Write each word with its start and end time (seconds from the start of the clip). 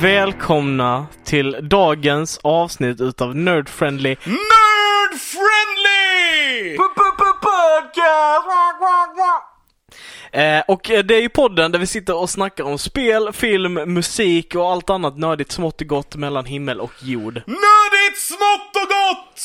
Välkomna 0.00 1.06
till 1.24 1.56
dagens 1.62 2.40
avsnitt 2.42 3.00
utav 3.00 3.36
Nerd 3.36 3.68
friendly! 3.68 4.16
Eh, 10.32 10.62
och 10.68 10.90
eh, 10.90 11.04
det 11.04 11.14
är 11.14 11.20
ju 11.20 11.28
podden 11.28 11.72
där 11.72 11.78
vi 11.78 11.86
sitter 11.86 12.16
och 12.16 12.30
snackar 12.30 12.64
om 12.64 12.78
spel, 12.78 13.32
film, 13.32 13.74
musik 13.74 14.54
och 14.54 14.70
allt 14.72 14.90
annat 14.90 15.18
nördigt 15.18 15.52
smått 15.52 15.80
och 15.80 15.86
gott 15.86 16.16
mellan 16.16 16.44
himmel 16.44 16.80
och 16.80 16.92
jord. 17.02 17.34
Nördigt 17.46 18.18
smått 18.20 18.82
och 18.82 18.88
gott! 18.88 19.40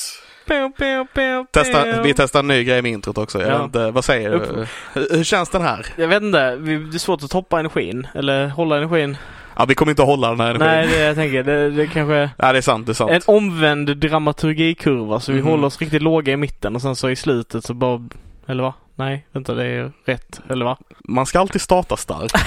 Pew, 0.48 0.74
pew, 0.78 1.08
pew, 1.14 1.48
Testa, 1.52 2.02
vi 2.02 2.14
testar 2.14 2.40
en 2.40 2.48
ny 2.48 2.64
grej 2.64 2.82
med 2.82 2.92
introt 2.92 3.18
också. 3.18 3.42
Jag 3.42 3.50
Ja. 3.52 3.58
vet 3.58 3.66
inte, 3.66 3.92
vad 3.92 4.06
säger 4.06 4.30
du? 4.32 4.68
Hur, 4.94 5.08
hur 5.16 5.24
känns 5.24 5.50
den 5.50 5.62
här? 5.62 5.86
Jag 5.96 6.08
vet 6.08 6.24
inte, 6.24 6.56
det 6.56 6.72
är 6.96 6.98
svårt 6.98 7.24
att 7.24 7.30
toppa 7.32 7.60
energin. 7.60 8.08
Eller 8.16 8.48
hålla 8.48 8.78
energin. 8.78 9.18
Ja, 9.58 9.66
vi 9.66 9.76
kommer 9.76 9.90
inte 9.90 10.02
att 10.02 10.08
hålla 10.08 10.30
den 10.30 10.40
här 10.40 10.50
energin. 10.50 10.68
Nej, 10.68 10.88
det 10.88 11.00
jag 11.06 11.16
tänker 11.16 11.44
det, 11.44 11.70
det 11.72 11.88
kanske 11.88 12.30
Nej, 12.38 12.54
det 12.54 12.58
är 12.60 12.62
sant. 12.62 12.86
Det 12.86 12.92
är 12.92 12.94
sant. 12.94 13.12
en 13.12 13.22
omvänd 13.26 13.98
dramaturgikurva 13.98 15.20
så 15.20 15.32
vi 15.32 15.40
Mhm. 15.42 15.48
håller 15.48 15.68
oss 15.68 15.80
riktigt 15.82 16.02
låga 16.02 16.34
i 16.34 16.38
mitten 16.38 16.76
och 16.76 16.82
sen 16.82 16.96
så 16.96 17.10
i 17.10 17.16
slutet 17.16 17.66
så 17.66 17.74
bara... 17.74 18.02
Eller 18.48 18.64
va? 18.64 18.74
Nej, 18.96 19.26
vänta 19.32 19.54
det 19.54 19.66
är 19.66 19.92
rätt. 20.06 20.42
Eller 20.50 20.66
va? 20.66 20.78
Man 21.04 21.26
ska 21.26 21.40
alltid 21.40 21.62
starta 21.62 21.98
starkt. 21.98 22.36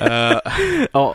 Eh, 0.00 0.38
Ja. 0.92 1.14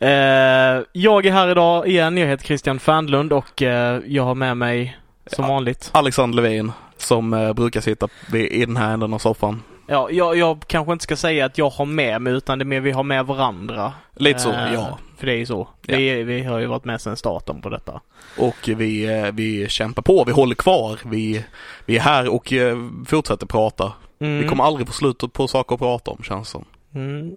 Eh, 0.00 0.82
jag 0.92 1.26
är 1.26 1.32
här 1.32 1.48
idag 1.50 1.88
igen. 1.88 2.16
Jag 2.18 2.26
heter 2.26 2.44
Christian 2.46 2.78
Fernlund 2.78 3.32
och 3.32 3.62
eh, 3.62 4.00
jag 4.06 4.22
har 4.24 4.34
med 4.34 4.56
mig 4.56 4.96
som 5.26 5.44
Ja. 5.44 5.48
vanligt. 5.52 5.90
Alexander 5.92 6.42
Levin, 6.42 6.72
som 6.96 7.52
brukar 7.56 7.80
sitta 7.80 8.08
i 8.36 8.64
den 8.66 8.76
här 8.76 8.92
änden 8.94 9.14
av 9.14 9.18
soffan. 9.18 9.62
Ja, 9.92 10.10
jag, 10.10 10.36
jag 10.36 10.64
kanske 10.66 10.92
inte 10.92 11.02
ska 11.02 11.16
säga 11.16 11.44
att 11.46 11.58
jag 11.58 11.70
har 11.70 11.84
med 11.84 12.22
mig 12.22 12.32
utan 12.32 12.58
det 12.58 12.62
är 12.62 12.66
mer 12.66 12.80
vi 12.80 12.90
har 12.90 13.02
med 13.02 13.26
varandra. 13.26 13.92
Lite 14.16 14.38
så, 14.38 14.50
Eh, 14.52 14.74
ja. 14.74 14.98
För 15.16 15.26
det 15.26 15.32
är 15.32 15.36
ju 15.36 15.46
så. 15.46 15.68
Ja. 15.86 15.96
Vi, 15.96 16.22
vi 16.22 16.42
har 16.42 16.58
ju 16.58 16.66
varit 16.66 16.84
med 16.84 17.00
sedan 17.00 17.16
starten 17.16 17.62
på 17.62 17.68
detta. 17.68 18.00
Och 18.38 18.68
vi, 18.76 19.04
eh, 19.04 19.32
vi 19.32 19.68
kämpar 19.68 20.02
på, 20.02 20.24
vi 20.24 20.32
håller 20.32 20.54
kvar, 20.54 20.98
vi, 21.04 21.44
vi 21.86 21.96
är 21.96 22.00
här 22.00 22.28
och 22.28 22.52
eh, 22.52 22.76
fortsätter 23.06 23.46
prata. 23.46 23.92
Mm. 24.20 24.38
Vi 24.42 24.48
kommer 24.48 24.64
aldrig 24.64 24.86
få 24.86 24.92
slut 24.92 25.32
på 25.32 25.48
saker 25.48 25.74
att 25.74 25.80
prata 25.80 26.10
om, 26.10 26.22
känns 26.22 26.48
som. 26.48 26.64
Mm. 26.94 27.36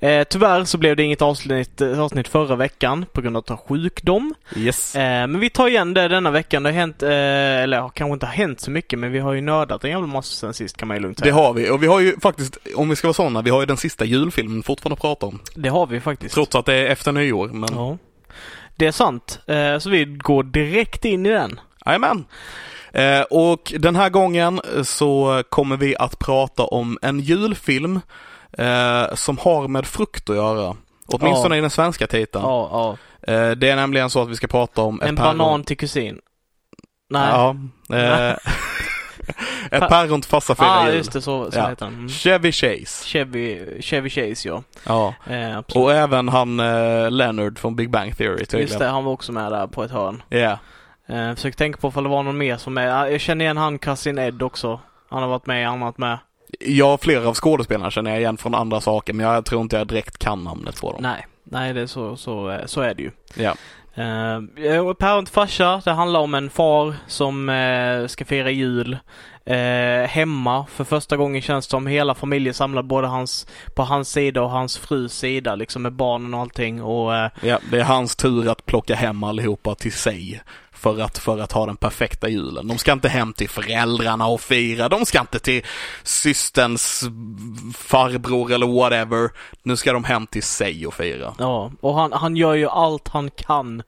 Eh, 0.00 0.24
tyvärr 0.30 0.64
så 0.64 0.78
blev 0.78 0.96
det 0.96 1.02
inget 1.02 1.22
avsnitt, 1.22 1.80
eh, 1.80 2.00
avsnitt 2.00 2.28
förra 2.28 2.56
veckan 2.56 3.06
på 3.12 3.20
grund 3.20 3.36
av 3.36 3.56
sjukdom. 3.68 4.34
Yes. 4.56 4.96
Eh, 4.96 5.02
men 5.26 5.40
vi 5.40 5.50
tar 5.50 5.68
igen 5.68 5.94
det 5.94 6.08
denna 6.08 6.30
veckan. 6.30 6.62
Det 6.62 6.68
har 6.70 6.74
hänt, 6.74 7.02
eh, 7.02 7.08
eller 7.62 7.76
ja, 7.76 7.88
kanske 7.88 8.12
inte 8.14 8.26
har 8.26 8.32
hänt 8.32 8.60
så 8.60 8.70
mycket, 8.70 8.98
men 8.98 9.12
vi 9.12 9.18
har 9.18 9.32
ju 9.32 9.40
nördat 9.40 9.84
en 9.84 9.90
jävla 9.90 10.06
massa 10.06 10.34
sen 10.34 10.54
sist 10.54 10.76
kan 10.76 10.88
man 10.88 10.96
ju 10.96 11.02
lugnt 11.02 11.18
Det 11.18 11.22
säga. 11.22 11.34
har 11.34 11.52
vi, 11.52 11.70
och 11.70 11.82
vi 11.82 11.86
har 11.86 12.00
ju 12.00 12.20
faktiskt, 12.20 12.58
om 12.76 12.88
vi 12.88 12.96
ska 12.96 13.06
vara 13.08 13.14
sådana, 13.14 13.42
vi 13.42 13.50
har 13.50 13.60
ju 13.60 13.66
den 13.66 13.76
sista 13.76 14.04
julfilmen 14.04 14.62
fortfarande 14.62 14.94
att 14.94 15.00
prata 15.00 15.26
om. 15.26 15.38
Det 15.54 15.68
har 15.68 15.86
vi 15.86 16.00
faktiskt. 16.00 16.34
Trots 16.34 16.54
att 16.54 16.66
det 16.66 16.74
är 16.74 16.86
efter 16.86 17.12
nyår, 17.12 17.48
men 17.48 17.68
Ja. 17.72 17.98
Det 18.76 18.86
är 18.86 18.92
sant. 18.92 19.40
Eh, 19.46 19.78
så 19.78 19.90
vi 19.90 20.04
går 20.04 20.42
direkt 20.42 21.04
in 21.04 21.26
i 21.26 21.30
den. 21.30 21.60
jajamän. 21.86 22.24
Eh, 22.92 23.20
och 23.20 23.72
den 23.78 23.96
här 23.96 24.08
gången 24.10 24.60
så 24.84 25.42
kommer 25.48 25.76
vi 25.76 25.96
att 25.96 26.18
prata 26.18 26.62
om 26.64 26.98
en 27.02 27.20
julfilm 27.20 28.00
eh, 28.58 29.14
som 29.14 29.38
har 29.38 29.68
med 29.68 29.86
frukt 29.86 30.30
att 30.30 30.36
göra. 30.36 30.76
Åtminstone 31.06 31.54
Ja. 31.54 31.58
i 31.58 31.60
den 31.60 31.70
svenska 31.70 32.06
titeln. 32.06 32.44
Ja, 32.44 32.68
ja. 33.22 33.32
Eh, 33.32 33.50
det 33.50 33.70
är 33.70 33.76
nämligen 33.76 34.10
så 34.10 34.22
att 34.22 34.28
vi 34.28 34.36
ska 34.36 34.46
prata 34.46 34.82
om 34.82 35.00
En 35.02 35.16
päron. 35.16 35.38
banan 35.38 35.64
till 35.64 35.76
kusin. 35.76 36.18
Nej. 37.10 37.28
Ja. 37.30 37.56
Eh, 37.96 38.36
ett 39.70 39.88
päron 39.88 40.20
till 40.20 40.30
farsa 40.30 40.54
firar 40.54 40.68
ah, 40.68 40.86
jul. 40.86 40.96
just 40.96 41.12
det. 41.12 41.22
Så, 41.22 41.50
så 41.50 41.58
Ja. 41.58 41.68
heter 41.68 41.84
den. 41.86 41.94
Mm. 41.94 42.08
Chevy 42.08 42.52
Chase. 42.52 43.06
Chevy, 43.06 43.82
Chevy 43.82 44.10
Chase, 44.10 44.48
ja. 44.48 44.62
Ja. 44.86 45.14
Eh. 45.34 45.58
Och 45.74 45.92
även 45.92 46.28
han 46.28 46.60
eh, 46.60 47.10
Leonard 47.10 47.58
från 47.58 47.76
Big 47.76 47.90
Bang 47.90 48.16
Theory 48.16 48.38
Just 48.38 48.50
tydligen. 48.50 48.78
det, 48.78 48.86
han 48.86 49.04
var 49.04 49.12
också 49.12 49.32
med 49.32 49.52
där 49.52 49.66
på 49.66 49.82
ett 49.84 49.90
hörn. 49.90 50.22
Ja. 50.28 50.58
Eh, 51.08 51.34
försöker 51.34 51.58
tänka 51.58 51.78
på 51.80 51.88
ifall 51.88 52.02
det 52.02 52.08
var 52.10 52.22
någon 52.22 52.38
mer 52.38 52.56
som 52.56 52.78
är... 52.78 53.06
Jag 53.06 53.20
känner 53.20 53.44
igen 53.44 53.56
han 53.56 53.78
Cousin 53.78 54.18
Ed 54.18 54.42
också. 54.42 54.80
Han 55.10 55.22
har 55.22 55.28
varit 55.28 55.46
med 55.46 55.62
i 55.62 55.64
annat 55.64 55.98
med. 55.98 56.18
Ja, 56.60 56.98
flera 56.98 57.28
av 57.28 57.34
skådespelarna 57.34 57.90
känner 57.90 58.10
jag 58.10 58.20
igen 58.20 58.36
från 58.36 58.54
andra 58.54 58.80
saker, 58.80 59.12
men 59.12 59.26
jag 59.26 59.44
tror 59.44 59.62
inte 59.62 59.76
jag 59.76 59.86
direkt 59.86 60.18
kan 60.18 60.44
namnet 60.44 60.80
på 60.80 60.92
dem. 60.92 61.02
Nej, 61.02 61.26
nej 61.44 61.74
det 61.74 61.80
är 61.80 61.86
så, 61.86 62.16
så, 62.16 62.50
eh, 62.50 62.66
så 62.66 62.80
är 62.80 62.94
det 62.94 63.02
ju. 63.02 63.10
Ja. 63.34 63.54
Uh, 63.98 64.94
Päron 64.94 65.24
till 65.24 65.34
farsa, 65.34 65.82
det 65.84 65.90
handlar 65.90 66.20
om 66.20 66.34
en 66.34 66.50
far 66.50 66.94
som 67.06 67.48
eh, 67.48 68.06
ska 68.06 68.24
fira 68.24 68.50
jul 68.50 68.98
eh, 69.44 70.08
hemma. 70.08 70.66
För 70.66 70.84
första 70.84 71.16
gången 71.16 71.42
känns 71.42 71.66
det 71.66 71.70
som 71.70 71.86
hela 71.86 72.14
familjen 72.14 72.54
samlad 72.54 72.86
både 72.86 73.06
hans, 73.06 73.46
på 73.74 73.82
hans 73.82 74.08
sida 74.08 74.42
och 74.42 74.50
hans 74.50 74.78
frus 74.78 75.18
sida 75.18 75.54
liksom 75.54 75.82
med 75.82 75.92
barnen 75.92 76.34
och 76.34 76.40
allting. 76.40 76.82
Och 76.82 77.16
eh, 77.16 77.30
ja, 77.42 77.58
det 77.70 77.80
är 77.80 77.84
hans 77.84 78.16
tur 78.16 78.50
att 78.50 78.66
plocka 78.66 78.94
hem 78.94 79.24
allihopa 79.24 79.74
till 79.74 79.92
sig. 79.92 80.40
För 80.84 81.00
att, 81.00 81.18
för 81.18 81.38
att 81.38 81.52
ha 81.52 81.66
den 81.66 81.76
perfekta 81.76 82.28
julen. 82.28 82.68
De 82.68 82.78
ska 82.78 82.92
inte 82.92 83.08
hem 83.08 83.32
till 83.32 83.48
föräldrarna 83.48 84.26
och 84.26 84.40
fira. 84.40 84.88
De 84.88 85.06
ska 85.06 85.20
inte 85.20 85.38
till 85.38 85.62
systerns 86.02 87.04
farbror 87.74 88.52
eller 88.52 88.66
whatever. 88.66 89.30
Nu 89.62 89.76
ska 89.76 89.92
de 89.92 90.04
hem 90.04 90.26
till 90.26 90.42
sig 90.42 90.86
och 90.86 90.94
fira. 90.94 91.34
Ja, 91.38 91.72
och 91.80 91.94
han, 91.94 92.12
han 92.12 92.36
gör 92.36 92.54
ju 92.54 92.68
allt 92.68 93.08
han 93.08 93.30
kan 93.30 93.82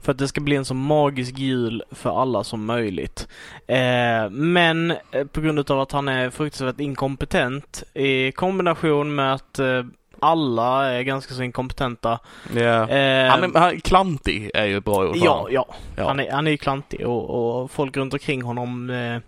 för 0.00 0.12
att 0.12 0.18
det 0.18 0.28
ska 0.28 0.40
bli 0.40 0.56
en 0.56 0.64
så 0.64 0.74
magisk 0.74 1.38
jul 1.38 1.82
för 1.90 2.22
alla 2.22 2.44
som 2.44 2.64
möjligt. 2.64 3.28
Eh, 3.66 4.30
men 4.30 4.90
eh, 4.90 5.26
på 5.32 5.40
grund 5.40 5.70
av 5.70 5.80
att 5.80 5.92
han 5.92 6.08
är 6.08 6.30
fruktansvärt 6.30 6.80
inkompetent 6.80 7.82
i 7.94 8.32
kombination 8.32 9.14
med 9.14 9.34
att 9.34 9.58
eh, 9.58 9.84
alla 10.20 10.90
är 10.90 11.02
ganska 11.02 11.34
så 11.34 11.42
inkompetenta. 11.42 12.18
Ja. 12.54 12.88
Eh, 12.88 13.30
Han 13.30 13.44
är, 13.44 13.58
han, 13.58 13.80
klantig 13.80 14.50
är 14.54 14.64
ju 14.64 14.76
ett 14.76 14.84
bra 14.84 15.08
ord 15.08 15.16
ja, 15.16 15.48
ja, 15.50 15.66
Ja. 15.96 16.06
Han, 16.06 16.20
är, 16.20 16.30
han 16.30 16.46
är 16.46 16.50
ju 16.50 16.56
klantig 16.56 17.06
och, 17.06 17.60
och 17.62 17.70
folk 17.70 17.96
runt 17.96 18.12
omkring 18.12 18.42
honom 18.42 18.90
eh, 18.90 19.18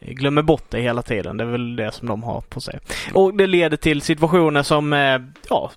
glömmer 0.00 0.42
bort 0.42 0.64
det 0.68 0.80
hela 0.80 1.02
tiden. 1.02 1.36
Det 1.36 1.44
är 1.44 1.48
väl 1.48 1.76
det 1.76 1.92
som 1.92 2.08
de 2.08 2.22
har 2.22 2.40
på 2.40 2.60
sig. 2.60 2.78
Och 3.14 3.34
det 3.34 3.46
leder 3.46 3.76
till 3.76 4.02
situationer 4.02 4.62
som, 4.62 4.92
eh, 4.92 5.20
ja, 5.48 5.70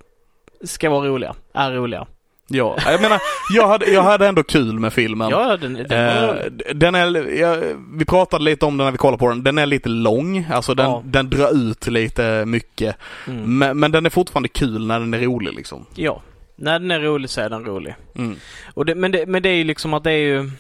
ska 0.64 0.90
vara 0.90 1.08
roliga, 1.08 1.36
är 1.54 1.72
roliga. 1.72 2.08
Ja, 2.48 2.78
jag 2.86 3.02
menar, 3.02 3.20
jag 3.54 3.68
hade, 3.68 3.86
jag 3.92 4.04
hade 4.04 4.28
ändå 4.28 4.44
kul 4.44 4.80
med 4.80 4.94
filmen. 4.94 5.30
Ja, 5.30 5.58
den, 5.58 5.74
den 5.74 6.28
var 6.28 6.36
Eh, 6.36 6.74
den 6.76 6.96
är, 6.96 7.32
ja, 7.40 7.58
vi 7.94 8.06
pratade 8.06 8.44
lite 8.44 8.66
om 8.66 8.78
den 8.78 8.86
när 8.86 8.92
vi 8.92 8.98
kollade 8.98 9.18
på 9.18 9.30
den. 9.30 9.44
Den 9.44 9.58
är 9.58 9.66
lite 9.66 9.90
lång, 9.90 10.48
alltså 10.52 10.74
den, 10.76 10.90
Ja. 10.90 11.02
den 11.06 11.30
drar 11.30 11.70
ut 11.70 11.88
lite 11.88 12.46
mycket. 12.46 12.96
Mm. 13.28 13.58
Men, 13.58 13.80
men 13.80 13.92
den 13.92 14.06
är 14.06 14.10
fortfarande 14.10 14.50
kul 14.50 14.88
när 14.88 15.00
den 15.00 15.14
är 15.14 15.20
rolig 15.20 15.54
liksom. 15.54 15.86
Ja, 15.96 16.22
när 16.56 16.80
den 16.80 16.92
är 16.92 17.00
rolig 17.00 17.30
så 17.30 17.42
är 17.42 17.50
den 17.50 17.66
rolig. 17.66 17.96
Mm. 18.16 18.36
Och 18.74 18.86
det, 18.86 18.96
men, 18.96 19.12
det, 19.12 19.26
men 19.26 19.44
det 19.44 19.50
är 19.50 19.56
ju 19.56 19.64
liksom 19.64 19.94
att 19.94 20.04
det 20.04 20.12
är 20.12 20.18
ju 20.18 20.52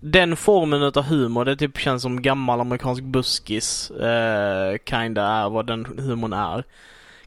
den 0.00 0.36
formen 0.36 0.82
utav 0.82 1.04
humor, 1.04 1.44
det 1.44 1.56
typ 1.56 1.78
känns 1.78 2.02
som 2.02 2.22
gammal 2.22 2.60
amerikansk 2.60 3.02
buskis 3.02 3.90
eh, 3.90 4.76
kinda 4.90 5.22
är 5.26 5.48
vad 5.50 5.66
den 5.66 5.86
humorn 5.98 6.32
är. 6.32 6.64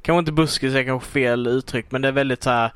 Kanske 0.01 0.19
inte 0.19 0.31
buskis 0.31 0.75
är 0.75 0.84
kanske 0.84 1.09
fel 1.12 1.48
uttryck 1.48 1.86
men 1.89 2.01
det 2.01 2.07
är 2.07 2.12
väldigt 2.12 2.44
så 2.44 2.50
här 2.50 2.71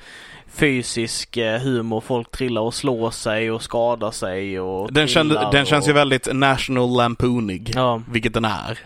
fysisk 0.54 1.38
eh, 1.38 1.60
humor. 1.62 2.02
Folk 2.02 2.32
trillar 2.32 2.62
och 2.62 2.74
slår 2.74 3.12
sig 3.12 3.52
och 3.52 3.62
skadar 3.62 4.12
sig 4.12 4.60
och 4.60 4.94
Den, 4.94 5.08
kände, 5.08 5.50
den 5.52 5.66
känns 5.66 5.88
ju 5.88 5.94
väldigt 5.94 6.28
National 6.34 6.98
Lampoonig, 6.98 7.72
Ja, 7.76 8.02
vilket 8.10 8.34
den 8.34 8.46
är. 8.46 8.80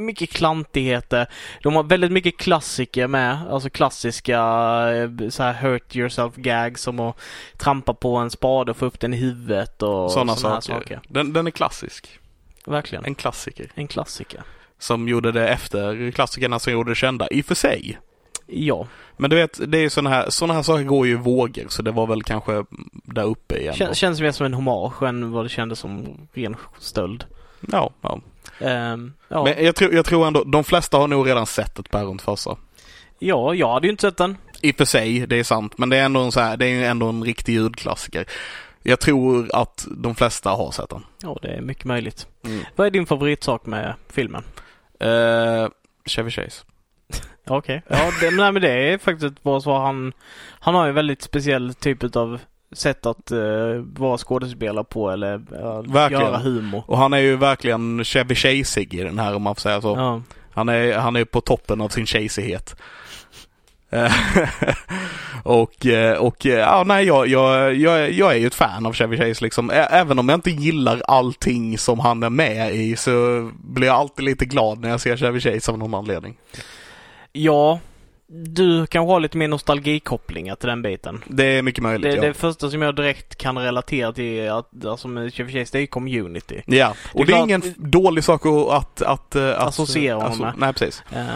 mycket 0.00 0.30
klantigheter. 0.30 1.26
De 1.62 1.74
har 1.76 1.82
väldigt 1.82 2.12
mycket 2.12 2.36
klassiker 2.38 3.06
med. 3.06 3.38
Alltså 3.50 3.70
klassiska 3.70 4.38
eh, 4.94 5.28
så 5.28 5.42
här 5.42 5.52
hurt 5.52 5.96
yourself 5.96 6.34
gags 6.36 6.82
som 6.82 7.00
att 7.00 7.16
trampa 7.56 7.94
på 7.94 8.16
en 8.16 8.30
spade 8.30 8.70
och 8.70 8.76
få 8.76 8.86
upp 8.86 9.00
den 9.00 9.14
i 9.14 9.16
huvudet 9.16 9.82
och 9.82 10.10
Sådana 10.12 10.36
saker. 10.36 10.60
saker. 10.74 11.00
Den, 11.08 11.32
den 11.32 11.46
är 11.46 11.50
klassisk. 11.50 12.18
Verkligen. 12.66 13.04
En 13.04 13.14
klassiker. 13.14 13.70
En 13.74 13.88
klassiker. 13.88 14.42
Som 14.78 15.08
gjorde 15.08 15.32
det 15.32 15.48
efter 15.48 16.10
klassikerna 16.10 16.58
som 16.58 16.72
gjorde 16.72 16.90
det 16.90 16.94
kända, 16.94 17.28
i 17.30 17.40
och 17.40 17.44
för 17.46 17.54
sig. 17.54 17.98
Ja. 18.48 18.86
Men 19.16 19.30
du 19.30 19.36
vet, 19.36 19.60
det 19.72 19.78
är 19.78 19.88
såna 19.88 20.10
här, 20.10 20.30
såna 20.30 20.54
här 20.54 20.62
saker 20.62 20.84
går 20.84 21.06
ju 21.06 21.12
i 21.12 21.16
vågor, 21.16 21.64
så 21.68 21.82
det 21.82 21.90
var 21.90 22.06
väl 22.06 22.22
kanske 22.22 22.64
där 23.04 23.24
uppe 23.24 23.56
igen. 23.56 23.74
Kän, 23.74 23.94
känns 23.94 24.20
mer 24.20 24.32
som 24.32 24.46
en 24.46 24.54
hommage 24.54 25.02
än 25.02 25.32
vad 25.32 25.44
det 25.44 25.48
kändes 25.48 25.78
som 25.78 26.06
ren 26.32 26.56
stöld. 26.78 27.24
Ja, 27.72 27.90
ja. 28.00 28.20
Ehm, 28.60 29.12
ja. 29.28 29.44
Men 29.44 29.64
jag 29.64 29.76
tror, 29.76 29.94
jag 29.94 30.04
tror 30.04 30.26
ändå, 30.26 30.44
de 30.44 30.64
flesta 30.64 30.96
har 30.96 31.08
nog 31.08 31.28
redan 31.28 31.46
sett 31.46 31.78
ett 31.78 31.90
päron 31.90 32.18
farsa. 32.18 32.56
ja, 33.18 33.54
jag 33.54 33.72
hade 33.72 33.86
ju 33.86 33.90
inte 33.90 34.00
sett 34.00 34.16
den. 34.16 34.36
I 34.62 34.72
och 34.72 34.76
för 34.76 34.84
sig, 34.84 35.26
det 35.26 35.36
är 35.36 35.44
sant, 35.44 35.78
men 35.78 35.88
det 35.88 35.96
är 35.96 36.04
ändå 36.04 36.20
en, 36.20 36.32
så 36.32 36.40
här, 36.40 36.56
det 36.56 36.66
är 36.66 36.90
ändå 36.90 37.08
en 37.08 37.24
riktig 37.24 37.52
ljudklassiker. 37.52 38.24
Jag 38.82 39.00
tror 39.00 39.50
att 39.52 39.86
de 39.90 40.14
flesta 40.14 40.50
har 40.50 40.70
sett 40.70 40.88
den. 40.90 41.04
Ja, 41.22 41.38
det 41.42 41.48
är 41.48 41.60
mycket 41.60 41.84
möjligt. 41.84 42.26
Mm. 42.44 42.64
Vad 42.76 42.86
är 42.86 42.90
din 42.90 43.06
favoritsak 43.06 43.66
med 43.66 43.94
filmen? 44.08 44.44
Uh, 45.04 45.68
Chevy 46.06 46.30
Chase. 46.30 46.64
Okej. 47.50 47.82
Ja, 47.88 48.10
det, 48.20 48.30
nej, 48.30 48.52
men 48.52 48.62
det 48.62 48.70
är 48.70 48.98
faktiskt 48.98 49.32
ett 49.32 49.42
bra 49.42 49.60
svar. 49.60 49.80
Han, 49.80 50.12
han 50.60 50.74
har 50.74 50.86
ju 50.86 50.92
väldigt 50.92 51.22
speciell 51.22 51.74
typ 51.74 52.16
av 52.16 52.40
sätt 52.72 53.06
att 53.06 53.30
eh, 53.30 53.38
vara 53.96 54.18
skådespelare 54.18 54.84
på 54.84 55.10
eller 55.10 55.34
uh, 55.34 55.92
Verkligen. 55.92 56.22
göra 56.22 56.38
humor. 56.38 56.84
Och 56.86 56.98
han 56.98 57.12
är 57.12 57.18
ju 57.18 57.36
verkligen 57.36 58.04
Chevy 58.04 58.34
Chaseig 58.34 58.94
i 58.94 59.02
den 59.02 59.18
här 59.18 59.34
om 59.34 59.42
man 59.42 59.54
får 59.54 59.60
säga 59.60 59.80
så. 59.80 59.96
Ja. 59.96 60.22
Han 60.52 60.68
är, 60.68 60.98
han 60.98 61.16
är 61.16 61.24
på 61.24 61.40
toppen 61.40 61.80
av 61.80 61.88
sin 61.88 62.06
chasighet. 62.06 62.76
Eh, 63.90 64.12
och, 65.42 65.86
och 66.18 66.44
ja, 66.44 66.84
nej, 66.86 67.06
jag, 67.06 67.28
jag, 67.28 67.74
jag, 67.74 68.12
jag 68.12 68.32
är 68.32 68.36
ju 68.36 68.46
ett 68.46 68.54
fan 68.54 68.86
av 68.86 68.92
Chevy 68.92 69.16
Chase 69.16 69.44
liksom. 69.44 69.70
Även 69.70 70.18
om 70.18 70.28
jag 70.28 70.36
inte 70.36 70.50
gillar 70.50 71.02
allting 71.08 71.78
som 71.78 72.00
han 72.00 72.22
är 72.22 72.30
med 72.30 72.74
i 72.74 72.96
så 72.96 73.50
blir 73.54 73.86
jag 73.86 73.96
alltid 73.96 74.24
lite 74.24 74.44
glad 74.44 74.80
när 74.80 74.88
jag 74.88 75.00
ser 75.00 75.16
Chevy 75.16 75.40
Chase 75.40 75.72
av 75.72 75.78
någon 75.78 75.94
anledning. 75.94 76.36
Ja, 77.32 77.80
du 78.30 78.86
kanske 78.86 79.12
har 79.12 79.20
lite 79.20 79.36
mer 79.36 79.48
nostalgikopplingar 79.48 80.54
till 80.54 80.68
den 80.68 80.82
biten. 80.82 81.24
Det 81.26 81.44
är 81.44 81.62
mycket 81.62 81.82
möjligt, 81.82 82.10
Det, 82.10 82.16
ja. 82.16 82.22
det 82.22 82.34
första 82.34 82.70
som 82.70 82.82
jag 82.82 82.96
direkt 82.96 83.36
kan 83.36 83.58
relatera 83.58 84.12
till 84.12 84.24
är 84.24 84.50
att, 84.58 84.84
alltså 84.84 85.08
med 85.08 85.34
Chevy 85.34 85.52
Chase, 85.52 85.78
det 85.78 85.82
är 85.82 85.86
community. 85.86 86.62
Ja, 86.66 86.94
och 87.12 87.26
det 87.26 87.32
är, 87.32 87.36
klart- 87.36 87.46
ingen 87.48 87.62
f- 87.64 87.74
dålig 87.76 88.24
sak 88.24 88.46
att, 88.46 88.68
att, 88.68 89.02
att, 89.02 89.36
att 89.36 89.68
Associera 89.68 90.14
honom 90.14 90.38
med. 90.38 90.52
Nej, 90.58 90.72
precis. 90.72 91.02
Eh, 91.12 91.26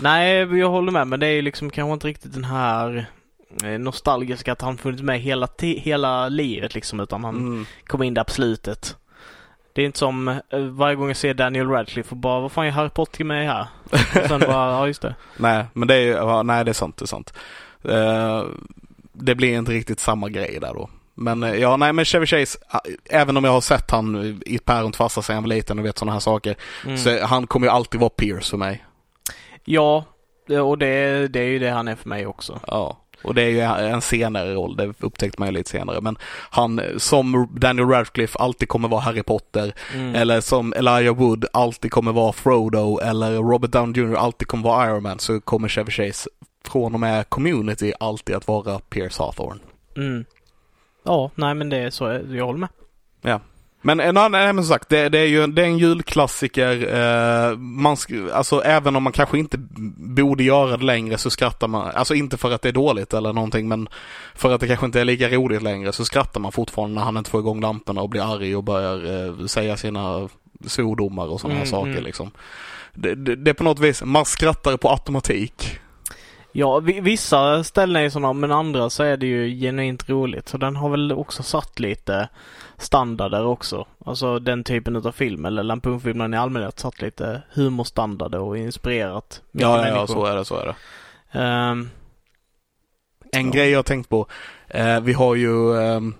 nej, 0.00 0.58
jag 0.58 0.70
håller 0.70 0.92
med, 0.92 1.06
men 1.06 1.20
det 1.20 1.26
är 1.26 1.30
ju 1.32 1.42
liksom 1.42 1.70
kanske 1.70 1.92
inte 1.92 2.06
riktigt 2.06 2.32
den 2.34 2.44
här 2.44 3.06
eh, 3.64 3.70
nostalgiska 3.78 4.52
att 4.52 4.62
han 4.62 4.78
funnits 4.78 5.02
med 5.02 5.20
hela, 5.20 5.46
ti- 5.46 5.78
hela 5.80 6.28
livet 6.28 6.74
liksom, 6.74 7.00
utan 7.00 7.24
han 7.24 7.36
Mm. 7.36 7.66
kom 7.86 8.02
in 8.02 8.14
där 8.14 8.24
på 8.24 8.30
slutet. 8.30 8.96
Det 9.72 9.82
är 9.82 9.86
inte 9.86 9.98
som 9.98 10.28
eh, 10.28 10.40
varje 10.60 10.96
gång 10.96 11.06
jag 11.08 11.16
ser 11.16 11.34
Daniel 11.34 11.68
Radcliffe 11.68 12.10
och 12.10 12.16
bara, 12.16 12.40
vad 12.40 12.52
fan 12.52 12.66
är 12.66 12.70
Harry 12.70 12.88
Potter 12.90 13.24
med 13.24 13.46
här? 13.46 13.66
Och 14.22 14.28
sen 14.28 14.40
bara, 14.40 14.70
ja 14.72 14.86
just 14.86 15.02
det. 15.02 15.14
Nej, 15.36 15.64
men 15.72 15.88
det 15.88 15.94
är 15.94 16.00
ju, 16.00 16.42
nej 16.42 16.64
det 16.64 16.70
är 16.70 16.72
sant, 16.72 16.96
det 16.96 17.04
är 17.04 17.06
sant. 17.06 17.34
Eh, 17.84 18.44
det 19.12 19.34
blir 19.34 19.58
inte 19.58 19.72
riktigt 19.72 20.00
samma 20.00 20.28
grej 20.28 20.58
där 20.60 20.74
då. 20.74 20.90
Men 21.14 21.42
eh, 21.42 21.54
ja, 21.54 21.76
nej 21.76 21.92
men 21.92 22.04
Chevy 22.04 22.26
Chase, 22.26 22.58
även 23.10 23.36
om 23.36 23.44
jag 23.44 23.52
har 23.52 23.60
sett 23.60 23.90
han 23.90 24.40
i 24.46 24.58
päron 24.58 24.92
farsa 24.92 25.22
sedan 25.22 25.34
jag 25.34 25.42
var 25.42 25.48
liten 25.48 25.78
och 25.78 25.84
vet 25.84 25.98
sådana 25.98 26.12
här 26.12 26.20
saker, 26.20 26.56
Mm. 26.84 26.96
så 26.98 27.24
han 27.26 27.46
kommer 27.46 27.66
ju 27.66 27.70
alltid 27.72 28.00
vara 28.00 28.10
Pierce 28.10 28.50
för 28.50 28.56
mig. 28.56 28.84
Ja, 29.64 30.04
och 30.64 30.78
det, 30.78 31.28
det 31.28 31.40
är 31.40 31.44
ju 31.48 31.58
det 31.58 31.70
han 31.70 31.88
är 31.88 31.96
för 31.96 32.08
mig 32.08 32.26
också. 32.26 32.60
Ja. 32.66 32.96
Och 33.22 33.34
det 33.34 33.42
är 33.42 33.48
ju 33.48 33.60
en 33.60 34.00
senare 34.00 34.54
roll, 34.54 34.76
det 34.76 34.92
upptäckte 35.00 35.40
man 35.40 35.48
ju 35.48 35.54
lite 35.54 35.70
senare. 35.70 36.00
Men 36.00 36.16
han, 36.50 36.80
som 36.96 37.48
Daniel 37.52 37.88
Radcliffe, 37.88 38.38
alltid 38.38 38.68
kommer 38.68 38.88
vara 38.88 39.00
Harry 39.00 39.22
Potter. 39.22 39.72
Mm. 39.94 40.14
Eller 40.14 40.40
som 40.40 40.72
Elijah 40.72 41.16
Wood 41.16 41.44
alltid 41.52 41.90
kommer 41.90 42.12
vara 42.12 42.32
Frodo. 42.32 42.98
Eller 42.98 43.36
Robert 43.36 43.70
Downey 43.70 44.02
Jr. 44.02 44.14
alltid 44.14 44.48
kommer 44.48 44.64
vara 44.64 44.86
Iron 44.86 45.02
Man. 45.02 45.18
Så 45.18 45.40
kommer 45.40 45.68
Chevy 45.68 45.90
Chase 45.90 46.30
från 46.64 46.94
och 46.94 47.00
med 47.00 47.28
Community 47.28 47.92
alltid 48.00 48.36
att 48.36 48.48
vara 48.48 48.78
Pierce 48.78 49.18
Hawthorne. 49.18 49.60
Mm. 49.96 50.24
Ja, 51.04 51.30
nej 51.34 51.54
men 51.54 51.68
det 51.68 51.76
är 51.76 51.90
så, 51.90 52.04
jag 52.30 52.46
håller 52.46 52.58
med. 52.58 53.40
Men, 53.82 53.96
nej, 53.96 54.12
nej, 54.12 54.52
men 54.52 54.64
som 54.64 54.74
sagt, 54.74 54.88
det, 54.88 55.08
det 55.08 55.18
är 55.18 55.26
ju 55.26 55.46
det 55.46 55.62
är 55.62 55.66
en 55.66 55.78
julklassiker. 55.78 56.94
Eh, 56.94 57.56
man, 57.56 57.96
alltså, 58.32 58.60
även 58.60 58.96
om 58.96 59.02
man 59.02 59.12
kanske 59.12 59.38
inte 59.38 59.58
borde 59.96 60.44
göra 60.44 60.76
det 60.76 60.84
längre 60.84 61.18
så 61.18 61.30
skrattar 61.30 61.68
man. 61.68 61.90
Alltså 61.94 62.14
inte 62.14 62.36
för 62.36 62.50
att 62.50 62.62
det 62.62 62.68
är 62.68 62.72
dåligt 62.72 63.14
eller 63.14 63.32
någonting 63.32 63.68
men 63.68 63.88
för 64.34 64.54
att 64.54 64.60
det 64.60 64.66
kanske 64.66 64.86
inte 64.86 65.00
är 65.00 65.04
lika 65.04 65.28
roligt 65.28 65.62
längre 65.62 65.92
så 65.92 66.04
skrattar 66.04 66.40
man 66.40 66.52
fortfarande 66.52 66.94
när 66.94 67.02
han 67.02 67.16
inte 67.16 67.30
får 67.30 67.40
igång 67.40 67.60
lamporna 67.60 68.02
och 68.02 68.08
blir 68.08 68.34
arg 68.34 68.56
och 68.56 68.64
börjar 68.64 69.26
eh, 69.26 69.46
säga 69.46 69.76
sina 69.76 70.28
svordomar 70.66 71.26
och 71.26 71.40
sådana 71.40 71.58
här 71.58 71.66
Mm, 71.66 71.70
saker 71.70 71.90
mm. 71.90 72.04
liksom. 72.04 72.30
Det, 72.94 73.14
det, 73.14 73.36
det 73.36 73.50
är 73.50 73.54
på 73.54 73.64
något 73.64 73.78
vis, 73.78 74.02
man 74.02 74.24
skrattar 74.24 74.76
på 74.76 74.90
automatik. 74.90 75.80
Ja, 76.52 76.78
vi- 76.80 77.00
vissa 77.00 77.64
ställen 77.64 77.96
är 77.96 78.00
ju 78.00 78.10
sådana, 78.10 78.32
men 78.32 78.52
andra 78.52 78.90
så 78.90 79.02
är 79.02 79.16
det 79.16 79.26
ju 79.26 79.60
genuint 79.60 80.08
roligt. 80.08 80.48
Så 80.48 80.58
den 80.58 80.76
har 80.76 80.88
väl 80.90 81.12
också 81.12 81.42
satt 81.42 81.80
lite 81.80 82.28
standarder 82.78 83.44
också. 83.46 83.86
Alltså 84.04 84.38
den 84.38 84.64
typen 84.64 84.96
av 84.96 85.12
film, 85.12 85.44
eller 85.44 85.62
Lampoonfilmen 85.62 86.34
i 86.34 86.36
allmänhet, 86.36 86.78
satt 86.78 87.02
lite 87.02 87.42
humorstandarder 87.54 88.38
och 88.38 88.58
inspirerat 88.58 89.42
Ja, 89.52 89.86
ja, 89.88 89.88
ja, 89.88 90.06
så 90.06 90.24
är 90.26 90.36
det, 90.36 90.44
så 90.44 90.56
är 90.56 90.66
det. 90.66 90.74
Ehm, 91.40 91.88
En 93.32 93.46
Ja. 93.46 93.52
grej 93.52 93.70
jag 93.70 93.86
tänkt 93.86 94.08
på. 94.08 94.26
Eh, 94.68 95.00
vi 95.00 95.12
har 95.12 95.34
ju 95.34 95.80
ehm, 95.82 96.14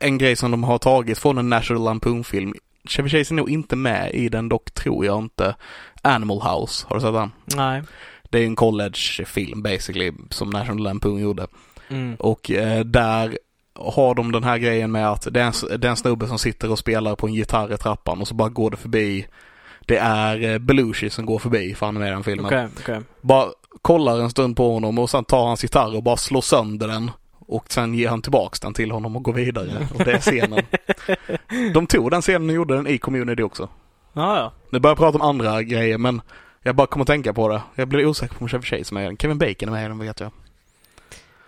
en 0.00 0.18
grej 0.18 0.36
som 0.36 0.50
de 0.50 0.64
har 0.64 0.78
tagit 0.78 1.18
från 1.18 1.38
en 1.38 1.48
National 1.48 1.82
Lampoon-film. 1.84 2.54
Chevy 2.84 3.08
Chase 3.08 3.34
är 3.34 3.36
nog 3.36 3.50
inte 3.50 3.76
med 3.76 4.10
i 4.14 4.28
den 4.28 4.48
dock, 4.48 4.70
tror 4.70 5.04
jag 5.06 5.18
inte. 5.18 5.54
Animal 6.02 6.40
House, 6.40 6.86
har 6.88 6.96
du 6.96 7.00
sett 7.02 7.12
den? 7.12 7.30
nej. 7.56 7.82
Det 8.30 8.38
är 8.38 8.44
en 8.44 8.56
college-film 8.56 9.62
basically, 9.62 10.12
som 10.30 10.50
National 10.50 10.82
Lampoon 10.82 11.20
gjorde. 11.20 11.46
Mm. 11.88 12.14
Och 12.14 12.50
eh, 12.50 12.84
där 12.84 13.38
har 13.74 14.14
de 14.14 14.32
den 14.32 14.44
här 14.44 14.58
grejen 14.58 14.92
med 14.92 15.10
att 15.10 15.34
det 15.34 15.40
är, 15.40 15.44
en, 15.44 15.80
det 15.80 15.86
är 15.86 15.90
en 15.90 15.96
snubbe 15.96 16.26
som 16.26 16.38
sitter 16.38 16.70
och 16.70 16.78
spelar 16.78 17.16
på 17.16 17.26
en 17.26 17.34
gitarr 17.34 17.74
i 17.74 17.76
trappan 17.76 18.20
och 18.20 18.28
så 18.28 18.34
bara 18.34 18.48
går 18.48 18.70
det 18.70 18.76
förbi. 18.76 19.26
Det 19.80 19.98
är 19.98 20.52
eh, 20.52 20.58
Belushi 20.58 21.10
som 21.10 21.26
går 21.26 21.38
förbi, 21.38 21.74
för 21.74 21.86
han 21.86 21.96
är 21.96 22.00
med 22.00 22.08
i 22.08 22.12
den 22.12 22.24
filmen 22.24 22.46
Okej, 22.46 22.68
okej. 22.80 23.00
bara 23.20 23.46
kollar 23.82 24.20
en 24.20 24.30
stund 24.30 24.56
på 24.56 24.72
honom 24.72 24.98
och 24.98 25.10
sen 25.10 25.24
tar 25.24 25.46
hans 25.46 25.62
gitarr 25.64 25.96
och 25.96 26.02
bara 26.02 26.16
slår 26.16 26.40
sönder 26.40 26.88
den. 26.88 27.10
Och 27.38 27.72
sen 27.72 27.94
ger 27.94 28.08
han 28.08 28.22
tillbaks 28.22 28.60
den 28.60 28.74
till 28.74 28.90
honom 28.90 29.16
och 29.16 29.22
går 29.22 29.32
vidare. 29.32 29.88
Och 29.94 30.04
det 30.04 30.12
är 30.12 30.18
scenen. 30.18 30.64
De 31.74 31.86
tog 31.86 32.10
den 32.10 32.22
scenen 32.22 32.48
och 32.48 32.54
gjorde 32.54 32.74
den 32.74 32.86
i 32.86 32.98
Community 32.98 33.42
också. 33.42 33.68
Ja, 34.12 34.36
ja. 34.38 34.52
Nu 34.70 34.78
börjar 34.78 34.90
jag 34.90 34.98
prata 34.98 35.18
om 35.18 35.22
andra 35.22 35.62
grejer 35.62 35.98
men 35.98 36.20
jag 36.62 36.76
bara 36.76 36.86
kommer 36.86 37.02
att 37.02 37.06
tänka 37.06 37.32
på 37.32 37.48
det. 37.48 37.62
Jag 37.74 37.88
blir 37.88 38.06
osäker 38.06 38.34
på 38.34 38.44
om 38.44 38.48
Chevy 38.48 38.64
Chase 38.64 38.94
med 38.94 39.04
den. 39.04 39.16
Kevin 39.16 39.38
Bacon 39.38 39.68
är 39.68 39.72
med 39.72 39.84
i 39.84 39.88
den 39.88 39.98
vet 39.98 40.20
jag. 40.20 40.30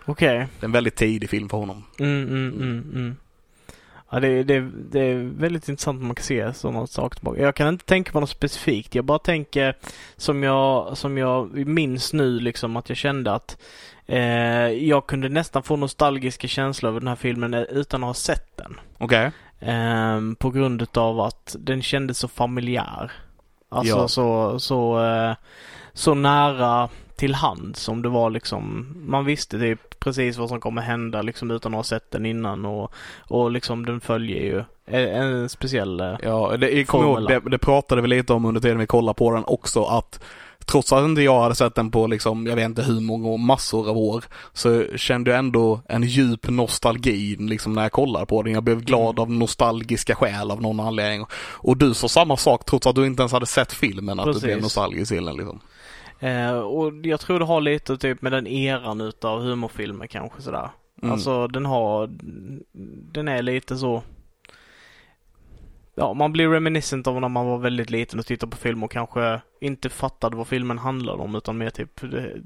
Okej. 0.05 0.47
Det 0.59 0.63
är 0.63 0.65
en 0.65 0.71
väldigt 0.71 0.95
tidig 0.95 1.29
film 1.29 1.49
för 1.49 1.57
honom. 1.57 1.83
Mm, 1.99 2.27
mm, 2.27 2.53
mm, 2.53 2.91
mm. 2.93 3.15
Ja, 4.13 4.19
det, 4.19 4.43
det, 4.43 4.71
det 4.91 4.99
är 4.99 5.15
väldigt 5.15 5.69
intressant 5.69 5.99
att 5.99 6.05
man 6.05 6.15
kan 6.15 6.23
se 6.23 6.53
sådana 6.53 6.87
saker 6.87 7.15
tillbaka. 7.15 7.41
Jag 7.41 7.55
kan 7.55 7.67
inte 7.67 7.85
tänka 7.85 8.11
på 8.11 8.19
något 8.19 8.29
specifikt. 8.29 8.95
Jag 8.95 9.05
bara 9.05 9.19
tänker 9.19 9.77
som 10.17 10.43
jag, 10.43 10.97
som 10.97 11.17
jag 11.17 11.67
minns 11.67 12.13
nu 12.13 12.39
liksom 12.39 12.77
att 12.77 12.89
jag 12.89 12.97
kände 12.97 13.33
att 13.33 13.57
eh, 14.05 14.19
jag 14.67 15.07
kunde 15.07 15.29
nästan 15.29 15.63
få 15.63 15.75
nostalgiska 15.75 16.47
känslor 16.47 16.89
över 16.89 16.99
den 16.99 17.07
här 17.07 17.15
filmen 17.15 17.53
eh, 17.53 17.61
utan 17.61 18.03
att 18.03 18.07
ha 18.07 18.13
sett 18.13 18.57
den. 18.57 18.79
Okej. 18.97 19.31
Ehm, 19.59 20.35
på 20.35 20.49
grund 20.49 20.81
utav 20.81 21.19
att 21.19 21.55
den 21.59 21.81
kändes 21.81 22.17
så 22.17 22.27
familjär. 22.27 23.11
Alltså 23.71 23.97
Ja. 23.97 24.07
så, 24.07 24.59
så, 24.59 25.03
eh, 25.05 25.35
så 25.93 26.13
nära 26.13 26.89
till 27.15 27.35
hand 27.35 27.75
som 27.75 28.01
det 28.01 28.09
var 28.09 28.29
liksom. 28.29 28.93
Man 29.05 29.25
visste 29.25 29.59
typ 29.59 29.99
precis 29.99 30.37
vad 30.37 30.49
som 30.49 30.59
kommer 30.59 30.81
hända 30.81 31.21
liksom 31.21 31.51
utan 31.51 31.73
att 31.73 31.77
ha 31.77 31.83
sett 31.83 32.11
den 32.11 32.25
innan 32.25 32.65
och, 32.65 32.93
och 33.27 33.51
liksom 33.51 33.85
den 33.85 34.01
följer 34.01 34.41
ju 34.41 34.63
en, 34.85 35.49
speciell 35.49 35.99
eh, 35.99 36.15
Ja, 36.23 36.57
det, 36.57 36.69
jag 36.71 36.87
kommer 36.87 37.03
ihåg, 37.05 37.15
Formula. 37.15 37.39
det, 37.39 37.49
det 37.49 37.57
pratade 37.57 38.01
vi 38.01 38.07
lite 38.07 38.33
om 38.33 38.45
under 38.45 38.61
tiden 38.61 38.77
vi 38.77 38.87
kollade 38.87 39.17
på 39.17 39.31
den 39.31 39.43
också 39.47 39.83
att 39.83 40.19
Trots 40.65 40.93
att 40.93 41.03
inte 41.03 41.21
jag 41.21 41.41
hade 41.41 41.55
sett 41.55 41.75
den 41.75 41.91
på 41.91 42.07
liksom, 42.07 42.47
jag 42.47 42.55
vet 42.55 42.65
inte 42.65 42.83
hur 42.83 43.01
många 43.01 43.37
massor 43.37 43.89
av 43.89 43.97
år 43.97 44.23
Så 44.53 44.97
kände 44.97 45.31
jag 45.31 45.39
ändå 45.39 45.81
en 45.89 46.03
djup 46.03 46.49
nostalgi 46.49 47.35
liksom 47.39 47.73
när 47.73 47.81
jag 47.81 47.91
kollade 47.91 48.25
på 48.25 48.43
den. 48.43 48.53
Jag 48.53 48.63
blev 48.63 48.81
glad 48.81 49.19
av 49.19 49.31
nostalgiska 49.31 50.15
skäl 50.15 50.51
av 50.51 50.61
någon 50.61 50.79
anledning. 50.79 51.25
Och 51.51 51.77
du 51.77 51.93
sa 51.93 52.07
samma 52.07 52.37
sak 52.37 52.65
trots 52.65 52.87
att 52.87 52.95
du 52.95 53.05
inte 53.05 53.21
ens 53.21 53.31
hade 53.31 53.45
sett 53.45 53.73
filmen 53.73 54.19
att 54.19 54.25
Precis. 54.25 54.41
du 54.41 54.47
blev 54.47 54.61
nostalgisk 54.61 55.11
till 55.11 55.25
den 55.25 55.35
liksom. 55.35 55.59
Eh, 56.19 56.59
och 56.59 56.93
jag 57.03 57.19
tror 57.19 57.39
det 57.39 57.45
har 57.45 57.61
lite 57.61 57.97
typ 57.97 58.21
med 58.21 58.31
den 58.31 58.47
eran 58.47 59.01
utav 59.01 59.41
humorfilmer 59.41 60.07
kanske 60.07 60.41
sådär. 60.41 60.69
Mm. 61.01 61.13
Alltså 61.13 61.47
den 61.47 61.65
har, 61.65 62.09
den 63.11 63.27
är 63.27 63.41
lite 63.41 63.77
så 63.77 64.03
Ja, 65.95 66.13
man 66.13 66.31
blir 66.31 66.47
reminiscent 66.49 67.07
av 67.07 67.21
när 67.21 67.29
man 67.29 67.45
var 67.45 67.57
väldigt 67.57 67.89
liten 67.89 68.19
och 68.19 68.25
tittade 68.25 68.49
på 68.49 68.57
film 68.57 68.83
och 68.83 68.91
kanske 68.91 69.41
inte 69.61 69.89
fattade 69.89 70.37
vad 70.37 70.47
filmen 70.47 70.77
handlade 70.77 71.23
om 71.23 71.35
utan 71.35 71.57
mer 71.57 71.69
typ 71.69 71.89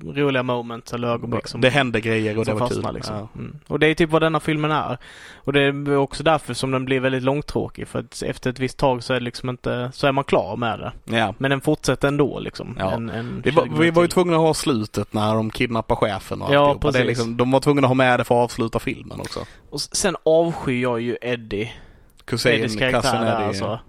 roliga 0.04 0.44
moments 0.44 0.94
eller 0.94 1.08
ögonblick 1.08 1.48
som 1.48 1.62
det 1.62 1.70
hände 1.70 2.02
grejer 2.02 2.38
och 2.38 2.46
det 2.46 2.54
var 2.54 2.70
kul. 2.70 2.94
liksom. 2.94 3.16
Ja. 3.16 3.28
Mm. 3.36 3.60
Och 3.68 3.80
det 3.80 3.88
är 3.88 3.94
typ 3.96 4.10
vad 4.10 4.22
denna 4.22 4.40
filmen 4.40 4.72
är. 4.72 4.98
Och 5.36 5.54
det 5.54 5.62
är 5.62 5.96
också 5.98 6.24
därför 6.24 6.54
som 6.54 6.72
den 6.72 6.86
blir 6.86 7.00
väldigt 7.00 7.24
långtråkig 7.24 7.88
för 7.88 8.00
att 8.00 8.22
efter 8.22 8.50
ett 8.50 8.60
visst 8.60 8.78
tag 8.78 9.04
så 9.04 9.14
är 9.14 9.20
det 9.20 9.24
liksom 9.24 9.50
inte, 9.50 9.90
så 9.94 10.08
är 10.08 10.12
man 10.12 10.24
klar 10.24 10.58
med 10.58 10.80
det. 10.80 11.18
Ja. 11.18 11.34
Men 11.38 11.52
den 11.52 11.62
fortsätter 11.62 12.08
ändå 12.08 12.40
liksom. 12.40 12.76
Ja. 12.80 12.92
En, 12.92 13.10
en 13.10 13.42
Det 13.44 13.52
var, 13.52 13.66
20 13.66 13.76
vi 13.82 13.92
var 13.92 14.02
ju 14.02 14.08
tvungna 14.08 14.36
att 14.36 14.42
ha 14.42 14.54
slutet 14.54 15.14
när 15.14 15.36
de 15.36 15.50
kidnappar 15.50 15.96
chefen 15.96 16.42
och 16.42 16.54
Ja, 16.54 16.60
alltihopa. 16.70 16.92
det 16.92 16.98
är 17.00 17.02
precis. 17.04 17.08
liksom, 17.08 17.38
De 17.38 17.52
var 17.52 17.60
tvungna 17.60 17.82
att 17.82 17.88
ha 17.88 17.96
med 17.96 18.20
det 18.20 18.24
för 18.24 18.36
att 18.36 18.44
avsluta 18.44 18.80
filmen 18.80 19.20
också. 19.20 19.40
Och 19.70 19.82
sen 19.82 20.16
avskyr 20.26 20.82
jag 20.82 21.02
ju 21.02 21.18
Eddie. 21.22 21.72
Kusin, 22.26 22.52
Eddies 22.52 22.76
karaktär 22.76 23.02
kassen 23.02 23.22
där 23.22 23.36
Eddie. 23.36 23.48
alltså. 23.48 23.80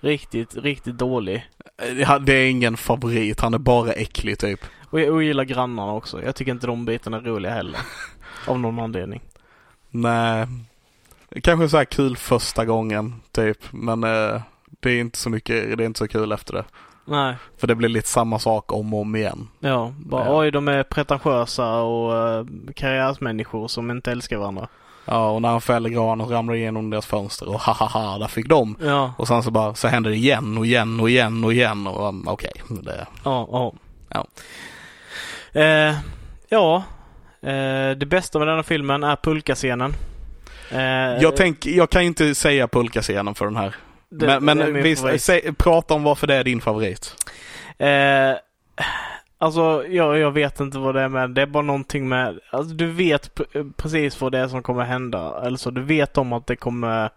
Riktigt, 0.00 0.56
riktigt 0.56 0.98
dålig. 0.98 1.48
Eh, 2.00 2.18
Det 2.20 2.32
är 2.34 2.50
ingen 2.50 2.76
favorit, 2.76 3.40
han 3.40 3.54
är 3.54 3.58
bara 3.58 3.92
äcklig 3.92 4.38
typ. 4.38 4.60
Och 4.90 5.00
jag 5.00 5.14
ogillar 5.14 5.44
grannarna 5.44 5.92
också. 5.92 6.22
Jag 6.24 6.34
tycker 6.36 6.52
inte 6.52 6.66
de 6.66 6.84
bitarna 6.84 7.16
är 7.16 7.20
roliga 7.20 7.52
heller. 7.52 7.80
Av 8.46 8.60
någon 8.60 8.78
anledning. 8.78 9.20
Nej, 9.90 10.46
kanske 11.42 11.68
så 11.68 11.76
här 11.76 11.84
kul 11.84 12.16
första 12.16 12.64
gången 12.64 13.14
typ, 13.32 13.58
men 13.72 14.04
eh, 14.04 14.40
det 14.80 14.90
är 14.90 15.00
inte 15.00 15.18
så 15.18 15.30
mycket, 15.30 15.76
det 15.78 15.84
är 15.84 15.86
inte 15.86 15.98
så 15.98 16.08
kul 16.08 16.32
efter 16.32 16.52
det. 16.54 16.64
Nej. 17.04 17.36
För 17.56 17.66
det 17.66 17.74
blir 17.74 17.88
lite 17.88 18.08
samma 18.08 18.38
sak 18.38 18.72
om 18.72 18.94
och 18.94 19.00
om 19.00 19.16
igen. 19.16 19.48
Ja, 19.60 19.94
bara 19.98 20.24
Ja. 20.24 20.38
oj 20.38 20.50
de 20.50 20.68
är 20.68 20.82
pretentiösa 20.82 21.74
och 21.80 22.12
uh, 22.40 22.46
karriärsmänniskor 22.74 23.68
som 23.68 23.90
inte 23.90 24.12
älskar 24.12 24.36
varandra. 24.36 24.68
Ja, 25.10 25.30
och 25.30 25.42
när 25.42 25.48
han 25.48 25.60
fäller 25.60 25.88
granen 25.90 26.26
och 26.26 26.30
ramlar 26.32 26.54
igenom 26.54 26.90
deras 26.90 27.06
fönster 27.06 27.48
och 27.48 27.60
hahaha, 27.60 28.18
där 28.18 28.26
fick 28.28 28.48
de. 28.48 28.76
Ja, 28.80 29.14
Och 29.18 29.28
sen 29.28 29.42
så 29.42 29.50
bara, 29.50 29.74
så 29.74 29.88
händer 29.88 30.10
det 30.10 30.16
igen 30.16 30.58
och 30.58 30.66
igen 30.66 31.00
och 31.00 31.10
igen 31.10 31.44
och 31.44 31.52
igen 31.52 31.86
och 31.86 32.08
um, 32.08 32.28
okej, 32.28 32.52
det, 32.68 33.06
ja, 33.24 33.48
ja. 33.52 33.72
Ja. 34.10 34.26
Eh, 35.60 35.94
ja, 36.48 36.76
eh, 37.42 37.90
det 37.96 38.06
bästa 38.06 38.38
med 38.38 38.48
denna 38.48 38.62
filmen 38.62 39.04
är 39.04 39.16
pulkascenen. 39.16 39.94
Eh, 40.70 40.80
jag 41.22 41.36
tänk, 41.36 41.66
jag 41.66 41.90
kan 41.90 42.02
ju 42.02 42.08
inte 42.08 42.34
säga 42.34 42.68
pulkascenen 42.68 43.34
för 43.34 43.44
den 43.44 43.56
här. 43.56 43.74
det- 44.10 44.40
men 44.40 44.58
men 44.58 44.96
favorit. 44.96 45.22
säg, 45.22 45.52
prata 45.58 45.94
om 45.94 46.02
varför 46.02 46.26
det 46.26 46.34
är 46.34 46.44
din 46.44 46.60
favorit. 46.60 47.14
Eh, 47.78 47.88
alltså, 49.38 49.86
jag, 49.88 50.18
jag 50.18 50.30
vet 50.30 50.60
inte 50.60 50.78
vad 50.78 50.94
det 50.94 51.00
är 51.00 51.08
med. 51.08 51.30
Det 51.30 51.42
är 51.42 51.46
bara 51.46 51.62
någonting 51.62 52.08
med... 52.08 52.40
Alltså, 52.50 52.74
du 52.74 52.86
vet 52.86 53.40
precis 53.76 54.20
vad 54.20 54.32
det 54.32 54.38
är 54.38 54.48
som 54.48 54.62
kommer 54.62 54.84
hända. 54.84 55.40
Eller 55.44 55.56
så, 55.56 55.70
du 55.70 55.82
vet 55.82 56.18
om 56.18 56.32
att 56.32 56.46
det 56.46 56.56
kommer... 56.56 57.10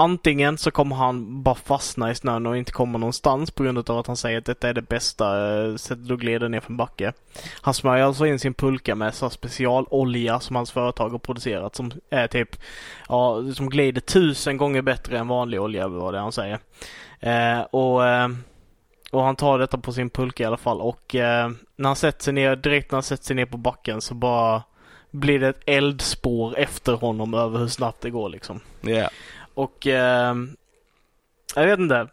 Antingen 0.00 0.58
så 0.58 0.70
kommer 0.70 0.96
han 0.96 1.42
bara 1.42 1.54
fastna 1.54 2.10
i 2.10 2.14
snön 2.14 2.46
och 2.46 2.56
inte 2.56 2.72
komma 2.72 2.98
någonstans 2.98 3.50
på 3.50 3.62
grund 3.62 3.90
av 3.90 3.98
att 3.98 4.06
han 4.06 4.16
säger 4.16 4.38
att 4.38 4.44
detta 4.44 4.68
är 4.68 4.74
det 4.74 4.82
bästa 4.82 5.56
eh, 5.64 5.76
sättet 5.76 6.10
att 6.10 6.18
glida 6.18 6.48
ner 6.48 6.60
för 6.60 6.70
en 6.70 6.76
backe. 6.76 7.12
Han 7.60 7.74
smörjer 7.74 8.04
alltså 8.04 8.26
in 8.26 8.38
sin 8.38 8.54
pulka 8.54 8.94
med 8.94 9.14
så 9.14 9.30
specialolja 9.30 10.40
som 10.40 10.56
hans 10.56 10.70
företag 10.72 11.10
har 11.10 11.18
producerat 11.18 11.74
som 11.74 11.92
är 12.10 12.26
typ, 12.26 12.56
ja, 13.08 13.52
som 13.54 13.70
glider 13.70 14.00
tusen 14.00 14.56
gånger 14.56 14.82
bättre 14.82 15.18
än 15.18 15.28
vanlig 15.28 15.60
olja, 15.60 15.88
vad 15.88 16.14
det 16.14 16.18
är 16.18 16.22
han 16.22 16.32
säger. 16.32 16.58
Eh, 17.20 17.60
och 17.60 18.06
eh, 18.06 18.28
och 19.10 19.22
han 19.22 19.36
tar 19.36 19.58
detta 19.58 19.78
på 19.78 19.92
sin 19.92 20.10
pulka 20.10 20.42
i 20.42 20.46
alla 20.46 20.56
fall 20.56 20.80
och 20.80 21.14
eh, 21.14 21.50
när 21.76 21.88
han 21.88 21.96
sätter 21.96 22.24
sig 22.24 22.32
ner, 22.32 22.56
direkt 22.56 22.90
när 22.90 22.96
han 22.96 23.02
sätter 23.02 23.24
sig 23.24 23.36
ner 23.36 23.46
på 23.46 23.56
backen 23.56 24.00
så 24.00 24.14
bara 24.14 24.62
blir 25.10 25.40
det 25.40 25.48
ett 25.48 25.62
eldspår 25.66 26.58
efter 26.58 26.92
honom 26.92 27.34
över 27.34 27.58
hur 27.58 27.68
snabbt 27.68 28.00
det 28.00 28.10
går 28.10 28.28
liksom. 28.28 28.60
Yeah. 28.82 29.10
Och 29.54 29.86
eh, 29.86 30.34
jag 31.54 31.66
vet 31.66 31.78
inte. 31.78 32.08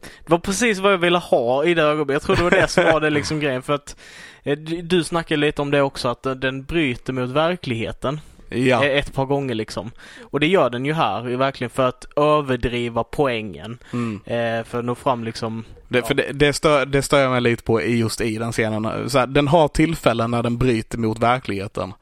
Det 0.00 0.30
var 0.30 0.38
precis 0.38 0.78
vad 0.78 0.92
jag 0.92 0.98
ville 0.98 1.18
ha 1.18 1.64
i 1.64 1.74
det 1.74 1.82
ögonblicket. 1.82 2.28
Jag 2.28 2.36
tror 2.36 2.36
det 2.36 2.56
var 2.56 2.62
det 2.62 2.68
som 2.68 2.84
var 2.84 3.00
det 3.00 3.10
liksom 3.10 3.40
grejen 3.40 3.62
för 3.62 3.74
att 3.74 3.96
eh, 4.42 4.58
du, 4.58 5.04
snackade 5.04 5.40
lite 5.40 5.62
om 5.62 5.70
det 5.70 5.82
också 5.82 6.08
att 6.08 6.22
den 6.22 6.64
bryter 6.64 7.12
mot 7.12 7.30
verkligheten 7.30 8.20
Ja. 8.48 8.84
eh, 8.84 8.98
ett 8.98 9.12
par 9.12 9.24
gånger 9.24 9.54
liksom. 9.54 9.90
Och 10.20 10.40
det 10.40 10.46
gör 10.46 10.70
den 10.70 10.84
ju 10.84 10.92
här 10.92 11.22
verkligen 11.22 11.70
för 11.70 11.88
att 11.88 12.06
överdriva 12.16 13.04
poängen. 13.04 13.78
Mm. 13.92 14.20
Eh, 14.24 14.64
för 14.64 14.78
att 14.78 14.84
nå 14.84 14.94
fram 14.94 15.24
liksom 15.24 15.64
Det, 15.88 16.02
för 16.02 16.14
det, 16.14 16.32
det, 16.32 16.52
stör, 16.52 16.86
det 16.86 17.02
stör 17.02 17.20
jag 17.20 17.30
mig 17.30 17.40
lite 17.40 17.62
på 17.62 17.82
just 17.82 18.20
i 18.20 18.38
den 18.38 18.52
scenen. 18.52 19.10
Så 19.10 19.18
här, 19.18 19.26
den 19.26 19.48
har 19.48 19.68
tillfällen 19.68 20.30
när 20.30 20.42
den 20.42 20.58
bryter 20.58 20.98
mot 20.98 21.18
verkligheten. 21.18 21.92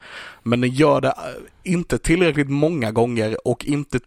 Men 0.43 0.61
den 0.61 0.71
gör 0.71 1.01
det 1.01 1.07
eh, 1.07 1.71
inte 1.71 1.97
tillräckligt 1.97 2.49
många 2.49 2.91
gånger 2.91 3.47
och 3.47 3.65
inte 3.65 3.99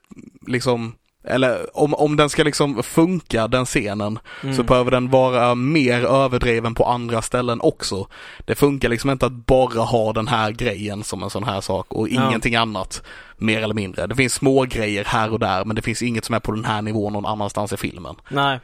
liksom 0.47 0.95
eller 1.25 1.79
om, 1.79 1.95
om 1.95 2.17
den 2.17 2.31
ska 2.31 2.43
liksom 2.45 2.83
funka 2.83 3.49
den 3.49 3.65
scenen 3.65 4.19
så 4.41 4.47
Mm. 4.49 4.67
behöver 4.67 4.91
den 4.91 5.11
vara 5.11 5.55
mer 5.55 6.05
överdriven 6.05 6.75
på 6.75 6.85
andra 6.85 7.23
ställen 7.23 7.61
också. 7.61 8.07
Det 8.45 8.55
funkar 8.55 8.89
liksom 8.89 9.11
inte 9.11 9.27
att 9.27 9.33
bara 9.47 9.83
ha 9.83 10.13
den 10.13 10.29
här 10.29 10.51
grejen 10.51 11.05
som 11.05 11.23
en 11.23 11.31
sån 11.31 11.45
här 11.45 11.61
sak 11.61 11.87
och 11.93 12.09
Ja. 12.09 12.29
ingenting 12.29 12.57
annat 12.57 13.03
mer 13.37 13.63
eller 13.63 13.75
mindre. 13.75 14.07
Det 14.07 14.15
finns 14.15 14.35
små 14.35 14.63
grejer 14.65 15.05
här 15.05 15.33
och 15.33 15.39
där 15.39 15.65
men 15.65 15.77
det 15.77 15.83
finns 15.83 16.03
inget 16.03 16.25
som 16.25 16.35
är 16.35 16.41
på 16.41 16.53
den 16.53 16.65
här 16.65 16.83
nivån 16.83 17.13
någon 17.13 17.27
annanstans 17.27 17.73
i 17.73 17.77
filmen. 17.77 18.15
Nej. 18.29 18.61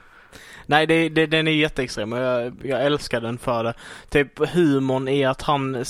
Nej, 0.66 0.86
det, 0.86 1.08
det, 1.08 1.26
den 1.26 1.48
är 1.48 1.52
jätteextrem 1.52 2.12
och 2.12 2.18
jag, 2.18 2.52
jag 2.62 2.84
älskar 2.84 3.20
den 3.20 3.38
för 3.38 3.64
det. 3.64 3.74
Typ 4.08 4.48
humorn 4.48 5.08
i 5.08 5.24
att 5.24 5.42
han, 5.42 5.84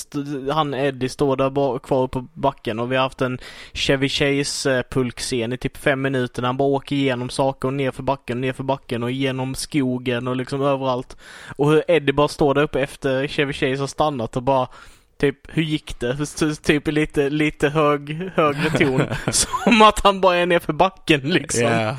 han 0.53 0.75
Eddie 0.75 1.09
står 1.09 1.37
där 1.37 1.79
kvar 1.79 2.09
på 2.09 2.27
backen 2.35 2.79
och 2.79 2.93
vi 2.93 2.97
har 2.97 3.03
haft 3.03 3.21
en 3.21 3.39
Chevy 3.73 4.09
Chase 4.09 4.85
eh, 5.33 5.55
i 5.55 5.57
typ 5.57 5.77
fem 5.77 6.03
minuter 6.03 6.43
när 6.43 6.49
han 6.49 6.57
bara 6.57 6.69
åker 6.69 6.97
igenom 6.97 7.31
saker 7.31 7.69
och 7.69 7.75
ner 7.75 7.91
för 7.91 8.03
backen, 8.03 8.41
ner 8.41 8.53
för 8.53 8.65
backen 8.65 9.03
och 9.03 9.11
genom 9.11 9.55
skogen 9.55 10.29
och 10.29 10.37
liksom 10.37 10.63
överallt. 10.63 11.17
Och 11.57 11.71
hur 11.71 11.83
Eddie 11.89 12.13
bara 12.13 12.29
står 12.29 12.55
där 12.55 12.63
uppe 12.63 12.81
efter 12.81 13.27
Chevy 13.27 13.53
Chase 13.53 13.81
har 13.81 13.87
stannat 13.87 14.37
och 14.37 14.43
bara 14.43 14.69
Typ, 15.17 15.37
hur 15.49 15.63
gick 15.63 16.01
det? 16.01 16.27
Typ 16.63 16.87
lite, 16.87 17.31
lite 17.31 17.69
hög, 17.69 18.31
högre 18.35 18.71
ton. 18.71 19.03
Som 19.33 19.83
att 19.83 20.01
han 20.01 20.21
bara 20.21 20.37
är 20.37 20.47
ner 20.47 20.59
för 20.59 20.73
backen 20.73 21.21
liksom. 21.21 21.63
Ja. 21.63 21.97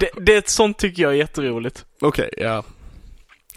Det, 0.00 0.10
det 0.20 0.48
sånt 0.48 0.78
tycker 0.78 1.02
jag 1.02 1.12
är 1.12 1.16
jätteroligt. 1.16 1.84
Okej, 2.00 2.30
ja. 2.36 2.62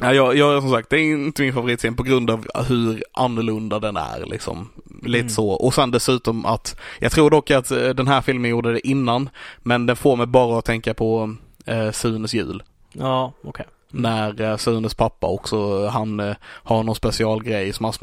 Ja, 0.02 0.14
jag, 0.14 0.38
jag, 0.38 0.62
som 0.62 0.72
sagt, 0.72 0.90
det 0.90 0.98
är 0.98 1.14
inte 1.14 1.42
min 1.42 1.54
favoritscen 1.54 1.96
på 1.96 2.04
grund 2.04 2.30
av 2.30 2.48
hur 2.68 3.04
annorlunda 3.14 3.80
den 3.80 3.98
är 3.98 4.26
liksom. 4.26 4.70
Lite 5.04 5.20
Mm. 5.20 5.30
så. 5.30 5.50
Och 5.50 5.74
sen 5.74 5.92
dessutom 5.92 6.46
att, 6.46 6.76
jag 7.00 7.12
tror 7.12 7.30
dock 7.30 7.52
att 7.52 7.72
eh, 7.72 7.90
den 7.90 8.08
här 8.08 8.22
filmen 8.22 8.52
gjorde 8.52 8.74
det 8.74 8.88
innan, 8.88 9.30
men 9.58 9.86
den 9.86 9.96
får 9.96 10.16
mig 10.16 10.28
bara 10.28 10.60
att 10.60 10.66
tänka 10.66 10.94
på 10.94 11.36
eh, 11.66 11.92
Sunes 11.92 12.34
jul. 12.34 12.64
Ja, 12.94 13.34
okej. 13.44 13.66
När 13.92 14.42
eh, 14.42 14.58
Sunes 14.58 14.94
pappa 14.96 15.28
också, 15.28 15.88
han 15.88 16.20
eh, 16.20 16.36
har 16.44 16.84
någon 16.84 16.96
specialgrej 16.96 17.74
som 17.74 17.84
han 17.84 17.94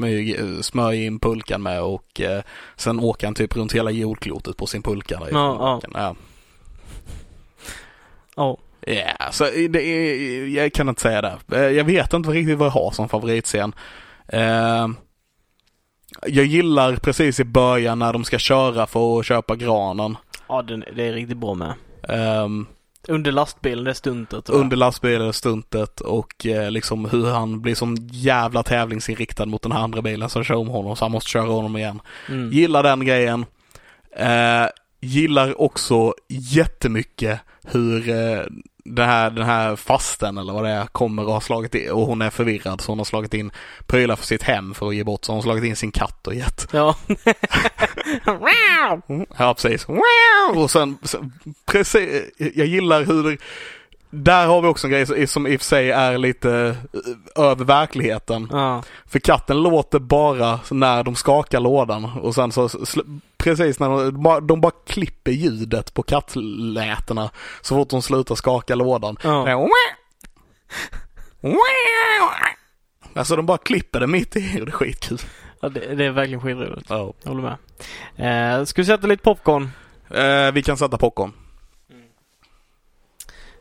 smörjer 0.63 1.05
in 1.05 1.19
pulkan 1.19 1.63
med 1.63 1.81
och 1.81 2.21
eh, 2.21 2.41
sen 2.75 2.99
åker 2.99 3.27
han 3.27 3.35
typ 3.35 3.55
runt 3.55 3.73
hela 3.73 3.91
jordklotet 3.91 4.57
på 4.57 4.67
sin 4.67 4.81
pulka. 4.83 5.19
Där 5.19 5.27
Ja, 5.31 5.79
ja. 5.83 5.89
ja. 5.93 6.15
Ja. 8.35 8.57
Ja, 8.87 9.31
så 9.31 9.43
det 9.69 9.81
är, 9.81 10.45
jag 10.47 10.73
kan 10.73 10.89
inte 10.89 11.01
säga 11.01 11.21
det. 11.21 11.37
Eh, 11.51 11.61
Jag 11.61 11.83
vet 11.83 12.13
inte 12.13 12.29
riktigt 12.29 12.57
vad 12.57 12.65
jag 12.65 12.71
har 12.71 12.91
som 12.91 13.09
favoritscen. 13.09 13.73
Eh, 14.27 14.87
Jag 16.27 16.45
gillar 16.45 16.95
precis 16.95 17.39
i 17.39 17.43
början 17.43 17.99
när 17.99 18.13
de 18.13 18.23
ska 18.23 18.37
köra 18.37 18.87
för 18.87 19.19
att 19.19 19.25
köpa 19.25 19.55
granen. 19.55 20.17
Ja, 20.47 20.61
den, 20.61 20.83
det 20.95 21.03
är 21.07 21.13
riktigt 21.13 21.37
bra 21.37 21.53
med. 21.53 21.73
Um, 22.43 22.67
Under 23.07 23.31
lastbilen, 23.31 23.83
det 23.83 23.93
stuntet. 23.93 24.49
under 24.49 24.77
lastbilen 24.77 25.33
stuntet 25.33 26.01
och 26.01 26.45
eh, 26.45 26.71
liksom 26.71 27.05
hur 27.05 27.31
han 27.31 27.61
blir 27.61 27.75
som 27.75 27.95
jävla 28.11 28.63
tävlingsinriktad 28.63 29.45
mot 29.45 29.61
den 29.61 29.71
här 29.71 29.79
andra 29.79 30.01
bilen 30.01 30.29
som 30.29 30.43
kör 30.43 30.55
om 30.55 30.67
honom 30.67 30.95
så 30.95 31.05
han 31.05 31.11
måste 31.11 31.29
köra 31.29 31.43
honom 31.51 31.77
igen. 31.77 32.01
Mm. 32.29 32.51
Gillar 32.51 32.83
den 32.83 33.05
grejen. 33.05 33.45
Eh, 34.17 34.65
gillar 35.05 35.61
också 35.61 36.13
jättemycket 36.27 37.39
hur 37.63 38.09
eh, 38.09 38.41
det 38.85 39.03
här, 39.03 39.29
den 39.29 39.45
här 39.45 39.75
fasten 39.75 40.37
eller 40.37 40.53
vad 40.53 40.63
det 40.63 40.69
är 40.69 40.85
kommer 40.85 41.25
och 41.25 41.33
har 41.33 41.39
slagit 41.39 41.75
in, 41.75 41.91
och 41.91 42.05
hon 42.05 42.21
är 42.21 42.29
förvirrad 42.29 42.81
så 42.81 42.91
hon 42.91 42.97
har 42.97 43.05
slagit 43.05 43.33
in 43.33 43.51
prylar 43.85 44.15
för 44.15 44.25
sitt 44.25 44.43
hem 44.43 44.73
för 44.73 44.87
att 44.87 44.95
ge 44.95 45.03
bort 45.03 45.25
så 45.25 45.31
hon 45.31 45.37
har 45.37 45.43
slagit 45.43 45.63
in 45.63 45.75
sin 45.75 45.91
katt 45.91 46.27
och 46.27 46.35
gett. 46.35 46.67
Ja. 46.71 46.95
Ja 49.37 49.53
precis. 49.53 49.87
Och 50.55 50.71
sen, 50.71 50.97
sen 51.03 51.33
precis, 51.65 52.23
jag 52.37 52.67
gillar 52.67 53.03
hur 53.03 53.37
där 54.23 54.47
har 54.47 54.61
vi 54.61 54.67
också 54.67 54.87
en 54.87 54.91
grej 54.91 55.27
som- 55.27 55.47
i 55.47 55.55
och 55.55 55.61
för 55.61 55.65
sig 55.65 55.91
är 55.91 56.17
lite 56.17 56.75
eh, 57.35 57.43
över 57.43 57.65
verkligheten. 57.65 58.47
ja. 58.51 58.83
För 59.05 59.19
katten 59.19 59.63
låter 59.63 59.99
bara 59.99 60.59
när 60.71 61.03
de 61.03 61.15
skakar 61.15 61.59
lådan 61.59 62.05
och 62.05 62.35
sen 62.35 62.51
så 62.51 62.69
precis 63.37 63.79
när 63.79 63.89
de, 63.89 64.47
de 64.47 64.61
bara 64.61 64.71
klipper 64.87 65.31
ljudet 65.31 65.93
på 65.93 66.03
kattlätena 66.03 67.29
så 67.61 67.75
fort 67.75 67.89
de 67.89 68.01
slutar 68.01 68.35
skaka 68.35 68.75
lådan. 68.75 69.17
Ja. 69.23 69.49
Alltså 73.13 73.35
de 73.35 73.45
bara 73.45 73.57
klipper 73.57 73.99
det 73.99 74.07
mitt 74.07 74.35
i 74.35 74.61
och 74.61 74.65
det 74.65 74.69
är 74.69 74.71
skitkul. 74.71 75.17
ja 75.61 75.69
det, 75.69 75.95
det 75.95 76.05
är 76.05 76.11
verkligen 76.11 76.41
skitroligt. 76.41 76.89
Ja. 76.89 77.13
Jag 77.23 77.31
håller 77.31 77.55
med. 78.17 78.59
Eh, 78.59 78.65
ska 78.65 78.81
vi 78.81 78.85
sätta 78.85 79.07
lite 79.07 79.23
popcorn? 79.23 79.69
Eh, 80.09 80.51
vi 80.53 80.63
kan 80.63 80.77
sätta 80.77 80.97
popcorn. 80.97 81.33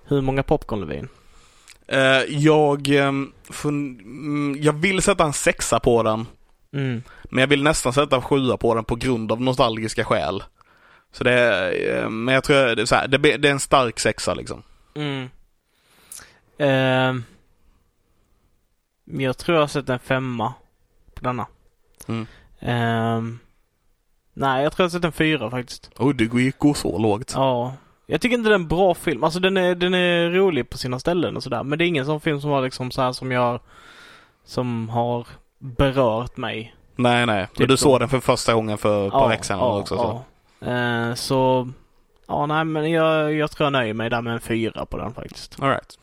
Hur 0.07 0.21
många 0.21 0.43
popcorn 0.43 0.81
Levin? 0.81 1.09
Eh, 1.87 2.23
jag, 2.29 2.89
ehm, 2.89 3.33
mm, 3.65 4.57
jag 4.61 4.73
vill 4.73 5.03
sätta 5.03 5.25
en 5.25 5.33
sexa 5.33 5.81
på 5.81 6.03
den. 6.03 6.27
Mm. 6.73 7.03
Men 7.25 7.41
jag 7.41 7.49
vill 7.49 7.63
nästan 7.63 7.93
sätta 7.93 8.17
en 8.17 8.23
sjua 8.23 8.57
på 8.57 8.75
den 8.75 8.85
på 8.85 8.95
grund 8.95 9.33
av 9.33 9.41
nostalgiska 9.41 10.05
skäl. 10.05 10.43
Så 11.13 11.25
det 11.25 11.33
är, 11.33 12.03
eh, 12.03 12.11
men 12.11 12.35
jag 12.35 12.45
tror 12.45 12.57
det 12.77 12.83
är, 12.83 12.87
så 12.87 12.95
här, 12.95 13.09
det, 13.09 13.31
är 13.31 13.47
en 13.47 13.61
stark 13.61 14.01
sexa 14.01 14.35
liksom. 14.35 14.63
Mm. 14.95 15.29
Eh, 16.59 17.25
jag 19.05 19.39
tror 19.39 19.57
jag 19.57 19.63
har 19.63 19.69
sett 19.69 19.89
en 19.89 19.99
femma 19.99 20.55
på 21.15 21.25
denna. 21.25 21.47
Mm. 22.09 22.27
Eh, 22.59 23.39
nej, 24.35 24.63
jag 24.63 24.73
tror 24.73 24.85
jag 24.85 24.91
har 24.91 24.99
sett 24.99 25.05
en 25.05 25.13
fyra 25.13 25.51
faktiskt. 25.51 25.91
Oj, 25.97 26.15
det 26.15 26.25
gick 26.25 26.59
gå 26.59 26.75
så 26.75 26.99
lågt. 26.99 27.33
Ja. 27.35 27.75
Jag 28.07 28.21
tycker 28.21 28.37
inte 28.37 28.49
det 28.49 28.55
är 28.55 28.59
en 28.59 28.69
bra 28.69 28.95
film. 28.95 29.25
Alltså 29.25 29.41
den 29.41 29.57
är, 29.57 29.75
den 29.75 29.95
är 29.95 30.31
rolig 30.31 30.71
på 30.71 30.79
sina 30.79 30.99
ställen 30.99 31.37
och 31.37 31.43
sådär. 31.43 31.63
Men 31.63 31.79
det 31.79 31.85
är 31.85 31.87
ingen 31.87 32.07
sån 32.07 32.21
film 32.21 32.41
som 32.41 32.51
var 32.51 32.63
liksom 32.63 32.91
så 32.91 33.03
här 33.03 33.13
som 33.13 33.31
jag... 33.31 33.61
Som 34.45 34.89
har 34.89 35.27
berört 35.59 36.37
mig. 36.37 36.75
Nej, 36.97 37.27
nej. 37.27 37.47
Typ 37.47 37.59
Men 37.59 37.69
du 37.69 37.77
så. 37.77 37.83
såg 37.83 38.01
den 38.01 38.09
för 38.09 38.21
första 38.21 38.55
gången 38.55 38.79
för 38.79 39.07
ett 39.07 39.13
par 39.13 39.29
veckor 39.29 39.43
sedan 39.45 39.59
också. 39.61 39.97
Så. 39.97 40.23
Ja. 40.59 40.67
Eh, 41.09 41.15
så... 41.15 41.69
Ja, 42.29 42.47
nej 42.47 42.65
men 42.65 42.91
jag, 42.91 43.35
jag 43.35 43.51
tror 43.51 43.67
jag 43.67 43.73
nöjer 43.73 43.95
mig 43.95 44.11
där 44.11 44.23
med 44.23 44.33
en 44.33 44.41
fyra 44.41 44.87
på 44.87 44.97
den 44.99 45.15
faktiskt. 45.15 45.63
All 45.63 45.69
right. 45.69 45.99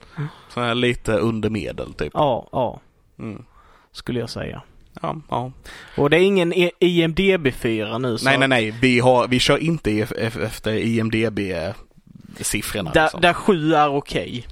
Så 0.50 0.62
här 0.62 0.75
lite 0.75 1.13
under 1.17 1.50
medel 1.50 1.93
typ. 1.93 2.12
Ja, 2.13 2.48
ja. 2.51 2.79
Mm. 3.20 3.46
Skulle 3.91 4.20
jag 4.20 4.29
säga. 4.29 4.62
Ja, 5.01 5.15
ja. 5.29 5.51
Och 5.98 6.10
det 6.10 6.17
är 6.17 6.22
ingen 6.22 6.53
E- 6.53 6.72
IMDB-fyra 6.79 7.98
nu 7.98 8.17
så... 8.17 8.25
Nej, 8.25 8.38
nej, 8.38 8.48
nej. 8.48 8.72
Vi, 8.81 9.00
har, 9.00 9.27
vi 9.27 9.39
kör 9.39 9.58
inte 9.58 9.89
if- 9.89 10.13
if- 10.27 10.62
efter 12.39 12.57
IMDB-siffrorna. 12.57 12.91
Där, 12.93 13.03
liksom. 13.03 13.21
där 13.21 13.33
sju 13.33 13.73
är 13.73 13.95
okej. 13.95 14.47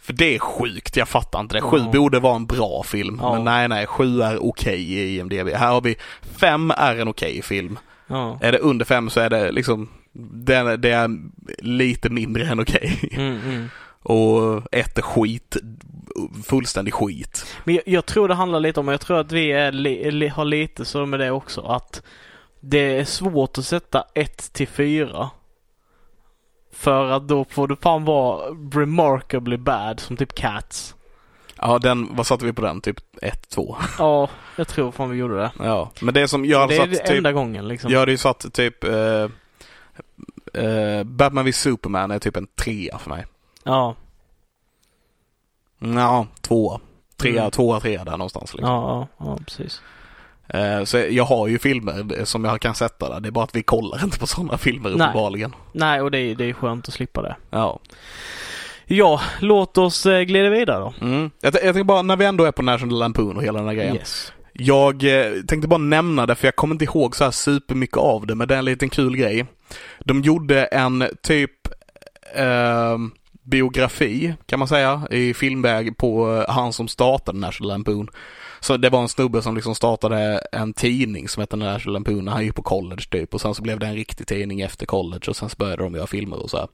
För 0.00 0.12
det 0.12 0.34
är 0.34 0.38
sjukt, 0.38 0.96
jag 0.96 1.08
fattar 1.08 1.40
inte 1.40 1.54
det. 1.56 1.60
Sju 1.60 1.78
Ja. 1.78 1.90
borde 1.92 2.20
vara 2.20 2.36
en 2.36 2.46
bra 2.46 2.82
film. 2.82 3.18
Ja. 3.22 3.32
Men 3.34 3.44
nej, 3.44 3.68
nej, 3.68 3.86
sju 3.86 4.20
är 4.22 4.44
okej 4.44 4.92
i 4.92 5.18
IMDB. 5.18 5.48
Här 5.48 5.72
har 5.72 5.80
vi 5.80 5.96
fem 6.22 6.70
är 6.70 6.96
en 6.96 7.08
okej 7.08 7.42
film. 7.42 7.78
Ja. 8.06 8.38
Är 8.40 8.52
det 8.52 8.58
under 8.58 8.84
fem 8.84 9.10
så 9.10 9.20
är 9.20 9.30
det 9.30 9.52
liksom, 9.52 9.88
det 10.32 10.54
är, 10.54 10.76
det 10.76 10.90
är 10.90 11.10
lite 11.58 12.10
mindre 12.10 12.44
än 12.44 12.60
okej. 12.60 13.10
Mm, 13.12 13.40
mm. 13.40 13.68
Och 14.02 14.62
ett 14.72 14.98
är 14.98 15.02
skit, 15.02 15.56
fullständig 16.44 16.94
skit. 16.94 17.46
Men 17.64 17.74
jag, 17.74 17.82
jag 17.86 18.06
tror 18.06 18.28
det 18.28 18.34
handlar 18.34 18.60
lite 18.60 18.80
om, 18.80 18.88
jag 18.88 19.00
tror 19.00 19.20
att 19.20 19.32
vi 19.32 19.70
li, 19.72 20.28
har 20.28 20.44
lite 20.44 20.84
så 20.84 21.06
med 21.06 21.20
det 21.20 21.30
också, 21.30 21.60
att 21.60 22.02
det 22.60 22.98
är 22.98 23.04
svårt 23.04 23.58
att 23.58 23.64
sätta 23.64 24.04
1 24.14 24.52
till 24.52 24.68
4. 24.68 25.30
För 26.74 27.10
att 27.10 27.28
då 27.28 27.44
får 27.44 27.68
det 27.68 27.76
fan 27.76 28.04
vara 28.04 28.46
remarkably 28.72 29.56
bad 29.56 30.00
som 30.00 30.16
typ 30.16 30.34
Cats. 30.34 30.94
Ja, 31.56 31.78
den, 31.78 32.16
vad 32.16 32.26
satte 32.26 32.44
vi 32.44 32.52
på 32.52 32.62
den? 32.62 32.80
Typ 32.80 32.96
ett, 33.22 33.48
två. 33.48 33.76
Ja, 33.98 34.28
jag 34.56 34.68
tror 34.68 34.92
fan 34.92 35.10
vi 35.10 35.16
gjorde 35.16 35.36
det. 35.36 35.52
Ja, 35.58 35.90
men 36.00 36.14
det 36.14 36.28
som 36.28 36.44
jag 36.44 36.58
hade 36.60 36.74
det 36.74 36.82
är 36.82 36.94
satt 36.94 37.06
typ, 37.06 37.16
enda 37.16 37.32
gången 37.32 37.68
liksom. 37.68 37.90
jag 37.90 37.98
hade 38.00 38.12
ju 38.12 38.18
satt 38.18 38.52
typ 38.54 38.84
eh, 38.84 39.28
eh, 40.64 41.04
Batman 41.04 41.44
vs 41.50 41.56
Superman 41.56 42.10
är 42.10 42.18
typ 42.18 42.36
en 42.36 42.46
trea 42.46 42.98
för 42.98 43.10
mig. 43.10 43.26
Ja, 43.64 43.94
Ja, 45.78 46.26
tvåa. 46.40 46.80
Trea, 47.16 47.40
Mm. 47.40 47.50
tvåa, 47.50 47.80
trea 47.80 48.04
där 48.04 48.12
någonstans 48.16 48.54
liksom. 48.54 48.70
ja, 48.70 49.08
ja, 49.18 49.26
ja, 49.26 49.38
precis. 49.46 49.82
Eh, 50.48 50.84
Så 50.84 50.98
jag 50.98 51.24
har 51.24 51.48
ju 51.48 51.58
filmer 51.58 52.24
som 52.24 52.44
jag 52.44 52.60
kan 52.60 52.74
sätta 52.74 53.08
där. 53.08 53.20
Det 53.20 53.28
är 53.28 53.30
bara 53.30 53.44
att 53.44 53.56
vi 53.56 53.62
kollar 53.62 54.04
inte 54.04 54.18
på 54.18 54.26
sådana 54.26 54.58
filmer 54.58 54.90
Nej. 54.90 55.08
uppenbarligen. 55.08 55.54
Nej, 55.72 56.00
och 56.00 56.10
det 56.10 56.18
är, 56.18 56.34
det 56.34 56.44
är 56.44 56.52
skönt 56.52 56.88
att 56.88 56.94
slippa 56.94 57.22
det. 57.22 57.36
Ja. 57.50 57.80
Ja, 58.86 59.20
låt 59.40 59.78
oss 59.78 60.06
eh, 60.06 60.20
glida 60.22 60.48
vidare 60.50 60.80
då. 60.80 60.94
Mm. 61.06 61.30
Jag, 61.40 61.54
jag 61.54 61.62
tänker 61.62 61.84
bara, 61.84 62.02
när 62.02 62.16
vi 62.16 62.24
ändå 62.24 62.44
är 62.44 62.52
på 62.52 62.62
National 62.62 62.98
Lampoon 62.98 63.36
och 63.36 63.42
hela 63.42 63.58
den 63.58 63.68
här 63.68 63.74
grejen. 63.74 63.94
Yes. 63.96 64.32
Jag 64.52 64.94
eh, 65.04 65.32
tänkte 65.48 65.68
bara 65.68 65.78
nämna 65.78 66.26
det 66.26 66.34
för 66.34 66.46
jag 66.46 66.56
kommer 66.56 66.74
inte 66.74 66.84
ihåg 66.84 67.16
så 67.16 67.24
här 67.24 67.30
supermycket 67.30 67.96
av 67.96 68.26
det, 68.26 68.34
men 68.34 68.48
det 68.48 68.54
är 68.54 68.58
en 68.58 68.64
liten 68.64 68.90
kul 68.90 69.16
grej. 69.16 69.46
De 70.00 70.22
gjorde 70.22 70.64
en 70.64 71.04
typ 71.22 71.50
eh, 72.34 72.98
biografi, 73.42 74.34
kan 74.46 74.58
man 74.58 74.68
säga, 74.68 75.02
i 75.10 75.34
filmväg 75.34 75.96
på 75.96 76.44
han 76.48 76.72
som 76.72 76.88
startade 76.88 77.38
National 77.38 77.68
Lampoon. 77.68 78.08
Så 78.64 78.76
det 78.76 78.90
var 78.90 79.02
en 79.02 79.08
snubbe 79.08 79.42
som 79.42 79.54
liksom 79.54 79.74
startade 79.74 80.40
en 80.52 80.72
tidning 80.72 81.28
som 81.28 81.40
hette 81.40 81.56
National 81.56 81.92
Lampoon 81.92 82.28
han 82.28 82.44
gick 82.44 82.54
på 82.54 82.62
college 82.62 83.02
typ 83.10 83.34
och 83.34 83.40
sen 83.40 83.54
så 83.54 83.62
blev 83.62 83.78
det 83.78 83.86
en 83.86 83.94
riktig 83.94 84.26
tidning 84.26 84.60
efter 84.60 84.86
college 84.86 85.22
och 85.28 85.36
sen 85.36 85.48
så 85.48 85.56
började 85.56 85.82
de 85.82 85.94
göra 85.94 86.06
filmer 86.06 86.42
och 86.42 86.50
så 86.50 86.56
här. 86.56 86.68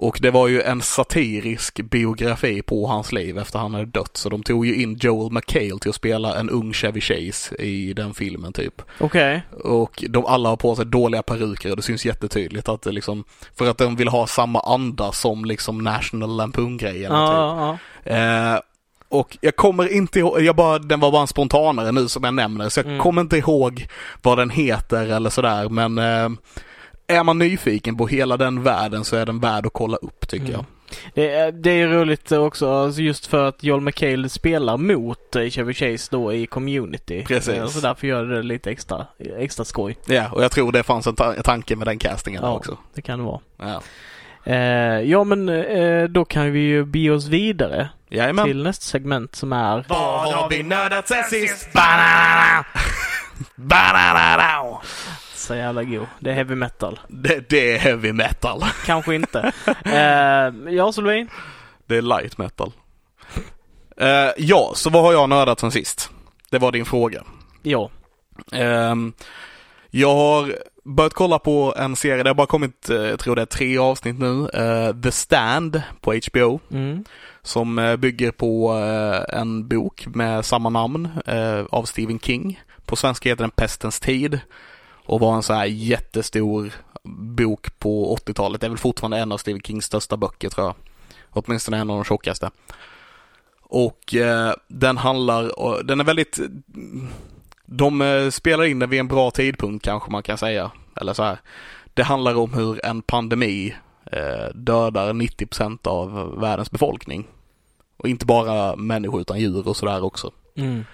Och 0.00 0.18
det 0.22 0.30
var 0.30 0.48
ju 0.48 0.62
en 0.62 0.82
satirisk 0.82 1.80
biografi 1.80 2.62
på 2.62 2.86
hans 2.86 3.12
liv 3.12 3.38
efter 3.38 3.58
han 3.58 3.74
hade 3.74 3.86
dött. 3.86 4.16
Så 4.16 4.28
de 4.28 4.42
tog 4.42 4.66
ju 4.66 4.82
in 4.82 4.98
Joel 5.00 5.32
McHale 5.32 5.78
till 5.80 5.88
att 5.88 5.94
spela 5.94 6.38
en 6.38 6.50
ung 6.50 6.72
Chevy 6.72 7.00
Chase 7.00 7.54
i 7.54 7.92
den 7.92 8.14
filmen 8.14 8.52
typ. 8.52 8.82
Okej. 9.00 9.42
Och 9.64 10.04
de 10.08 10.26
alla 10.26 10.48
har 10.48 10.56
på 10.56 10.76
sig 10.76 10.86
dåliga 10.86 11.22
peruker 11.22 11.70
och 11.70 11.76
det 11.76 11.82
syns 11.82 12.06
jättetydligt 12.06 12.68
att 12.68 12.82
det 12.82 12.92
liksom, 12.92 13.24
för 13.58 13.70
att 13.70 13.78
de 13.78 13.96
vill 13.96 14.08
ha 14.08 14.26
samma 14.26 14.60
anda 14.60 15.12
som 15.12 15.44
liksom 15.44 15.78
National 15.78 16.36
Lampoon-grejen. 16.36 17.12
Ja, 17.12 17.26
typ. 17.26 18.12
ja. 18.12 18.54
Eh, 18.54 18.60
och 19.10 19.38
jag 19.40 19.56
kommer 19.56 19.92
inte 19.92 20.18
ihåg, 20.18 20.40
jag 20.42 20.56
bara, 20.56 20.78
den 20.78 21.00
var 21.00 21.10
bara 21.12 21.20
en 21.22 21.26
spontanare 21.26 21.92
nu 21.92 22.08
som 22.08 22.24
jag 22.24 22.34
nämner, 22.34 22.68
så 22.68 22.78
jag 22.80 22.86
Mm. 22.86 22.98
kommer 22.98 23.20
inte 23.22 23.36
ihåg 23.38 23.86
vad 24.22 24.38
den 24.38 24.50
heter 24.50 25.06
eller 25.06 25.30
sådär, 25.30 25.68
men 25.68 25.98
eh, 25.98 26.28
är 27.06 27.24
man 27.24 27.38
nyfiken 27.38 27.96
på 27.96 28.06
hela 28.06 28.36
den 28.36 28.62
världen 28.62 29.04
så 29.04 29.16
är 29.16 29.26
den 29.26 29.40
värd 29.40 29.66
att 29.66 29.72
kolla 29.72 29.96
upp 29.96 30.28
tycker 30.28 30.44
Mm. 30.44 30.52
jag. 30.56 30.64
Det 31.14 31.30
är, 31.30 31.52
det 31.52 31.70
är 31.70 31.88
roligt 31.88 32.32
också 32.32 32.70
alltså 32.72 33.00
just 33.00 33.26
för 33.26 33.44
att 33.44 33.62
Joel 33.64 33.80
McHale 33.80 34.28
spelar 34.28 34.76
mot 34.76 35.36
eh, 35.36 35.48
Chevy 35.50 35.74
Chase 35.74 36.08
då 36.10 36.32
i 36.32 36.46
Community. 36.46 37.24
Precis. 37.26 37.48
Eh, 37.54 37.66
Så 37.66 37.80
därför 37.80 38.06
gör 38.06 38.24
det 38.24 38.42
lite 38.42 38.70
extra, 38.70 39.06
extra 39.38 39.64
skoj. 39.64 39.96
Ja, 40.06 40.28
och 40.32 40.44
jag 40.44 40.50
tror 40.50 40.72
det 40.72 40.82
fanns 40.82 41.06
en 41.06 41.14
ta- 41.14 41.34
tanke 41.34 41.76
med 41.76 41.86
den 41.86 41.98
castingen 41.98 42.42
Ja. 42.44 42.52
också. 42.52 42.78
Det 42.94 43.02
kan 43.02 43.18
det 43.18 43.24
vara. 43.24 43.40
Ja. 43.58 43.82
Eh, 44.44 44.56
ja 45.00 45.24
men 45.24 45.48
eh, 45.48 46.04
då 46.04 46.24
kan 46.24 46.52
vi 46.52 46.60
ju 46.60 46.84
be 46.84 47.10
oss 47.10 47.26
vidare 47.26 47.88
Jajamän. 48.08 48.44
till 48.46 48.62
nästa 48.62 48.82
segment 48.82 49.34
som 49.34 49.52
är 49.52 49.84
Vad 49.88 50.34
har 50.34 50.48
vi 50.48 50.62
nördat 50.62 51.08
sen 51.08 51.24
sist? 51.24 51.72
Banana! 51.72 52.64
Banana! 53.56 54.80
så 55.50 55.54
jävla 55.56 55.84
god. 55.84 56.06
Det 56.18 56.30
är 56.30 56.34
heavy 56.34 56.54
metal. 56.54 57.00
Det, 57.08 57.48
det 57.50 57.74
är 57.74 57.78
heavy 57.78 58.12
metal. 58.12 58.64
Kanske 58.86 59.14
inte. 59.14 59.52
eh, 59.84 60.72
ja 60.74 60.92
Solveig? 60.92 61.28
Det 61.86 61.96
är 61.96 62.02
light 62.02 62.38
metal. 62.38 62.72
Eh, 63.96 64.30
ja, 64.36 64.72
så 64.74 64.90
vad 64.90 65.02
har 65.02 65.12
jag 65.12 65.28
nördat 65.28 65.60
sen 65.60 65.70
sist? 65.72 66.10
Det 66.50 66.58
var 66.58 66.72
din 66.72 66.84
fråga. 66.84 67.22
Ja. 67.62 67.90
Ehm, 68.52 69.12
jag 69.90 70.14
har 70.14 70.56
börjat 70.84 71.14
kolla 71.14 71.38
på 71.38 71.74
en 71.76 71.96
serie, 71.96 72.22
det 72.22 72.30
har 72.30 72.34
bara 72.34 72.46
kommit, 72.46 72.90
eh, 72.90 72.96
jag 72.96 73.18
tror 73.18 73.36
det 73.36 73.42
är 73.42 73.46
tre 73.46 73.78
avsnitt 73.78 74.18
nu, 74.18 74.48
eh, 74.48 75.00
The 75.02 75.12
Stand 75.12 75.82
på 76.00 76.14
HBO. 76.14 76.60
Mm. 76.70 77.04
Som 77.42 77.78
eh, 77.78 77.96
bygger 77.96 78.30
på 78.30 78.70
en 79.28 79.68
bok 79.68 80.06
med 80.06 80.44
samma 80.44 80.68
namn 80.68 81.08
av 81.70 81.84
Stephen 81.84 82.18
King. 82.18 82.60
På 82.84 82.96
svenska 82.96 83.28
heter 83.28 83.42
den 83.42 83.50
Pestens 83.50 84.00
tid. 84.00 84.40
Och 85.04 85.20
var 85.20 85.34
en 85.34 85.42
så 85.42 85.52
här 85.52 85.64
jättestor 85.64 86.72
bok 87.36 87.78
på 87.78 88.16
80-talet. 88.16 88.60
Det 88.60 88.66
är 88.66 88.68
väl 88.68 88.78
fortfarande 88.78 89.18
en 89.18 89.32
av 89.32 89.38
Stephen 89.38 89.62
Kings 89.62 89.84
största 89.84 90.16
böcker 90.16 90.48
tror 90.48 90.66
jag. 90.66 90.74
Åtminstone 91.30 91.78
en 91.78 91.90
av 91.90 91.96
de 91.96 92.04
tjockaste. 92.04 92.50
Och 93.62 94.14
eh, 94.14 94.52
den 94.68 94.96
handlar, 94.96 95.82
den 95.82 96.00
är 96.00 96.04
väldigt, 96.04 96.40
de 97.72 98.02
eh, 98.02 98.30
spelar 98.30 98.64
in 98.64 98.78
den 98.78 98.90
vid 98.90 99.00
en 99.00 99.08
bra 99.08 99.30
tidpunkt 99.30 99.84
kanske 99.84 100.10
man 100.10 100.22
kan 100.22 100.38
säga. 100.38 100.70
Eller 101.00 101.12
så 101.12 101.22
här. 101.22 101.38
Det 101.94 102.02
handlar 102.02 102.34
om 102.34 102.52
hur 102.52 102.86
en 102.86 103.02
pandemi 103.02 103.74
eh, 104.12 104.54
dödar 104.54 105.12
90% 105.12 105.88
av 105.88 106.40
världens 106.40 106.70
befolkning. 106.70 107.26
Och 107.96 108.08
inte 108.08 108.26
bara 108.26 108.76
människor 108.76 109.20
utan 109.20 109.40
djur 109.40 109.68
och 109.68 109.76
sådär 109.76 110.04
också. 110.04 110.30
Mm. 110.56 110.84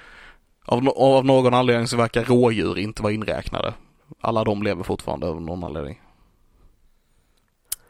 Av, 0.65 0.89
av 0.89 1.25
någon 1.25 1.55
anledning 1.55 1.87
så 1.89 1.97
verkar 1.97 2.25
rådjur 2.25 2.79
inte 2.79 3.03
vara 3.03 3.13
inräknade. 3.13 3.75
Alla 4.21 4.45
de 4.45 4.63
lever 4.63 4.83
fortfarande 4.83 5.27
av 5.27 5.43
någon 5.43 5.65
anledning. 5.65 6.01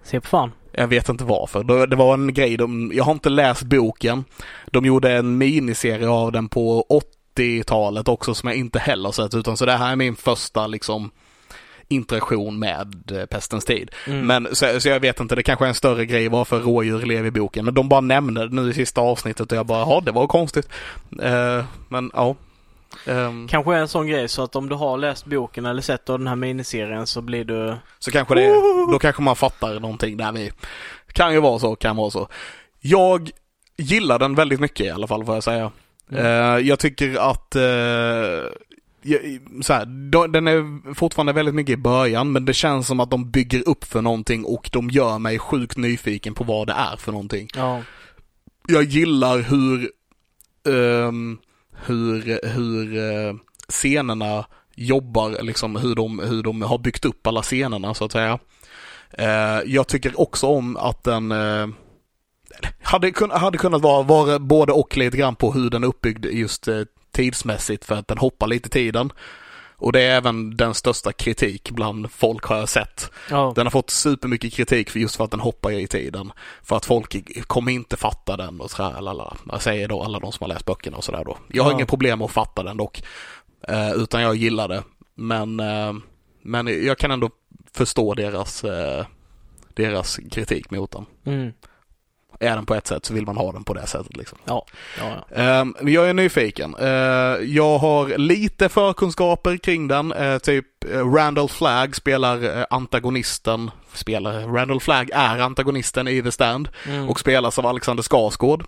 Se 0.02 0.20
på 0.20 0.26
fan. 0.26 0.52
Jag 0.72 0.88
vet 0.88 1.08
inte 1.08 1.24
varför. 1.24 1.86
Det 1.86 1.96
var 1.96 2.14
en 2.14 2.34
grej, 2.34 2.56
de, 2.56 2.92
jag 2.94 3.04
har 3.04 3.12
inte 3.12 3.28
läst 3.28 3.62
boken. 3.62 4.24
De 4.66 4.84
gjorde 4.84 5.12
en 5.12 5.38
miniserie 5.38 6.08
av 6.08 6.32
den 6.32 6.48
på 6.48 6.86
80-talet 7.36 8.08
också 8.08 8.34
som 8.34 8.48
jag 8.48 8.58
inte 8.58 8.78
heller 8.78 9.12
sett 9.12 9.34
utan 9.34 9.56
så 9.56 9.66
det 9.66 9.72
här 9.72 9.92
är 9.92 9.96
min 9.96 10.16
första 10.16 10.66
liksom 10.66 11.10
interaktion 11.88 12.58
med 12.58 13.12
eh, 13.12 13.26
pestens 13.26 13.64
tid. 13.64 13.90
Mm. 14.06 14.26
Men 14.26 14.48
så, 14.52 14.80
så 14.80 14.88
jag 14.88 15.00
vet 15.00 15.20
inte, 15.20 15.34
det 15.34 15.42
kanske 15.42 15.64
är 15.64 15.68
en 15.68 15.74
större 15.74 16.06
grej 16.06 16.28
varför 16.28 16.60
rådjur 16.60 17.02
lever 17.06 17.28
i 17.28 17.30
boken. 17.30 17.64
Men 17.64 17.74
de 17.74 17.88
bara 17.88 18.00
nämnde 18.00 18.48
det 18.48 18.54
nu 18.54 18.70
i 18.70 18.74
sista 18.74 19.00
avsnittet 19.00 19.52
och 19.52 19.58
jag 19.58 19.66
bara, 19.66 19.78
ja 19.78 20.02
det 20.04 20.12
var 20.12 20.26
konstigt. 20.26 20.68
Eh, 21.22 21.64
men 21.88 22.10
ja. 22.14 22.34
Ehm, 23.06 23.48
Kanske 23.48 23.74
är 23.74 23.78
en 23.78 23.88
sån 23.88 24.06
grej 24.06 24.28
så 24.28 24.42
att 24.42 24.56
om 24.56 24.68
du 24.68 24.74
har 24.74 24.98
läst 24.98 25.26
boken 25.26 25.66
eller 25.66 25.82
sett 25.82 26.06
den 26.06 26.26
här 26.26 26.36
miniserien 26.36 27.06
så 27.06 27.20
blir 27.20 27.44
du... 27.44 27.74
så 27.98 28.10
kanske 28.10 28.34
det, 28.34 28.46
då 28.92 28.98
kanske 28.98 29.22
man 29.22 29.36
fattar 29.36 29.80
någonting 29.80 30.16
där 30.16 30.32
vi. 30.32 30.52
Kan 31.12 31.32
ju 31.32 31.40
vara 31.40 31.58
så, 31.58 31.76
kan 31.76 31.96
vara 31.96 32.10
så. 32.10 32.28
Jag 32.80 33.30
gillar 33.76 34.18
den 34.18 34.34
väldigt 34.34 34.60
mycket 34.60 34.86
i 34.86 34.90
alla 34.90 35.06
fall 35.06 35.24
får 35.24 35.34
jag 35.34 35.44
säga. 35.44 35.72
Mm. 36.12 36.26
Eh, 36.26 36.68
jag 36.68 36.78
tycker 36.78 37.30
att 37.30 37.56
eh, 37.56 38.50
så 39.62 39.72
här, 39.72 39.86
den 40.28 40.48
är 40.48 40.94
fortfarande 40.94 41.32
väldigt 41.32 41.54
mycket 41.54 41.72
i 41.72 41.76
början 41.76 42.32
men 42.32 42.44
det 42.44 42.54
känns 42.54 42.86
som 42.86 43.00
att 43.00 43.10
de 43.10 43.30
bygger 43.30 43.68
upp 43.68 43.84
för 43.84 44.02
någonting 44.02 44.44
och 44.44 44.70
de 44.72 44.90
gör 44.90 45.18
mig 45.18 45.38
sjukt 45.38 45.76
nyfiken 45.76 46.34
på 46.34 46.44
vad 46.44 46.66
det 46.66 46.72
är 46.72 46.96
för 46.96 47.12
någonting. 47.12 47.48
Ja. 47.56 47.82
Jag 48.68 48.82
gillar 48.82 49.38
hur 49.38 49.90
ehm, 50.68 51.38
hur, 51.84 52.46
hur 52.48 52.96
eh, 52.96 53.34
scenerna 53.68 54.46
jobbar, 54.74 55.42
liksom 55.42 55.76
hur 55.76 55.94
de, 55.94 56.18
hur 56.18 56.42
de 56.42 56.62
har 56.62 56.78
byggt 56.78 57.04
upp 57.04 57.26
alla 57.26 57.42
scenerna 57.42 57.94
så 57.94 58.04
att 58.04 58.12
säga. 58.12 58.38
Eh, 59.10 59.60
jag 59.66 59.88
tycker 59.88 60.20
också 60.20 60.46
om 60.46 60.76
att 60.76 61.04
den 61.04 61.32
eh, 61.32 61.66
hade, 62.82 63.10
kun, 63.10 63.30
hade 63.30 63.58
kunnat 63.58 63.82
vara, 63.82 64.02
vara 64.02 64.38
både 64.38 64.72
och 64.72 64.96
lite 64.96 65.16
grann 65.16 65.36
på 65.36 65.52
hur 65.52 65.70
den 65.70 65.82
är 65.84 65.88
uppbyggd 65.88 66.24
just 66.26 66.68
eh, 66.68 66.80
tidsmässigt 67.12 67.84
för 67.84 67.94
att 67.94 68.08
den 68.08 68.18
hoppar 68.18 68.46
lite 68.46 68.66
i 68.66 68.70
tiden. 68.70 69.12
Och 69.78 69.92
det 69.92 70.00
är 70.02 70.16
även 70.16 70.56
den 70.56 70.74
största 70.74 71.12
kritik 71.12 71.70
bland 71.70 72.10
folk 72.12 72.44
har 72.44 72.56
jag 72.58 72.68
sett. 72.68 73.10
Ja. 73.30 73.52
Den 73.56 73.66
har 73.66 73.70
fått 73.70 73.90
supermycket 73.90 74.52
kritik 74.52 74.90
för 74.90 74.98
just 75.00 75.16
för 75.16 75.24
att 75.24 75.30
den 75.30 75.40
hoppar 75.40 75.70
i 75.72 75.86
tiden. 75.86 76.32
För 76.62 76.76
att 76.76 76.84
folk 76.86 77.46
kommer 77.46 77.72
inte 77.72 77.96
fatta 77.96 78.36
den 78.36 78.60
och 78.60 78.70
sådär. 78.70 79.00
Lala. 79.00 79.36
Jag 79.50 79.62
säger 79.62 79.88
då 79.88 80.02
alla 80.02 80.18
de 80.18 80.32
som 80.32 80.44
har 80.44 80.48
läst 80.48 80.64
böckerna 80.64 80.96
och 80.96 81.04
sådär 81.04 81.24
då. 81.24 81.38
Jag 81.48 81.62
har 81.64 81.70
Ja. 81.70 81.76
inga 81.76 81.86
problem 81.86 82.18
med 82.18 82.24
att 82.26 82.30
fatta 82.32 82.62
den 82.62 82.76
dock. 82.76 83.02
Eh, 83.68 83.92
utan 83.92 84.22
jag 84.22 84.36
gillar 84.36 84.68
det. 84.68 84.82
Men, 85.14 85.60
eh, 85.60 85.92
men 86.42 86.84
jag 86.86 86.98
kan 86.98 87.10
ändå 87.10 87.30
förstå 87.74 88.14
deras, 88.14 88.64
deras 89.74 90.16
kritik 90.30 90.70
mot 90.70 90.90
den. 90.92 91.06
Mm. 91.26 91.52
Är 92.40 92.56
den 92.56 92.66
på 92.66 92.74
ett 92.74 92.86
sätt 92.86 93.04
så 93.04 93.14
vill 93.14 93.26
man 93.26 93.36
ha 93.36 93.52
den 93.52 93.64
på 93.64 93.74
det 93.74 93.86
sättet 93.86 94.16
liksom. 94.16 94.38
Ja. 94.44 94.66
Ja, 94.98 95.24
ja. 95.28 95.42
Ehm, 95.42 95.74
jag 95.80 96.08
är 96.08 96.14
nyfiken. 96.14 96.74
Eh, 96.80 96.88
jag 97.44 97.78
har 97.78 98.18
lite 98.18 98.68
förkunskaper 98.68 99.56
kring 99.56 99.88
den. 99.88 100.12
Eh, 100.12 100.38
typ 100.38 100.66
uh, 100.94 101.12
Randall 101.14 101.48
Flagg 101.48 101.96
spelar 101.96 102.58
eh, 102.58 102.64
antagonisten. 102.70 103.70
Spelar, 103.92 104.40
Randall 104.46 104.80
Flagg 104.80 105.10
är 105.14 105.38
antagonisten 105.38 106.08
i 106.08 106.22
The 106.22 106.32
Stand 106.32 106.68
Mm. 106.88 107.08
och 107.08 107.20
spelas 107.20 107.58
av 107.58 107.66
Alexander 107.66 108.02
Skarsgård. 108.02 108.64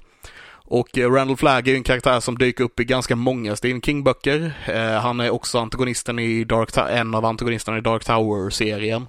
Och 0.70 0.98
eh, 0.98 1.10
Randall 1.12 1.36
Flagg 1.36 1.68
är 1.68 1.72
ju 1.72 1.76
en 1.76 1.82
karaktär 1.82 2.20
som 2.20 2.38
dyker 2.38 2.64
upp 2.64 2.80
i 2.80 2.84
ganska 2.84 3.16
många 3.16 3.56
Stephen 3.56 3.80
King-böcker. 3.82 4.52
Eh, 4.66 5.00
han 5.00 5.20
är 5.20 5.30
också 5.30 5.58
antagonisten 5.58 6.18
i 6.18 6.44
Dark 6.44 6.76
en 6.90 7.14
av 7.14 7.24
antagonisterna 7.24 7.78
i 7.78 7.80
Dark 7.80 8.04
Tower-serien. 8.04 9.06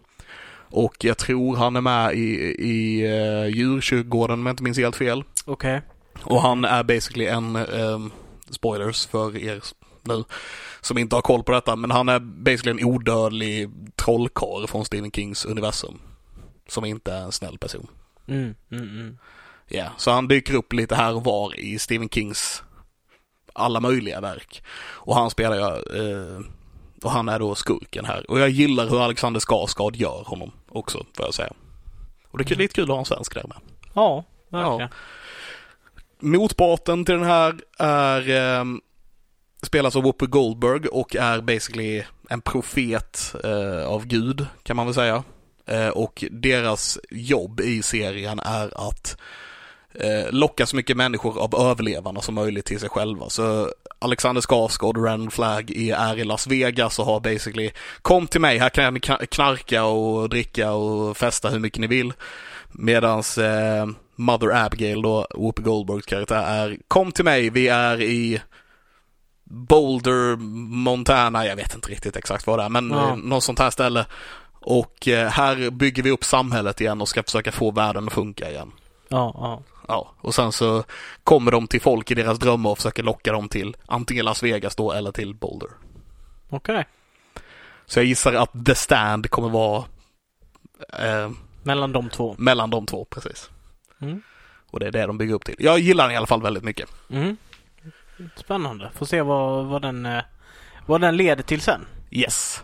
Och 0.72 0.96
jag 1.00 1.18
tror 1.18 1.56
han 1.56 1.76
är 1.76 1.82
med 1.82 2.14
i, 2.16 2.56
i 2.60 3.08
uh, 3.08 3.48
djurkyrkogården 3.48 4.40
om 4.40 4.46
jag 4.46 4.54
inte 4.54 4.64
minns 4.64 4.78
helt 4.78 4.96
fel. 4.96 5.24
Okej. 5.46 5.82
Och 6.24 6.42
han 6.42 6.66
är 6.66 6.84
basically 6.84 7.26
en, 7.26 7.56
ehm, 7.56 8.12
spoilers 8.50 9.08
för 9.08 9.38
er 9.38 9.62
nu, 10.04 10.24
som 10.82 10.98
inte 10.98 11.16
har 11.16 11.22
koll 11.22 11.44
på 11.44 11.52
detta, 11.52 11.76
men 11.76 11.92
han 11.92 12.10
är 12.10 12.20
basically 12.20 12.82
en 12.82 12.88
odödlig 12.88 13.70
trollkarl 13.96 14.68
från 14.68 14.86
Stephen 14.86 15.12
Kings 15.12 15.46
universum. 15.46 16.00
Som 16.68 16.86
inte 16.86 17.14
är 17.14 17.22
en 17.22 17.32
snäll 17.32 17.58
person. 17.58 17.88
Mm. 18.28 18.56
Mm. 18.72 18.84
Mm. 18.84 19.18
Ja, 19.68 19.86
så 19.98 20.12
han 20.12 20.28
dyker 20.28 20.54
upp 20.54 20.74
lite 20.74 20.96
här 20.96 21.16
och 21.16 21.24
var 21.24 21.60
i 21.60 21.80
Stephen 21.80 22.10
Kings 22.10 22.64
alla 23.54 23.80
möjliga 23.80 24.22
verk. 24.22 24.64
Och 24.80 25.16
han 25.16 25.30
spelar 25.30 25.56
jag, 25.56 25.76
eh, 25.76 26.40
och 27.04 27.12
han 27.12 27.30
är 27.30 27.40
då 27.40 27.56
skurken 27.56 28.06
här. 28.06 28.32
Och 28.32 28.40
jag 28.40 28.50
gillar 28.50 28.90
hur 28.90 29.04
Alexander 29.04 29.40
Skarsgård 29.40 29.96
gör 29.96 30.24
honom 30.26 30.52
också, 30.72 30.98
får 30.98 31.26
jag 31.26 31.34
säga. 31.34 31.54
Och 32.32 32.38
det 32.38 32.52
är 32.52 32.56
lite 32.56 32.74
kul 32.74 32.84
att 32.84 32.90
ha 32.90 33.00
en 33.00 33.06
svensk 33.06 33.34
där 33.34 33.48
med. 33.48 33.58
Ja, 33.94 34.24
verkligen. 34.50 34.90
Motparten 36.20 37.06
till 37.06 37.16
den 37.16 37.24
här 37.24 37.56
är 37.78 38.30
eh, 38.60 38.66
spelas 39.62 39.96
av 39.96 40.04
Whoopi 40.04 40.26
Goldberg 40.26 40.88
och 40.88 41.16
är 41.16 41.42
basically 41.42 42.04
en 42.30 42.42
profet 42.42 43.36
eh, 43.44 43.86
av 43.86 44.06
Gud 44.06 44.46
kan 44.64 44.76
man 44.76 44.86
väl 44.86 44.96
säga. 44.96 45.24
Eh, 45.66 45.88
och 45.88 46.24
deras 46.32 47.00
jobb 47.10 47.60
i 47.60 47.82
serien 47.82 48.40
är 48.40 48.88
att 48.90 49.18
locka 50.30 50.66
så 50.66 50.76
mycket 50.76 50.98
människor 50.98 51.40
av 51.40 51.56
överlevarna 51.70 52.22
som 52.22 52.36
möjligt 52.36 52.66
till 52.66 52.80
sig 52.80 52.90
själva. 52.90 53.30
Så 53.30 53.74
Alexander 54.00 54.42
Skarsgård 54.42 54.98
och 54.98 55.06
Randall 55.06 55.32
Flagg 55.32 55.72
är 55.72 56.20
i 56.20 56.24
Las 56.24 56.48
Vegas 56.48 57.00
och 57.00 57.06
har 57.06 57.20
basically 57.20 57.72
kom 58.02 58.28
till 58.28 58.42
mig, 58.42 58.58
här 58.58 58.70
kan 58.70 58.94
ni 58.94 59.00
kna- 59.00 59.26
knarka 59.26 59.84
och 59.84 60.30
dricka 60.30 60.72
och 60.72 61.18
festa 61.18 61.50
hur 61.50 61.60
mycket 61.60 61.80
ni 61.80 61.88
vill. 61.88 62.14
Medans 62.72 63.38
eh, 63.38 63.88
Mother 64.16 64.66
Abigail 64.66 65.02
då, 65.02 65.28
Whoopi 65.36 65.62
Goldbergs 65.62 66.06
karaktär 66.06 66.44
är 66.44 66.78
Kom 66.88 67.12
till 67.12 67.26
mig, 67.26 67.50
vi 67.50 67.68
är 67.68 68.02
i 68.02 68.42
Boulder, 69.44 70.36
Montana, 70.76 71.46
jag 71.46 71.56
vet 71.56 71.76
inte 71.76 71.90
riktigt 71.90 72.16
exakt 72.16 72.48
vad 72.48 72.60
det 72.60 72.64
är, 72.64 72.70
men 72.70 72.92
eh, 72.92 73.16
något 73.16 73.44
sånt 73.44 73.60
här 73.60 73.70
ställe. 73.70 74.06
Och 74.62 75.08
eh, 75.08 75.30
här 75.30 75.70
bygger 75.70 76.04
vi 76.04 76.12
upp 76.12 76.24
samhället 76.24 76.82
igen 76.82 77.02
och 77.02 77.08
ska 77.10 77.24
försöka 77.24 77.52
få 77.52 77.72
världen 77.72 78.08
att 78.08 78.14
funka 78.14 78.50
igen. 78.52 78.72
Ja, 79.08 79.32
ja. 79.36 79.64
Ja, 79.90 80.14
och 80.22 80.36
sen 80.36 80.52
så 80.52 80.84
kommer 81.24 81.52
de 81.52 81.68
till 81.68 81.82
folk 81.82 82.12
i 82.12 82.16
deras 82.16 82.40
drömmar 82.40 82.70
och 82.70 82.78
försöker 82.78 83.04
locka 83.04 83.32
dem 83.32 83.50
till 83.50 83.76
antingen 83.86 84.26
Las 84.26 84.44
Vegas 84.44 84.76
då 84.76 84.92
eller 84.92 85.12
till 85.12 85.36
Boulder. 85.36 85.70
Okej. 86.50 86.88
Så 87.86 88.00
jag 88.00 88.06
gissar 88.06 88.34
att 88.34 88.66
The 88.66 88.76
Stand 88.76 89.30
kommer 89.30 89.50
vara 89.50 89.84
eh, 91.00 91.32
Mellan 91.64 91.92
de 91.92 92.10
två. 92.10 92.36
mellan 92.38 92.70
de 92.70 92.86
två, 92.86 93.06
precis. 93.06 93.50
Mm. 94.02 94.22
Och 94.72 94.80
det 94.80 94.88
är 94.88 94.92
det 94.92 95.06
de 95.06 95.18
bygger 95.18 95.34
upp 95.34 95.46
till. 95.46 95.56
Jag 95.60 95.80
gillar 95.80 96.04
den 96.04 96.14
i 96.14 96.18
alla 96.18 96.28
fall 96.28 96.42
väldigt 96.42 96.64
mycket. 96.64 96.90
Mm. 97.10 97.38
Spännande. 98.36 98.92
Får 98.96 99.06
se 99.06 99.22
vad, 99.22 99.66
vad, 99.66 99.82
den, 99.82 100.06
eh, 100.06 100.24
vad 100.86 101.02
den 101.02 101.18
leder 101.18 101.44
till 101.44 101.62
sen. 101.62 101.86
Yes. 102.12 102.64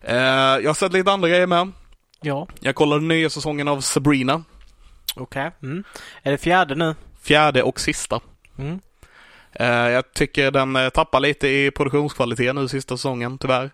Eh, 0.00 0.16
jag 0.16 0.68
har 0.68 0.74
sett 0.74 0.92
lite 0.92 1.12
andra 1.12 1.28
grejer 1.28 1.46
med. 1.46 1.72
Ja. 2.20 2.46
Jag 2.60 2.74
kollade 2.74 3.02
nya 3.02 3.30
säsongen 3.30 3.68
av 3.68 3.80
Sabrina. 3.80 4.44
Okej. 5.16 5.50
Mm. 5.62 5.84
Är 6.22 6.30
det 6.30 6.38
fjärde 6.38 6.74
nu? 6.74 6.94
Fjärde 7.20 7.62
och 7.62 7.80
sista. 7.80 8.20
Mm. 8.58 8.80
Eh, 9.52 9.66
jag 9.66 10.12
tycker 10.12 10.50
den 10.50 10.76
eh, 10.76 10.88
tappar 10.88 11.20
lite 11.20 11.48
i 11.48 11.70
produktionskvalitet 11.70 12.54
nu 12.54 12.68
sista 12.68 12.96
säsongen, 12.96 13.38
tyvärr. 13.38 13.70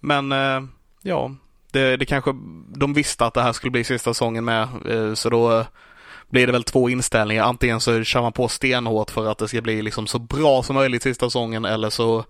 Men 0.00 0.32
eh, 0.32 0.62
ja, 1.02 1.30
det, 1.70 1.96
det 1.96 2.04
kanske, 2.04 2.30
de 2.68 2.94
visste 2.94 3.26
att 3.26 3.34
det 3.34 3.42
här 3.42 3.52
skulle 3.52 3.70
bli 3.70 3.84
sista 3.84 4.14
säsongen 4.14 4.44
med, 4.44 4.68
så 5.14 5.30
då 5.30 5.64
blir 6.28 6.46
det 6.46 6.52
väl 6.52 6.64
två 6.64 6.88
inställningar. 6.88 7.44
Antingen 7.44 7.80
så 7.80 8.04
kör 8.04 8.22
man 8.22 8.32
på 8.32 8.48
stenhårt 8.48 9.10
för 9.10 9.26
att 9.26 9.38
det 9.38 9.48
ska 9.48 9.60
bli 9.60 9.82
liksom 9.82 10.06
så 10.06 10.18
bra 10.18 10.62
som 10.62 10.74
möjligt 10.74 11.02
sista 11.02 11.26
säsongen 11.26 11.64
eller 11.64 11.90
så 11.90 12.24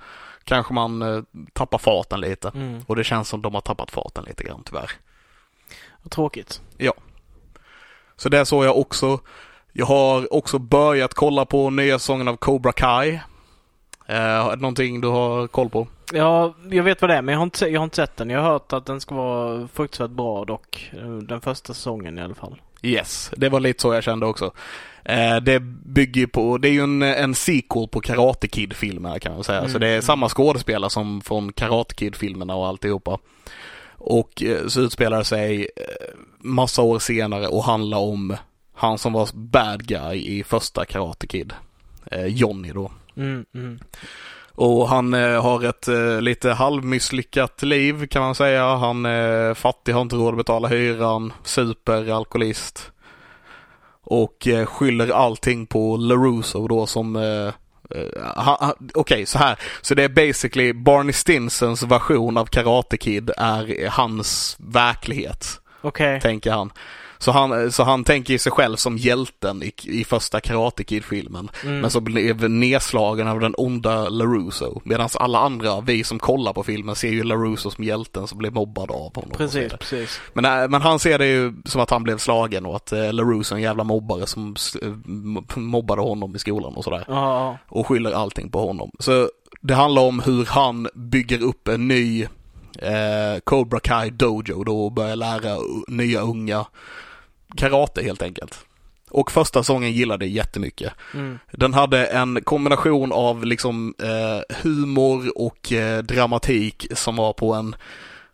kanske 0.45 0.75
man 0.75 1.27
tappar 1.53 1.79
farten 1.79 2.21
lite. 2.21 2.49
Mm. 2.49 2.83
Och 2.87 2.97
det 2.97 3.05
känns 3.05 3.29
som 3.29 3.43
de 3.43 3.55
har 3.55 3.61
tappat 3.61 3.91
farten 3.91 4.25
lite 4.25 4.45
grann 4.45 4.63
tyvärr. 4.65 4.91
Tråkigt. 6.11 6.61
Så 8.17 8.29
det 8.29 8.47
såg 8.47 8.65
jag 8.65 8.79
också. 8.79 9.21
Jag 9.73 9.87
har 9.87 10.35
också 10.35 10.59
börjat 10.59 11.15
kolla 11.15 11.45
på 11.45 11.71
nya 11.71 11.99
säsongen 11.99 12.29
av 12.29 12.37
Cobra 12.37 12.73
Kai. 12.73 13.21
Eh, 14.07 14.57
någonting 14.57 15.01
du 15.01 15.09
har 15.09 15.47
koll 15.47 15.71
på? 15.71 15.87
Ja, 16.13 16.55
jag 16.71 16.83
vet 16.83 17.01
vad 17.01 17.11
det 17.11 17.15
är 17.15 17.23
men 17.23 17.33
jag 17.33 17.39
har 17.39 17.45
inte, 17.45 17.67
jag 17.67 17.81
har 17.81 17.85
inte 17.85 17.97
sett 17.97 18.17
den. 18.17 18.31
Jag 18.31 18.41
har 18.41 18.51
hört 18.51 18.73
att 18.73 18.87
den 18.87 19.01
ska 19.01 19.15
vara 19.15 19.69
fruktansvärt 19.75 20.17
bra 20.17 20.45
dock. 20.45 20.91
Eh, 20.93 21.09
Den 21.09 21.41
första 21.41 21.75
säsongen 21.75 22.19
i 22.19 22.23
alla 22.23 22.35
fall. 22.35 22.61
Yes, 22.83 23.31
det 23.37 23.49
var 23.49 23.61
lite 23.61 23.83
så 23.83 23.95
jag 23.95 24.05
kände 24.05 24.27
också. 24.27 24.53
Eh, 25.05 25.37
det 25.37 25.61
bygger 25.85 26.21
ju 26.21 26.27
på, 26.27 26.59
det 26.59 26.69
är 26.69 26.73
ju 26.73 26.83
en, 26.83 27.03
en 27.03 27.35
sequel 27.35 27.89
på 27.89 28.01
Karate 28.01 28.49
Kid-filmerna 28.49 29.19
kan 29.19 29.35
man 29.35 29.45
säga. 29.45 29.59
Mm, 29.59 29.71
Så 29.73 29.79
det 29.79 29.87
är 29.89 29.93
mm. 29.93 30.03
samma 30.03 30.29
skådespelare 30.29 30.91
som 30.91 31.21
från 31.21 31.53
Karate 31.53 31.95
Kid-filmerna 31.95 32.55
och 32.55 32.67
alltihopa. 32.67 33.19
Och 33.99 34.43
eh, 34.43 34.67
så 34.67 34.81
utspelar 34.81 35.19
det 35.19 35.25
sig 35.25 35.69
eh, 35.77 36.15
massa 36.47 36.83
år 36.83 36.99
senare 36.99 37.47
och 37.47 37.65
handlar 37.65 37.99
om 37.99 38.37
han 38.75 38.99
som 38.99 39.13
var 39.13 39.29
bad 39.35 39.87
guy 39.87 40.39
i 40.39 40.45
första 40.45 40.85
Karate 40.85 41.27
Kid. 41.27 41.53
Eh, 42.11 42.27
Johnny 42.27 42.73
då. 42.73 42.91
Mm, 43.17 43.45
mm. 43.55 43.79
Och 44.57 44.89
han 44.89 45.15
eh, 45.15 45.43
har 45.43 45.65
ett 45.65 45.89
eh, 45.89 46.21
lite 46.21 46.51
halvmisslyckat 46.51 47.63
liv 47.63 48.07
kan 48.07 48.23
man 48.23 48.35
säga. 48.35 48.77
Han 48.77 49.07
är 49.07 49.55
fattig, 49.55 49.93
har 49.93 50.01
inte 50.01 50.17
råd 50.17 50.35
att 50.35 50.39
betala 50.39 50.69
hyran, 50.69 51.33
super, 51.45 52.11
alkoholist. 52.13 52.93
Och 54.03 54.47
eh, 54.47 54.67
skyller 54.67 55.11
allting 55.11 55.67
på 55.67 55.97
LaRusso 55.97 56.69
då 56.69 56.87
som 56.87 57.17
eh, 57.17 57.53
eh, 57.91 58.71
Okej, 58.95 59.27
så 59.27 59.39
här. 59.39 59.59
Så 59.83 59.95
det 59.95 60.05
är 60.05 60.09
basically 60.09 60.73
Barney 60.73 61.13
Stinsons 61.13 61.83
version 61.83 62.37
av 62.37 62.47
Karate 62.47 62.97
Kid 62.97 63.31
är 63.37 63.89
hans 63.89 64.57
verklighet, 64.59 65.61
Okej. 65.89 66.21
tänker 66.21 66.51
han. 66.53 66.73
Så 67.19 67.31
han, 67.33 67.73
så 67.73 67.83
han 67.83 68.05
tänker 68.05 68.35
i 68.35 68.39
sig 68.39 68.53
själv 68.53 68.77
som 68.77 68.97
hjälten 68.99 69.63
i, 69.63 69.73
i 69.85 70.05
första 70.05 70.41
Karate 70.41 70.85
Kid-filmen. 70.85 71.51
Mm. 71.65 71.81
Men 71.81 71.91
så 71.91 72.01
blev 72.01 72.51
nedslagen 72.51 73.29
av 73.29 73.41
den 73.41 73.55
onda 73.57 74.09
LaRusso. 74.09 74.81
Medan 74.85 75.09
alla 75.15 75.39
andra, 75.39 75.81
vi 75.81 76.05
som 76.05 76.19
kollar 76.19 76.53
på 76.53 76.63
filmen, 76.63 76.95
ser 76.97 77.09
ju 77.09 77.23
LaRusso 77.23 77.71
som 77.71 77.85
hjälten 77.85 78.27
som 78.27 78.39
blev 78.39 78.53
mobbad 78.53 78.91
av 78.91 79.15
honom. 79.17 79.31
Precis, 79.37 79.73
precis. 79.73 80.21
Men, 80.33 80.45
äh, 80.45 80.69
men 80.69 80.83
han 80.83 80.99
ser 80.99 81.19
det 81.19 81.27
ju 81.27 81.53
som 81.65 81.81
att 81.81 81.91
han 81.91 82.03
blev 82.03 82.19
slagen 82.19 82.67
och 82.67 82.77
att 82.77 82.93
äh, 82.93 83.13
LaRusso 83.13 83.55
är 83.55 83.57
en 83.57 83.63
jävla 83.63 83.85
mobbare 83.85 84.27
som 84.27 84.57
m- 84.83 85.45
mobbade 85.57 86.03
honom 86.03 86.37
i 86.37 86.39
skolan 86.39 86.75
och 86.75 86.85
sådär. 86.85 87.05
Ja. 87.09 87.59
Och 87.69 87.87
skyller 87.87 88.13
allting 88.13 88.51
på 88.51 88.67
honom. 88.67 88.91
Så 88.99 89.29
det 89.61 89.75
handlar 89.75 90.03
om 90.03 90.21
hur 90.21 90.45
han 90.45 90.89
bygger 90.95 91.43
upp 91.43 91.69
en 91.69 91.89
ny 91.89 92.27
eh, 92.79 93.41
Cobra 93.45 93.81
Kai 93.81 94.11
Dojo 94.11 94.65
då 94.65 94.85
och 94.85 94.93
börjar 94.93 95.17
lära 95.17 95.57
nya 95.89 96.21
unga 96.21 96.67
karate 97.57 98.03
helt 98.03 98.23
enkelt. 98.23 98.59
Och 99.11 99.33
första 99.33 99.63
säsongen 99.63 99.93
gillade 99.93 100.25
jag 100.25 100.33
jättemycket. 100.33 100.93
Mm. 101.15 101.39
Den 101.53 101.75
hade 101.75 102.07
en 102.07 102.43
kombination 102.45 103.13
av 103.13 103.45
liksom 103.45 103.95
eh, 103.99 104.57
humor 104.63 105.39
och 105.39 105.73
eh, 105.73 106.03
dramatik 106.03 106.87
som 106.95 107.17
var 107.17 107.33
på 107.33 107.55
en 107.55 107.77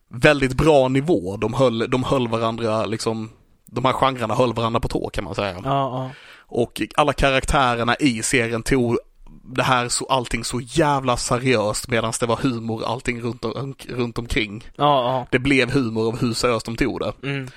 väldigt 0.09 0.53
bra 0.53 0.89
nivå. 0.89 1.37
De 1.37 1.55
höll, 1.55 1.91
de 1.91 2.05
höll 2.05 2.29
varandra 2.29 2.87
liksom, 2.87 3.31
de 3.67 3.85
här 3.85 3.93
genrerna 3.93 4.35
höll 4.35 4.55
varandra 4.55 4.81
på 4.81 4.89
tå 4.89 5.11
kan 5.11 5.25
man 5.25 5.35
säga. 5.35 5.53
Ja, 5.53 5.61
ja. 5.65 6.11
Och 6.55 6.83
alla 6.97 7.13
karaktärerna 7.13 7.97
i 7.97 8.23
serien 8.23 8.63
tog 8.63 8.99
det 9.45 9.63
här 9.63 9.89
så, 9.89 10.07
allting 10.07 10.45
så 10.45 10.61
jävla 10.61 11.17
seriöst 11.17 11.89
medan 11.89 12.13
det 12.21 12.27
var 12.27 12.37
humor 12.37 12.85
allting 12.85 13.21
runt, 13.23 13.45
om, 13.45 13.75
runt 13.89 14.19
omkring. 14.19 14.65
Ja, 14.77 15.27
Det 15.31 15.39
blev 15.39 15.71
humor 15.71 16.07
av 16.09 16.21
hur 16.21 16.35
seriöst 16.35 16.67
de 16.67 16.77
tog 16.77 17.01
det. 17.01 17.13
ja. 17.21 17.29
Mm. 17.29 17.49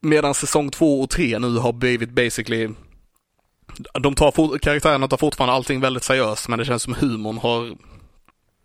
Medan 0.00 0.34
säsong 0.34 0.70
två 0.70 1.02
och 1.02 1.10
tre 1.10 1.38
nu 1.38 1.56
har 1.58 1.72
blivit 1.72 2.10
basically 2.10 2.68
de 4.00 4.14
tar, 4.14 4.30
for- 4.32 4.58
karaktärerna 4.58 5.08
tar 5.08 5.16
fortfarande 5.16 5.54
allting 5.54 5.80
väldigt 5.80 6.02
seriöst 6.04 6.48
men 6.48 6.58
det 6.58 6.64
känns 6.64 6.82
som 6.82 6.94
humorn 6.94 7.38
har 7.38 7.76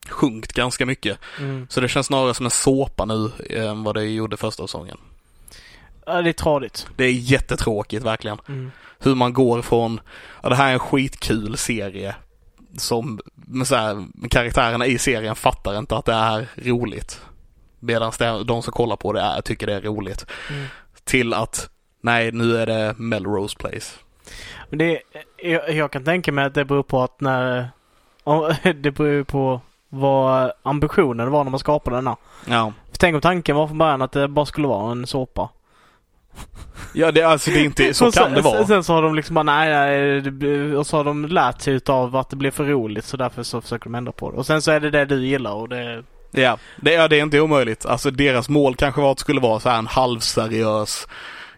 sjunkit 0.09 0.53
ganska 0.53 0.85
mycket. 0.85 1.17
Mm. 1.39 1.67
Så 1.69 1.81
det 1.81 1.87
känns 1.87 2.07
snarare 2.07 2.33
som 2.33 2.45
en 2.45 2.51
såpa 2.51 3.05
nu 3.05 3.31
än 3.49 3.83
vad 3.83 3.95
det 3.95 4.03
gjorde 4.03 4.37
första 4.37 4.63
säsongen. 4.67 4.97
Ja, 6.05 6.21
det 6.21 6.29
är 6.29 6.33
tradigt. 6.33 6.87
Det 6.95 7.03
är 7.05 7.11
jättetråkigt 7.11 8.03
verkligen. 8.05 8.37
Mm. 8.47 8.71
Hur 9.01 9.15
man 9.15 9.33
går 9.33 9.61
från, 9.61 9.99
ja 10.43 10.49
det 10.49 10.55
här 10.55 10.69
är 10.69 10.73
en 10.73 10.79
skitkul 10.79 11.57
serie 11.57 12.15
som, 12.77 13.19
men 13.35 13.65
så 13.65 13.75
här, 13.75 14.05
karaktärerna 14.29 14.85
i 14.85 14.97
serien 14.97 15.35
fattar 15.35 15.77
inte 15.77 15.95
att 15.95 16.05
det 16.05 16.13
är 16.13 16.47
roligt. 16.55 17.21
Medan 17.79 18.11
de 18.45 18.63
som 18.63 18.73
kollar 18.73 18.95
på 18.95 19.13
det 19.13 19.21
är, 19.21 19.41
tycker 19.41 19.67
det 19.67 19.73
är 19.73 19.81
roligt. 19.81 20.25
Mm. 20.49 20.65
Till 21.03 21.33
att, 21.33 21.69
nej 22.01 22.31
nu 22.31 22.57
är 22.57 22.65
det 22.65 22.95
Melrose 22.97 23.57
Place. 23.57 23.99
Men 24.69 24.79
det, 24.79 25.01
jag, 25.37 25.73
jag 25.73 25.91
kan 25.91 26.03
tänka 26.03 26.31
mig 26.31 26.45
att 26.45 26.53
det 26.53 26.65
beror 26.65 26.83
på 26.83 27.01
att 27.01 27.21
när... 27.21 27.69
ja, 28.23 28.55
Det 28.75 28.91
beror 28.91 29.23
på 29.23 29.61
vad 29.89 30.51
ambitionen 30.63 31.31
var 31.31 31.43
när 31.43 31.51
man 31.51 31.59
skapade 31.59 31.95
denna. 31.95 32.17
Ja. 32.45 32.73
För 32.91 32.97
tänk 32.97 33.15
om 33.15 33.21
tanken 33.21 33.55
var 33.55 33.67
från 33.67 33.77
början 33.77 34.01
att 34.01 34.11
det 34.11 34.27
bara 34.27 34.45
skulle 34.45 34.67
vara 34.67 34.91
en 34.91 35.07
såpa. 35.07 35.49
Ja, 36.93 37.11
det, 37.11 37.23
alltså 37.23 37.51
det 37.51 37.59
är 37.59 37.63
inte, 37.63 37.93
så 37.93 38.03
kan 38.03 38.11
sen, 38.11 38.33
det 38.33 38.41
vara. 38.41 38.67
Sen 38.67 38.83
så 38.83 38.93
har 38.93 39.01
de 39.01 39.15
liksom 39.15 39.33
bara 39.33 39.43
nej, 39.43 39.69
nej 39.69 40.75
och 40.75 40.87
så 40.87 40.97
har 40.97 41.03
de 41.03 41.25
lärt 41.25 41.61
sig 41.61 41.73
utav 41.73 42.15
att 42.15 42.29
det 42.29 42.35
blir 42.35 42.51
för 42.51 42.65
roligt 42.65 43.05
så 43.05 43.17
därför 43.17 43.43
så 43.43 43.61
försöker 43.61 43.83
de 43.83 43.95
ändra 43.95 44.11
på 44.11 44.31
det. 44.31 44.37
Och 44.37 44.45
sen 44.45 44.61
så 44.61 44.71
är 44.71 44.79
det 44.79 44.91
det 44.91 45.05
du 45.05 45.25
gillar 45.25 45.53
och 45.53 45.69
det... 45.69 46.03
Ja, 46.31 46.57
det, 46.75 46.93
ja, 46.93 47.07
det 47.07 47.19
är 47.19 47.23
inte 47.23 47.41
omöjligt. 47.41 47.85
Alltså 47.85 48.11
deras 48.11 48.49
mål 48.49 48.75
kanske 48.75 49.01
var 49.01 49.11
att 49.11 49.17
det 49.17 49.21
skulle 49.21 49.41
vara 49.41 49.59
så 49.59 49.69
här 49.69 49.79
en 49.79 49.87
halvseriös 49.87 51.07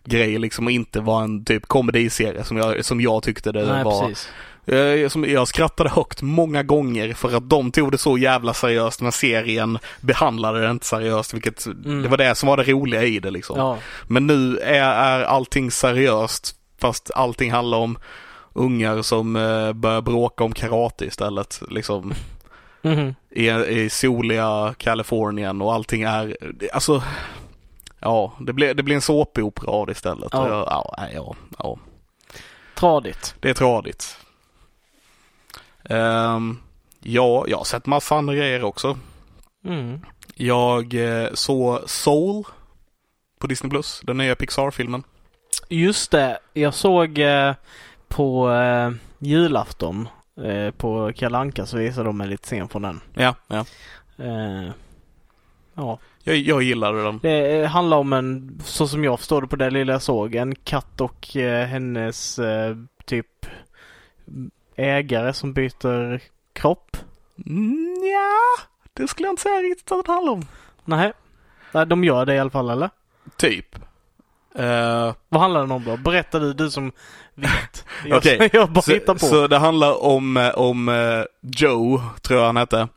grej 0.05 0.37
liksom 0.39 0.65
och 0.65 0.71
inte 0.71 1.01
vara 1.01 1.23
en 1.23 1.45
typ 1.45 1.65
komediserie 1.65 2.43
som 2.43 2.57
jag, 2.57 2.85
som 2.85 3.01
jag 3.01 3.23
tyckte 3.23 3.51
det 3.51 3.65
nej, 3.65 3.83
var. 3.83 4.07
precis. 4.07 4.29
Eh, 4.65 5.09
som 5.09 5.29
jag 5.29 5.47
skrattade 5.47 5.89
högt 5.89 6.21
många 6.21 6.63
gånger 6.63 7.13
för 7.13 7.37
att 7.37 7.49
de 7.49 7.71
tog 7.71 7.91
det 7.91 7.97
så 7.97 8.17
jävla 8.17 8.53
seriöst 8.53 9.01
men 9.01 9.11
serien 9.11 9.79
behandlade 10.01 10.61
det 10.61 10.71
inte 10.71 10.85
seriöst 10.85 11.33
vilket 11.33 11.65
det 12.03 12.07
var 12.07 12.17
det 12.17 12.35
som 12.35 12.49
var 12.49 12.57
det 12.57 12.63
roliga 12.63 13.03
i 13.03 13.19
det 13.19 13.31
liksom. 13.31 13.59
Ja. 13.59 13.77
Men 14.07 14.27
nu 14.27 14.57
är, 14.57 14.83
är 14.83 15.23
allting 15.23 15.71
seriöst 15.71 16.55
fast 16.81 17.11
allting 17.15 17.51
handlar 17.51 17.77
om 17.77 17.97
ungar 18.53 19.01
som 19.01 19.35
eh, 19.35 19.73
börjar 19.73 20.01
bråka 20.01 20.43
om 20.43 20.53
karate 20.53 21.05
istället 21.05 21.61
liksom 21.69 22.13
Mhm. 22.85 23.15
i, 23.29 23.49
i 23.49 23.89
soliga 23.89 24.73
Kalifornien 24.77 25.61
och 25.61 25.73
allting 25.73 26.01
är, 26.01 26.37
alltså 26.73 27.03
Ja, 27.99 28.33
det 28.39 28.53
blir, 28.53 28.73
det 28.73 28.83
blir 28.83 28.95
en 28.95 29.01
såpopera 29.01 29.71
av 29.71 29.85
det 29.85 29.91
istället. 29.91 30.29
Ja, 30.31 30.47
ja, 30.49 31.07
ja, 31.13 31.35
ja. 31.59 31.77
Tradigt. 32.75 33.35
Det 33.39 33.49
är 33.49 33.53
tradigt. 33.53 34.17
Ehm, 35.89 36.57
ja, 36.99 37.45
jag 37.47 37.57
har 37.57 37.63
sett 37.63 37.85
massa 37.85 38.15
andra 38.15 38.35
grejer 38.35 38.63
också. 38.63 38.97
Mm. 39.65 40.01
Jag 40.35 40.93
eh, 40.93 41.29
såg 41.33 41.89
Soul 41.89 42.43
på 43.39 43.47
Disney 43.47 43.69
Plus, 43.69 44.01
den 44.03 44.17
nya 44.17 44.35
Pixar-filmen. 44.35 45.03
Just 45.69 46.11
det. 46.11 46.39
Jag 46.53 46.73
såg 46.73 47.19
eh, 47.19 47.53
på 48.07 48.51
eh, 48.51 48.91
julafton 49.19 50.07
eh, 50.43 50.71
på 50.71 51.11
Kalle 51.15 51.37
Anka 51.37 51.65
så 51.65 51.77
visade 51.77 52.09
de 52.09 52.21
en 52.21 52.29
lite 52.29 52.45
scen 52.45 52.69
från 52.69 52.81
den. 52.81 53.01
Ja, 53.13 53.35
ja. 53.47 53.65
Eh, 54.17 54.71
ja. 55.73 55.99
Jag, 56.23 56.37
jag 56.37 56.63
gillade 56.63 57.03
den. 57.03 57.19
Det 57.21 57.61
eh, 57.61 57.69
handlar 57.69 57.97
om 57.97 58.13
en, 58.13 58.59
så 58.63 58.87
som 58.87 59.03
jag 59.03 59.19
förstår 59.19 59.41
det 59.41 59.47
på 59.47 59.55
det 59.55 59.69
lilla 59.69 59.93
jag 59.93 60.01
såg, 60.01 60.35
en 60.35 60.55
katt 60.55 61.01
och 61.01 61.37
eh, 61.37 61.67
hennes 61.67 62.39
typ 63.05 63.45
ägare 64.75 65.33
som 65.33 65.53
byter 65.53 66.21
kropp. 66.53 66.97
Mm, 67.45 67.95
ja, 68.13 68.63
det 68.93 69.07
skulle 69.07 69.27
jag 69.27 69.33
inte 69.33 69.41
säga 69.41 69.61
riktigt 69.61 69.91
att 69.91 70.05
det 70.05 70.11
handlar 70.11 70.33
om. 70.33 70.45
Nej. 70.85 71.13
Nej, 71.71 71.85
de 71.85 72.03
gör 72.03 72.25
det 72.25 72.35
i 72.35 72.39
alla 72.39 72.49
fall 72.49 72.69
eller? 72.69 72.89
Typ. 73.37 73.75
Eh, 74.55 75.13
Vad 75.29 75.41
handlar 75.41 75.61
den 75.61 75.71
om 75.71 75.83
då? 75.83 75.97
Berätta 75.97 76.39
du, 76.39 76.53
du 76.53 76.71
som 76.71 76.91
vet. 77.35 77.85
Jag, 78.05 78.17
Okej, 78.17 78.49
jag 78.53 78.71
bara 78.71 78.81
så, 78.81 78.91
hittar 78.91 79.13
på. 79.13 79.19
så 79.19 79.47
det 79.47 79.57
handlar 79.57 80.03
om, 80.03 80.37
eh, 80.37 80.49
om 80.49 80.89
eh, 80.89 81.23
Joe, 81.41 82.01
tror 82.21 82.39
jag 82.39 82.45
han 82.45 82.57
hette. 82.57 82.87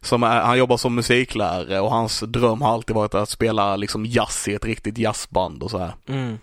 Som 0.00 0.22
är, 0.22 0.40
han 0.40 0.58
jobbar 0.58 0.76
som 0.76 0.94
musiklärare 0.94 1.80
och 1.80 1.90
hans 1.90 2.20
dröm 2.20 2.62
har 2.62 2.72
alltid 2.72 2.96
varit 2.96 3.14
att 3.14 3.28
spela 3.28 3.76
liksom 3.76 4.06
jazz 4.06 4.48
i 4.48 4.54
ett 4.54 4.64
riktigt 4.64 4.98
jazzband 4.98 5.62
och 5.62 5.70
så 5.70 5.78
här. 5.78 5.92
Mm. 6.06 6.38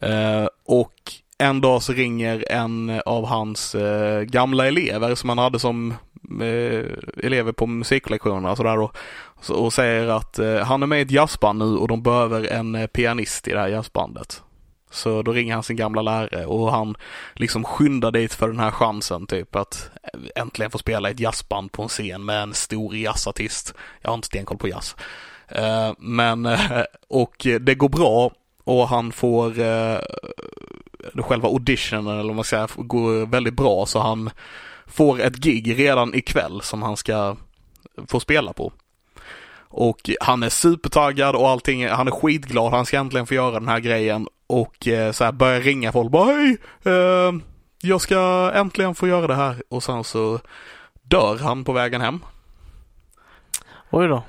Eh, 0.00 0.48
och 0.64 0.94
en 1.38 1.60
dag 1.60 1.82
så 1.82 1.92
ringer 1.92 2.44
en 2.52 3.00
av 3.06 3.26
hans 3.26 3.74
eh, 3.74 4.22
gamla 4.22 4.66
elever 4.66 5.14
som 5.14 5.28
han 5.28 5.38
hade 5.38 5.58
som 5.58 5.94
eh, 6.40 6.84
elever 7.24 7.52
på 7.52 7.66
musiklektionerna 7.66 8.50
och 8.50 8.56
sådär 8.56 8.76
då, 8.76 8.92
så- 9.40 9.54
och 9.54 9.72
säger 9.72 10.06
att 10.08 10.38
eh, 10.38 10.58
han 10.58 10.82
är 10.82 10.86
med 10.86 10.98
i 10.98 11.02
ett 11.02 11.10
jazzband 11.10 11.58
nu 11.58 11.64
och 11.76 11.88
de 11.88 12.02
behöver 12.02 12.52
en 12.52 12.74
eh, 12.74 12.86
pianist 12.86 13.48
i 13.48 13.52
det 13.52 13.60
här 13.60 13.68
jazzbandet. 13.68 14.42
Så 14.90 15.22
då 15.22 15.32
ringer 15.32 15.54
han 15.54 15.62
sin 15.62 15.76
gamla 15.76 16.02
lärare 16.02 16.46
och 16.46 16.70
han 16.72 16.94
liksom 17.34 17.64
skyndar 17.64 18.10
dit 18.10 18.34
för 18.34 18.48
den 18.48 18.58
här 18.60 18.70
chansen 18.70 19.26
typ 19.26 19.56
att 19.56 19.90
äntligen 20.36 20.70
få 20.70 20.78
spela 20.78 21.08
i 21.08 21.12
ett 21.12 21.20
jazzband 21.20 21.72
på 21.72 21.82
en 21.82 21.88
scen 21.88 22.24
med 22.24 22.42
en 22.42 22.54
stor 22.54 22.96
jazzartist. 22.96 23.74
Jag 24.02 24.10
har 24.10 24.14
inte 24.14 24.26
stenkoll 24.26 24.58
på 24.58 24.68
jazz. 24.68 24.96
Eh, 25.48 25.92
men, 25.98 26.46
eh, 26.46 26.60
och 27.08 27.46
det 27.60 27.74
går 27.74 27.88
bra 27.88 28.30
och 28.64 28.88
han 28.88 29.12
får 29.12 29.58
eh, 29.60 29.98
själva 31.14 31.48
auditionen 31.48 32.14
eller 32.14 32.28
vad 32.28 32.36
man 32.36 32.44
säger 32.44 32.68
går 32.76 33.26
väldigt 33.26 33.56
bra 33.56 33.86
så 33.86 33.98
han 33.98 34.30
får 34.86 35.20
ett 35.20 35.36
gig 35.36 35.78
redan 35.78 36.14
ikväll 36.14 36.60
som 36.62 36.82
han 36.82 36.96
ska 36.96 37.36
få 38.06 38.20
spela 38.20 38.52
på. 38.52 38.72
Och 39.68 40.10
han 40.20 40.42
är 40.42 40.48
supertaggad 40.48 41.36
och 41.36 41.48
allting, 41.48 41.88
han 41.88 42.06
är 42.06 42.10
skitglad, 42.10 42.72
han 42.72 42.86
ska 42.86 42.98
äntligen 42.98 43.26
få 43.26 43.34
göra 43.34 43.50
den 43.50 43.68
här 43.68 43.80
grejen 43.80 44.28
och 44.46 44.88
eh, 44.88 45.12
så 45.12 45.24
här 45.24 45.32
börjar 45.32 45.60
ringa 45.60 45.92
folk 45.92 46.10
bara 46.10 46.24
hej, 46.24 46.56
eh, 46.84 47.32
jag 47.82 48.00
ska 48.00 48.52
äntligen 48.54 48.94
få 48.94 49.08
göra 49.08 49.26
det 49.26 49.34
här 49.34 49.62
och 49.68 49.82
sen 49.82 50.04
så 50.04 50.40
dör 51.02 51.38
han 51.38 51.64
på 51.64 51.72
vägen 51.72 52.00
hem. 52.00 52.20
Oj 53.90 54.08
då. 54.08 54.22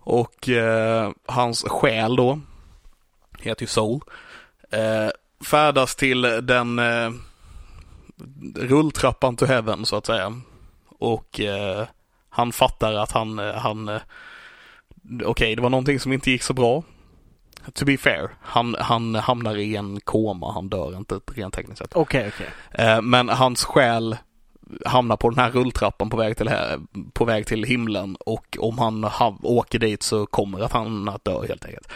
Och 0.00 0.48
eh, 0.48 1.10
hans 1.26 1.64
själ 1.64 2.16
då, 2.16 2.40
heter 3.40 3.62
ju 3.62 3.66
Soul, 3.66 4.00
eh, 4.70 5.10
färdas 5.44 5.96
till 5.96 6.22
den 6.42 6.78
eh, 6.78 7.10
rulltrappan 8.56 9.36
to 9.36 9.44
heaven 9.46 9.84
så 9.86 9.96
att 9.96 10.06
säga. 10.06 10.40
Och 10.98 11.40
eh, 11.40 11.86
han 12.30 12.52
fattar 12.52 12.94
att 12.94 13.12
han, 13.12 13.38
eh, 13.38 13.54
han 13.54 13.88
eh, 13.88 14.00
okej 15.24 15.56
det 15.56 15.62
var 15.62 15.70
någonting 15.70 16.00
som 16.00 16.12
inte 16.12 16.30
gick 16.30 16.42
så 16.42 16.54
bra. 16.54 16.82
To 17.74 17.84
be 17.84 17.96
fair, 17.96 18.30
han, 18.42 18.76
han 18.78 19.14
hamnar 19.14 19.56
i 19.56 19.76
en 19.76 20.00
koma, 20.00 20.52
han 20.52 20.68
dör 20.68 20.96
inte 20.96 21.20
rent 21.34 21.54
tekniskt 21.54 21.78
sett. 21.78 21.96
Okej, 21.96 22.32
okej. 22.34 22.48
Eh, 22.70 23.02
Men 23.02 23.28
hans 23.28 23.64
själ 23.64 24.16
hamnar 24.84 25.16
på 25.16 25.30
den 25.30 25.38
här 25.38 25.50
rulltrappan 25.50 26.10
på 26.10 26.16
väg 26.16 26.36
till, 26.36 26.50
på 27.12 27.24
väg 27.24 27.46
till 27.46 27.64
himlen 27.64 28.16
och 28.20 28.56
om 28.60 28.78
han 28.78 29.04
ha, 29.04 29.38
åker 29.42 29.78
dit 29.78 30.02
så 30.02 30.26
kommer 30.26 30.60
att 30.60 30.72
han 30.72 31.08
att 31.08 31.24
dö 31.24 31.46
helt 31.48 31.64
enkelt. 31.64 31.88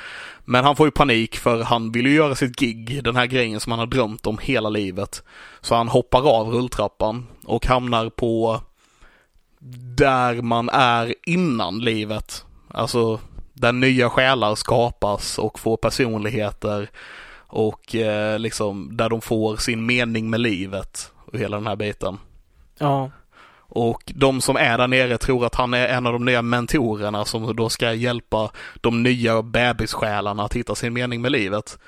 Men 0.45 0.65
han 0.65 0.77
får 0.77 0.87
ju 0.87 0.91
panik 0.91 1.37
för 1.37 1.63
han 1.63 1.93
vill 1.93 2.07
ju 2.07 2.15
göra 2.15 2.35
sitt 2.35 2.57
gig, 2.57 3.05
den 3.05 3.17
här 3.17 3.27
grejen 3.27 3.61
som 3.61 3.73
han 3.73 3.79
har 3.79 3.87
drömt 3.87 4.27
om 4.27 4.39
hela 4.39 4.69
livet. 4.69 5.23
Så 5.61 5.75
han 5.75 5.89
hoppar 5.89 6.29
av 6.29 6.49
rulltrappan 6.49 7.27
och 7.45 7.67
hamnar 7.67 8.11
på 8.11 8.61
där 9.97 10.43
man 10.43 10.69
är 10.69 11.15
innan 11.27 11.79
livet. 11.79 12.45
Alltså 12.69 13.21
där 13.53 13.73
nya 13.73 14.11
själar 14.11 14.55
skapas 14.55 15.39
och 15.39 15.59
får 15.59 15.77
personligheter 15.77 16.91
och 17.47 17.95
eh, 17.95 18.39
liksom 18.39 18.97
där 18.97 19.09
de 19.09 19.21
får 19.21 19.57
sin 19.57 19.87
mening 19.87 20.31
med 20.31 20.41
livet 20.41 21.13
och 21.33 21.39
hela 21.39 21.57
den 21.57 21.67
här 21.67 21.77
biten. 21.77 22.19
Ja. 22.79 23.11
Och 23.77 24.13
de 24.15 24.41
som 24.41 24.57
är 24.57 24.79
där 24.79 24.89
nere 24.89 25.19
tror 25.19 25.47
att 25.47 25.55
han 25.55 25.75
är 25.75 25.89
en 25.89 26.07
av 26.07 26.13
de 26.13 26.25
nya 26.25 26.43
mentorerna 26.43 27.25
som 27.25 27.57
då 27.57 27.69
ska 27.69 27.93
hjälpa 27.93 28.51
de 28.75 29.03
nya 29.03 29.43
bebissjälarna 29.43 30.45
att 30.45 30.57
hitta 30.57 30.75
sin 30.75 30.93
mening 30.93 31.23
med 31.23 31.33
livet. 31.33 31.79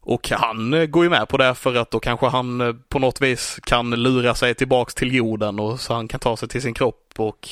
Och 0.00 0.30
han 0.30 0.74
eh, 0.74 0.86
går 0.86 1.04
ju 1.04 1.10
med 1.10 1.28
på 1.28 1.36
det 1.36 1.54
för 1.54 1.74
att 1.74 1.90
då 1.90 2.00
kanske 2.00 2.26
han 2.26 2.60
eh, 2.60 2.74
på 2.88 2.98
något 2.98 3.20
vis 3.20 3.60
kan 3.62 3.90
lura 3.90 4.34
sig 4.34 4.54
tillbaks 4.54 4.94
till 4.94 5.14
jorden 5.14 5.60
och 5.60 5.80
så 5.80 5.94
han 5.94 6.08
kan 6.08 6.20
ta 6.20 6.36
sig 6.36 6.48
till 6.48 6.62
sin 6.62 6.74
kropp 6.74 7.12
och 7.16 7.48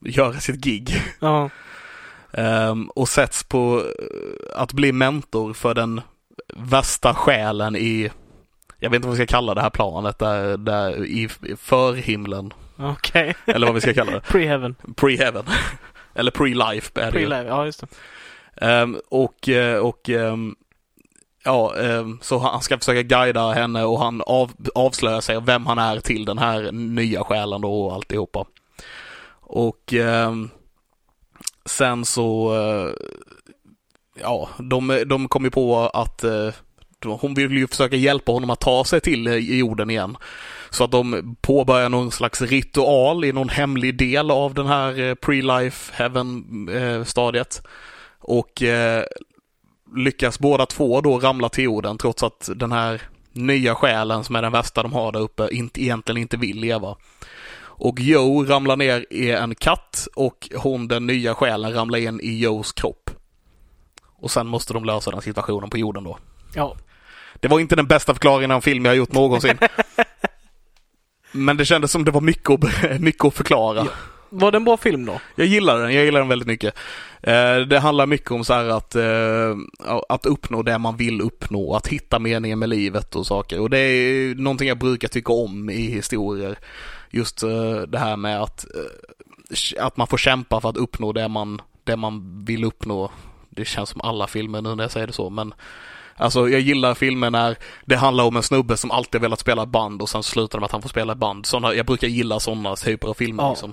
göra 0.00 0.32
sitt 0.32 0.64
gig. 0.64 1.02
Ja. 1.20 1.50
Ehm, 2.32 2.88
och 2.88 3.08
sätts 3.08 3.44
på 3.44 3.82
eh, 3.98 4.60
att 4.60 4.72
bli 4.72 4.92
mentor 4.92 5.52
för 5.52 5.74
den 5.74 6.00
värsta 6.56 7.14
själen 7.14 7.76
i, 7.76 8.10
jag 8.82 8.90
vet 8.90 8.96
inte 8.96 9.08
vad 9.08 9.16
vi 9.16 9.24
ska 9.26 9.34
kalla 9.34 9.54
det 9.54 9.60
här 9.60 9.70
planet, 9.70 10.18
där, 10.18 10.56
där 10.56 11.04
i 11.04 11.28
förhimlen. 11.56 12.52
Okej. 12.76 13.34
Eller 13.46 13.66
vad 13.66 13.74
vi 13.74 13.80
ska 13.80 13.94
kalla 13.94 14.12
det. 14.12 14.20
Pre-heaven. 14.28 14.74
Pre-heaven. 14.96 15.44
Eller 16.14 16.30
pre-life 16.30 17.00
är 17.00 17.12
det. 17.12 17.18
Pre-life, 17.18 17.46
ja 17.46 17.64
just 17.64 17.80
det. 17.80 17.86
Ehm, 18.66 19.00
och 19.08 19.48
eh, 19.48 19.78
och 19.78 20.10
ehm, 20.10 20.54
ja, 21.44 21.76
ehm, 21.76 22.18
så 22.22 22.38
han 22.38 22.62
ska 22.62 22.78
försöka 22.78 23.02
guida 23.02 23.52
henne 23.52 23.84
och 23.84 23.98
han 23.98 24.22
av, 24.26 24.52
avslöjar 24.74 25.20
sig 25.20 25.40
vem 25.40 25.66
han 25.66 25.78
är 25.78 26.00
till 26.00 26.24
den 26.24 26.38
här 26.38 26.72
nya 26.72 27.24
själen 27.24 27.60
då 27.60 27.86
och 27.86 27.94
alltihopa. 27.94 28.44
Och 29.40 29.94
sen 31.64 32.04
så, 32.04 32.54
eh, 32.54 32.92
ja, 34.20 34.48
de, 34.58 35.02
de 35.06 35.28
kom 35.28 35.44
ju 35.44 35.50
på 35.50 35.78
att 35.78 36.24
hon 37.04 37.34
vill 37.34 37.52
ju 37.52 37.66
försöka 37.66 37.96
hjälpa 37.96 38.32
honom 38.32 38.50
att 38.50 38.60
ta 38.60 38.84
sig 38.84 39.00
till 39.00 39.26
eh, 39.26 39.34
jorden 39.34 39.90
igen. 39.90 40.16
Så 40.70 40.84
att 40.84 40.90
de 40.90 41.36
påbörjar 41.40 41.88
någon 41.88 42.10
slags 42.10 42.40
ritual 42.40 43.24
i 43.24 43.32
någon 43.32 43.48
hemlig 43.48 43.98
del 43.98 44.30
av 44.30 44.54
den 44.54 44.66
här 44.66 45.00
eh, 45.00 45.14
pre-life 45.14 45.92
heaven-stadiet. 45.92 47.62
Eh, 47.64 47.70
och 48.24 48.62
lyckas 49.96 50.38
båda 50.38 50.66
två 50.66 51.00
då 51.00 51.18
ramla 51.18 51.48
till 51.48 51.64
jorden 51.64 51.98
trots 51.98 52.22
att 52.22 52.50
den 52.56 52.72
här 52.72 53.02
nya 53.32 53.74
själen 53.74 54.24
som 54.24 54.36
är 54.36 54.42
den 54.42 54.52
värsta 54.52 54.82
de 54.82 54.92
har 54.92 55.12
där 55.12 55.20
uppe 55.20 55.48
inte, 55.52 55.82
egentligen 55.82 56.22
inte 56.22 56.36
vill 56.36 56.60
leva. 56.60 56.96
Och 57.82 58.00
Joe 58.00 58.44
ramlar 58.44 58.76
ner 58.76 59.06
i 59.10 59.30
en 59.30 59.54
katt 59.54 60.08
och 60.14 60.48
hon, 60.56 60.88
den 60.88 61.06
nya 61.06 61.34
själen, 61.34 61.74
ramlar 61.74 61.98
in 61.98 62.20
i 62.20 62.38
Joes 62.38 62.72
kropp. 62.72 63.10
Och 64.22 64.30
sen 64.30 64.46
måste 64.46 64.72
de 64.72 64.84
lösa 64.84 65.10
den 65.10 65.22
situationen 65.22 65.70
på 65.70 65.78
jorden 65.78 66.04
då. 66.04 66.18
Ja. 66.54 66.76
Det 67.42 67.48
var 67.48 67.60
inte 67.60 67.76
den 67.76 67.86
bästa 67.86 68.14
förklaringen 68.14 68.50
av 68.50 68.56
en 68.56 68.62
film 68.62 68.84
jag 68.84 68.92
har 68.92 68.96
gjort 68.96 69.12
någonsin. 69.12 69.58
Men 71.32 71.56
det 71.56 71.64
kändes 71.64 71.90
som 71.90 72.04
det 72.04 72.10
var 72.10 72.20
mycket 72.20 72.50
att, 72.50 73.00
mycket 73.00 73.24
att 73.24 73.34
förklara. 73.34 73.86
Var 74.28 74.52
det 74.52 74.56
en 74.56 74.64
bra 74.64 74.76
film 74.76 75.06
då? 75.06 75.20
Jag 75.34 75.46
gillar 75.46 75.78
den, 75.78 75.94
jag 75.94 76.04
gillar 76.04 76.20
den 76.20 76.28
väldigt 76.28 76.48
mycket. 76.48 76.74
Eh, 77.22 77.56
det 77.56 77.78
handlar 77.78 78.06
mycket 78.06 78.30
om 78.30 78.44
så 78.44 78.52
här 78.52 78.64
att, 78.64 78.94
eh, 78.94 79.56
att 80.08 80.26
uppnå 80.26 80.62
det 80.62 80.78
man 80.78 80.96
vill 80.96 81.20
uppnå, 81.20 81.74
att 81.74 81.86
hitta 81.86 82.18
meningen 82.18 82.58
med 82.58 82.68
livet 82.68 83.16
och 83.16 83.26
saker. 83.26 83.60
Och 83.60 83.70
det 83.70 83.78
är 83.78 84.34
någonting 84.34 84.68
jag 84.68 84.78
brukar 84.78 85.08
tycka 85.08 85.32
om 85.32 85.70
i 85.70 85.86
historier. 85.86 86.58
Just 87.10 87.42
eh, 87.42 87.80
det 87.88 87.98
här 87.98 88.16
med 88.16 88.42
att, 88.42 88.66
att 89.78 89.96
man 89.96 90.06
får 90.06 90.18
kämpa 90.18 90.60
för 90.60 90.68
att 90.68 90.76
uppnå 90.76 91.12
det 91.12 91.28
man, 91.28 91.60
det 91.84 91.96
man 91.96 92.44
vill 92.44 92.64
uppnå. 92.64 93.10
Det 93.50 93.64
känns 93.64 93.88
som 93.88 94.00
alla 94.00 94.26
filmer 94.26 94.62
nu 94.62 94.74
när 94.74 94.84
jag 94.84 94.90
säger 94.90 95.06
det 95.06 95.12
så, 95.12 95.30
men 95.30 95.54
Alltså 96.16 96.48
jag 96.48 96.60
gillar 96.60 96.94
filmer 96.94 97.30
när 97.30 97.56
det 97.84 97.96
handlar 97.96 98.24
om 98.24 98.36
en 98.36 98.42
snubbe 98.42 98.76
som 98.76 98.90
alltid 98.90 99.20
velat 99.20 99.40
spela 99.40 99.66
band 99.66 100.02
och 100.02 100.08
sen 100.08 100.22
slutar 100.22 100.58
det 100.58 100.60
med 100.60 100.66
att 100.66 100.72
han 100.72 100.82
får 100.82 100.88
spela 100.88 101.14
band. 101.14 101.46
Såna, 101.46 101.74
jag 101.74 101.86
brukar 101.86 102.08
gilla 102.08 102.40
sådana 102.40 102.76
typer 102.76 103.08
av 103.08 103.14
filmer 103.14 103.42
Ja. 103.42 103.50
liksom. 103.50 103.72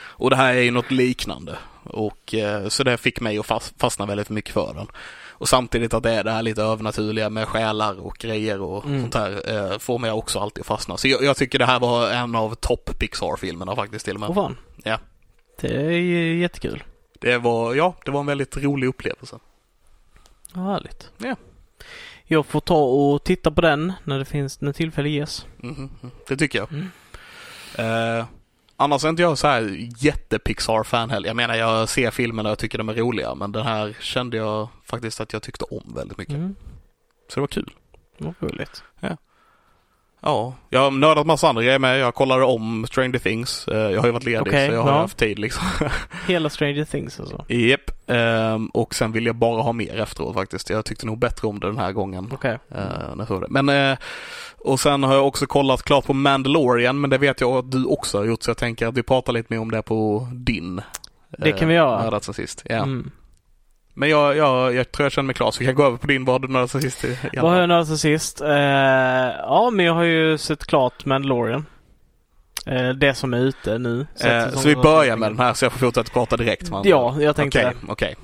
Och 0.00 0.30
det 0.30 0.36
här 0.36 0.54
är 0.54 0.60
ju 0.62 0.70
något 0.70 0.90
liknande. 0.90 1.56
Och 1.84 2.34
eh, 2.34 2.68
så 2.68 2.84
det 2.84 2.96
fick 2.96 3.20
mig 3.20 3.38
att 3.38 3.46
fas- 3.46 3.72
fastna 3.78 4.06
väldigt 4.06 4.28
mycket 4.30 4.54
för 4.54 4.74
den. 4.74 4.86
Och 5.30 5.48
samtidigt 5.48 5.94
att 5.94 6.02
det 6.02 6.10
är 6.12 6.24
det 6.24 6.30
här 6.30 6.42
lite 6.42 6.62
övernaturliga 6.62 7.30
med 7.30 7.48
själar 7.48 8.00
och 8.00 8.16
grejer 8.18 8.60
och 8.60 8.84
Mm. 8.84 9.00
sånt 9.00 9.14
här 9.14 9.54
eh, 9.72 9.78
får 9.78 9.98
mig 9.98 10.10
också 10.10 10.38
alltid 10.38 10.60
att 10.60 10.66
fastna. 10.66 10.96
Så 10.96 11.08
jag, 11.08 11.22
jag 11.22 11.36
tycker 11.36 11.58
det 11.58 11.66
här 11.66 11.80
var 11.80 12.10
en 12.10 12.34
av 12.34 12.54
topp 12.54 12.90
Pixar-filmerna 12.98 13.76
faktiskt 13.76 14.04
till 14.04 14.14
och 14.14 14.20
med. 14.20 14.28
Åh 14.28 14.34
fan. 14.34 14.56
Ja. 14.84 14.98
Det 15.60 15.68
är 15.76 16.34
jättekul. 16.34 16.82
Det 17.20 17.38
var, 17.38 17.74
ja, 17.74 17.94
det 18.04 18.10
var 18.10 18.20
en 18.20 18.26
väldigt 18.26 18.56
rolig 18.56 18.86
upplevelse. 18.88 19.38
Ja, 20.58 20.64
härligt. 20.72 21.10
Ja. 21.18 21.36
Jag 22.24 22.46
får 22.46 22.60
ta 22.60 22.84
och 22.84 23.24
titta 23.24 23.50
på 23.50 23.60
den 23.60 23.92
när 24.04 24.18
det 24.18 24.24
finns, 24.24 24.60
när 24.60 24.72
tillfälle 24.72 25.08
ges. 25.08 25.46
Mhm. 25.56 25.90
Det 26.28 26.36
tycker 26.36 26.58
jag. 26.58 26.68
Mm. 26.72 26.88
Eh, 27.78 28.26
annars 28.76 29.04
är 29.04 29.08
inte 29.08 29.22
jag 29.22 29.38
så 29.38 29.46
här 29.46 29.76
jätte-Pixar-fan 29.98 31.10
heller. 31.10 31.28
Jag 31.28 31.36
menar, 31.36 31.54
jag 31.54 31.88
ser 31.88 32.10
filmerna 32.10 32.48
och 32.48 32.50
jag 32.50 32.58
tycker 32.58 32.78
de 32.78 32.88
är 32.88 32.94
roliga, 32.94 33.34
men 33.34 33.52
den 33.52 33.66
här 33.66 33.96
kände 34.00 34.36
jag 34.36 34.68
faktiskt 34.84 35.20
att 35.20 35.32
jag 35.32 35.42
tyckte 35.42 35.64
om 35.64 35.94
väldigt 35.94 36.18
mycket. 36.18 36.34
Mm. 36.34 36.56
Så 37.28 37.34
det 37.34 37.40
var 37.40 37.48
kul. 37.48 37.70
Vad 38.18 38.34
roligt. 38.40 38.82
Ja, 39.00 39.16
jag 40.70 40.80
har 40.80 40.90
nördat 40.90 41.26
massa 41.26 41.48
andra 41.48 41.62
grejer 41.62 41.78
med. 41.78 41.98
Jag 41.98 42.14
kollade 42.14 42.44
om 42.44 42.86
Stranger 42.86 43.18
Things. 43.18 43.68
Eh, 43.68 43.76
Jag 43.76 44.00
har 44.00 44.06
ju 44.06 44.12
varit 44.12 44.24
ledig 44.24 44.40
Okej, 44.40 44.68
så 44.68 44.74
jag 44.74 44.82
har 44.82 44.90
ja. 44.90 44.98
haft 44.98 45.16
tid 45.18 45.38
liksom. 45.38 45.62
Hela 46.26 46.50
Stranger 46.50 46.84
Things 46.84 47.20
alltså. 47.20 47.44
Japp. 47.48 47.90
Ehm, 48.06 48.66
och 48.66 48.94
sen 48.94 49.12
vill 49.12 49.26
jag 49.26 49.34
bara 49.36 49.62
ha 49.62 49.72
mer 49.72 50.00
efteråt 50.00 50.34
faktiskt. 50.34 50.70
Jag 50.70 50.84
tyckte 50.84 51.06
nog 51.06 51.18
bättre 51.18 51.48
om 51.48 51.60
det 51.60 51.66
den 51.66 51.78
här 51.78 51.92
gången. 51.92 52.30
Okej. 52.34 52.58
eh, 52.74 53.26
såg 53.26 53.40
det. 53.40 53.46
Men, 53.50 53.68
eh, 53.92 53.98
och 54.58 54.80
sen 54.80 55.02
har 55.02 55.14
jag 55.14 55.26
också 55.26 55.46
kollat 55.46 55.82
klart 55.82 56.06
på 56.06 56.14
Mandalorian, 56.14 57.00
men 57.00 57.10
det 57.10 57.18
vet 57.18 57.40
jag 57.40 57.52
att 57.52 57.70
du 57.72 57.84
också 57.84 58.18
har 58.18 58.24
gjort. 58.24 58.42
Så 58.42 58.50
jag 58.50 58.56
tänker 58.56 58.86
att 58.86 58.94
vi 58.96 59.02
pratar 59.02 59.32
lite 59.32 59.52
mer 59.54 59.60
om 59.60 59.70
det 59.70 59.82
på 59.82 60.28
din. 60.32 60.80
Det 61.38 61.52
kan 61.52 61.68
vi 61.68 61.74
göra. 61.74 62.02
Nördat 62.02 62.24
sen 62.24 62.34
sist. 62.34 62.62
Ja. 62.68 62.76
Mm. 62.76 63.10
Men 63.98 64.08
jag, 64.08 64.36
jag, 64.36 64.74
jag 64.74 64.92
tror 64.92 65.04
jag 65.04 65.12
känner 65.12 65.26
mig 65.26 65.34
klar 65.34 65.50
så 65.50 65.58
vi 65.58 65.66
kan 65.66 65.74
gå 65.74 65.84
över 65.84 65.96
på 65.96 66.06
din. 66.06 66.24
Vad 66.24 66.34
har 66.34 66.38
du 66.38 66.68
sen 66.68 66.82
sist? 66.82 67.04
Vad 67.36 67.50
har 67.52 67.60
jag 67.60 67.68
sen 67.86 67.98
sist? 67.98 68.40
Eh, 68.40 68.48
ja, 68.48 69.70
men 69.72 69.86
jag 69.86 69.94
har 69.94 70.02
ju 70.02 70.38
sett 70.38 70.66
klart 70.66 71.04
Mandalorian. 71.04 71.66
Eh, 72.66 72.88
det 72.88 73.14
som 73.14 73.34
är 73.34 73.38
ute 73.38 73.78
nu. 73.78 74.06
att 74.14 74.24
Eh, 74.24 74.50
så 74.50 74.68
vi 74.68 74.76
börjar 74.76 75.16
med 75.16 75.30
den 75.30 75.38
här 75.38 75.54
så 75.54 75.64
jag 75.64 75.72
får 75.72 75.78
fortsätta 75.78 76.12
prata 76.12 76.36
direkt. 76.36 76.70
man. 76.70 76.82
Ja, 76.86 77.16
jag 77.20 77.36
tänkte 77.36 77.58
Okej, 77.66 77.76
okej. 77.88 78.16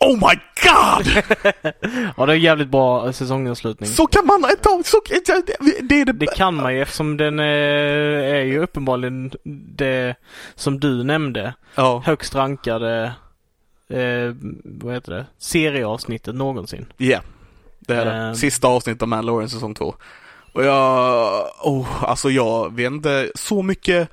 Oh 0.00 0.14
my 0.14 0.40
god! 0.62 1.24
Ja, 2.16 2.26
det 2.26 2.32
är 2.32 2.36
jävligt 2.36 2.68
bra 2.68 3.12
säsongavslutning. 3.12 3.90
Så 3.90 4.06
kan 4.06 4.26
man 4.26 4.50
inte... 4.50 4.90
Så, 4.90 5.00
det, 5.26 5.80
det 5.82 6.00
är 6.00 6.04
det... 6.04 6.12
Det 6.12 6.26
kan 6.26 6.54
man 6.54 6.74
ju 6.74 6.82
eftersom 6.82 7.16
den 7.16 7.38
är, 7.38 7.44
är 8.34 8.44
ju 8.44 8.58
uppenbarligen 8.58 9.32
det 9.76 10.14
som 10.54 10.80
du 10.80 11.04
nämnde. 11.04 11.54
Ja, 11.74 12.02
Högst 12.06 12.34
rankade 12.34 13.12
eh, 13.88 14.34
vad 14.64 14.94
heter 14.94 15.12
det? 15.12 15.26
serieavsnittet 15.38 16.34
någonsin. 16.34 16.86
ja. 16.96 17.20
Det 17.78 17.94
är 17.94 18.04
det. 18.04 18.12
Ehm. 18.12 18.34
Sista 18.34 18.68
avsnittet 18.68 19.02
av 19.02 19.08
Mandalorian 19.08 19.48
säsong 19.48 19.74
två. 19.74 19.94
Och 20.52 20.64
jag... 20.64 21.50
Oh, 21.62 22.04
alltså 22.04 22.30
jag 22.30 22.80
inte. 22.80 23.30
Så 23.34 23.62
mycket 23.62 24.08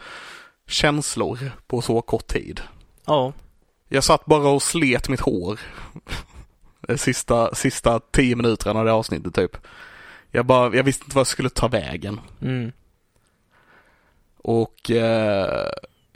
känslor 0.68 1.52
på 1.68 1.82
så 1.82 2.02
kort 2.02 2.28
tid. 2.28 2.62
Ja. 3.06 3.34
Jag 3.90 4.04
satt 4.04 4.26
bara 4.26 4.50
och 4.50 4.64
slet 4.64 5.10
mitt 5.10 5.20
hår. 5.20 5.60
De 6.88 6.98
sista, 6.98 7.56
sista 7.56 8.00
tio 8.00 8.36
minuterna 8.36 8.80
av 8.80 8.86
det 8.86 8.94
avsnittet 8.94 9.36
typ. 9.36 9.58
Jag 10.32 10.46
bara, 10.46 10.76
jag 10.76 10.84
visste 10.84 11.04
inte 11.04 11.16
vad 11.16 11.22
jag 11.22 11.28
skulle 11.28 11.50
ta 11.50 11.68
vägen. 11.68 12.20
Mm. 12.42 12.72
Och 14.38 14.92
eh, 14.92 15.72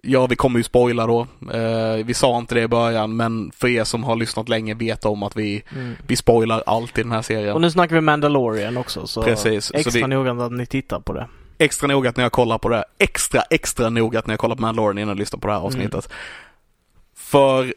ja, 0.07 0.27
vi 0.27 0.35
kommer 0.35 0.59
ju 0.59 0.63
spoila 0.63 1.07
då. 1.07 1.27
Eh, 1.53 2.05
vi 2.05 2.13
sa 2.13 2.37
inte 2.37 2.55
det 2.55 2.61
i 2.61 2.67
början, 2.67 3.15
men 3.15 3.51
för 3.55 3.67
er 3.67 3.83
som 3.83 4.03
har 4.03 4.15
lyssnat 4.15 4.49
länge 4.49 4.73
vet 4.73 5.05
om 5.05 5.23
att 5.23 5.35
vi, 5.35 5.63
Mm. 5.75 5.95
vi 6.07 6.15
spoilar 6.15 6.63
allt 6.65 6.97
i 6.97 7.03
den 7.03 7.11
här 7.11 7.21
serien. 7.21 7.53
Och 7.53 7.61
nu 7.61 7.71
snackar 7.71 7.95
vi 7.95 8.01
Mandalorian 8.01 8.77
också 8.77 9.07
så 9.07 9.23
Precis, 9.23 9.65
så 9.65 9.73
extra 9.73 9.91
vi- 10.07 10.07
noggrant 10.15 10.41
att 10.41 10.51
ni 10.51 10.65
tittar 10.65 10.99
på 10.99 11.13
det. 11.13 11.27
Extra 11.57 11.87
noga 11.87 12.13
när 12.15 12.23
jag 12.23 12.31
kollar 12.31 12.57
på 12.57 12.69
det. 12.69 12.85
Extra, 12.97 13.41
extra 13.41 13.89
noga 13.89 14.21
när 14.25 14.33
jag 14.33 14.39
kollar 14.39 14.55
på 14.55 14.61
Mandalorian 14.61 14.97
innan 14.97 15.07
jag 15.09 15.17
lyssnar 15.17 15.39
på 15.39 15.47
det 15.47 15.53
här 15.53 15.59
avsnittet. 15.61 16.09
För 17.15 17.73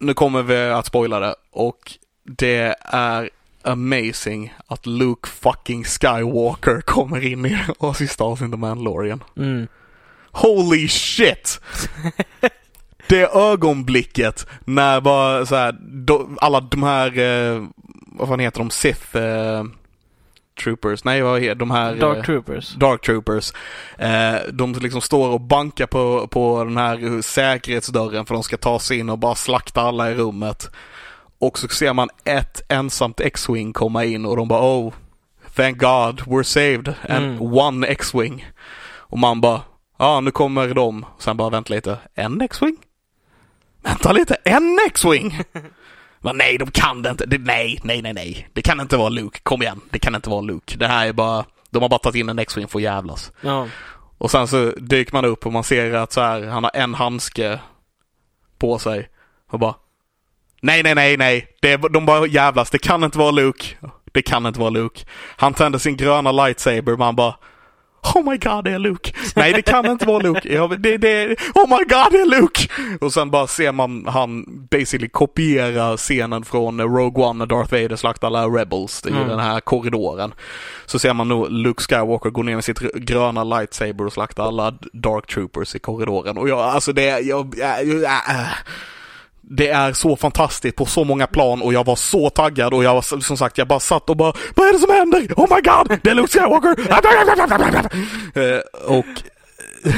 nu 0.00 0.14
kommer 0.14 0.42
vi 0.42 0.70
att 0.70 0.86
spoila 0.86 1.20
det 1.20 1.34
och 1.50 1.92
det 2.24 2.74
är 2.80 3.30
amazing 3.62 4.54
att 4.66 4.86
Luke 4.86 5.28
fucking 5.28 5.84
Skywalker 5.84 6.80
kommer 6.86 7.24
in 7.26 7.46
i 7.46 7.58
det 7.80 7.94
sista 7.94 8.24
avsnittet 8.24 8.52
av 8.52 8.58
Mandalorian. 8.58 9.22
Mm. 9.36 9.66
Holy 10.32 10.88
shit! 10.88 11.60
Det 13.06 13.34
ögonblicket 13.34 14.46
när 14.64 15.00
bara 15.00 15.46
så 15.46 15.54
här, 15.56 15.72
do, 15.80 16.28
alla 16.40 16.60
de 16.60 16.82
här, 16.82 17.18
eh, 17.18 17.64
vad 18.06 18.28
fan 18.28 18.40
heter 18.40 18.58
de, 18.58 18.70
Sith 18.70 19.16
eh, 19.16 19.64
Troopers, 20.64 21.04
nej 21.04 21.22
vad 21.22 21.40
heter 21.40 21.54
de 21.54 21.70
här? 21.70 21.94
Dark 21.94 22.18
eh, 22.18 22.24
Troopers. 22.24 22.74
Dark 22.74 23.02
Troopers. 23.06 23.52
Eh, 23.98 24.34
de 24.52 24.72
liksom 24.74 25.00
står 25.00 25.28
och 25.28 25.40
bankar 25.40 25.86
på, 25.86 26.26
på 26.26 26.64
den 26.64 26.76
här 26.76 27.22
säkerhetsdörren 27.22 28.26
för 28.26 28.34
de 28.34 28.42
ska 28.42 28.56
ta 28.56 28.78
sig 28.78 28.98
in 28.98 29.10
och 29.10 29.18
bara 29.18 29.34
slakta 29.34 29.80
alla 29.80 30.10
i 30.10 30.14
rummet. 30.14 30.70
Och 31.38 31.58
så 31.58 31.68
ser 31.68 31.92
man 31.92 32.08
ett 32.24 32.62
ensamt 32.68 33.20
X-Wing 33.20 33.72
komma 33.72 34.04
in 34.04 34.26
och 34.26 34.36
de 34.36 34.48
bara 34.48 34.62
oh, 34.62 34.92
thank 35.56 35.78
God, 35.78 36.20
we're 36.20 36.42
saved. 36.42 36.94
And 37.08 37.24
Mm. 37.24 37.42
one 37.42 37.86
X-Wing. 37.86 38.46
Och 38.82 39.18
man 39.18 39.40
bara, 39.40 39.60
ja 40.00 40.20
nu 40.20 40.30
kommer 40.30 40.74
de. 40.74 41.04
Sen 41.18 41.36
bara 41.36 41.50
vänta 41.50 41.74
lite, 41.74 41.98
en 42.14 42.40
X-Wing? 42.40 42.76
Vänta 43.82 44.12
lite, 44.12 44.34
en 44.44 44.78
X-Wing? 44.86 45.42
Men 46.20 46.36
nej, 46.36 46.58
de 46.58 46.70
kan 46.70 47.02
det 47.02 47.10
inte. 47.10 47.26
Det, 47.26 47.38
nej, 47.38 47.80
nej, 47.82 48.02
nej, 48.02 48.12
nej. 48.12 48.48
Det 48.52 48.62
kan 48.62 48.80
inte 48.80 48.96
vara 48.96 49.08
Luke. 49.08 49.40
Kom 49.42 49.62
igen. 49.62 49.80
Det 49.90 49.98
kan 49.98 50.14
inte 50.14 50.30
vara 50.30 50.40
Luke. 50.40 50.76
Det 50.76 50.86
här 50.86 51.06
är 51.06 51.12
bara, 51.12 51.44
de 51.70 51.82
har 51.82 51.88
bara 51.88 51.98
tagit 51.98 52.20
in 52.20 52.28
en 52.28 52.38
X-Wing 52.38 52.68
för 52.68 52.78
att 52.78 52.82
jävlas. 52.82 53.32
Ja. 53.40 53.68
Och 54.18 54.30
sen 54.30 54.48
så 54.48 54.70
dyker 54.70 55.12
man 55.12 55.24
upp 55.24 55.46
och 55.46 55.52
man 55.52 55.64
ser 55.64 55.92
att 55.92 56.12
så 56.12 56.20
här, 56.20 56.42
han 56.42 56.64
har 56.64 56.70
en 56.74 56.94
handske 56.94 57.60
på 58.58 58.78
sig 58.78 59.08
och 59.50 59.58
bara 59.58 59.74
Nej, 60.62 60.82
nej, 60.82 60.94
nej, 60.94 61.16
nej. 61.16 61.48
Det, 61.60 61.76
de 61.76 62.06
bara 62.06 62.26
jävlas. 62.26 62.70
Det 62.70 62.78
kan 62.78 63.04
inte 63.04 63.18
vara 63.18 63.30
Luke. 63.30 63.66
Det 64.12 64.22
kan 64.22 64.46
inte 64.46 64.60
vara 64.60 64.70
Luke. 64.70 65.04
Han 65.36 65.54
tände 65.54 65.78
sin 65.78 65.96
gröna 65.96 66.32
lightsaber 66.32 66.96
man 66.96 67.16
bara 67.16 67.34
Oh 68.14 68.30
my 68.30 68.36
god, 68.38 68.64
det 68.64 68.70
är 68.70 68.78
Luke. 68.78 69.12
Nej, 69.36 69.52
det 69.52 69.62
kan 69.62 69.86
inte 69.86 70.06
vara 70.06 70.18
Luke. 70.18 70.54
Ja, 70.54 70.66
det, 70.78 70.96
det, 70.98 71.36
oh 71.54 71.68
my 71.68 71.84
god, 71.84 72.12
det 72.12 72.18
är 72.20 72.40
Luke! 72.40 72.68
Och 73.00 73.12
sen 73.12 73.30
bara 73.30 73.46
ser 73.46 73.72
man 73.72 74.06
han 74.08 74.44
basically 74.70 75.08
kopiera 75.08 75.96
scenen 75.96 76.44
från 76.44 76.80
Rogue 76.80 77.24
One 77.24 77.38
när 77.38 77.46
Darth 77.46 77.72
Vader 77.72 77.96
slaktar 77.96 78.26
alla 78.26 78.46
Rebels 78.46 79.06
i 79.06 79.10
Mm. 79.10 79.28
den 79.28 79.38
här 79.38 79.60
korridoren. 79.60 80.34
Så 80.86 80.98
ser 80.98 81.12
man 81.14 81.28
nog 81.28 81.50
Luke 81.52 81.82
Skywalker 81.82 82.30
gå 82.30 82.42
ner 82.42 82.54
med 82.54 82.64
sitt 82.64 82.78
gröna 82.80 83.44
lightsaber 83.44 84.06
och 84.06 84.12
slakta 84.12 84.42
alla 84.42 84.70
Dark 84.92 85.26
Troopers 85.26 85.74
i 85.74 85.78
korridoren. 85.78 86.38
Och 86.38 86.48
jag, 86.48 86.58
alltså 86.60 86.92
det, 86.92 87.20
jag, 87.20 87.54
jag, 87.58 87.86
jag, 87.86 88.02
äh. 88.04 88.48
Det 89.42 89.68
är 89.68 89.92
så 89.92 90.16
fantastiskt 90.16 90.76
på 90.76 90.86
så 90.86 91.04
många 91.04 91.26
plan 91.26 91.62
och 91.62 91.72
jag 91.72 91.86
var 91.86 91.96
så 91.96 92.30
taggad 92.30 92.74
och 92.74 92.84
jag 92.84 92.94
var 92.94 93.20
som 93.20 93.36
sagt, 93.36 93.58
jag 93.58 93.68
bara 93.68 93.80
satt 93.80 94.10
och 94.10 94.16
bara 94.16 94.32
Vad 94.54 94.68
är 94.68 94.72
det 94.72 94.78
som 94.78 94.90
händer? 94.90 95.34
Oh 95.36 95.54
my 95.54 95.60
god! 95.60 95.98
Det 96.02 96.10
är 96.10 96.14
Luke 96.14 96.38
Skywalker! 96.38 96.76
Eh, 98.40 98.60
och 98.86 99.06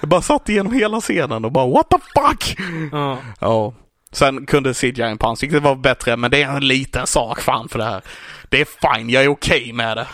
jag 0.00 0.08
bara 0.08 0.22
satt 0.22 0.48
igenom 0.48 0.72
hela 0.72 1.00
scenen 1.00 1.44
och 1.44 1.52
bara 1.52 1.66
What 1.66 1.90
the 1.90 1.96
fuck? 2.14 2.56
Ja. 2.92 3.18
Ja. 3.40 3.74
Sen 4.12 4.46
kunde 4.46 4.74
CGI 4.74 5.16
på 5.18 5.26
ansiktet 5.26 5.62
vara 5.62 5.74
bättre 5.74 6.16
men 6.16 6.30
det 6.30 6.42
är 6.42 6.48
en 6.48 6.68
liten 6.68 7.06
sak 7.06 7.40
fan 7.40 7.68
för 7.68 7.78
det 7.78 7.84
här. 7.84 8.02
Det 8.48 8.60
är 8.60 8.94
fine, 8.94 9.10
jag 9.10 9.24
är 9.24 9.28
okej 9.28 9.72
med 9.72 9.96
det. 9.96 10.06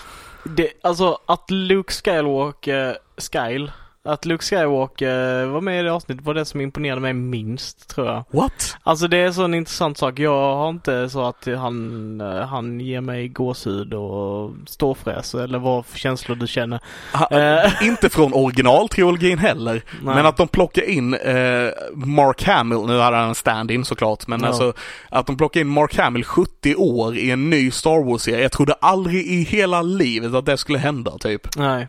Det, 0.45 0.69
alltså 0.83 1.19
att 1.27 1.51
Luke 1.51 1.93
Skywalker, 1.93 2.99
Skyle, 3.19 3.73
att 4.05 4.25
Luke 4.25 4.45
Skywalker 4.45 5.45
var 5.45 5.61
med 5.61 5.81
i 5.81 5.83
det 5.83 5.93
avsnittet 5.93 6.25
var 6.25 6.35
det 6.35 6.45
som 6.45 6.61
imponerade 6.61 7.01
mig 7.01 7.13
minst 7.13 7.89
tror 7.89 8.07
jag. 8.07 8.25
What? 8.31 8.77
Alltså 8.83 9.09
det 9.09 9.17
är 9.17 9.33
så 9.33 9.45
en 9.45 9.55
intressant 9.55 9.99
sak. 9.99 10.19
Jag 10.19 10.57
har 10.57 10.69
inte 10.71 11.11
så 11.11 11.23
att 11.25 11.47
han, 11.57 12.21
eh, 12.21 12.47
han 12.47 12.81
ger 12.81 13.01
mig 13.01 13.29
gåshud 13.29 13.95
och 13.95 14.51
ståfräs 14.67 15.35
eller 15.35 15.59
vad 15.59 15.87
för 15.87 15.99
känslor 15.99 16.37
du 16.37 16.47
känner. 16.47 16.81
Ha, 17.15 17.29
Eh. 17.39 17.83
Inte 17.87 18.11
från 18.11 18.35
originaltrilogin 18.35 19.39
heller. 19.39 19.73
Nej. 20.03 20.15
Men 20.15 20.27
att 20.27 20.37
de 20.37 20.49
plockar 20.49 20.83
in 20.89 21.15
eh, 21.15 21.69
Mark 21.95 22.43
Hamill, 22.45 22.87
nu 22.87 22.99
hade 22.99 23.17
han 23.17 23.29
en 23.29 23.35
stand-in 23.35 23.85
såklart, 23.85 24.27
men 24.27 24.41
Ja. 24.41 24.47
alltså 24.49 24.73
att 25.09 25.27
de 25.27 25.37
plockar 25.37 25.61
in 25.61 25.69
Mark 25.69 25.97
Hamill 25.99 26.25
70 26.25 26.75
år 26.75 27.17
i 27.17 27.31
en 27.31 27.51
ny 27.51 27.71
Star 27.71 28.05
Wars-serie. 28.05 28.43
Jag 28.43 28.53
trodde 28.53 28.73
aldrig 28.73 29.27
i 29.27 29.43
hela 29.43 29.83
livet 29.83 30.35
att 30.35 30.47
det 30.47 30.57
skulle 30.57 30.79
hända 30.79 31.19
typ. 31.19 31.57
Nej. 31.57 31.89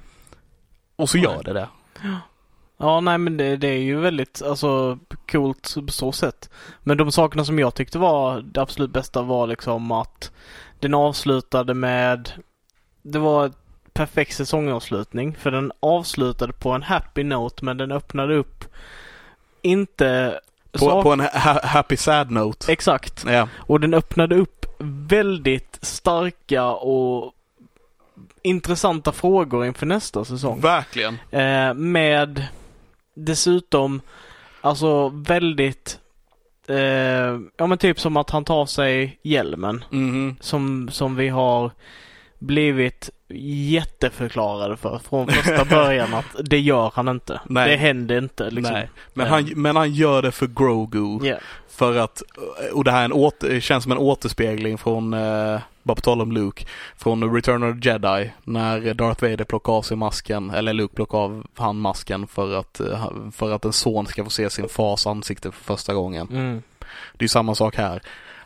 Och 0.96 1.10
så 1.10 1.18
gör 1.18 1.44
det 1.44 1.54
det. 1.54 1.68
Ja, 2.78 3.00
nej 3.02 3.18
men 3.18 3.38
det, 3.38 3.58
det 3.58 3.68
är 3.68 3.80
ju 3.82 4.00
väldigt, 4.00 4.42
alltså 4.42 5.00
coolt 5.32 5.76
på 5.86 5.92
så 5.92 6.12
sätt. 6.12 6.50
Men 6.80 6.98
de 6.98 7.12
sakerna 7.12 7.46
som 7.46 7.60
jag 7.60 7.76
tyckte 7.76 7.98
var 8.00 8.42
det 8.42 8.62
absolut 8.62 8.92
bästa 8.92 9.22
var 9.22 9.48
liksom 9.48 9.92
att 9.92 10.32
den 10.80 10.94
avslutade 10.94 11.74
med, 11.74 12.32
det 13.02 13.20
var 13.20 13.46
ett 13.46 13.58
perfekt 13.94 14.36
säsongavslutning. 14.36 15.36
För 15.36 15.52
den 15.52 15.72
avslutade 15.80 16.54
på 16.54 16.72
en 16.72 16.84
happy 16.84 17.24
note 17.24 17.66
men 17.66 17.78
den 17.78 17.92
öppnade 17.92 18.36
upp 18.36 18.66
inte 19.62 20.40
På, 20.72 20.78
sak- 20.80 21.04
på 21.04 21.12
en 21.14 21.20
ha 21.20 21.66
happy 21.68 21.98
sad 21.98 22.32
note. 22.32 22.72
Exakt. 22.72 23.26
Ja. 23.28 23.48
Och 23.58 23.80
den 23.80 23.94
öppnade 23.94 24.36
upp 24.36 24.66
väldigt 24.80 25.80
starka 25.82 26.66
och 26.66 27.34
intressanta 28.42 29.12
frågor 29.12 29.66
inför 29.66 29.86
nästa 29.86 30.26
säsong. 30.26 30.60
Verkligen. 30.62 31.18
Eh, 31.32 31.74
med 31.74 32.46
dessutom 33.16 34.02
alltså 34.62 35.10
väldigt 35.10 36.00
eh, 36.68 36.78
ja 37.58 37.68
men 37.68 37.78
typ 37.78 38.00
som 38.00 38.18
att 38.18 38.30
han 38.30 38.44
tar 38.46 38.66
sig 38.66 39.20
hjälmen 39.24 39.84
Mhm. 39.90 40.36
som, 40.40 40.90
som 40.92 41.16
vi 41.16 41.30
har 41.30 41.72
blivit 42.40 43.10
jätteförklarade 43.70 44.78
för 44.78 45.00
från 45.10 45.28
första 45.28 45.66
början 45.70 46.14
att 46.14 46.26
det 46.50 46.60
gör 46.60 46.92
han 46.96 47.08
inte. 47.08 47.42
Nej. 47.46 47.70
Det 47.70 47.76
händer 47.78 48.18
inte 48.18 48.50
liksom. 48.50 48.74
Nej. 48.74 48.90
Men, 49.14 49.28
han, 49.28 49.44
men 49.56 49.76
han 49.76 49.94
gör 49.94 50.22
det 50.22 50.32
för 50.32 50.48
Grogu. 50.48 51.20
Ja. 51.28 51.36
För 51.70 51.96
att, 51.98 52.22
och 52.74 52.84
det 52.84 52.92
här 52.92 53.02
är 53.02 53.06
en 53.06 53.12
åter, 53.14 53.60
känns 53.60 53.84
som 53.84 53.92
en 53.92 53.98
återspegling 53.98 54.78
från, 54.78 55.14
eh, 55.14 55.60
bara 55.84 55.96
på 55.96 56.02
tal 56.02 56.22
om 56.22 56.32
Luke, 56.32 56.66
från 56.98 57.36
Return 57.36 57.64
of 57.64 57.82
the 57.82 57.90
Jedi. 57.90 58.32
När 58.44 58.94
Darth 58.94 59.24
Vader 59.24 59.44
plockar 59.44 59.74
av 59.74 59.82
sig 59.82 59.98
masken, 59.98 60.50
eller 60.50 60.74
Luke 60.74 60.96
plockar 60.96 61.18
av 61.18 61.48
han 61.56 61.80
masken 61.80 62.28
för 62.28 62.56
att, 62.56 62.80
eh, 62.80 63.10
för 63.32 63.52
att 63.52 63.66
en 63.66 63.74
son 63.74 64.08
ska 64.08 64.24
få 64.24 64.30
se 64.30 64.50
sin 64.50 64.70
fars 64.70 65.08
ansikte 65.08 65.52
för 65.52 65.64
första 65.64 65.94
gången. 65.94 66.28
Mm. 66.32 66.62
Det 67.14 67.26
är 67.26 67.30
samma 67.30 67.56
sak 67.56 67.76
här. 67.76 68.02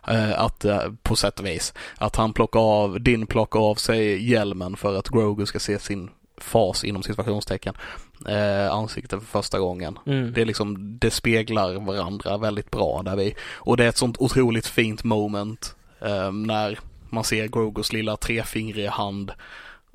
Eh, 0.08 0.40
att, 0.40 0.66
eh, 0.66 0.92
på 1.04 1.16
sätt 1.16 1.40
och 1.40 1.46
vis. 1.46 1.74
Att 1.98 2.16
han 2.16 2.34
plockar 2.34 2.60
av, 2.60 3.02
Din 3.02 3.28
plockar 3.28 3.60
av 3.60 3.76
sig 3.76 4.30
hjälmen 4.32 4.76
för 4.76 4.96
att 4.96 5.10
Grogu 5.10 5.46
ska 5.46 5.60
se 5.60 5.80
sin 5.80 6.10
fas 6.38 6.84
inom 6.84 7.04
situationstecken 7.04 7.74
eh, 8.28 8.72
ansikte 8.72 9.20
för 9.20 9.26
första 9.26 9.60
gången. 9.60 10.00
Mm. 10.06 10.34
Det 10.34 10.42
är 10.42 10.46
liksom, 10.46 10.98
det 11.00 11.12
speglar 11.12 11.74
varandra 11.74 12.38
väldigt 12.38 12.72
bra 12.72 13.02
där 13.06 13.16
vi, 13.16 13.36
och 13.54 13.78
det 13.78 13.86
är 13.86 13.90
ett 13.90 13.98
sånt 13.98 14.18
otroligt 14.20 14.68
fint 14.68 15.04
moment 15.04 15.76
eh, 16.02 16.32
när 16.32 16.80
man 17.12 17.24
ser 17.24 17.48
Grogus 17.48 17.94
lilla 17.94 18.18
trefingriga 18.18 18.92
hand 18.92 19.32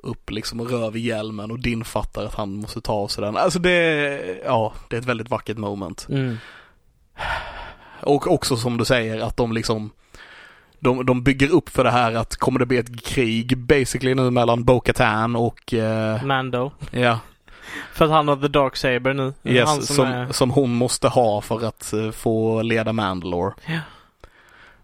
upp 0.03 0.31
liksom 0.31 0.59
och 0.59 0.69
rör 0.69 0.91
vid 0.91 1.03
hjälmen 1.03 1.51
och 1.51 1.59
din 1.59 1.85
fattar 1.85 2.25
att 2.25 2.35
han 2.35 2.55
måste 2.55 2.81
ta 2.81 2.93
av 2.93 3.07
sig 3.07 3.23
den. 3.23 3.37
Alltså 3.37 3.59
det, 3.59 4.41
ja, 4.45 4.73
det 4.89 4.95
är 4.95 4.99
ett 4.99 5.07
väldigt 5.07 5.29
vackert 5.29 5.57
moment. 5.57 6.07
Mm. 6.09 6.37
Och 8.01 8.31
också 8.31 8.57
som 8.57 8.77
du 8.77 8.85
säger 8.85 9.19
att 9.19 9.37
de 9.37 9.53
liksom 9.53 9.91
de, 10.79 11.05
de 11.05 11.23
bygger 11.23 11.51
upp 11.51 11.69
för 11.69 11.83
det 11.83 11.91
här 11.91 12.15
att 12.15 12.35
kommer 12.35 12.59
det 12.59 12.65
bli 12.65 12.77
ett 12.77 13.05
krig 13.05 13.57
basically 13.57 14.15
nu 14.15 14.31
mellan 14.31 14.63
Bo-Katan 14.63 15.35
och 15.35 15.73
eh, 15.73 16.23
Mando. 16.23 16.71
ja, 16.91 17.19
För 17.93 18.05
att 18.05 18.11
han 18.11 18.27
har 18.27 18.35
the 18.35 18.47
dark 18.47 18.75
saber 18.75 19.13
nu. 19.13 19.33
yes, 19.43 19.69
han 19.69 19.81
som, 19.81 19.95
som, 19.95 20.27
som, 20.33 20.49
är... 20.49 20.53
hon 20.53 20.75
måste 20.75 21.07
ha 21.07 21.41
för 21.41 21.65
att 21.65 21.93
eh, 21.93 22.11
få 22.11 22.61
leda 22.61 22.93
Mandalore. 22.93 23.53
Ja. 23.65 23.79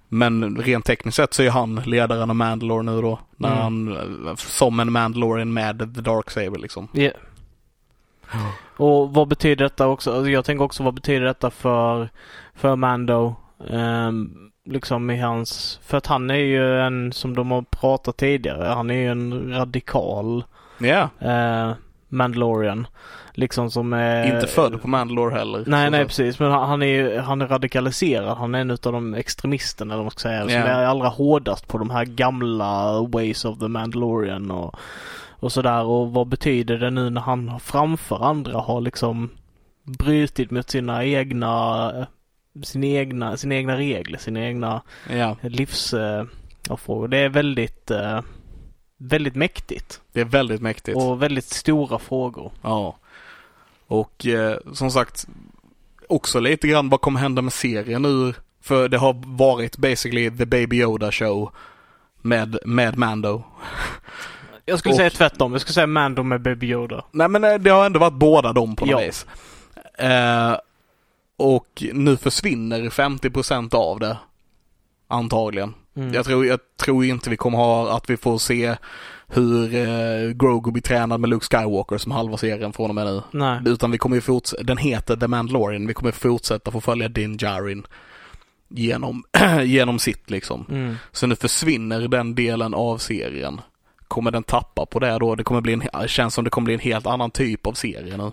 Men 0.09 0.57
rent 0.57 0.85
tekniskt 0.85 1.15
sett 1.15 1.33
så 1.33 1.43
är 1.43 1.49
han 1.49 1.75
ledaren 1.85 2.29
av 2.29 2.35
Mandalore 2.35 2.83
nu 2.83 3.01
då. 3.01 3.19
När 3.37 3.49
Mm. 3.51 3.61
han, 3.61 4.37
som 4.37 4.79
en 4.79 4.91
Mandalorian 4.91 5.53
med 5.53 5.79
the 5.95 6.01
dark 6.01 6.29
saber 6.31 6.59
liksom. 6.59 6.87
Ja. 6.91 7.11
Och 8.77 9.13
vad 9.13 9.27
betyder 9.27 9.65
detta 9.65 9.87
också? 9.87 10.13
Alltså 10.13 10.29
jag 10.29 10.45
tänker 10.45 10.65
också 10.65 10.83
vad 10.83 10.93
betyder 10.93 11.25
detta 11.25 11.49
för, 11.49 12.09
för 12.55 12.75
Mando? 12.75 13.35
Ehm, 13.69 14.31
liksom 14.65 15.09
i 15.09 15.19
hans... 15.19 15.79
För 15.83 15.97
att 15.97 16.07
han 16.07 16.29
är 16.29 16.35
ju 16.35 16.79
en, 16.79 17.13
som 17.13 17.35
de 17.35 17.51
har 17.51 17.61
pratat 17.61 18.17
tidigare, 18.17 18.67
han 18.67 18.89
är 18.89 18.95
ju 18.95 19.07
en 19.11 19.53
radikal 19.53 20.43
Ja, 20.79 21.09
eh, 21.19 21.71
Mandalorian. 22.09 22.87
Liksom 23.33 23.71
som 23.71 23.93
är... 23.93 24.35
inte 24.35 24.47
född 24.47 24.81
på 24.81 24.87
Mandalore 24.87 25.33
heller. 25.35 25.63
Nej, 25.67 25.89
nej 25.89 26.05
precis. 26.05 26.39
Men 26.39 26.51
han 26.51 26.81
är 26.81 26.85
ju 26.87 27.19
han 27.19 27.41
är 27.41 27.47
radikaliserad. 27.47 28.37
Han 28.37 28.55
är 28.55 28.59
en 28.61 28.71
utav 28.71 28.93
de 28.93 29.13
extremisterna 29.13 29.93
eller 29.93 29.97
vad 29.97 30.05
man 30.05 30.11
ska 30.11 30.19
säga. 30.29 30.41
Som 30.41 30.51
Ja. 30.51 30.57
är 30.57 30.85
allra 30.85 31.07
hårdast 31.07 31.67
på 31.67 31.77
de 31.77 31.89
här 31.89 32.05
gamla 32.05 33.01
ways 33.01 33.45
of 33.45 33.59
the 33.59 33.67
Mandalorian 33.67 34.51
och, 34.51 34.75
och 35.29 35.51
sådär. 35.51 35.83
Och 35.83 36.11
vad 36.13 36.27
betyder 36.27 36.77
det 36.77 36.89
nu 36.89 37.09
när 37.09 37.21
han 37.21 37.59
framför 37.59 38.25
andra 38.25 38.59
har 38.59 38.81
liksom 38.81 39.29
brutit 39.83 40.51
mot 40.51 40.69
sina 40.69 41.05
egna 41.05 41.91
sina 42.63 42.85
egna, 42.85 43.37
sina 43.37 43.55
egna 43.55 43.77
regler, 43.77 44.17
sina 44.17 44.39
egna 44.45 44.81
Ja, 45.09 45.35
livs 45.41 45.93
eh, 45.93 46.23
frågor. 46.77 47.07
Det 47.07 47.17
är 47.17 47.29
väldigt 47.29 47.91
eh, 47.91 48.19
väldigt 49.01 49.35
mäktigt 49.35 50.01
det 50.11 50.21
är 50.21 50.25
väldigt 50.25 50.61
mäktigt. 50.61 50.97
och 50.97 51.21
väldigt 51.21 51.45
stora 51.49 51.99
frågor. 51.99 52.51
Ja. 52.61 52.95
Och 53.87 54.25
eh, 54.25 54.57
som 54.73 54.91
sagt, 54.91 55.27
också 56.09 56.39
lite 56.39 56.67
grann 56.67 56.89
vad 56.89 57.01
kommer 57.01 57.19
hända 57.19 57.41
med 57.41 57.53
serien 57.53 58.01
nu? 58.01 58.33
För 58.61 58.89
det 58.89 58.97
har 58.97 59.21
varit 59.37 59.77
basically 59.77 60.37
the 60.37 60.45
Baby 60.45 60.81
Yoda 60.81 61.11
show 61.11 61.51
med, 62.21 62.57
med 62.65 62.97
Mando. 62.97 63.43
Jag 64.65 64.79
skulle 64.79 64.93
Och- 64.93 64.97
säga 64.97 65.09
tvärtom. 65.09 65.51
Jag 65.51 65.61
skulle 65.61 65.73
säga 65.73 65.87
Mando 65.87 66.23
med 66.23 66.41
Baby 66.41 66.67
Yoda. 66.67 67.05
Nej 67.11 67.27
men 67.29 67.43
eh, 67.43 67.53
det 67.55 67.69
har 67.69 67.85
ändå 67.85 67.99
varit 67.99 68.13
båda 68.13 68.53
dem 68.53 68.75
på 68.75 68.85
något 68.85 68.91
Ja. 68.91 69.05
vis. 69.05 69.25
Eh, 69.97 70.55
och 71.37 71.83
nu 71.93 72.17
försvinner 72.17 72.89
50% 72.89 73.75
av 73.75 73.99
det. 73.99 74.17
Antagligen. 75.07 75.73
Mm. 75.99 76.13
Jag, 76.13 76.25
tror, 76.25 76.45
jag 76.45 76.59
tror 76.77 77.05
inte 77.05 77.29
vi 77.29 77.37
kommer 77.37 77.57
ha 77.57 77.95
att 77.97 78.09
vi 78.09 78.17
får 78.17 78.37
se 78.37 78.75
hur 79.27 79.75
eh, 79.75 80.31
Grogu 80.31 80.71
blir 80.71 80.81
tränad 80.81 81.19
med 81.19 81.29
Luke 81.29 81.45
Skywalker 81.45 81.97
som 81.97 82.11
halva 82.11 82.37
serien 82.37 82.73
från 82.73 82.89
och 82.89 82.95
med 82.95 83.05
nu. 83.05 83.21
Nej. 83.31 83.61
Utan 83.65 83.91
vi 83.91 83.97
kommer 83.97 84.15
ju 84.15 84.21
fortsätta, 84.21 84.63
den 84.63 84.77
heter 84.77 85.15
The 85.15 85.27
Mandalorian, 85.27 85.87
vi 85.87 85.93
kommer 85.93 86.11
fortsätta 86.11 86.71
få 86.71 86.81
följa 86.81 87.07
Din 87.07 87.37
Djarin 87.37 87.87
genom, 88.67 89.23
genom 89.63 89.99
sitt 89.99 90.29
liksom. 90.29 90.65
Mm. 90.69 90.95
Så 91.11 91.27
nu 91.27 91.35
försvinner 91.35 92.07
den 92.07 92.35
delen 92.35 92.73
av 92.73 92.97
serien. 92.97 93.61
Kommer 94.07 94.31
den 94.31 94.43
tappa 94.43 94.85
på 94.85 94.99
det 94.99 95.19
då? 95.19 95.35
Det 95.35 95.43
kommer 95.43 95.61
bli 95.61 95.73
en, 95.73 96.07
känns 96.07 96.33
som 96.33 96.43
det 96.43 96.49
kommer 96.49 96.65
bli 96.65 96.73
en 96.73 96.79
helt 96.79 97.07
annan 97.07 97.31
typ 97.31 97.67
av 97.67 97.73
serie 97.73 98.17
nu. 98.17 98.31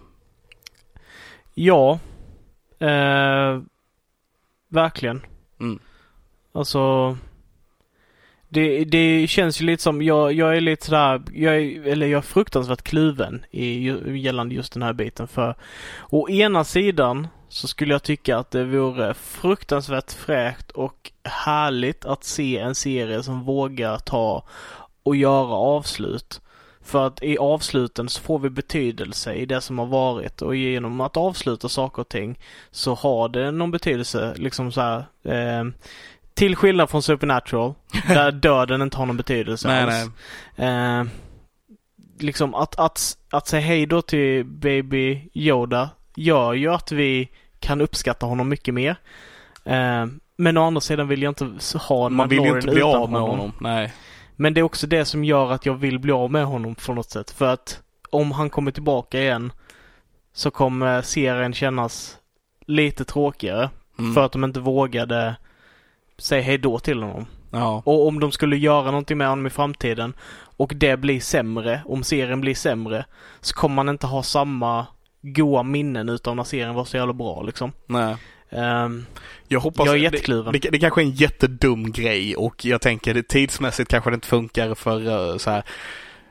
Ja. 1.55 1.99
Eh, 2.79 3.61
Verkligen. 4.69 5.23
Mm. 5.61 5.79
Alltså. 6.53 7.17
Det, 8.49 8.85
det 8.85 9.27
känns 9.27 9.61
ju 9.61 9.65
lite 9.65 9.83
som, 9.83 10.03
jag, 10.03 10.33
jag 10.33 10.57
är 10.57 10.61
lite 10.61 10.87
sådär, 10.87 11.23
jag 11.33 11.57
är, 11.57 11.87
eller 11.87 12.07
jag 12.07 12.19
är 12.19 12.23
fruktansvärt 12.23 12.83
kluven 12.83 13.45
i, 13.51 13.93
gällande 14.19 14.55
just 14.55 14.73
den 14.73 14.83
här 14.83 14.93
biten 14.93 15.29
för 15.29 15.55
å 16.11 16.29
ena 16.29 16.65
sidan 16.65 17.29
så 17.49 17.69
skulle 17.69 17.95
jag 17.95 18.03
tycka 18.03 18.39
att 18.39 18.51
det 18.51 18.65
vore 18.65 19.15
fruktansvärt 19.15 20.13
fräckt 20.13 20.71
och 20.71 21.13
härligt 21.25 22.05
att 22.05 22.25
se 22.25 22.59
en 22.59 22.75
serie 22.75 23.23
som 23.23 23.45
vågar 23.45 23.99
ta 23.99 24.45
och 25.03 25.17
göra 25.17 25.55
avslut. 25.55 26.41
För 26.83 27.07
att 27.07 27.23
i 27.23 27.39
avsluten 27.39 28.09
så 28.09 28.21
får 28.21 28.39
vi 28.39 28.51
betydelse 28.51 29.35
i 29.35 29.47
det 29.47 29.61
som 29.61 29.79
har 29.79 29.87
varit 29.87 30.43
och 30.43 30.57
genom 30.57 31.01
att 31.01 31.17
avsluta 31.17 31.69
saker 31.69 32.03
och 32.03 32.09
ting 32.09 32.39
så 32.71 32.95
har 32.95 33.29
det 33.29 33.51
någon 33.51 33.71
betydelse 33.71 34.35
liksom 34.37 34.73
så 34.73 34.81
här. 34.81 35.05
Eh, 35.25 35.65
till 36.37 36.57
skillnad 36.57 36.91
från 36.91 37.03
Supernatural 37.03 37.75
där 38.09 38.33
döden 38.43 38.83
inte 38.83 38.97
har 38.97 39.07
någon 39.07 39.17
betydelse 39.17 39.69
Nej, 39.69 39.83
alls. 39.83 40.11
nej. 40.57 40.69
Eh, 40.69 41.07
liksom 42.19 42.55
att, 42.55 42.79
att, 42.79 43.17
att 43.31 43.49
säga 43.49 43.67
hej 43.67 43.87
då 43.87 44.03
till 44.03 44.45
Baby 44.45 45.31
Yoda 45.35 45.91
gör 46.15 46.53
ju 46.53 46.69
att 46.73 46.93
vi 46.93 47.29
kan 47.61 47.81
uppskatta 47.81 48.27
honom 48.27 48.49
mycket 48.49 48.75
mer. 48.75 48.97
Eh, 49.65 50.07
men 50.37 50.57
å 50.57 50.67
andra 50.67 50.81
sidan 50.81 51.09
vill 51.09 51.23
jag 51.23 51.31
inte 51.31 51.79
ha 51.79 52.09
Man 52.09 52.29
vill 52.29 52.45
ju 52.45 52.57
inte 52.57 52.71
bli 52.71 52.83
av 52.83 53.11
med 53.11 53.21
honom. 53.21 53.53
Nej. 53.61 53.93
Men 54.37 54.55
det 54.55 54.61
är 54.61 54.63
också 54.63 54.87
det 54.87 55.05
som 55.05 55.25
gör 55.25 55.53
att 55.53 55.67
jag 55.67 55.75
vill 55.75 55.99
bli 55.99 56.13
av 56.13 56.31
med 56.31 56.47
honom 56.47 56.75
på 56.75 56.93
något 56.93 57.11
sätt. 57.11 57.31
För 57.31 57.53
att 57.53 57.81
om 58.11 58.33
han 58.33 58.51
kommer 58.51 58.71
tillbaka 58.71 59.21
igen 59.21 59.53
så 60.33 60.51
kommer 60.51 61.03
serien 61.03 61.55
kännas 61.55 62.17
lite 62.67 63.05
tråkigare. 63.05 63.71
Mm. 63.99 64.15
För 64.15 64.25
att 64.25 64.33
de 64.33 64.45
inte 64.45 64.61
vågade 64.61 65.37
säga 66.19 66.43
hej 66.43 66.59
då 66.59 66.79
till 66.79 67.03
honom. 67.03 67.27
Ja. 67.51 67.83
Och 67.87 68.07
om 68.09 68.21
de 68.21 68.33
skulle 68.33 68.57
göra 68.57 68.85
någonting 68.91 69.19
med 69.19 69.29
honom 69.29 69.47
i 69.47 69.51
framtiden 69.51 70.15
och 70.57 70.73
det 70.77 70.97
blir 70.97 71.21
sämre, 71.21 71.81
om 71.85 72.05
serien 72.05 72.41
blir 72.41 72.55
sämre, 72.55 73.05
så 73.41 73.55
kommer 73.55 73.75
man 73.77 73.89
inte 73.89 74.07
ha 74.07 74.23
samma 74.23 74.87
goa 75.23 75.63
minnen 75.63 76.09
utav 76.09 76.37
när 76.37 76.45
serien 76.45 76.75
var 76.75 76.85
så 76.85 76.97
jävla 76.97 77.13
bra 77.13 77.43
liksom. 77.43 77.73
Nej. 77.87 78.17
Ehm, 78.51 79.07
Jag 79.49 79.61
hoppas... 79.61 79.87
jag 79.87 79.95
är 79.95 79.99
det- 79.99 80.05
jättekluven. 80.05 80.53
Det, 80.53 80.59
det 80.71 80.79
kanske 80.79 81.01
är 81.01 81.05
en 81.05 81.11
jättedum 81.11 81.93
grej 81.93 82.37
och 82.37 82.65
jag 82.65 82.81
tänker 82.81 83.15
det 83.15 83.29
tidsmässigt 83.29 83.91
kanske 83.91 84.11
det 84.11 84.15
inte 84.15 84.29
funkar 84.29 84.75
för 84.75 85.31
eh, 85.33 85.37
så 85.37 85.51
här. 85.51 85.63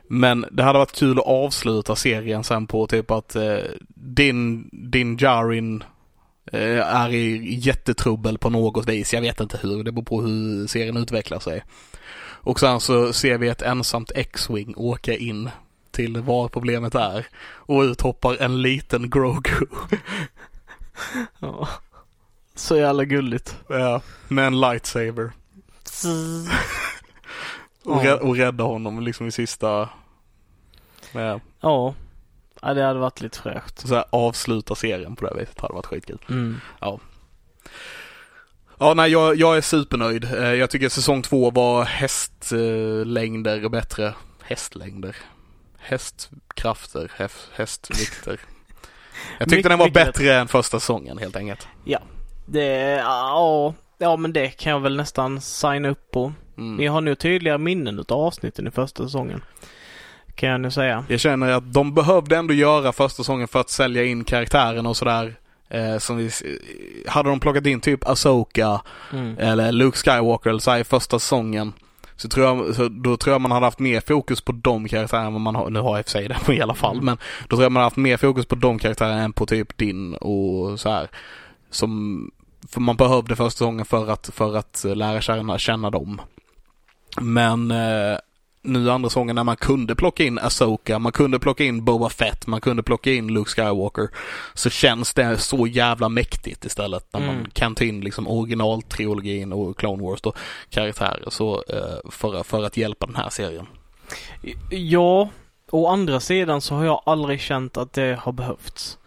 Men 0.07 0.45
det 0.51 0.63
hade 0.63 0.79
varit 0.79 0.95
kul 0.99 1.19
att 1.19 1.25
avsluta 1.27 1.95
serien 1.95 2.43
sen 2.43 2.67
på 2.67 2.87
typ 2.87 3.11
att 3.11 3.35
eh, 3.35 3.57
din, 3.95 4.69
din 4.91 5.17
Jarin 5.17 5.83
är 6.51 7.09
i 7.09 7.55
jättetrubbel 7.55 8.37
på 8.37 8.49
något 8.49 8.89
vis. 8.89 9.13
Jag 9.13 9.21
vet 9.21 9.39
inte 9.39 9.57
hur, 9.63 9.83
det 9.83 9.91
beror 9.91 10.05
på 10.05 10.21
hur 10.21 10.67
serien 10.67 10.97
utvecklar 10.97 11.39
sig. 11.39 11.63
Och 12.21 12.59
sen 12.59 12.79
så 12.79 13.13
ser 13.13 13.37
vi 13.37 13.47
ett 13.47 13.61
ensamt 13.61 14.11
X-Wing 14.15 14.73
åka 14.77 15.13
in 15.15 15.49
till 15.91 16.17
var 16.21 16.47
problemet 16.47 16.95
är 16.95 17.27
och 17.45 17.81
ut 17.81 18.01
hoppar 18.01 18.37
en 18.41 18.61
liten 18.61 19.09
Grogu. 19.09 19.65
ja. 21.39 21.67
Så 22.55 22.77
jävla 22.77 23.05
gulligt. 23.05 23.57
Ja, 23.69 24.01
med 24.27 24.47
en 24.47 24.59
lightsaber. 24.61 25.31
Och, 27.85 28.05
Ja. 28.05 28.11
rä- 28.15 28.19
och 28.19 28.35
rädda 28.35 28.63
honom 28.63 28.99
liksom 28.99 29.27
i 29.27 29.31
sista... 29.31 29.89
Ja, 31.11 31.39
Ja. 31.61 31.93
Ja, 32.61 32.73
det 32.73 32.83
hade 32.83 32.99
varit 32.99 33.21
lite 33.21 33.39
fräscht. 33.39 33.79
så 33.87 33.95
här, 33.95 34.05
avsluta 34.09 34.75
serien 34.75 35.15
på 35.15 35.25
det 35.25 35.31
här 35.33 35.39
viset 35.39 35.59
hade 35.59 35.73
varit 35.73 35.85
skitkul. 35.85 36.19
Mm. 36.29 36.61
Ja, 38.79 38.93
nej, 38.93 39.11
jag, 39.11 39.35
jag 39.35 39.57
är 39.57 39.61
supernöjd. 39.61 40.23
Eh, 40.23 40.53
Jag 40.53 40.69
tycker 40.69 40.89
säsong 40.89 41.21
två 41.21 41.51
var 41.51 41.83
hästlängder 41.83 43.69
bättre. 43.69 44.13
Hästlängder? 44.43 45.15
Hästkrafter, 45.77 47.11
häst, 47.15 47.49
hästvikter. 47.53 48.39
Jag 49.39 49.49
tyckte 49.49 49.69
den 49.69 49.79
var 49.79 49.89
bättre 49.89 50.35
än 50.35 50.47
första 50.47 50.79
säsongen 50.79 51.17
helt 51.17 51.35
enkelt. 51.35 51.67
Det, 52.45 52.65
ja, 52.91 53.73
ja 53.97 54.15
men 54.17 54.33
det 54.33 54.49
kan 54.49 54.71
jag 54.71 54.79
väl 54.79 54.95
nästan 54.95 55.41
signa 55.41 55.89
upp 55.89 56.11
på. 56.11 56.33
Mm. 56.57 56.77
Vi 56.77 56.87
har 56.87 57.01
nu 57.01 57.15
tydliga 57.15 57.57
minnen 57.57 57.99
utav 57.99 58.19
avsnitten 58.19 58.67
i 58.67 58.71
första 58.71 59.03
säsongen. 59.03 59.43
Kan 60.35 60.49
jag 60.49 60.61
nu 60.61 60.71
säga. 60.71 61.05
Jag 61.09 61.19
känner 61.19 61.51
att 61.51 61.73
de 61.73 61.93
behövde 61.93 62.37
ändå 62.37 62.53
göra 62.53 62.91
första 62.91 63.17
säsongen 63.23 63.47
för 63.47 63.59
att 63.59 63.69
sälja 63.69 64.03
in 64.05 64.23
karaktären 64.23 64.85
och 64.85 64.97
sådär. 64.97 65.35
Eh, 65.69 65.97
som 65.97 66.17
vi, 66.17 66.29
hade 67.07 67.29
de 67.29 67.39
plockat 67.39 67.65
in 67.65 67.81
typ 67.81 68.07
Asoka 68.09 68.81
Mm. 69.13 69.35
eller 69.39 69.71
Luke 69.71 69.97
Skywalker 69.97 70.49
eller 70.49 70.59
så 70.59 70.71
här 70.71 70.79
i 70.79 70.83
första 70.83 71.19
säsongen. 71.19 71.73
Så, 72.15 72.29
tror 72.29 72.45
jag, 72.45 72.75
så 72.75 72.87
då 72.87 73.17
tror 73.17 73.33
jag 73.33 73.41
man 73.41 73.51
hade 73.51 73.65
haft 73.65 73.79
mer 73.79 74.01
fokus 74.07 74.41
på 74.41 74.51
de 74.51 74.87
karaktärerna 74.87 75.27
än 75.27 75.33
vad 75.33 75.41
man 75.41 75.55
har, 75.55 75.69
nu 75.69 75.79
har 75.79 75.89
jag 75.89 75.99
i 75.99 76.01
och 76.01 76.05
för 76.05 76.11
sig 76.11 76.27
det 76.27 76.53
i 76.55 76.61
alla 76.61 76.73
fall, 76.75 76.93
Mm. 76.95 77.05
men 77.05 77.17
då 77.47 77.47
tror 77.55 77.63
jag 77.63 77.71
man 77.71 77.81
hade 77.81 77.85
haft 77.85 77.97
mer 77.97 78.17
fokus 78.17 78.45
på 78.45 78.55
de 78.55 78.79
karaktärerna 78.79 79.21
än 79.21 79.33
på 79.33 79.45
typ 79.45 79.77
din 79.77 80.13
och 80.15 80.79
så 80.79 80.89
här. 80.89 81.07
Som, 81.69 82.31
för 82.69 82.81
man 82.81 82.95
behövde 82.95 83.35
första 83.35 83.49
säsongen 83.51 83.85
för 83.85 84.09
att, 84.09 84.29
för 84.33 84.55
att 84.57 84.85
lära 84.95 85.21
känna, 85.21 85.57
känna 85.57 85.89
dem. 85.89 86.21
Men 87.21 87.71
eh, 87.71 88.17
nu 88.65 88.91
andra 88.91 89.09
säsongen 89.09 89.35
när 89.35 89.43
man 89.43 89.55
kunde 89.57 89.95
plocka 89.95 90.23
in 90.23 90.39
Asoka, 90.39 90.99
man 90.99 91.11
kunde 91.11 91.39
plocka 91.39 91.63
in 91.63 91.85
Boba 91.85 92.09
Fett, 92.09 92.47
man 92.47 92.61
kunde 92.61 92.83
plocka 92.83 93.11
in 93.11 93.27
Luke 93.27 93.49
Skywalker. 93.51 94.09
Så 94.53 94.69
känns 94.69 95.13
det 95.13 95.37
så 95.37 95.67
jävla 95.67 96.09
mäktigt 96.09 96.65
istället 96.65 97.05
när 97.13 97.19
man 97.19 97.35
Mm. 97.35 97.49
kan 97.53 97.75
ta 97.75 97.83
in 97.83 98.01
liksom 98.01 98.27
originaltrilogin 98.27 99.53
och 99.53 99.77
Clone 99.77 100.03
Wars 100.03 100.21
då, 100.21 100.33
karaktärer 100.69 101.29
så, 101.29 101.63
eh, 101.69 102.11
för, 102.11 102.43
för 102.43 102.63
att 102.63 102.77
hjälpa 102.77 103.05
den 103.05 103.15
här 103.15 103.29
serien. 103.29 103.67
Ja, 104.69 105.29
å 105.71 105.87
andra 105.87 106.19
sidan 106.19 106.61
så 106.61 106.75
har 106.75 106.85
jag 106.85 107.01
aldrig 107.05 107.41
känt 107.41 107.77
att 107.77 107.93
det 107.93 108.19
har 108.21 108.31
behövts. 108.31 108.97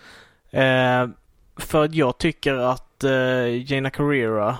Eh, 0.50 1.06
för 1.56 1.84
att 1.84 1.94
jag 1.94 2.18
tycker 2.18 2.54
att 2.54 3.04
eh, 3.04 3.70
Jaina 3.72 3.90
Carrera 3.90 4.58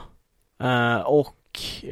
eh, 0.63 0.97
och 1.01 1.35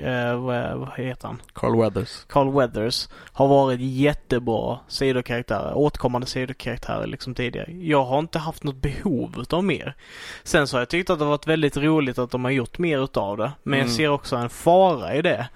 eh, 0.03 0.37
vad, 0.41 0.79
vad 0.79 0.91
heter 0.97 1.27
han? 1.29 1.43
Carl 1.53 1.77
Weathers. 1.81 2.25
Carl 2.29 2.53
Weathers 2.53 3.09
har 3.33 3.49
varit 3.49 3.81
jättebra 3.81 4.79
sidokaraktärer, 4.89 5.75
återkommande 5.75 6.27
sidokaraktärer 6.27 7.07
liksom 7.07 7.35
tidigare. 7.35 7.73
Jag 7.73 8.05
har 8.05 8.19
inte 8.19 8.39
haft 8.39 8.65
något 8.65 8.77
behov 8.77 9.35
utav 9.39 9.65
mer. 9.65 9.95
Sen 10.45 10.67
så 10.69 10.77
har 10.77 10.81
jag 10.81 10.89
tyckt 10.89 11.11
att 11.11 11.19
det 11.19 11.25
har 11.25 11.31
varit 11.31 11.47
väldigt 11.47 11.77
roligt 11.77 12.19
att 12.19 12.31
de 12.31 12.45
har 12.45 12.51
gjort 12.51 12.79
mer 12.79 13.05
utav 13.05 13.37
det. 13.37 13.53
Men 13.63 13.75
Mm. 13.79 13.87
jag 13.89 13.97
ser 13.97 14.09
också 14.09 14.37
en 14.37 14.49
fara 14.51 15.15
i 15.15 15.23
det. 15.23 15.49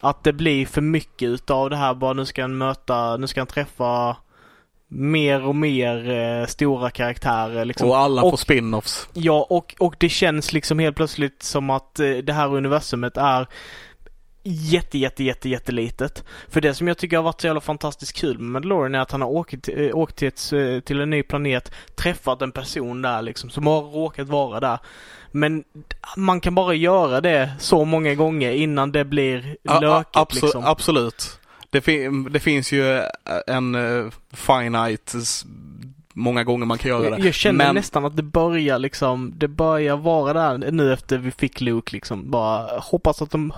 Att 0.00 0.24
det 0.24 0.32
blir 0.32 0.66
för 0.66 0.80
mycket 0.80 1.26
utav 1.28 1.70
det 1.70 1.76
här 1.76 1.94
bara 1.94 2.12
nu 2.12 2.26
ska 2.26 2.42
han 2.42 2.58
möta, 2.58 3.16
nu 3.16 3.26
ska 3.26 3.40
han 3.40 3.46
träffa 3.46 4.16
mer 4.88 5.44
och 5.46 5.56
mer 5.56 6.10
eh, 6.10 6.46
stora 6.46 6.90
karaktärer 6.90 7.64
liksom. 7.64 7.88
Och 7.88 7.98
alla 7.98 8.22
Och- 8.22 8.30
får 8.30 8.36
spin-offs. 8.36 9.08
Ja, 9.12 9.46
och, 9.50 9.74
och 9.78 9.94
det 9.98 10.08
känns 10.08 10.52
liksom 10.52 10.78
helt 10.78 10.96
plötsligt 10.96 11.42
som 11.42 11.70
att 11.70 12.00
eh, 12.00 12.10
det 12.10 12.32
här 12.32 12.54
universumet 12.54 13.16
är 13.16 13.46
jätte, 14.42 14.98
jätte, 14.98 15.24
jätte, 15.24 15.48
jättelitet. 15.48 16.24
För 16.48 16.60
det 16.60 16.74
som 16.74 16.88
jag 16.88 16.98
tycker 16.98 17.16
har 17.16 17.24
varit 17.24 17.40
så 17.40 17.46
jävla 17.46 17.60
fantastiskt 17.60 18.12
kul 18.16 18.38
med 18.38 18.50
Mandalorian 18.50 18.94
är 18.94 18.98
att 19.00 19.12
han 19.12 19.22
har 19.22 19.28
åkt, 19.28 19.68
eh, 19.68 19.96
åkt 19.96 20.16
till, 20.16 20.28
ett, 20.28 20.52
eh, 20.52 20.80
till 20.80 21.00
en 21.00 21.10
ny 21.10 21.22
planet, 21.22 21.72
träffat 21.94 22.42
en 22.42 22.52
person 22.52 23.02
där 23.02 23.22
liksom, 23.22 23.50
som 23.50 23.66
har 23.66 23.80
råkat 23.82 24.28
vara 24.28 24.60
där. 24.60 24.78
Men 25.32 25.64
man 26.16 26.40
kan 26.40 26.54
bara 26.54 26.74
göra 26.74 27.20
det 27.20 27.50
så 27.58 27.84
många 27.84 28.14
gånger 28.14 28.50
innan 28.52 28.92
det 28.92 29.04
blir 29.04 29.56
lökigt 29.80 30.16
abso- 30.16 30.42
liksom. 30.42 30.64
Absolut. 30.64 31.37
Det, 31.70 31.80
fin- 31.80 32.28
det 32.32 32.40
finns 32.40 32.72
ju 32.72 33.02
en 33.46 33.74
uh, 33.74 34.10
finite 34.32 35.18
många 36.12 36.44
gånger 36.44 36.66
man 36.66 36.78
kan 36.78 36.88
göra 36.90 37.16
det. 37.16 37.24
jag 37.24 37.34
känner 37.34 37.64
Men- 37.66 37.74
nästan 37.74 38.04
att 38.04 38.16
det 38.16 38.22
börjar 38.22 38.78
liksom, 38.78 39.32
det 39.36 39.48
börjar 39.48 39.96
vara 39.96 40.32
där 40.32 40.70
nu 40.70 40.92
efter 40.92 41.18
vi 41.18 41.30
fick 41.30 41.60
Luke 41.60 41.92
liksom. 41.92 42.30
Bara 42.30 42.78
hoppas 42.78 43.22
att 43.22 43.30
de 43.30 43.52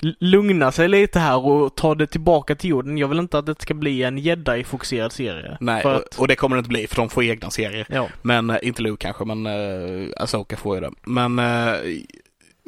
lugnar 0.00 0.70
sig 0.70 0.88
lite 0.88 1.18
här 1.18 1.46
och 1.46 1.74
tar 1.74 1.94
det 1.94 2.06
tillbaka 2.06 2.54
till 2.54 2.70
jorden. 2.70 2.98
Jag 2.98 3.08
vill 3.08 3.18
inte 3.18 3.38
att 3.38 3.46
det 3.46 3.62
ska 3.62 3.74
bli 3.74 4.02
en 4.02 4.18
jedi-fokuserad 4.18 5.12
serie. 5.12 5.56
Nej, 5.60 5.84
och, 5.84 5.94
att, 5.94 6.18
och 6.18 6.28
det 6.28 6.36
kommer 6.36 6.56
det 6.56 6.58
inte 6.58 6.68
bli 6.68 6.86
för 6.86 6.96
de 6.96 7.08
får 7.08 7.24
egna 7.24 7.50
serier. 7.50 7.86
ja. 7.90 8.08
Men, 8.22 8.50
eh, 8.50 8.56
inte 8.62 8.82
Luke 8.82 9.02
kanske, 9.06 9.24
men 9.24 9.46
uh, 9.46 10.08
Asoka 10.16 10.56
får 10.56 10.74
ju 10.74 10.80
det. 10.80 10.90
Men 11.02 11.38
eh, 11.38 11.74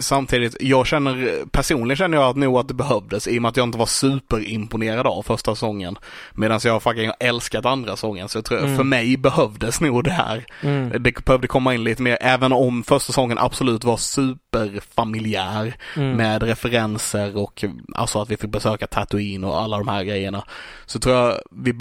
samtidigt, 0.01 0.57
jag 0.61 0.86
känner, 0.86 1.44
personligen 1.51 1.96
känner 1.96 2.18
jag 2.18 2.30
att 2.30 2.36
nog 2.36 2.57
att 2.59 2.68
det 2.68 2.74
behövdes 2.74 3.28
i 3.28 3.38
och 3.38 3.42
med 3.42 3.48
att 3.48 3.57
jag 3.57 3.64
inte 3.68 3.78
var 3.78 3.86
superimponerad 3.86 5.07
av 5.07 5.22
första 5.22 5.55
säsongen. 5.55 5.96
Medan 6.32 6.61
jag 6.64 6.82
fucking 6.82 7.07
har 7.07 7.16
älskat 7.20 7.66
andra 7.66 7.96
säsongen. 7.96 8.28
Så 8.28 8.38
jag 8.38 8.44
tror, 8.44 8.59
Mm. 8.59 8.76
för 8.76 8.84
mig 8.84 9.16
behövdes 9.16 9.80
nog 9.80 10.05
det 10.05 10.11
här. 10.11 10.44
Mm. 10.62 11.03
Det 11.03 11.24
behövde 11.24 11.46
komma 11.48 11.74
in 11.74 11.84
lite 11.84 12.03
mer, 12.03 12.18
även 12.20 12.53
om 12.53 12.82
första 12.82 13.07
säsongen 13.07 13.38
absolut 13.38 13.84
var 13.84 13.96
superfamiljär 13.96 15.74
Mm. 15.96 16.16
med 16.16 16.42
referenser 16.42 17.36
och 17.36 17.64
alltså 17.94 18.22
att 18.22 18.30
vi 18.30 18.36
fick 18.36 18.51
besöka 18.51 18.86
Tatooine 18.86 19.44
och 19.44 19.61
alla 19.61 19.78
de 19.78 19.88
här 19.88 20.05
grejerna. 20.05 20.44
Så 20.86 20.98
tror 20.98 21.16
jag 21.16 21.34
vi 21.51 21.72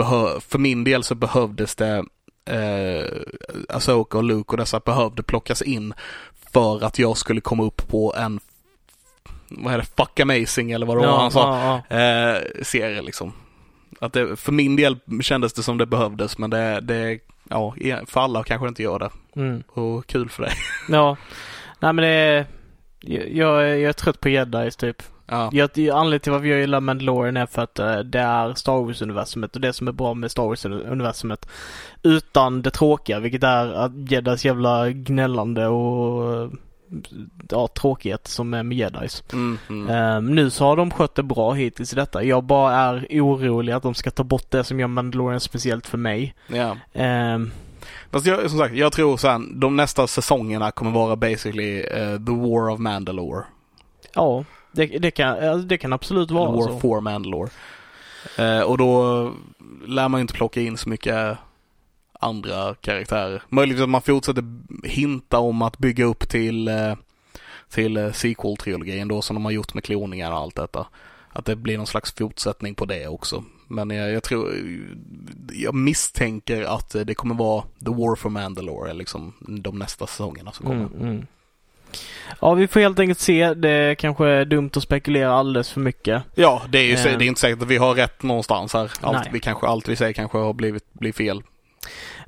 för 0.47 0.57
min 0.57 0.83
del 0.83 1.03
så 1.03 1.15
behövdes 1.15 1.75
det 1.75 2.03
eh, 2.45 3.05
Asoka 3.69 4.17
och 4.17 4.23
Luke 4.23 4.51
och 4.51 4.57
dessa 4.57 4.79
behövde 4.79 5.23
plockas 5.23 5.61
in 5.61 5.93
för 6.53 6.83
att 6.83 6.99
jag 6.99 7.17
skulle 7.17 7.41
komma 7.41 7.63
upp 7.63 7.87
på 7.87 8.13
en 8.17 8.39
vad 9.49 9.73
är 9.73 9.77
det, 9.77 9.83
fuck 9.97 10.19
amazing 10.19 10.71
eller 10.71 10.85
vad 10.85 10.97
det 10.97 11.07
var 11.07 11.17
han 11.17 11.31
sa, 11.31 11.59
ja, 11.59 11.81
ja. 11.89 11.97
eh, 11.97 12.41
serie 12.63 13.01
liksom. 13.01 13.33
Att 13.99 14.13
det, 14.13 14.35
för 14.35 14.51
min 14.51 14.75
del 14.75 14.99
kändes 15.21 15.53
det 15.53 15.63
som 15.63 15.77
det 15.77 15.85
behövdes 15.85 16.37
men 16.37 16.49
det, 16.49 16.79
det 16.81 17.19
ja, 17.49 17.75
för 18.07 18.19
alla 18.19 18.43
kanske 18.43 18.67
inte 18.67 18.83
gör 18.83 18.99
det. 18.99 19.09
Mm. 19.35 19.63
Och 19.67 20.07
kul 20.07 20.29
för 20.29 20.43
dig. 20.43 20.53
Ja. 20.89 21.17
Nej 21.79 21.93
men 21.93 22.05
det. 22.05 22.45
Jag, 23.01 23.29
jag 23.77 23.81
är 23.81 23.93
trött 23.93 24.19
på 24.19 24.29
jedis 24.29 24.75
typ. 24.75 25.03
Ja, 25.31 25.49
Jag, 25.53 25.69
anledningen 25.89 26.19
till 26.19 26.31
varför 26.31 26.45
jag 26.47 26.59
gillar 26.59 26.79
Mandalorian 26.79 27.37
är 27.37 27.45
för 27.45 27.61
att 27.61 27.79
eh, 27.79 27.99
det 27.99 28.19
är 28.19 28.53
Star 28.53 28.73
Wars-universumet 28.85 29.55
och 29.55 29.61
det 29.61 29.73
som 29.73 29.87
är 29.87 29.91
bra 29.91 30.13
med 30.13 30.31
Star 30.31 30.43
Wars-universumet 30.43 31.49
utan 32.03 32.61
det 32.61 32.71
tråkiga 32.71 33.19
vilket 33.19 33.43
är 33.43 33.73
att 33.73 34.11
jedis 34.11 34.45
jävla 34.45 34.89
gnällande 34.89 35.67
och 35.67 36.33
eh, 36.33 36.49
ja, 37.49 37.67
tråkighet 37.67 38.27
som 38.27 38.53
är 38.53 38.63
med 38.63 38.77
jedis. 38.77 39.23
mm, 39.33 39.57
mm. 39.69 39.89
Ehm, 39.89 40.35
nu 40.35 40.49
så 40.49 40.65
har 40.65 40.75
de 40.75 40.91
skött 40.91 41.15
det 41.15 41.23
bra 41.23 41.51
hittills 41.53 41.93
i 41.93 41.95
detta. 41.95 42.23
Jag 42.23 42.43
bara 42.43 42.73
är 42.73 43.07
orolig 43.11 43.73
att 43.73 43.83
de 43.83 43.93
ska 43.93 44.11
ta 44.11 44.23
bort 44.23 44.51
det 44.51 44.63
som 44.63 44.79
gör 44.79 44.87
Mandalorian 44.87 45.39
speciellt 45.39 45.87
för 45.87 45.97
mig. 45.97 46.35
ja. 46.47 46.77
Ehm, 46.93 47.51
Fast 48.11 48.25
jag, 48.25 48.49
som 48.49 48.59
sagt, 48.59 48.75
jag 48.75 48.91
tror 48.93 49.17
sen 49.17 49.59
de 49.59 49.75
nästa 49.75 50.07
säsongerna 50.07 50.71
kommer 50.71 50.91
vara 50.91 51.15
basically 51.15 51.79
eh, 51.81 52.17
the 52.25 52.31
war 52.31 52.69
of 52.69 52.79
Mandalore. 52.79 53.43
ja, 54.15 54.43
det, 54.71 54.85
det, 54.85 55.11
kan, 55.11 55.37
ja, 55.37 55.55
det 55.55 55.77
kan 55.77 55.93
absolut 55.93 56.31
vara 56.31 56.51
war 56.51 56.67
så. 56.67 56.79
for 56.79 57.01
Mandalore. 57.01 57.49
Eh, 58.37 58.61
och 58.61 58.77
då 58.77 59.33
lär 59.87 60.09
man 60.09 60.19
ju 60.19 60.21
inte 60.21 60.33
plocka 60.33 60.61
in 60.61 60.77
så 60.77 60.89
mycket 60.89 61.37
andra 62.19 62.75
karaktärer. 62.75 63.43
Möjligtvis 63.49 63.83
att 63.83 63.89
man 63.89 64.01
fortsätter 64.01 64.43
hinta 64.83 65.39
om 65.39 65.61
att 65.61 65.77
bygga 65.77 66.05
upp 66.05 66.29
till, 66.29 66.67
eh, 66.67 66.95
till 67.69 67.97
eh, 67.97 68.11
sequel-trilogin 68.11 69.07
då 69.07 69.21
som 69.21 69.33
de 69.33 69.45
har 69.45 69.51
gjort 69.51 69.73
med 69.73 69.83
kloningar 69.83 70.31
och 70.31 70.37
allt 70.37 70.55
detta. 70.55 70.87
Att 71.29 71.45
det 71.45 71.55
blir 71.55 71.77
någon 71.77 71.87
slags 71.87 72.13
fortsättning 72.13 72.75
på 72.75 72.85
det 72.85 73.07
också. 73.07 73.43
Men 73.67 73.89
jag, 73.89 74.11
jag 74.11 74.23
tror, 74.23 74.53
jag 75.51 75.75
misstänker 75.75 76.63
att 76.63 76.95
eh, 76.95 77.01
det 77.01 77.15
kommer 77.15 77.35
vara 77.35 77.63
The 77.85 77.91
War 77.91 78.15
for 78.15 78.29
Mandalore 78.29 78.93
liksom 78.93 79.33
de 79.39 79.79
nästa 79.79 80.07
säsongerna 80.07 80.51
som 80.51 80.65
kommer. 80.65 80.85
Mm, 80.85 81.01
mm. 81.01 81.25
Ja, 82.41 82.53
vi 82.53 82.67
får 82.67 82.79
helt 82.79 82.99
enkelt 82.99 83.19
se. 83.19 83.53
Det 83.53 83.95
kanske 83.99 84.25
är 84.27 84.45
dumt 84.45 84.69
att 84.75 84.83
spekulera 84.83 85.33
alldeles 85.33 85.71
för 85.71 85.79
mycket. 85.81 86.23
Ja, 86.35 86.61
det 86.69 86.77
är 86.77 86.83
ju 86.83 86.93
Eh. 86.93 87.17
det 87.17 87.25
är 87.25 87.27
inte 87.27 87.41
säkert 87.41 87.61
att 87.61 87.67
vi 87.67 87.77
har 87.77 87.93
rätt 87.93 88.23
någonstans 88.23 88.73
här. 88.73 88.91
Allt, 89.01 89.17
Nej. 89.17 89.29
vi 89.33 89.39
kanske, 89.39 89.67
allt 89.67 89.87
vi 89.87 89.95
säger 89.95 90.13
kanske 90.13 90.37
har 90.37 90.53
blivit, 90.53 90.93
blivit 90.93 91.15
fel. 91.15 91.43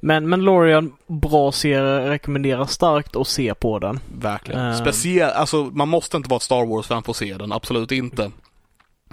Men 0.01 0.29
Mandalorian, 0.29 0.93
bra 1.07 1.51
serie, 1.51 2.09
rekommenderar 2.09 2.65
starkt 2.65 3.15
att 3.15 3.27
se 3.27 3.53
på 3.53 3.79
den. 3.79 3.99
Verkligen. 4.17 4.67
Eh. 4.67 4.75
Speciellt, 4.77 5.33
alltså 5.33 5.63
man 5.63 5.87
måste 5.89 6.17
inte 6.17 6.29
vara 6.29 6.37
ett 6.37 6.43
Star 6.43 6.65
Wars-fan 6.65 7.03
för 7.03 7.11
att 7.11 7.17
se 7.17 7.33
den, 7.37 7.51
absolut 7.51 7.91
inte. 7.91 8.31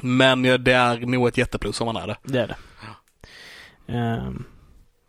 Men 0.01 0.43
det 0.43 0.73
är 0.73 1.07
nog 1.07 1.29
ett 1.29 1.39
jätteplus 1.39 1.81
om 1.81 1.87
man 1.87 1.97
är 1.97 2.07
det. 2.07 2.17
Det 2.23 2.41
är 2.41 2.47
det. 2.47 2.57
Ehm, 3.93 4.45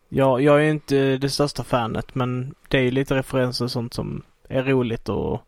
ja, 0.08 0.40
jag 0.40 0.64
är 0.64 0.70
inte 0.70 1.16
det 1.16 1.30
största 1.30 1.64
fanet 1.64 2.14
men 2.14 2.54
det 2.68 2.78
är 2.78 2.90
lite 2.90 3.14
referenser 3.14 3.64
och 3.64 3.70
sånt 3.70 3.94
som 3.94 4.22
är 4.50 4.62
roligt 4.62 5.08
att 5.08 5.40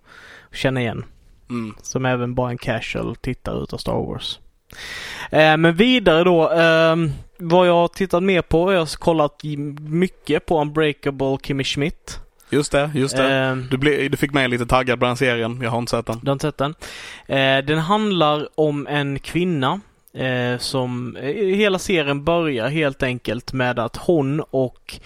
känna 0.52 0.80
igen. 0.80 1.04
Mm. 1.50 1.74
Som 1.82 2.06
även 2.06 2.34
bara 2.34 2.50
en 2.50 2.58
casual 2.58 3.16
tittare 3.16 3.62
utav 3.62 3.78
Star 3.78 3.92
Wars. 4.06 4.38
Eh, 5.30 5.56
men 5.56 5.74
vidare 5.74 6.24
då. 6.24 6.50
ehm, 6.50 7.10
vad 7.38 7.68
jag 7.68 7.74
har 7.74 7.88
tittat 7.88 8.22
mer 8.22 8.42
på, 8.42 8.72
jag 8.72 8.78
har 8.80 8.98
kollat 8.98 9.42
mycket 9.80 10.46
på 10.46 10.60
Unbreakable 10.60 11.36
Kimmy 11.42 11.64
Schmidt. 11.64 12.20
Just 12.50 12.72
det, 12.72 12.90
just 12.94 13.16
det. 13.16 13.32
Ehm, 13.32 13.66
Du, 13.70 13.76
blev, 13.78 14.10
du 14.10 14.16
fick 14.16 14.32
mig 14.32 14.48
lite 14.48 14.66
taggad 14.66 15.00
på 15.00 15.06
den 15.06 15.16
serien, 15.16 15.58
jag 15.62 15.70
har 15.70 15.78
inte 15.78 15.90
sett 15.90 16.06
den. 16.06 16.18
Du 16.22 16.26
har 16.28 16.32
inte 16.32 16.46
sett 16.46 16.58
den? 16.58 16.74
Eh, 17.26 17.64
den 17.64 17.78
handlar 17.78 18.48
om 18.54 18.86
en 18.86 19.18
kvinna 19.18 19.80
eh, 20.14 20.58
som... 20.58 21.16
Eh, 21.16 21.56
hela 21.56 21.78
serien 21.78 22.24
börjar 22.24 22.68
helt 22.68 23.02
enkelt 23.02 23.52
med 23.52 23.78
att 23.78 23.96
hon 23.96 24.40
och 24.40 25.00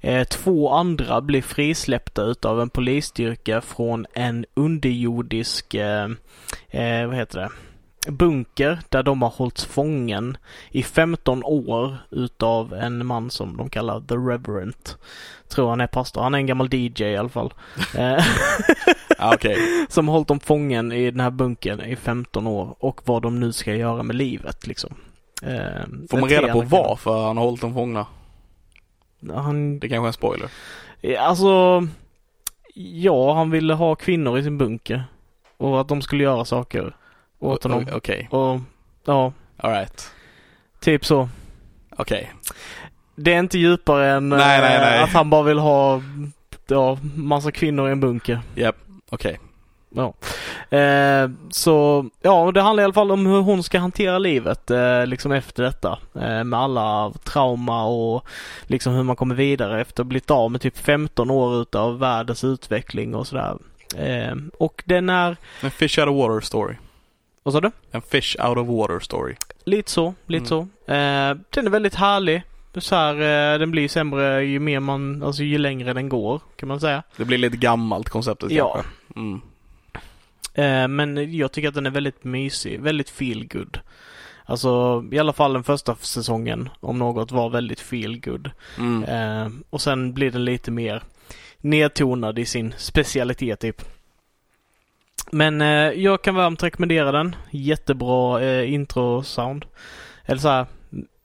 eh, 0.00 0.24
två 0.24 0.70
andra 0.70 1.20
blir 1.20 1.42
frisläppta 1.42 2.22
utav 2.22 2.60
en 2.60 2.70
polisstyrka 2.70 3.60
från 3.60 4.06
en 4.12 4.46
underjordisk... 4.54 5.74
Eh, 5.74 6.08
eh, 6.70 7.06
vad 7.06 7.16
heter 7.16 7.38
det? 7.38 7.50
bunker 8.08 8.78
där 8.88 9.02
de 9.02 9.22
har 9.22 9.28
hållits 9.28 9.64
fången 9.64 10.36
i 10.70 10.82
15 10.82 11.44
år 11.44 11.96
utav 12.10 12.74
en 12.74 13.06
man 13.06 13.30
som 13.30 13.56
de 13.56 13.70
kallar 13.70 14.00
The 14.00 14.14
Reverend. 14.14 14.90
Tror 15.50 15.70
han 15.70 15.80
är 15.80 15.86
pastor. 15.86 16.22
Han 16.22 16.34
är 16.34 16.38
en 16.38 16.46
gammal 16.46 16.68
DJ 16.74 17.02
i 17.04 17.16
alla 17.16 17.28
fall. 17.28 17.52
Eh, 17.98 18.24
Ja, 19.18 19.34
okej. 19.34 19.56
som 19.88 20.08
har 20.08 20.12
hållit 20.12 20.28
dem 20.28 20.40
fången 20.40 20.92
i 20.92 21.10
den 21.10 21.20
här 21.20 21.30
bunkern 21.30 21.80
i 21.80 21.96
15 21.96 22.46
år 22.46 22.76
och 22.78 23.00
vad 23.04 23.22
de 23.22 23.40
nu 23.40 23.52
ska 23.52 23.74
göra 23.74 24.02
med 24.02 24.16
livet 24.16 24.66
liksom. 24.66 24.94
Eh, 25.42 25.82
Får 26.10 26.18
man 26.20 26.28
reda 26.28 26.52
på 26.52 26.60
varför 26.60 27.26
han 27.26 27.36
har 27.36 27.44
hållit 27.44 27.60
dem 27.60 27.74
fångna? 27.74 28.06
Han, 29.34 29.78
Det 29.78 29.88
kanske 29.88 30.04
är 30.04 30.06
en 30.06 30.12
spoiler. 30.12 30.48
alltså, 31.18 31.82
ja, 32.74 33.34
han 33.34 33.50
ville 33.50 33.74
ha 33.74 33.94
kvinnor 33.94 34.38
i 34.38 34.42
sin 34.42 34.58
bunker. 34.58 35.04
Och 35.56 35.80
att 35.80 35.88
de 35.88 36.02
skulle 36.02 36.24
göra 36.24 36.44
saker 36.44 36.96
åt 37.38 37.62
honom. 37.62 37.86
Okej, 37.92 38.28
Och, 38.30 38.60
ja, 39.04 39.32
alright. 39.56 40.10
typ 40.80 41.04
så. 41.06 41.28
Okej. 41.96 42.32
Det 43.22 43.34
är 43.34 43.38
inte 43.38 43.58
djupare 43.58 44.10
än 44.10 44.28
Nej, 44.28 44.60
nej, 44.60 44.74
eh, 44.74 44.80
nej. 44.80 45.02
att 45.02 45.10
han 45.12 45.30
bara 45.30 45.42
vill 45.42 45.58
ha, 45.58 46.02
ja, 46.66 46.98
massa 47.14 47.52
kvinnor 47.52 47.88
i 47.88 47.92
en 47.92 48.00
bunker. 48.00 48.40
Japp, 48.54 48.76
okej. 49.10 49.40
Ja. 49.94 50.14
Eh, 50.78 51.30
så 51.50 52.06
ja, 52.22 52.52
det 52.54 52.60
handlar 52.60 52.82
i 52.82 52.84
alla 52.84 52.92
fall 52.92 53.10
om 53.10 53.26
hur 53.26 53.40
hon 53.40 53.62
ska 53.62 53.78
hantera 53.78 54.18
livet 54.18 54.70
eh, 54.70 55.06
liksom 55.06 55.32
efter 55.32 55.62
detta. 55.62 55.98
Eh, 56.14 56.44
med 56.44 56.60
alla 56.60 57.12
trauma 57.24 57.84
och 57.84 58.26
liksom 58.66 58.94
hur 58.94 59.02
man 59.02 59.16
kommer 59.16 59.34
vidare 59.34 59.80
efter 59.80 59.94
att 60.02 60.06
ha 60.06 60.08
blivit 60.08 60.30
av 60.30 60.50
med 60.50 60.60
typ 60.60 60.78
15 60.78 61.30
år 61.30 61.62
utav 61.62 61.98
världens 61.98 62.44
utveckling 62.44 63.14
och 63.14 63.26
sådär. 63.26 63.56
Eh, 63.96 64.34
och 64.58 64.82
den 64.86 65.08
är, 65.10 65.36
En 65.60 65.70
fish 65.70 65.98
out 65.98 66.08
of 66.08 66.16
water 66.16 66.40
story. 66.46 66.74
vad 67.42 67.54
sa 67.54 67.60
du? 67.60 67.70
En 67.90 68.02
fish 68.02 68.36
out 68.48 68.58
of 68.58 68.68
water 68.68 69.00
story. 69.00 69.34
Lite 69.64 69.90
så, 69.90 70.14
lite 70.26 70.46
så. 70.46 70.58
Eh, 70.86 71.36
den 71.50 71.66
är 71.66 71.70
väldigt 71.70 71.94
härlig. 71.94 72.42
Så 72.76 72.94
här, 72.96 73.14
eh, 73.14 73.58
den 73.58 73.70
blir 73.70 73.88
sämre 73.88 74.44
ju 74.44 74.58
mer 74.60 74.80
man, 74.80 75.22
alltså 75.22 75.42
ju 75.42 75.58
längre 75.58 75.92
den 75.92 76.08
går 76.08 76.40
kan 76.56 76.68
man 76.68 76.80
säga. 76.80 77.02
Det 77.16 77.24
blir 77.24 77.38
lite 77.38 77.56
gammalt 77.56 78.08
konceptet 78.08 78.50
Ja. 78.50 78.72
kanske. 78.74 78.92
Mm. 79.16 79.40
Eh, 80.54 80.88
men 80.88 81.36
jag 81.36 81.52
tycker 81.52 81.68
att 81.68 81.74
den 81.74 81.86
är 81.86 81.90
väldigt 81.90 82.24
mysig, 82.24 82.80
väldigt 82.80 83.10
feel 83.10 83.46
good. 83.48 83.80
Alltså 84.44 85.04
i 85.12 85.18
alla 85.18 85.32
fall 85.32 85.52
den 85.52 85.64
första 85.64 85.94
säsongen 85.94 86.68
om 86.80 86.98
något 86.98 87.32
var 87.32 87.50
väldigt 87.50 87.80
feel 87.80 88.20
good. 88.20 88.50
Mm. 88.78 89.04
Eh, 89.04 89.52
och 89.70 89.80
sen 89.80 90.12
blir 90.12 90.30
den 90.30 90.44
lite 90.44 90.70
mer 90.70 91.02
nedtonad 91.58 92.38
i 92.38 92.44
sin 92.46 92.74
specialitet 92.76 93.60
typ. 93.60 93.82
Men 95.32 95.60
eh, 95.60 95.68
jag 95.90 96.22
kan 96.22 96.34
varmt 96.34 96.62
rekommendera 96.62 97.12
den. 97.12 97.36
Jättebra 97.50 98.42
eh, 98.42 98.72
intro-sound. 98.72 99.64
Eller 100.24 100.40
så 100.40 100.48
här, 100.48 100.66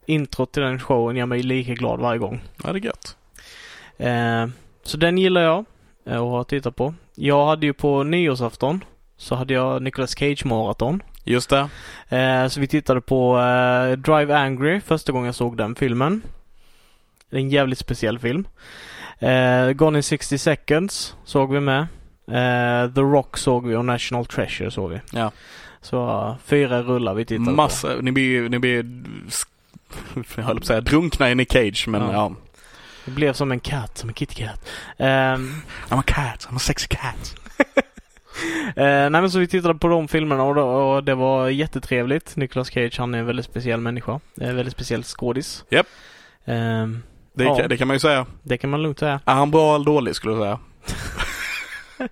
intro 0.06 0.46
till 0.46 0.62
den 0.62 0.80
showen 0.80 1.16
gör 1.16 1.26
mig 1.26 1.42
lika 1.42 1.74
glad 1.74 2.00
varje 2.00 2.18
gång. 2.18 2.42
Ja, 2.64 2.72
det 2.72 2.78
är 2.78 2.84
gött. 2.84 3.16
Eh, 3.98 4.46
så 4.82 4.96
den 4.96 5.18
gillar 5.18 5.40
jag 5.40 5.64
eh, 6.06 6.16
att 6.22 6.30
ha 6.30 6.44
tittat 6.44 6.76
på. 6.76 6.94
Jag 7.14 7.46
hade 7.46 7.66
ju 7.66 7.72
på 7.72 8.02
nyårsafton 8.02 8.84
så 9.16 9.34
hade 9.34 9.54
jag 9.54 9.82
Nicolas 9.82 10.18
Cage 10.18 10.44
maraton. 10.44 11.02
Just 11.24 11.50
det. 11.50 11.68
Eh, 12.16 12.48
så 12.48 12.60
vi 12.60 12.66
tittade 12.66 13.00
på 13.00 13.38
eh, 13.38 13.98
Drive 13.98 14.36
Angry 14.36 14.80
första 14.80 15.12
gången 15.12 15.26
jag 15.26 15.34
såg 15.34 15.56
den 15.56 15.74
filmen. 15.74 16.22
Det 17.30 17.36
är 17.36 17.40
en 17.40 17.50
jävligt 17.50 17.78
speciell 17.78 18.18
film. 18.18 18.48
Eh, 19.18 19.70
Gone 19.70 19.98
in 19.98 20.02
60 20.02 20.38
seconds 20.38 21.16
såg 21.24 21.52
vi 21.52 21.60
med. 21.60 21.80
Eh, 22.28 22.94
The 22.94 23.00
Rock 23.00 23.36
såg 23.36 23.66
vi 23.66 23.74
och 23.76 23.84
National 23.84 24.26
Treasure 24.26 24.70
såg 24.70 24.90
vi. 24.90 25.00
Ja. 25.12 25.32
Så 25.80 26.36
fyra 26.44 26.82
rullar 26.82 27.14
vi 27.14 27.24
tittade 27.24 27.46
på. 27.46 27.52
Massa, 27.52 27.88
ni 28.00 28.12
blir, 28.12 28.48
ni 28.48 28.58
blir, 28.58 29.04
jag 30.36 30.42
höll 30.44 30.56
på 30.56 30.60
att 30.60 30.66
säga 30.66 30.80
drunkna 30.80 31.30
i 31.30 31.34
Nick 31.34 31.52
Cage, 31.52 31.84
men 31.88 32.00
Ja. 32.02 32.12
ja. 32.12 32.32
Det 33.04 33.10
blev 33.10 33.32
som 33.32 33.52
en 33.52 33.60
katt, 33.60 33.98
som 33.98 34.08
en 34.08 34.14
kittycat. 34.14 34.68
Eh, 34.96 35.06
I'm 35.06 35.60
a 35.90 36.02
cat, 36.06 36.46
I'm 36.50 36.56
a 36.56 36.58
sexy 36.58 36.86
cat. 36.88 37.34
Eh, 38.76 38.84
nej 38.84 39.10
men 39.10 39.30
så 39.30 39.38
vi 39.38 39.46
tittade 39.46 39.74
på 39.74 39.88
de 39.88 40.08
filmerna 40.08 40.42
och, 40.42 40.54
då, 40.54 40.62
och 40.68 41.04
det 41.04 41.14
var 41.14 41.48
jättetrevligt. 41.48 42.36
Nicolas 42.36 42.70
Cage 42.70 42.98
han 42.98 43.14
är 43.14 43.18
en 43.18 43.26
väldigt 43.26 43.44
speciell 43.46 43.80
människa. 43.80 44.20
En 44.40 44.56
väldigt 44.56 44.72
speciell 44.74 45.02
skådis. 45.02 45.64
Japp. 45.70 45.86
Ehm, 46.44 47.02
Det, 47.32 47.44
Ja. 47.44 47.68
det 47.68 47.76
kan 47.76 47.88
man 47.88 47.94
ju 47.94 48.00
säga. 48.00 48.26
det 48.42 48.58
kan 48.58 48.70
man 48.70 48.82
lugnt 48.82 48.98
säga. 48.98 49.20
Är 49.24 49.34
han 49.34 49.50
bra 49.50 49.74
eller 49.74 49.84
dålig 49.84 50.16
skulle 50.16 50.34
du 50.34 50.40
säga? 50.40 50.58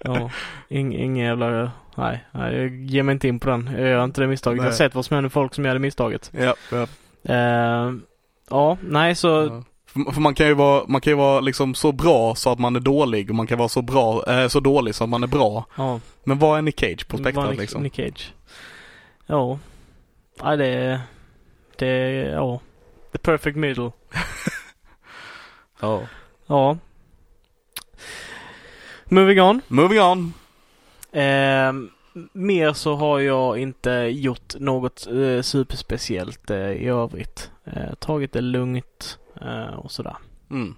Ja, 0.00 0.30
ing, 0.68 0.94
ingen 0.94 1.26
jävla... 1.26 1.70
Nej, 1.94 2.24
nej, 2.32 2.56
jag 2.56 2.76
ger 2.76 3.02
mig 3.02 3.12
inte 3.12 3.28
in 3.28 3.38
på 3.40 3.50
den. 3.50 3.70
Jag 3.72 3.88
gör 3.88 4.04
inte 4.04 4.20
det 4.20 4.26
misstaget. 4.26 4.56
Jag 4.56 4.62
har 4.64 4.70
Nej. 4.70 4.78
sett 4.78 4.94
vad 4.94 5.04
som 5.04 5.14
händer 5.14 5.30
folk 5.30 5.54
som 5.54 5.64
gör 5.64 5.72
det 5.74 5.80
misstaget. 5.80 6.30
Ja. 6.34 6.54
ja. 6.72 6.86
Ehm, 7.28 8.02
ja, 8.50 8.78
nej 8.80 9.14
så. 9.14 9.62
För, 9.86 10.20
man 10.20 10.34
kan 10.34 10.46
ju 10.46 10.54
vara, 10.54 10.84
man 10.88 11.00
kan 11.00 11.10
ju 11.10 11.16
vara 11.16 11.40
liksom 11.40 11.74
så 11.74 11.92
bra 11.92 12.34
så 12.34 12.50
att 12.50 12.58
man 12.58 12.76
är 12.76 12.80
dålig 12.80 13.30
och 13.30 13.36
man 13.36 13.46
kan 13.46 13.58
vara 13.58 13.68
så 13.68 13.82
bra, 13.82 14.24
eh, 14.32 14.48
så 14.48 14.60
dålig 14.60 14.94
så 14.94 15.04
att 15.04 15.10
man 15.10 15.22
är 15.22 15.26
bra. 15.26 15.66
Ja. 15.76 16.00
Men 16.24 16.38
vad 16.38 16.58
är 16.58 16.62
Nick 16.62 16.80
Cage 16.80 17.08
på 17.08 17.18
spektrat 17.18 17.50
Nick, 17.50 17.60
liksom? 17.60 17.82
Nick 17.82 17.96
Cage. 17.96 18.32
Ja. 19.26 19.58
Ja, 20.42 20.56
det 20.56 20.66
är... 20.66 21.00
Det 21.78 21.86
är... 21.86 22.32
Ja. 22.32 22.60
The 23.12 23.18
perfect 23.18 23.56
middle. 23.56 23.92
Ja. 25.80 26.02
Ja. 26.46 26.78
Moving 29.04 29.40
on. 29.40 29.60
Moving 29.68 30.00
on. 30.00 30.32
Ehm, 31.12 31.90
mer 32.32 32.72
så 32.72 32.94
har 32.94 33.20
jag 33.20 33.58
inte 33.58 33.90
gjort 34.12 34.54
något 34.58 35.06
eh, 35.06 35.42
superspeciellt 35.42 36.50
eh, 36.50 36.70
i 36.70 36.86
övrigt. 36.88 37.50
Eh, 37.64 37.94
tagit 37.98 38.32
det 38.32 38.40
lugnt 38.40 39.18
eh, 39.40 39.74
och 39.74 39.90
sådär. 39.92 40.16
Mm. 40.50 40.74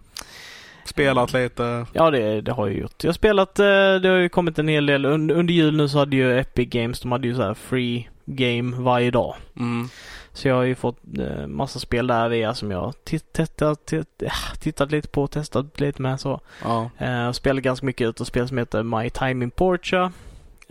Spelat 0.85 1.33
lite. 1.33 1.87
Ja, 1.93 2.11
det, 2.11 2.41
det 2.41 2.53
har 2.53 2.67
jag 2.67 2.77
gjort. 2.79 3.05
Jag 3.05 3.09
har 3.09 3.15
spelat, 3.15 3.59
eh, 3.59 3.65
det 4.03 4.09
har 4.09 4.17
ju 4.17 4.29
kommit 4.29 4.59
en 4.59 4.69
hel 4.69 4.87
del. 4.87 5.05
Under, 5.05 5.35
under 5.35 5.55
jul 5.55 5.77
nu 5.77 5.89
så 5.89 5.99
hade 5.99 6.17
ju 6.17 6.39
Epic 6.39 6.69
Games, 6.69 7.01
de 7.01 7.13
hade 7.13 7.29
ju 7.29 7.35
så 7.35 7.55
free 7.55 8.09
game 8.25 8.77
varje 8.77 9.11
dag. 9.11 9.35
Mm. 9.57 9.89
Så 10.33 10.49
jag 10.49 10.55
har 10.55 10.63
ju 10.63 10.75
fått 10.75 10.99
eh, 11.19 11.47
massa 11.47 11.79
spel 11.79 12.07
där 12.07 12.29
via 12.29 12.55
som 12.55 12.71
jag 12.71 12.95
tittat, 13.05 13.87
titt- 13.87 14.23
tittat 14.61 14.91
lite 14.91 15.09
på 15.09 15.23
och 15.23 15.31
testat 15.31 15.81
lite 15.81 16.03
med 16.03 16.21
så. 16.21 16.41
Ja. 16.65 16.91
Spelar 17.33 17.61
ganska 17.61 17.87
mycket 17.87 18.09
ut 18.09 18.21
och 18.21 18.27
spel 18.27 18.49
som 18.49 18.59
heter 18.59 18.83
My 18.83 19.11
Time 19.11 19.45
in 19.45 19.51
Portia. 19.51 20.13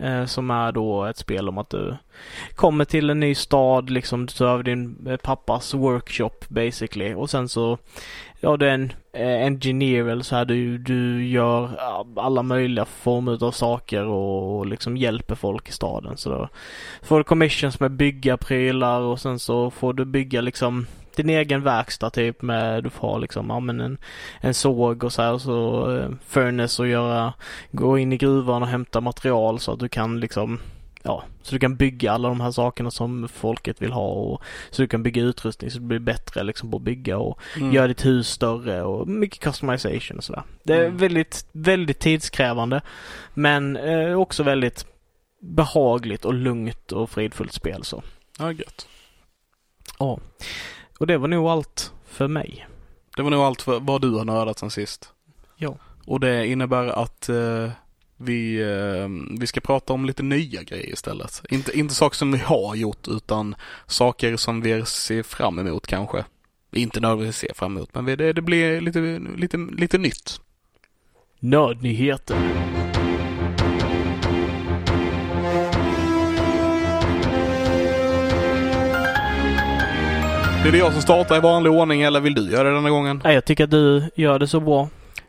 Eh, 0.00 0.24
som 0.24 0.50
är 0.50 0.72
då 0.72 1.04
ett 1.04 1.16
spel 1.16 1.48
om 1.48 1.58
att 1.58 1.70
du 1.70 1.96
kommer 2.54 2.84
till 2.84 3.10
en 3.10 3.20
ny 3.20 3.34
stad, 3.34 3.90
liksom 3.90 4.26
du 4.26 4.32
tar 4.32 4.46
över 4.46 4.62
din 4.62 5.06
eh, 5.08 5.16
pappas 5.16 5.74
workshop 5.74 6.30
basically. 6.48 7.14
Och 7.14 7.30
sen 7.30 7.48
så, 7.48 7.78
ja 8.40 8.56
du 8.56 8.68
är 8.68 8.74
en 8.74 8.92
eh, 9.12 9.46
engineer 9.46 10.04
eller 10.04 10.22
så 10.22 10.36
här, 10.36 10.44
du, 10.44 10.78
du 10.78 11.26
gör 11.28 11.64
eh, 11.64 12.06
alla 12.16 12.42
möjliga 12.42 12.84
former 12.84 13.44
av 13.44 13.50
saker 13.50 14.04
och, 14.04 14.58
och 14.58 14.66
liksom 14.66 14.96
hjälper 14.96 15.34
folk 15.34 15.68
i 15.68 15.72
staden. 15.72 16.16
Så 16.16 16.30
då 16.30 16.48
får 17.02 17.18
du 17.18 17.24
commissions 17.24 17.80
med 17.80 17.90
bygga 17.90 18.36
prylar 18.36 19.00
och 19.00 19.20
sen 19.20 19.38
så 19.38 19.70
får 19.70 19.92
du 19.92 20.04
bygga 20.04 20.40
liksom 20.40 20.86
din 21.18 21.30
egen 21.30 21.62
verkstad 21.62 22.10
typ 22.10 22.42
med, 22.42 22.84
du 22.84 22.90
får 22.90 23.08
ha 23.08 23.18
liksom, 23.18 23.50
ja 23.50 23.60
men 23.60 23.80
en 23.80 23.98
en 24.40 24.54
såg 24.54 25.04
och 25.04 25.12
så 25.12 25.22
här 25.22 25.32
och 25.32 25.40
så 25.40 25.90
eh, 25.96 26.08
furnace 26.26 26.82
och 26.82 26.88
göra, 26.88 27.32
gå 27.72 27.98
in 27.98 28.12
i 28.12 28.16
gruvan 28.16 28.62
och 28.62 28.68
hämta 28.68 29.00
material 29.00 29.60
så 29.60 29.72
att 29.72 29.78
du 29.78 29.88
kan 29.88 30.20
liksom 30.20 30.58
Ja, 31.02 31.24
så 31.42 31.54
du 31.54 31.58
kan 31.58 31.76
bygga 31.76 32.12
alla 32.12 32.28
de 32.28 32.40
här 32.40 32.50
sakerna 32.50 32.90
som 32.90 33.28
folket 33.28 33.82
vill 33.82 33.92
ha 33.92 34.06
och 34.08 34.42
så 34.70 34.82
du 34.82 34.88
kan 34.88 35.02
bygga 35.02 35.22
utrustning 35.22 35.70
så 35.70 35.78
det 35.78 35.84
blir 35.84 35.98
bättre 35.98 36.42
liksom 36.42 36.70
på 36.70 36.76
att 36.76 36.82
bygga 36.82 37.18
och 37.18 37.38
Mm. 37.56 37.72
göra 37.72 37.86
ditt 37.86 38.04
hus 38.06 38.28
större 38.28 38.82
och 38.82 39.08
mycket 39.08 39.40
customization 39.40 40.18
och 40.18 40.24
sådär. 40.24 40.42
Det 40.62 40.74
är 40.74 40.84
Mm. 40.84 40.96
väldigt, 40.96 41.46
väldigt 41.52 41.98
tidskrävande 41.98 42.80
men 43.34 43.76
eh, 43.76 44.14
också 44.20 44.42
väldigt 44.42 44.86
behagligt 45.40 46.24
och 46.24 46.34
lugnt 46.34 46.92
och 46.92 47.10
fridfullt 47.10 47.52
spel 47.52 47.84
så. 47.84 48.02
Ja, 48.38 48.52
gött. 48.52 48.86
Ja. 49.98 50.18
Och 50.98 51.06
det 51.06 51.18
var 51.18 51.28
nog 51.28 51.46
allt 51.46 51.92
för 52.06 52.28
mig. 52.28 52.66
Det 53.16 53.22
var 53.22 53.30
nog 53.30 53.40
allt 53.40 53.62
för 53.62 53.80
vad 53.80 54.00
du 54.02 54.10
har 54.10 54.24
nördat 54.24 54.58
sen 54.58 54.70
sist. 54.70 55.12
Ja. 55.56 55.76
Och 56.06 56.20
det 56.20 56.46
innebär 56.46 56.86
att 56.86 57.28
eh, 57.28 57.70
vi, 58.16 58.60
eh, 58.60 59.38
vi 59.38 59.46
ska 59.46 59.60
prata 59.60 59.92
om 59.92 60.04
lite 60.04 60.22
nya 60.22 60.62
grejer 60.62 60.92
istället. 60.92 61.42
Inte, 61.50 61.78
inte 61.78 61.94
saker 61.94 62.16
som 62.16 62.32
vi 62.32 62.38
har 62.38 62.74
gjort 62.74 63.08
utan 63.08 63.54
saker 63.86 64.36
som 64.36 64.60
vi 64.60 64.84
ser 64.84 65.22
fram 65.22 65.58
emot 65.58 65.86
kanske. 65.86 66.24
Inte 66.72 67.00
nödvändigtvis 67.00 67.48
ser 67.48 67.54
fram 67.54 67.76
emot 67.76 67.94
men 67.94 68.04
det, 68.04 68.32
det 68.32 68.42
blir 68.42 68.80
lite, 68.80 69.20
lite, 69.36 69.56
lite 69.56 69.98
nytt. 69.98 70.40
Nördnyheter. 71.40 72.77
Blir 80.68 80.80
det 80.80 80.84
jag 80.84 80.92
som 80.92 81.02
startar 81.02 81.36
i 81.36 81.40
vanlig 81.40 81.72
ordning 81.72 82.02
eller 82.02 82.20
vill 82.20 82.34
du 82.34 82.50
göra 82.50 82.68
det 82.68 82.74
denna 82.74 82.90
gången? 82.90 83.20
Nej, 83.24 83.34
jag 83.34 83.44
tycker 83.44 83.64
att 83.64 83.70
du 83.70 84.10
gör 84.14 84.38
det 84.38 84.48
så 84.48 84.60
bra. 84.60 84.88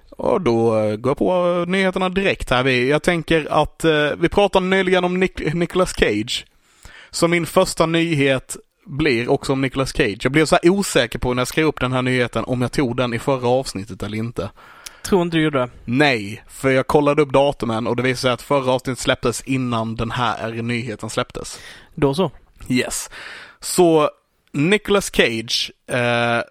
Och 0.09 0.41
då 0.41 0.77
eh, 0.77 0.95
går 0.95 1.09
jag 1.09 1.17
på 1.17 1.65
nyheterna 1.67 2.09
direkt 2.09 2.49
här. 2.49 2.67
Jag 2.67 3.03
tänker 3.03 3.47
att 3.49 3.83
eh, 3.83 4.09
vi 4.19 4.29
pratade 4.29 4.65
nyligen 4.65 5.03
om 5.03 5.23
Nic- 5.23 5.53
Nicolas 5.53 5.93
Cage. 5.97 6.45
Så 7.09 7.27
min 7.27 7.45
första 7.45 7.85
nyhet 7.85 8.57
blir 8.85 9.29
också 9.31 9.53
om 9.53 9.61
Nicolas 9.61 9.93
Cage. 9.93 10.17
Jag 10.23 10.31
blev 10.31 10.45
så 10.45 10.57
här 10.63 10.69
osäker 10.69 11.19
på 11.19 11.33
när 11.33 11.41
jag 11.41 11.47
skrev 11.47 11.65
upp 11.65 11.79
den 11.79 11.93
här 11.93 12.01
nyheten 12.01 12.43
om 12.43 12.61
jag 12.61 12.71
tog 12.71 12.97
den 12.97 13.13
i 13.13 13.19
förra 13.19 13.47
avsnittet 13.47 14.03
eller 14.03 14.17
inte. 14.17 14.49
Tror 15.03 15.21
inte 15.21 15.37
du 15.37 15.43
gjorde 15.43 15.59
det. 15.59 15.69
Nej, 15.85 16.43
för 16.49 16.69
jag 16.69 16.87
kollade 16.87 17.21
upp 17.21 17.33
datumen 17.33 17.87
och 17.87 17.95
det 17.95 18.03
visade 18.03 18.17
sig 18.21 18.31
att 18.31 18.41
förra 18.41 18.71
avsnittet 18.71 18.99
släpptes 18.99 19.41
innan 19.41 19.95
den 19.95 20.11
här 20.11 20.51
nyheten 20.51 21.09
släpptes. 21.09 21.59
Då 21.95 22.13
så. 22.13 22.31
Yes. 22.69 23.09
Så 23.59 24.09
Nicolas 24.51 25.11
Cage 25.15 25.71
eh, 25.87 26.41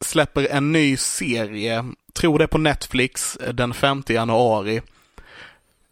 släpper 0.00 0.48
en 0.50 0.72
ny 0.72 0.96
serie, 0.96 1.84
tror 2.12 2.38
det 2.38 2.46
på 2.48 2.58
Netflix, 2.58 3.36
eh, 3.36 3.54
den 3.54 3.74
5 3.74 4.02
januari. 4.08 4.80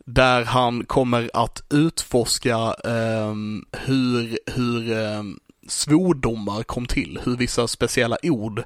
Där 0.07 0.45
han 0.45 0.85
kommer 0.85 1.31
att 1.35 1.63
utforska 1.71 2.75
eh, 2.85 3.35
hur, 3.73 4.39
hur 4.55 4.93
eh, 4.93 5.23
svordomar 5.69 6.63
kom 6.63 6.87
till, 6.87 7.21
hur 7.25 7.37
vissa 7.37 7.69
speciella 7.69 8.17
ord 8.23 8.63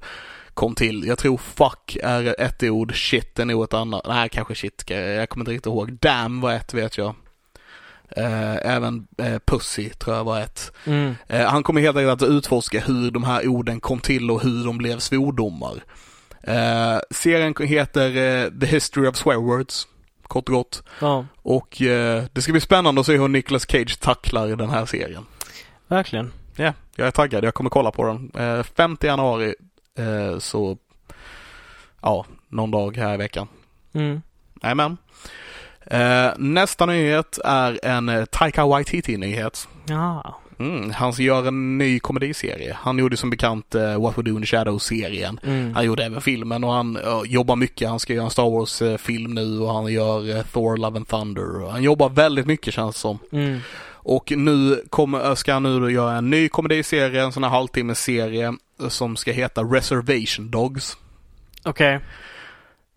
kom 0.55 0.74
till. 0.74 1.05
Jag 1.07 1.18
tror 1.18 1.37
fuck 1.37 1.97
är 2.03 2.41
ett 2.41 2.62
ord, 2.62 2.97
shit 2.97 3.39
är 3.39 3.45
nog 3.45 3.64
ett 3.64 3.74
annat. 3.74 4.03
Nej, 4.07 4.29
kanske 4.29 4.55
shit, 4.55 4.85
jag 4.91 5.29
kommer 5.29 5.43
inte 5.43 5.53
riktigt 5.53 5.66
ihåg. 5.66 5.93
Damn 5.93 6.41
var 6.41 6.53
ett 6.53 6.74
vet 6.74 6.99
jag. 6.99 7.14
Eh, 8.17 8.57
även 8.75 9.07
eh, 9.19 9.39
pussy 9.47 9.89
tror 9.91 10.17
jag 10.17 10.25
var 10.25 10.41
ett. 10.41 10.73
Mm. 10.85 11.15
Eh, 11.29 11.47
han 11.47 11.63
kommer 11.63 11.81
helt 11.81 11.97
enkelt 11.97 12.23
att 12.23 12.29
utforska 12.29 12.81
hur 12.81 13.11
de 13.11 13.25
här 13.25 13.49
orden 13.49 13.81
kom 13.81 14.01
till 14.01 14.31
och 14.31 14.43
hur 14.43 14.65
de 14.65 14.79
blev 14.79 14.99
svordomar. 14.99 15.85
Serien 17.11 17.55
heter 17.61 18.11
The 18.61 18.67
History 18.67 19.09
of 19.09 19.17
Swear 19.17 19.37
Words, 19.39 19.89
kort 20.23 20.49
och 20.49 20.55
gott. 20.55 20.83
Ja, 21.01 21.27
Och 21.43 21.83
eh, 21.83 22.25
det 22.33 22.43
ska 22.43 22.53
bli 22.53 22.61
spännande 22.61 23.01
att 23.01 23.07
se 23.07 23.19
hur 23.19 23.29
Nicolas 23.29 23.71
Cage 23.71 24.01
tacklar 24.01 24.49
den 24.49 24.71
här 24.71 24.87
serien. 24.87 25.27
verkligen. 25.89 26.33
Ja, 26.57 26.73
jag 26.97 27.07
är 27.07 27.11
taggad. 27.11 27.45
Jag 27.45 27.55
kommer 27.55 27.71
kolla 27.71 27.91
på 27.91 28.05
den. 28.07 28.31
Eh, 28.35 28.63
5 28.63 28.97
januari, 29.01 29.55
eh, 29.99 30.39
så 30.39 30.79
ja, 32.03 32.27
någon 32.49 32.71
dag 32.71 32.97
här 32.97 33.15
i 33.15 33.17
veckan. 33.17 33.49
Mm. 33.93 34.23
Jajamän. 34.63 34.97
Eh, 35.91 36.30
nästa 36.36 36.86
nyhet 36.86 37.39
är 37.45 37.84
en 37.84 38.09
eh, 38.09 38.24
Taika 38.24 38.66
Waititi-nyhet. 38.66 39.68
Ja. 39.86 40.41
Mm, 40.59 40.91
han 40.91 41.12
gör 41.12 41.49
en 41.49 41.78
ny 41.78 42.01
komediserie. 42.01 42.76
Han 42.80 42.99
gjorde 42.99 43.16
som 43.16 43.30
bekant 43.30 43.74
uh, 43.74 44.03
What 44.03 44.18
We 44.18 44.22
Do 44.22 44.30
in 44.30 44.41
the 44.41 44.47
Shadows-serien. 44.47 45.41
Mm. 45.45 45.74
Han 45.74 45.84
gjorde 45.84 46.05
även 46.05 46.20
filmen 46.20 46.64
och 46.64 46.72
han 46.72 46.97
uh, 46.97 47.22
jobbar 47.26 47.57
mycket. 47.57 47.89
Han 47.89 48.01
ska 48.01 48.14
göra 48.14 48.24
en 48.24 48.30
Star 48.30 48.51
Wars-film 48.51 49.34
nu 49.34 49.61
och 49.61 49.74
han 49.74 49.93
gör 49.93 50.36
uh, 50.36 50.43
Thor, 50.43 50.76
Love 50.76 50.97
and 50.97 51.09
Thunder. 51.09 51.70
Han 51.70 51.82
jobbar 51.82 52.09
väldigt 52.09 52.47
mycket 52.47 52.74
känns 52.74 52.95
det 52.95 53.01
som. 53.01 53.18
Mm. 53.32 53.59
Och 53.91 54.32
nu 54.36 54.84
kommer, 54.91 55.34
ska 55.34 55.53
han 55.53 55.62
nu 55.62 55.93
göra 55.93 56.16
en 56.16 56.30
ny 56.30 56.49
komediserie, 56.49 57.22
en 57.22 57.32
sån 57.32 57.45
här 57.45 57.51
halvtimmes-serie 57.51 58.55
som 58.89 59.16
ska 59.16 59.32
heta 59.32 59.62
Reservation 59.62 60.51
Dogs. 60.51 60.97
Okej. 61.62 62.01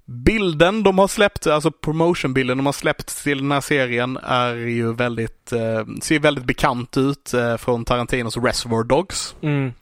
Bilden 0.05 0.83
de 0.83 0.99
har 0.99 1.07
släppt, 1.07 1.47
alltså 1.47 1.71
promotionbilden 1.71 2.57
de 2.57 2.65
har 2.65 2.73
släppt 2.73 3.23
till 3.23 3.37
den 3.37 3.51
här 3.51 3.61
serien 3.61 4.17
är 4.17 4.55
ju 4.55 4.93
väldigt, 4.93 5.51
eh, 5.51 5.85
ser 6.01 6.19
väldigt 6.19 6.45
bekant 6.45 6.97
ut 6.97 7.33
eh, 7.33 7.57
från 7.57 7.85
Tarantinos 7.85 8.37
Reservoir 8.37 8.83
Dogs. 8.83 9.35
Mm. 9.41 9.73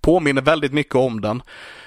Påminner 0.00 0.42
väldigt 0.42 0.72
mycket 0.72 0.94
om 0.94 1.20
den. 1.20 1.42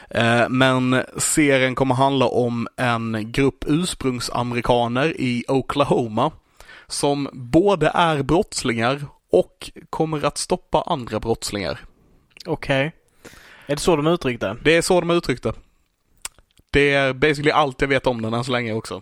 Eh, 0.10 0.50
men 0.50 1.04
serien 1.18 1.76
kommer 1.76 1.96
handla 1.96 2.26
om 2.26 2.68
en 2.78 3.32
grupp 3.32 3.66
ursprungsamerikaner 3.68 5.22
i 5.22 5.46
Oklahoma 5.48 6.32
som 6.88 7.30
både 7.34 7.92
är 7.94 8.24
brottslingar 8.24 9.06
och 9.32 9.72
kommer 9.90 10.26
att 10.26 10.38
stoppa 10.38 10.82
andra 10.82 11.20
brottslingar. 11.20 11.80
Okej. 12.46 12.92
Är 13.66 13.76
det 13.76 13.82
så 13.82 13.96
de 13.96 14.08
uttryckte 14.08 14.58
det? 14.64 14.78
Är 14.78 14.82
så 14.82 15.00
de 15.00 15.10
har 15.10 15.18
uttryckt 15.18 15.46
det. 16.74 16.94
Är 16.94 17.14
basically 17.14 17.52
allt 17.52 17.82
jag 17.82 17.88
vet 17.88 18.08
om 18.08 18.22
den 18.22 18.34
än 18.34 18.44
så 18.44 18.52
länge 18.52 18.74
också. 18.74 19.02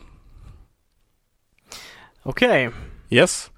Okej. 2.24 2.69
Yes. 3.09 3.51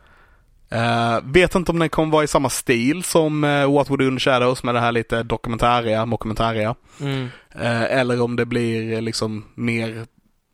Eh, 0.73 1.19
vet 1.23 1.55
inte 1.55 1.71
om 1.71 1.79
den 1.79 1.89
kommer 1.89 2.11
vara 2.11 2.23
i 2.23 2.27
samma 2.27 2.49
stil 2.49 3.03
som 3.03 3.43
uh, 3.43 3.73
What 3.73 3.89
We 3.89 3.97
Do 3.97 4.07
in 4.07 4.17
the 4.17 4.19
Shadows 4.19 4.63
med 4.63 4.75
det 4.75 4.79
här 4.79 4.91
lite 4.91 5.23
dokumentäriga, 5.23 6.05
mockumentäriga. 6.05 6.75
Mm. 6.99 7.27
Eh, 7.55 7.83
eller 7.83 8.21
om 8.21 8.35
det 8.35 8.45
blir 8.45 9.01
liksom 9.01 9.45
mer 9.55 10.05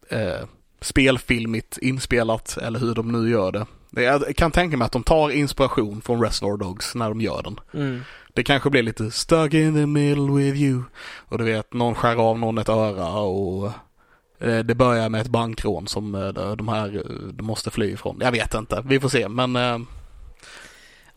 eh, 0.09 0.47
spelfilmigt 0.81 1.77
inspelat 1.77 2.57
eller 2.57 2.79
hur 2.79 2.95
de 2.95 3.11
nu 3.11 3.29
gör 3.29 3.51
det. 3.51 3.65
det. 3.89 4.03
Jag 4.03 4.35
kan 4.35 4.51
tänka 4.51 4.77
mig 4.77 4.85
att 4.85 4.91
de 4.91 5.03
tar 5.03 5.29
inspiration 5.29 6.01
från 6.01 6.23
Reservoir 6.23 6.57
Dogs 6.57 6.95
när 6.95 7.09
de 7.09 7.21
gör 7.21 7.43
den. 7.43 7.59
Mm. 7.73 8.01
Det 8.33 8.43
kanske 8.43 8.69
blir 8.69 8.83
lite 8.83 9.11
stuck 9.11 9.53
in 9.53 9.73
the 9.73 9.85
middle 9.85 10.31
with 10.31 10.57
you. 10.61 10.83
Och 11.27 11.37
du 11.37 11.43
vet, 11.43 11.73
någon 11.73 11.95
skär 11.95 12.15
av 12.15 12.39
någon 12.39 12.57
ett 12.57 12.69
öra 12.69 13.07
och 13.19 13.71
eh, 14.39 14.59
det 14.59 14.75
börjar 14.75 15.09
med 15.09 15.21
ett 15.21 15.27
bankrån 15.27 15.87
som 15.87 16.15
eh, 16.15 16.27
de 16.55 16.67
här 16.67 16.95
eh, 16.95 17.27
de 17.33 17.45
måste 17.45 17.71
fly 17.71 17.91
ifrån. 17.93 18.17
Jag 18.21 18.31
vet 18.31 18.53
inte, 18.53 18.83
vi 18.85 18.99
får 18.99 19.09
se 19.09 19.27
men 19.29 19.55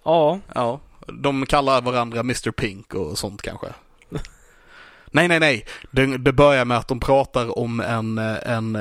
Ja, 0.04 0.38
ja, 0.54 0.80
de 1.06 1.46
kallar 1.46 1.82
varandra 1.82 2.20
Mr 2.20 2.50
Pink 2.50 2.94
och 2.94 3.18
sånt 3.18 3.42
kanske. 3.42 3.66
nej, 5.10 5.28
nej, 5.28 5.40
nej. 5.40 5.66
Det, 5.90 6.18
det 6.18 6.32
börjar 6.32 6.64
med 6.64 6.76
att 6.78 6.88
de 6.88 7.00
pratar 7.00 7.58
om 7.58 7.80
en, 7.80 8.18
en 8.18 8.78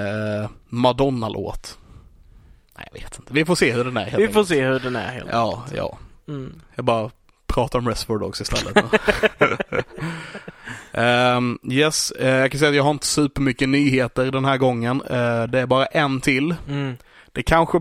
Madonna-låt. 0.70 1.78
Nej, 2.78 2.88
jag 2.94 3.02
vet 3.02 3.20
inte. 3.20 3.34
Vi 3.34 3.46
får 3.46 3.56
se 3.56 3.72
hur 3.74 3.84
den 3.84 3.98
är 3.98 4.04
helt 4.06 4.14
vi 4.24 4.28
får 4.28 4.40
enkelt. 4.40 4.48
se 4.48 4.66
hur 4.66 4.80
den 4.80 4.96
är 4.96 5.12
helt 5.12 5.30
Ja, 5.32 5.66
ja. 5.76 5.98
Mm. 6.28 6.62
Jag 6.76 6.86
bara 6.86 7.12
pratar 7.54 7.80
om 7.80 7.88
Reservoir 7.88 8.20
Dogs 8.20 8.42
istället. 8.42 8.78
um, 10.94 11.60
yes, 11.72 12.12
eh, 12.12 12.30
jag 12.30 12.52
kan 12.52 12.60
säga 12.60 12.70
att 12.70 12.76
jag 12.76 12.84
har 12.84 12.92
inte 12.92 13.08
supermycket 13.08 13.70
nyheter 13.70 14.32
den 14.32 14.46
här 14.46 14.58
gången. 14.58 15.02
Eh, 15.02 15.44
det 15.44 15.60
är 15.60 15.66
bara 15.66 15.86
en 15.86 16.22
till. 16.22 16.56
Mm. 16.68 16.98
Det 17.34 17.44
kanske, 17.44 17.78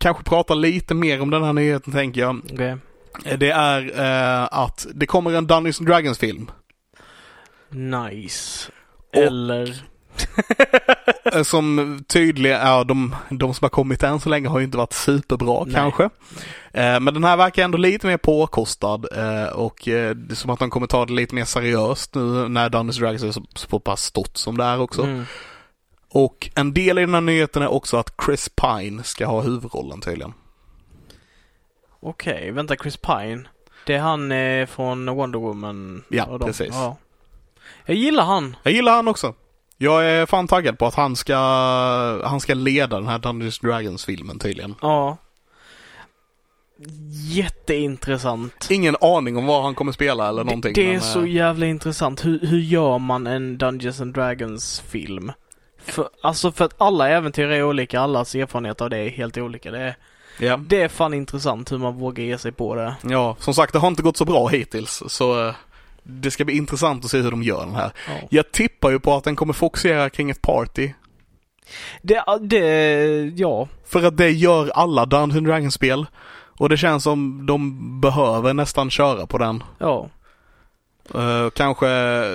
kanske 0.00 0.24
pratar 0.24 0.54
lite 0.54 0.94
mer 0.94 1.20
om 1.22 1.30
den 1.30 1.42
här 1.44 1.52
nyheten 1.52 1.92
tänker 1.92 2.20
jag. 2.20 2.40
Okej. 2.52 2.76
Eh, 3.24 3.38
Det 3.38 3.50
är 3.50 4.00
eh, 4.00 4.48
att 4.52 4.86
det 4.94 5.06
kommer 5.06 5.32
en 5.32 5.46
Dungeons 5.46 5.80
and 5.80 5.88
Dragons 5.88 6.18
film. 6.18 6.50
Nice. 7.70 8.70
Och- 9.12 9.22
Eller? 9.22 9.82
Som 11.44 11.98
tydligen, 12.08 12.60
ja 12.60 12.84
de, 12.84 13.14
de 13.30 13.54
som 13.54 13.64
har 13.64 13.68
kommit 13.70 14.02
än 14.02 14.20
så 14.20 14.28
länge 14.28 14.48
har 14.48 14.58
ju 14.58 14.64
inte 14.64 14.76
varit 14.78 14.92
superbra 14.92 15.64
Nej. 15.64 15.74
kanske. 15.74 16.10
Eh, 16.72 17.00
Men 17.00 17.14
den 17.14 17.24
här 17.24 17.36
verkar 17.36 17.64
ändå 17.64 17.78
lite 17.78 18.06
mer 18.06 18.16
påkostad 18.16 19.06
eh, 19.16 19.52
och 19.52 19.88
eh, 19.88 20.14
det 20.14 20.32
är 20.32 20.36
som 20.36 20.50
att 20.50 20.58
de 20.58 20.70
kommer 20.70 20.86
ta 20.86 21.06
det 21.06 21.12
lite 21.12 21.34
mer 21.34 21.44
seriöst 21.44 22.14
nu 22.14 22.48
när 22.48 22.68
Dungeons 22.70 22.98
Dragons 22.98 23.22
är 23.22 23.30
så, 23.30 23.42
så 23.54 23.80
pass 23.80 24.02
stort 24.02 24.36
som 24.36 24.56
det 24.56 24.64
är 24.64 24.80
också. 24.80 25.02
Mm. 25.02 25.24
Och 26.12 26.50
en 26.54 26.74
del 26.74 26.98
i 26.98 27.00
den 27.00 27.14
här 27.14 27.20
nyheten 27.20 27.62
är 27.62 27.68
också 27.68 27.96
att 27.96 28.14
Chris 28.26 28.48
Pine 28.48 29.02
ska 29.02 29.26
ha 29.26 29.40
huvudrollen 29.40 30.00
tydligen. 30.00 30.32
Okej, 32.00 32.50
vänta 32.50 32.76
Chris 32.76 32.96
Pine. 32.96 33.48
Det 33.86 33.94
är 33.94 34.00
han 34.00 34.32
eh, 34.32 34.66
från 34.66 35.06
Wonder 35.16 35.38
Woman. 35.38 36.04
Ja, 36.08 36.38
precis. 36.38 36.68
Ja. 36.72 36.96
Jag 37.86 37.96
gillar 37.96 38.24
han. 38.24 38.56
Jag 38.62 38.72
gillar 38.72 38.92
han 38.92 39.08
också. 39.08 39.34
Jag 39.78 40.06
är 40.06 40.26
fan 40.26 40.48
taggad 40.48 40.78
på 40.78 40.86
att 40.86 40.94
han 40.94 41.16
ska, 41.16 41.36
han 42.24 42.40
ska 42.40 42.54
leda 42.54 42.96
den 42.96 43.08
här 43.08 43.18
Dungeons 43.18 43.60
and 43.62 43.70
Dragons 43.72 44.04
filmen 44.04 44.38
tydligen. 44.38 44.74
Ja. 44.82 45.16
Jätteintressant. 47.12 48.68
Ingen 48.70 48.96
aning 49.00 49.36
om 49.36 49.46
vad 49.46 49.62
han 49.62 49.74
kommer 49.74 49.92
spela 49.92 50.28
eller 50.28 50.44
någonting. 50.44 50.72
Det, 50.72 50.82
det 50.82 50.88
är 50.88 50.92
men, 50.92 51.00
så 51.00 51.22
eh, 51.22 51.30
jävla 51.30 51.66
intressant. 51.66 52.24
Hur, 52.24 52.46
hur 52.46 52.60
gör 52.60 52.98
man 52.98 53.26
en 53.26 53.58
Dungeons 53.58 54.00
and 54.00 54.14
Dragons 54.14 54.80
film? 54.80 55.32
För, 55.84 56.08
alltså 56.22 56.52
för 56.52 56.64
att 56.64 56.74
alla 56.78 57.08
äventyr 57.08 57.46
är 57.46 57.62
olika, 57.62 58.00
allas 58.00 58.34
erfarenhet 58.34 58.80
av 58.80 58.90
det 58.90 58.98
är 58.98 59.10
helt 59.10 59.38
olika. 59.38 59.70
Det 59.70 59.80
är, 59.80 59.96
ja. 60.38 60.56
det 60.56 60.82
är 60.82 60.88
fan 60.88 61.14
intressant 61.14 61.72
hur 61.72 61.78
man 61.78 61.94
vågar 61.94 62.24
ge 62.24 62.38
sig 62.38 62.52
på 62.52 62.74
det. 62.74 62.94
ja, 63.02 63.36
som 63.38 63.54
sagt 63.54 63.72
det 63.72 63.78
har 63.78 63.88
inte 63.88 64.02
gått 64.02 64.16
så 64.16 64.24
bra 64.24 64.48
hittills 64.48 65.02
så 65.06 65.48
eh, 65.48 65.54
det 66.02 66.30
ska 66.30 66.44
bli 66.44 66.56
intressant 66.56 67.04
att 67.04 67.10
se 67.10 67.18
hur 67.18 67.30
de 67.30 67.42
gör 67.42 67.66
den 67.66 67.74
här. 67.74 67.92
Ja. 68.08 68.12
Jag 68.30 68.52
tippar 68.52 68.90
ju 68.90 69.00
på 69.00 69.14
att 69.14 69.24
den 69.24 69.36
kommer 69.36 69.52
fokusera 69.52 70.10
kring 70.10 70.30
ett 70.30 70.42
party. 70.42 70.92
Det, 72.02 72.24
det, 72.40 73.32
ja. 73.36 73.68
För 73.86 74.02
att 74.02 74.16
det 74.16 74.30
gör 74.30 74.70
alla 74.74 75.06
Dungeons 75.06 75.36
and 75.36 75.46
Dragons-spel. 75.46 76.06
Och 76.60 76.68
det 76.68 76.76
känns 76.76 77.02
som 77.02 77.46
de 77.46 78.00
behöver 78.00 78.54
nästan 78.54 78.90
köra 78.90 79.26
på 79.26 79.38
den. 79.38 79.62
Ja. 79.78 80.08
Eh, 81.14 81.50
kanske 81.50 81.86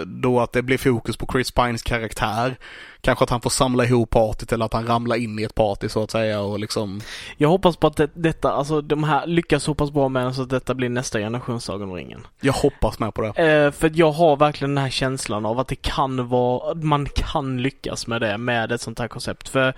då 0.05 0.39
att 0.39 0.53
det 0.53 0.61
blir 0.61 0.77
fokus 0.77 1.17
på 1.17 1.27
Chris 1.31 1.51
Pines 1.51 1.83
karaktär. 1.83 2.55
Kanske 3.01 3.23
att 3.23 3.29
han 3.29 3.41
får 3.41 3.49
samla 3.49 3.85
ihop 3.85 4.09
partyt 4.09 4.51
eller 4.51 4.65
att 4.65 4.73
han 4.73 4.87
ramlar 4.87 5.15
in 5.15 5.39
i 5.39 5.43
ett 5.43 5.55
party 5.55 5.89
så 5.89 6.03
att 6.03 6.11
säga 6.11 6.41
och 6.41 6.59
liksom. 6.59 7.01
Jag 7.37 7.49
hoppas 7.49 7.77
på 7.77 7.87
att 7.87 7.97
det, 7.97 8.09
detta, 8.13 8.51
alltså 8.51 8.81
de 8.81 9.03
här 9.03 9.27
lyckas 9.27 9.63
så 9.63 9.73
pass 9.73 9.91
bra 9.91 10.09
med 10.09 10.23
den 10.23 10.33
så 10.33 10.41
att 10.41 10.49
detta 10.49 10.73
blir 10.73 10.89
nästa 10.89 11.19
generation 11.19 11.61
Sagan 11.61 11.89
om 11.89 11.95
ringen. 11.95 12.27
Jag 12.41 12.53
hoppas 12.53 12.99
med 12.99 13.13
på 13.13 13.21
det. 13.21 13.27
Eh, 13.27 13.71
för 13.71 13.91
jag 13.93 14.11
har 14.11 14.37
verkligen 14.37 14.75
den 14.75 14.83
här 14.83 14.91
känslan 14.91 15.45
av 15.45 15.59
att 15.59 15.67
det 15.67 15.75
kan 15.75 16.27
vara, 16.27 16.75
man 16.75 17.05
kan 17.05 17.61
lyckas 17.61 18.07
med 18.07 18.21
det, 18.21 18.37
med 18.37 18.71
ett 18.71 18.81
sånt 18.81 18.99
här 18.99 19.07
koncept. 19.07 19.49
För 19.49 19.73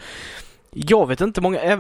jag 0.72 1.08
vet 1.08 1.22
inte 1.22 1.42
många, 1.42 1.62
eh, 1.62 1.80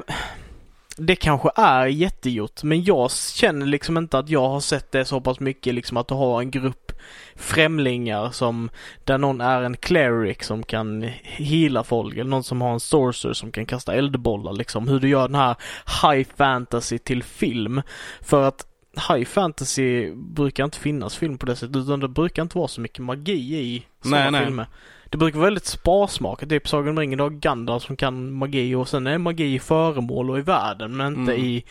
det 0.97 1.15
kanske 1.15 1.49
är 1.55 1.85
jättegjort, 1.85 2.63
men 2.63 2.83
jag 2.83 3.11
känner 3.11 3.65
liksom 3.65 3.97
inte 3.97 4.19
att 4.19 4.29
jag 4.29 4.49
har 4.49 4.59
sett 4.59 4.91
det 4.91 5.05
så 5.05 5.21
pass 5.21 5.39
mycket 5.39 5.73
liksom 5.73 5.97
att 5.97 6.07
du 6.07 6.15
har 6.15 6.41
en 6.41 6.51
grupp 6.51 6.91
främlingar 7.35 8.29
som, 8.29 8.69
där 9.03 9.17
någon 9.17 9.41
är 9.41 9.61
en 9.61 9.77
cleric 9.77 10.43
som 10.43 10.63
kan 10.63 11.01
hila 11.23 11.83
folk, 11.83 12.13
eller 12.13 12.29
någon 12.29 12.43
som 12.43 12.61
har 12.61 12.73
en 12.73 12.79
sorcerer 12.79 13.33
som 13.33 13.51
kan 13.51 13.65
kasta 13.65 13.93
eldbollar 13.93 14.53
liksom. 14.53 14.87
Hur 14.87 14.99
du 14.99 15.09
gör 15.09 15.27
den 15.27 15.35
här 15.35 15.55
high 16.03 16.29
fantasy 16.37 16.97
till 16.97 17.23
film. 17.23 17.81
För 18.21 18.47
att 18.47 18.65
high 19.09 19.25
fantasy 19.25 20.11
brukar 20.15 20.63
inte 20.63 20.79
finnas 20.79 21.15
film 21.15 21.37
på 21.37 21.45
det 21.45 21.55
sättet 21.55 21.75
utan 21.75 21.99
det 21.99 22.07
brukar 22.07 22.41
inte 22.41 22.57
vara 22.57 22.67
så 22.67 22.81
mycket 22.81 23.03
magi 23.03 23.55
i 23.55 23.85
sådana 24.01 24.21
Nej, 24.21 24.31
nej. 24.31 24.45
filmer. 24.45 24.67
Det 25.09 25.17
brukar 25.17 25.39
vara 25.39 25.45
väldigt 25.47 25.65
sparsmakat. 25.65 26.49
Typ 26.49 26.67
Sagan 26.67 26.89
om 26.89 26.99
ringen, 26.99 27.19
har 27.19 27.29
Gandalf 27.29 27.83
som 27.83 27.95
kan 27.95 28.33
magi 28.33 28.75
och 28.75 28.87
sen 28.89 29.07
är 29.07 29.17
magi 29.17 29.53
i 29.53 29.59
föremål 29.59 30.29
och 30.29 30.39
i 30.39 30.41
världen 30.41 30.97
men 30.97 31.07
inte 31.19 31.33
Mm. 31.33 31.45
i 31.45 31.63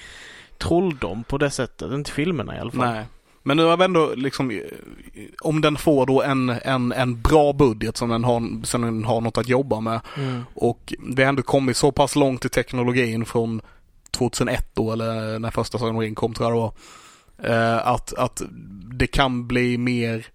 trolldom 0.58 1.24
på 1.24 1.38
det 1.38 1.50
sättet. 1.50 1.92
Inte 1.92 2.10
filmerna 2.10 2.56
i 2.56 2.58
alla 2.60 2.70
fall. 2.70 2.92
Nej. 2.94 3.04
Men 3.42 3.56
nu 3.56 3.64
har 3.64 3.76
vi 3.76 3.84
ändå 3.84 4.12
liksom, 4.16 4.60
om 5.42 5.60
den 5.60 5.76
får 5.76 6.06
då 6.06 6.22
en, 6.22 6.48
en, 6.48 6.92
en 6.92 7.20
bra 7.22 7.52
budget 7.52 7.96
som 7.96 8.08
den, 8.08 8.24
har, 8.24 8.64
som 8.66 8.82
den 8.82 9.04
har 9.04 9.20
något 9.20 9.38
att 9.38 9.48
jobba 9.48 9.80
med 9.80 10.00
Mm. 10.16 10.42
och 10.54 10.94
vi 11.14 11.22
har 11.22 11.28
ändå 11.28 11.42
kommit 11.42 11.76
så 11.76 11.92
pass 11.92 12.16
långt 12.16 12.44
i 12.44 12.48
teknologin 12.48 13.24
från 13.24 13.60
2001 14.10 14.70
då 14.74 14.92
eller 14.92 15.38
när 15.38 15.50
första 15.50 15.78
Sagan 15.78 15.94
om 15.94 16.00
ringen 16.00 16.14
kom 16.14 16.34
tror 16.34 16.50
jag 16.50 16.56
det 16.56 16.60
var. 16.60 16.72
Eh, 17.54 17.86
att, 17.88 18.14
att 18.14 18.42
det 18.92 19.06
kan 19.06 19.46
bli 19.46 19.78
mer 19.78 20.26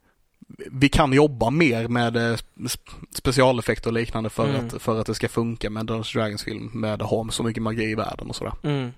vi 0.71 0.89
kan 0.89 1.13
jobba 1.13 1.49
mer 1.49 1.87
med 1.87 2.15
eh, 2.17 2.37
sp- 2.57 2.89
specialeffekter 3.15 3.89
och 3.89 3.93
liknande 3.93 4.29
för, 4.29 4.49
Mm. 4.49 4.67
att, 4.67 4.81
för 4.81 4.99
att 4.99 5.05
det 5.05 5.15
ska 5.15 5.29
funka 5.29 5.69
med 5.69 5.85
Dungeons 5.85 6.13
Dragons 6.13 6.43
film 6.43 6.69
med 6.73 7.01
att 7.01 7.09
ha 7.09 7.29
så 7.31 7.43
mycket 7.43 7.63
magi 7.63 7.83
i 7.83 7.95
världen 7.95 8.29
och 8.29 8.35
sådär. 8.35 8.53
Mm. 8.63 8.91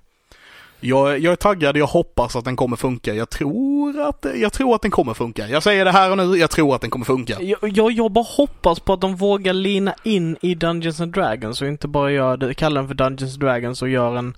Jag, 0.84 1.20
jag 1.20 1.32
är 1.32 1.36
taggad, 1.36 1.78
jag 1.78 1.88
hoppas 1.88 2.36
att 2.36 2.46
den 2.46 2.56
kommer 2.56 2.76
funka. 2.76 3.14
Jag 3.14 3.30
tror 3.30 4.02
att, 4.02 4.26
jag 4.36 4.54
tror 4.54 4.76
att 4.76 4.82
den 4.82 4.92
kommer 4.92 5.14
funka. 5.14 5.48
Jag 5.48 5.64
säger 5.64 5.86
det 5.86 5.92
här 5.92 6.12
och 6.12 6.18
nu, 6.18 6.38
jag 6.38 6.50
tror 6.50 6.76
att 6.76 6.82
den 6.82 6.90
kommer 6.90 7.06
funka. 7.06 7.38
Jag, 7.42 7.60
jag, 7.62 7.92
jag 7.92 8.12
bara 8.12 8.26
hoppas 8.28 8.80
på 8.80 8.94
att 8.94 9.02
de 9.02 9.16
vågar 9.16 9.54
lina 9.54 9.96
in 10.04 10.38
i 10.42 10.56
Dungeons 10.56 11.02
and 11.02 11.14
Dragons 11.14 11.62
och 11.62 11.68
inte 11.68 11.88
bara 11.88 12.12
gör 12.12 12.38
det, 12.38 12.54
kalla 12.54 12.80
den 12.80 12.88
för 12.88 12.96
Dungeons 12.96 13.34
and 13.34 13.40
Dragons 13.40 13.82
och 13.82 13.90
gör 13.90 14.16
en 14.16 14.38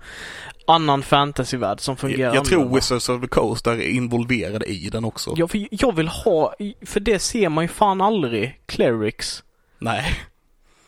annan 0.67 1.03
fantasyvärld 1.03 1.79
som 1.79 1.97
fungerar 1.97 2.23
Jag, 2.23 2.35
jag 2.35 2.45
tror. 2.45 2.75
Wizards 2.75 3.09
of 3.09 3.21
the 3.21 3.27
Coast 3.27 3.67
är 3.67 3.81
involverade 3.81 4.65
i 4.65 4.89
den 4.89 5.05
också. 5.05 5.33
Ja, 5.37 5.47
för 5.47 5.67
jag 5.71 5.95
vill 5.95 6.07
ha, 6.07 6.53
för 6.85 6.99
det 6.99 7.19
ser 7.19 7.49
man 7.49 7.63
ju 7.63 7.67
fan 7.67 8.01
aldrig, 8.01 8.59
clerics 8.65 9.43
Nej, 9.79 10.05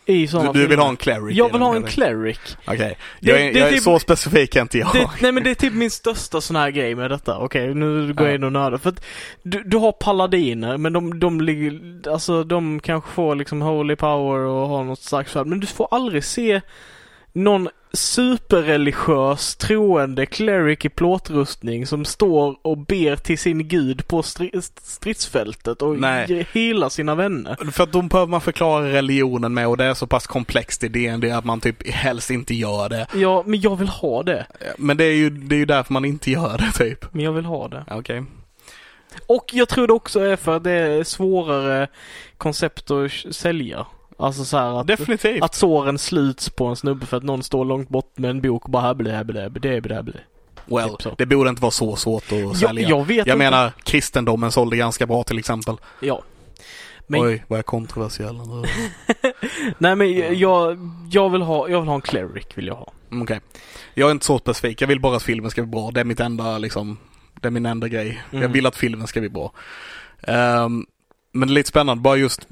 i 0.08 0.22
du, 0.22 0.28
sådana 0.28 0.52
du 0.54 0.68
vill 0.68 0.80
ha 0.80 0.90
en 0.90 0.98
cleric 0.98 1.38
Jag 1.38 1.52
vill 1.52 1.62
ha 1.62 1.76
en 1.76 1.82
du? 1.82 1.88
cleric. 1.88 2.58
Okej, 2.66 2.98
Det- 3.20 3.30
jag 3.32 3.42
är, 3.42 3.54
det 3.54 3.60
jag 3.60 3.68
är 3.68 3.72
typ- 3.72 3.82
så 3.84 4.00
specifik 4.00 4.56
är 4.56 4.62
inte 4.62 4.78
jag. 4.78 4.94
Det, 4.94 5.10
nej 5.22 5.32
men 5.32 5.44
det 5.44 5.50
är 5.50 5.56
typ 5.56 5.74
min 5.84 5.92
största 5.92 6.42
sån 6.42 6.56
här 6.56 6.70
grej 6.72 6.96
med 6.96 7.12
detta. 7.12 7.38
Okej, 7.38 7.74
nu 7.74 8.14
går 8.14 8.26
jag 8.26 8.32
Ja. 8.34 8.36
in 8.36 8.44
och 8.44 8.52
nördar. 8.52 8.78
För 8.78 8.90
att 8.90 9.04
du, 9.44 9.64
du 9.64 9.78
har 9.78 9.92
paladiner, 9.92 10.78
men 10.78 10.94
de, 10.94 11.20
de 11.20 11.42
ligger, 11.42 11.80
alltså 12.12 12.44
de 12.44 12.80
kanske 12.80 13.12
får 13.12 13.36
liksom 13.36 13.62
holy 13.62 13.96
power 13.96 14.40
och 14.40 14.68
har 14.68 14.84
något 14.84 15.02
starkt 15.02 15.32
svärd. 15.32 15.48
Men 15.48 15.60
du 15.60 15.68
får 15.68 15.88
aldrig 15.92 16.24
se 16.24 16.62
någon 17.38 17.70
superreligiös 17.94 19.56
troende 19.56 20.26
cleric 20.26 20.86
i 20.86 20.90
plåtrustning 20.90 21.88
som 21.88 22.06
står 22.06 22.58
och 22.62 22.78
ber 22.78 23.16
till 23.16 23.38
sin 23.40 23.68
gud 23.68 24.08
på 24.08 24.22
stri- 24.22 24.62
stridsfältet 24.82 25.82
och 25.82 26.00
Nej. 26.00 26.48
helar 26.54 26.90
sina 26.90 27.16
vänner. 27.16 27.72
För 27.72 27.84
att 27.84 27.92
då 27.92 28.02
behöver 28.02 28.30
man 28.30 28.42
förklara 28.42 28.92
religionen 28.94 29.54
med 29.54 29.68
och 29.68 29.78
det 29.78 29.86
är 29.86 29.94
så 29.94 30.08
pass 30.08 30.28
komplext 30.28 30.84
i 30.84 30.88
D&D 30.88 31.32
att 31.32 31.46
man 31.46 31.60
typ 31.60 31.88
helst 31.90 32.30
inte 32.32 32.54
gör 32.56 32.90
det. 32.90 33.08
Ja, 33.14 33.44
men 33.46 33.62
jag 33.62 33.76
vill 33.76 33.90
ha 33.90 34.24
det. 34.24 34.46
Men 34.78 34.98
det 34.98 35.04
är 35.04 35.14
ju, 35.16 35.30
det 35.30 35.56
är 35.56 35.60
ju 35.60 35.66
därför 35.66 35.94
man 35.94 36.06
inte 36.06 36.32
gör 36.32 36.58
det 36.58 36.72
typ. 36.84 37.14
Men 37.14 37.26
jag 37.26 37.32
vill 37.32 37.46
ha 37.46 37.68
det. 37.68 37.86
Okej. 37.92 38.24
Och 39.28 39.46
jag 39.54 39.70
tror 39.70 39.88
det 39.88 39.94
också 39.94 40.20
är 40.20 40.36
för 40.36 40.56
att 40.58 40.64
det 40.64 40.72
är 40.72 41.04
svårare 41.04 41.88
koncept 42.38 42.92
att 42.92 43.12
sälja. 43.32 43.86
Alltså 44.18 44.46
så 44.46 44.58
att, 44.58 44.88
Definitivt. 44.88 45.44
att 45.44 45.56
såren 45.56 45.98
sluts 45.98 46.50
på 46.50 46.66
en 46.66 46.76
snubbe 46.76 47.06
för 47.06 47.18
att 47.18 47.24
någon 47.24 47.44
står 47.44 47.66
långt 47.66 47.90
bort 47.90 48.18
med 48.18 48.30
en 48.30 48.42
bok 48.42 48.66
och 48.66 48.72
bara 48.72 48.82
häble, 48.84 49.12
häble, 49.12 49.42
häble, 49.42 49.70
häble, 49.70 49.96
häble. 49.96 50.20
well, 50.66 50.96
typ 51.00 51.18
det 51.18 51.26
borde 51.26 51.50
inte 51.50 51.62
vara 51.62 51.72
så 51.72 51.96
svårt 51.96 52.24
att 52.32 52.40
Jag, 52.40 52.58
sälja. 52.58 52.90
jag 52.90 53.06
vet 53.08 53.18
Jag 53.18 53.26
inte. 53.28 53.36
menar, 53.38 53.72
kristendomen 53.84 54.52
sålde 54.52 54.78
ganska 54.78 55.06
bra 55.06 55.24
till 55.24 55.40
exempel. 55.40 55.76
Ja. 56.00 56.22
Men, 57.08 57.22
Oj, 57.22 57.44
vad 57.48 57.60
jag 57.60 57.66
kontroversiell 57.66 58.36
nu. 58.48 58.64
nej 59.78 59.96
men 59.96 60.38
jag, 60.40 60.78
jag 61.12 61.30
vill 61.30 61.42
ha, 61.42 61.70
jag 61.70 61.80
vill 61.80 61.88
ha 61.88 61.96
en 61.96 62.02
cleric 62.02 62.46
vill 62.56 62.68
jag 62.68 62.76
ha. 62.76 62.92
Mm, 63.12 63.24
Okej. 63.24 63.40
Jag 63.94 64.08
är 64.08 64.12
inte 64.12 64.26
så 64.26 64.40
specifik. 64.40 64.82
Jag 64.82 64.88
vill 64.88 65.00
bara 65.02 65.16
att 65.18 65.24
filmen 65.24 65.52
ska 65.52 65.62
bli 65.62 65.72
bra. 65.72 65.92
Det 65.92 66.00
är 66.00 66.04
mitt 66.06 66.20
enda 66.20 66.58
liksom 66.58 66.98
Det 67.42 67.48
är 67.48 67.52
min 67.52 67.66
enda 67.66 67.88
grej. 67.88 68.22
Jag 68.32 68.40
Mm. 68.40 68.52
vill 68.52 68.66
att 68.66 68.76
filmen 68.76 69.08
ska 69.08 69.20
bli 69.20 69.30
bra. 69.30 69.52
Ehm, 70.24 70.86
men 71.40 71.50
är 71.50 71.54
lite 71.54 71.70
spännande, 71.70 72.02
bara 72.02 72.16
just, 72.16 72.48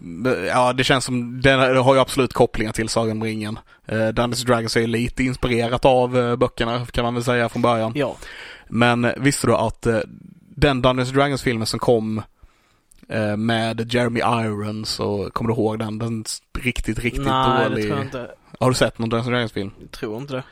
ja 0.48 0.74
det 0.74 0.84
känns 0.84 1.06
som, 1.06 1.42
det 1.42 1.52
har 1.80 1.94
ju 1.96 2.02
absolut 2.02 2.34
kopplingar 2.34 2.72
till 2.72 2.90
Sagan 2.90 3.12
om 3.18 3.24
ringen. 3.24 3.60
Uh, 3.92 4.08
Dungeons 4.08 4.44
Dragons 4.44 4.76
är 4.78 4.82
ju 4.82 4.88
lite 4.88 5.24
inspirerat 5.24 5.86
av 5.86 6.18
eh, 6.18 6.36
böckerna 6.36 6.86
kan 6.86 7.04
man 7.04 7.14
väl 7.14 7.24
säga 7.24 7.50
från 7.50 7.62
början. 7.62 7.92
Ja. 7.96 8.16
Men 8.70 9.08
visste 9.18 9.48
du 9.48 9.54
att 9.56 9.86
eh, 9.86 10.00
den 10.56 10.82
Dungeons 10.82 11.10
and 11.10 11.18
Dragons 11.18 11.42
filmen 11.42 11.68
som 11.68 11.80
kom 11.80 12.22
eh, 13.10 13.38
med 13.38 13.94
Jeremy 13.94 14.20
Irons 14.20 15.00
och 15.00 15.34
kommer 15.34 15.48
du 15.48 15.54
ihåg 15.56 15.80
den? 15.80 16.00
Den 16.00 16.22
s- 16.26 16.42
riktigt, 16.60 17.00
riktigt 17.00 17.26
Nej, 17.26 17.70
dålig. 17.70 17.84
det 17.84 17.88
tror 17.88 17.98
jag 17.98 18.08
inte. 18.08 18.28
Har 18.60 18.70
du 18.70 18.76
sett 18.76 19.00
någon 19.00 19.10
Dungeons 19.10 19.28
and 19.28 19.34
Dragons 19.36 19.52
film? 19.52 19.72
Jag 19.82 19.92
tror 19.92 20.18
inte 20.18 20.34
det. 20.34 20.44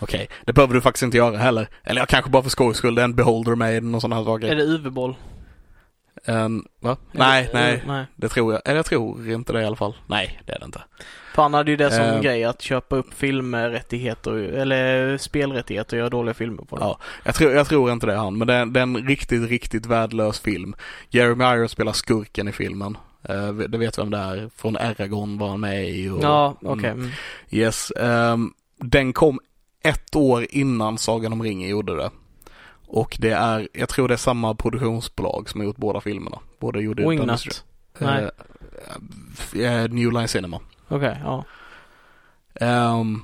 Okej, 0.00 0.28
det 0.44 0.52
behöver 0.52 0.74
du 0.74 0.80
faktiskt 0.80 1.02
inte 1.02 1.16
göra 1.16 1.36
heller. 1.36 1.68
Eller 1.84 2.00
jag 2.00 2.08
kanske 2.08 2.30
bara 2.30 2.42
för 2.42 2.50
skojs 2.50 2.76
skull, 2.76 2.94
det 2.94 3.02
är 3.02 3.04
en 3.04 3.14
Beholder 3.14 3.54
Maiden 3.54 3.94
och 3.94 4.00
sådana 4.00 4.16
här 4.16 4.24
saker. 4.24 4.48
Är 4.48 4.56
det 4.56 4.62
UV-boll? 4.62 5.14
En, 6.24 6.64
va? 6.80 6.96
Nej, 7.12 7.48
det- 7.52 7.58
nej. 7.58 7.82
nej. 7.86 8.06
Det 8.16 8.28
tror 8.28 8.52
jag. 8.52 8.62
Eller 8.64 8.76
jag 8.76 8.86
tror 8.86 9.30
inte 9.30 9.52
det 9.52 9.62
i 9.62 9.64
alla 9.64 9.76
fall. 9.76 9.96
Nej, 10.06 10.40
det 10.46 10.52
är 10.52 10.58
det 10.58 10.64
inte. 10.64 10.82
För 11.34 11.42
han 11.42 11.54
hade 11.54 11.70
ju 11.70 11.76
det 11.76 11.90
som 11.90 12.04
Eh. 12.04 12.20
grej 12.20 12.44
att 12.44 12.62
köpa 12.62 12.96
upp 12.96 13.14
filmrättigheter, 13.14 14.32
eller 14.32 15.16
spelrättigheter 15.18 15.96
och 15.96 15.98
göra 15.98 16.10
dåliga 16.10 16.34
filmer 16.34 16.62
på 16.62 16.76
dem. 16.76 16.88
Ja, 16.88 16.98
jag 17.24 17.34
tror, 17.34 17.52
jag 17.52 17.66
tror 17.68 17.92
inte 17.92 18.06
det 18.06 18.14
han, 18.16 18.38
men 18.38 18.46
det 18.46 18.54
är, 18.54 18.66
det 18.66 18.80
är 18.80 18.82
en 18.82 18.96
riktigt, 19.08 19.48
riktigt 19.50 19.86
värdelös 19.86 20.40
film. 20.40 20.74
Jeremy 21.10 21.44
Irons 21.44 21.70
spelar 21.72 21.92
skurken 21.92 22.48
i 22.48 22.52
filmen. 22.52 22.96
Uh, 23.30 23.52
det 23.52 23.78
vet 23.78 23.98
vem 23.98 24.10
det 24.10 24.18
är. 24.18 24.50
Från 24.56 24.76
Eragon 24.76 25.38
var 25.38 25.48
han 25.48 25.60
med 25.60 25.88
i. 25.88 26.08
Och, 26.08 26.22
Ja, 26.22 26.56
okej. 26.62 26.90
Mm. 26.90 26.98
Mm. 27.00 27.10
Yes. 27.50 27.90
ehm, 27.90 28.52
den 28.78 29.12
kom 29.12 29.40
ett 29.82 30.16
år 30.16 30.46
innan 30.50 30.98
Sagan 30.98 31.32
om 31.32 31.42
ringen 31.42 31.68
gjorde 31.68 31.96
det. 31.96 32.10
Och 32.88 33.16
det 33.20 33.30
är, 33.30 33.68
jag 33.72 33.88
tror 33.88 34.08
det 34.08 34.14
är 34.14 34.18
samma 34.18 34.54
produktionsbolag 34.54 35.48
som 35.48 35.60
har 35.60 35.66
gjort 35.66 35.76
båda 35.76 36.00
filmerna. 36.00 36.38
Båda 36.60 36.80
gjorde 36.80 37.08
Wingnut? 37.08 37.64
Nej. 37.98 38.30
eh, 39.54 39.82
eh, 39.82 39.90
New 39.90 40.12
Line 40.12 40.28
Cinema. 40.28 40.60
Okej, 40.88 41.20
ja. 41.24 41.44
Ehm, 42.60 43.22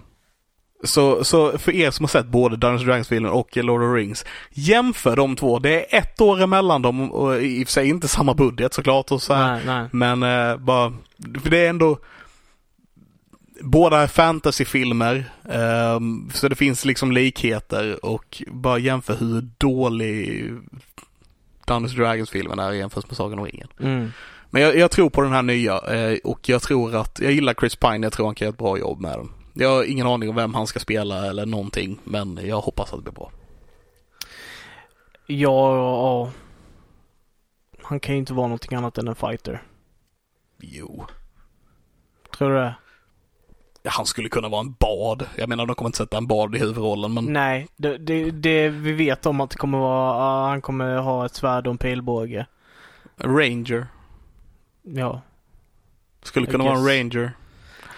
så, 0.84 1.24
så 1.24 1.58
för 1.58 1.72
er 1.72 1.90
som 1.90 2.04
har 2.04 2.08
sett 2.08 2.26
både 2.26 2.56
Dungeons 2.56 2.84
Dragons-filmen 2.84 3.30
och 3.30 3.56
Lord 3.56 3.82
of 3.82 3.88
the 3.88 4.00
Rings, 4.00 4.24
jämför 4.50 5.16
de 5.16 5.36
två. 5.36 5.58
Det 5.58 5.94
är 5.94 5.98
ett 5.98 6.20
år 6.20 6.42
emellan 6.42 6.82
dem 6.82 7.12
och 7.12 7.42
i 7.42 7.64
och 7.64 7.66
för 7.68 7.72
sig 7.72 7.88
inte 7.88 8.08
samma 8.08 8.34
budget 8.34 8.74
såklart 8.74 9.10
och 9.10 9.22
så 9.22 9.34
här. 9.34 9.52
Nej, 9.52 9.62
nej. 9.66 9.88
Men 9.92 10.22
eh, 10.22 10.56
bara, 10.56 10.92
för 11.42 11.50
det 11.50 11.58
är 11.58 11.70
ändå 11.70 11.98
Båda 13.60 14.00
är 14.00 14.06
fantasyfilmer, 14.06 15.32
ehm, 15.48 16.30
så 16.34 16.48
det 16.48 16.54
finns 16.54 16.84
liksom 16.84 17.12
likheter 17.12 18.04
och 18.04 18.42
bara 18.46 18.78
jämför 18.78 19.16
hur 19.16 19.48
dålig 19.58 20.50
Dungeons 21.66 21.94
Dragons-filmen 21.94 22.58
är 22.58 22.72
jämfört 22.72 23.06
med 23.06 23.16
Sagan 23.16 23.38
om 23.38 23.44
ringen. 23.44 23.68
Mm. 23.80 24.10
Men 24.50 24.62
jag, 24.62 24.76
jag 24.76 24.90
tror 24.90 25.10
på 25.10 25.20
den 25.20 25.32
här 25.32 25.42
nya 25.42 25.78
eh, 25.78 26.18
och 26.24 26.48
jag 26.48 26.62
tror 26.62 26.96
att, 26.96 27.20
jag 27.20 27.32
gillar 27.32 27.54
Chris 27.54 27.76
Pine, 27.76 28.06
jag 28.06 28.12
tror 28.12 28.26
han 28.26 28.34
kan 28.34 28.46
göra 28.46 28.52
ett 28.52 28.58
bra 28.58 28.78
jobb 28.78 29.00
med 29.00 29.18
den. 29.18 29.30
Jag 29.52 29.68
har 29.68 29.84
ingen 29.84 30.06
aning 30.06 30.28
om 30.28 30.36
vem 30.36 30.54
han 30.54 30.66
ska 30.66 30.78
spela 30.78 31.26
eller 31.26 31.46
någonting, 31.46 31.98
men 32.04 32.40
jag 32.42 32.60
hoppas 32.60 32.92
att 32.92 32.98
det 32.98 33.02
blir 33.02 33.12
bra. 33.12 33.30
Ja, 35.26 35.76
ja. 35.76 36.30
Han 37.82 38.00
kan 38.00 38.14
ju 38.14 38.18
inte 38.18 38.34
vara 38.34 38.46
någonting 38.46 38.78
annat 38.78 38.98
än 38.98 39.08
en 39.08 39.14
fighter. 39.14 39.62
Jo. 40.60 41.04
Tror 42.38 42.50
du 42.50 42.56
det? 42.56 42.74
Han 43.88 44.06
skulle 44.06 44.28
kunna 44.28 44.48
vara 44.48 44.60
en 44.60 44.72
bad. 44.80 45.26
Jag 45.36 45.48
menar, 45.48 45.66
de 45.66 45.74
kommer 45.76 45.88
inte 45.88 45.98
sätta 45.98 46.16
en 46.16 46.26
bad 46.26 46.54
i 46.54 46.58
huvudrollen, 46.58 47.14
men 47.14 47.24
Nej, 47.32 47.68
det, 47.76 47.98
det, 47.98 48.30
det 48.30 48.68
vi 48.68 48.92
vet 48.92 49.26
om 49.26 49.40
att 49.40 49.50
det 49.50 49.56
kommer 49.56 49.78
vara, 49.78 50.48
han 50.48 50.60
kommer 50.62 50.96
ha 50.96 51.26
ett 51.26 51.34
svärd 51.34 51.66
och 51.66 51.70
en 51.70 51.78
pilbåge. 51.78 52.46
Ranger. 53.16 53.86
Ja, 54.82 55.20
Skulle 56.22 56.46
I 56.46 56.50
kunna 56.50 56.64
vara 56.64 56.78
en. 56.78 56.86
Ranger. 56.88 57.32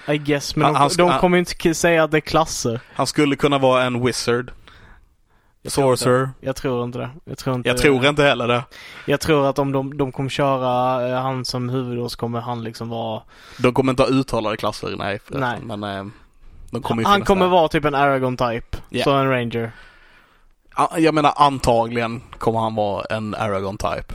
I 0.08 0.18
guess. 0.18 0.56
Men 0.56 0.74
Han- 0.74 0.90
de, 0.96 1.02
han 1.02 1.12
de 1.12 1.18
kommer 1.20 1.38
inte 1.38 1.74
säga 1.74 2.04
att 2.04 2.10
det 2.10 2.16
är 2.16 2.20
klasser. 2.20 2.80
Han 2.94 3.06
skulle 3.06 3.36
kunna 3.36 3.58
vara 3.58 3.84
en 3.84 4.04
wizard. 4.06 4.52
Jag 5.66 5.72
tror 5.72 5.90
inte- 5.90 5.98
Sorcerer. 6.04 6.30
Jag 6.40 6.56
tror 6.56 6.84
inte 6.84 6.98
det. 6.98 7.10
Jag 7.24 7.38
tror 7.38 7.56
inte 7.56 7.68
Jag 7.68 7.78
tror 7.78 8.06
inte 8.06 8.22
heller 8.22 8.48
det. 8.48 8.64
Jag 9.06 9.20
tror 9.20 9.46
att 9.48 9.58
om 9.58 9.72
de, 9.72 9.96
de 9.96 10.12
kommer 10.12 10.30
köra 10.30 11.08
eh, 11.08 11.22
han 11.22 11.44
som 11.44 11.68
huvud 11.68 12.10
så 12.10 12.18
kommer 12.18 12.40
han 12.40 12.64
liksom 12.64 12.88
vara... 12.88 13.22
De 13.58 13.72
kommer 13.74 13.92
inte 13.92 14.02
ha 14.02 14.10
uttalade 14.10 14.56
klasser, 14.56 14.94
nej. 14.98 15.20
Nej. 15.28 15.58
Men 15.62 15.82
eh, 15.84 16.04
de 16.70 16.82
kommer 16.82 17.04
han 17.04 17.24
kommer 17.24 17.44
där. 17.44 17.50
vara 17.52 17.68
typ 17.68 17.84
en 17.84 17.94
Aragon 17.94 18.36
type. 18.36 18.76
Ja. 18.88 19.04
Så 19.04 19.10
en 19.12 19.30
ranger. 19.30 19.72
Ja, 20.76 20.92
Jag 20.98 21.14
menar 21.14 21.32
antagligen 21.36 22.22
kommer 22.38 22.60
han 22.60 22.74
vara 22.74 23.04
en 23.04 23.34
Aragon 23.34 23.76
type. 23.78 24.14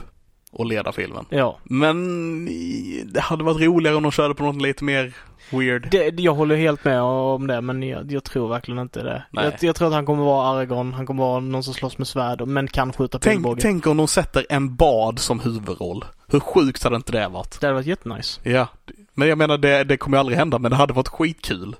Och 0.52 0.66
leda 0.66 0.92
filmen. 0.92 1.24
Ja. 1.28 1.58
Men 1.64 2.48
i- 2.48 3.02
det 3.06 3.20
hade 3.20 3.44
varit 3.44 3.60
roligare 3.60 3.96
om 3.96 4.02
de 4.02 4.12
körde 4.12 4.34
på 4.34 4.44
något 4.44 4.62
lite 4.62 4.84
mer 4.84 5.12
weird. 5.52 5.88
Det, 5.90 6.20
jag 6.20 6.34
håller 6.34 6.56
helt 6.56 6.84
med 6.84 7.00
om 7.02 7.46
det 7.46 7.60
men 7.60 7.82
jag, 7.82 8.12
jag 8.12 8.24
tror 8.24 8.48
verkligen 8.48 8.78
inte 8.78 9.02
det. 9.02 9.24
Jag, 9.30 9.52
jag 9.60 9.76
tror 9.76 9.88
att 9.88 9.94
han 9.94 10.06
kommer 10.06 10.24
vara 10.24 10.46
Aragon. 10.48 10.92
Han 10.92 11.06
kommer 11.06 11.22
vara 11.24 11.40
någon 11.40 11.62
som 11.64 11.74
slåss 11.74 11.98
med 11.98 12.06
svärd 12.08 12.46
men 12.46 12.68
kan 12.68 12.92
skjuta 12.92 13.18
Tänk, 13.18 13.36
pilbåge. 13.36 13.62
tänk 13.62 13.86
om 13.86 13.96
de 13.96 14.08
sätter 14.08 14.46
en 14.48 14.76
bad 14.76 15.18
som 15.18 15.40
huvudroll. 15.40 16.04
Hur 16.28 16.40
sjukt 16.40 16.82
hade 16.84 16.96
inte 16.96 17.12
det 17.12 17.28
varit? 17.28 17.60
Det 17.60 17.66
hade 17.66 17.74
varit 17.74 17.86
jättenice. 17.86 18.40
Ja. 18.42 18.66
Men 19.14 19.28
jag 19.28 19.38
menar 19.38 19.58
det, 19.58 19.84
det 19.84 19.96
kommer 19.96 20.16
ju 20.16 20.20
aldrig 20.20 20.38
hända 20.38 20.58
men 20.58 20.70
det 20.70 20.76
hade 20.76 20.92
varit 20.92 21.08
skitkul. 21.08 21.76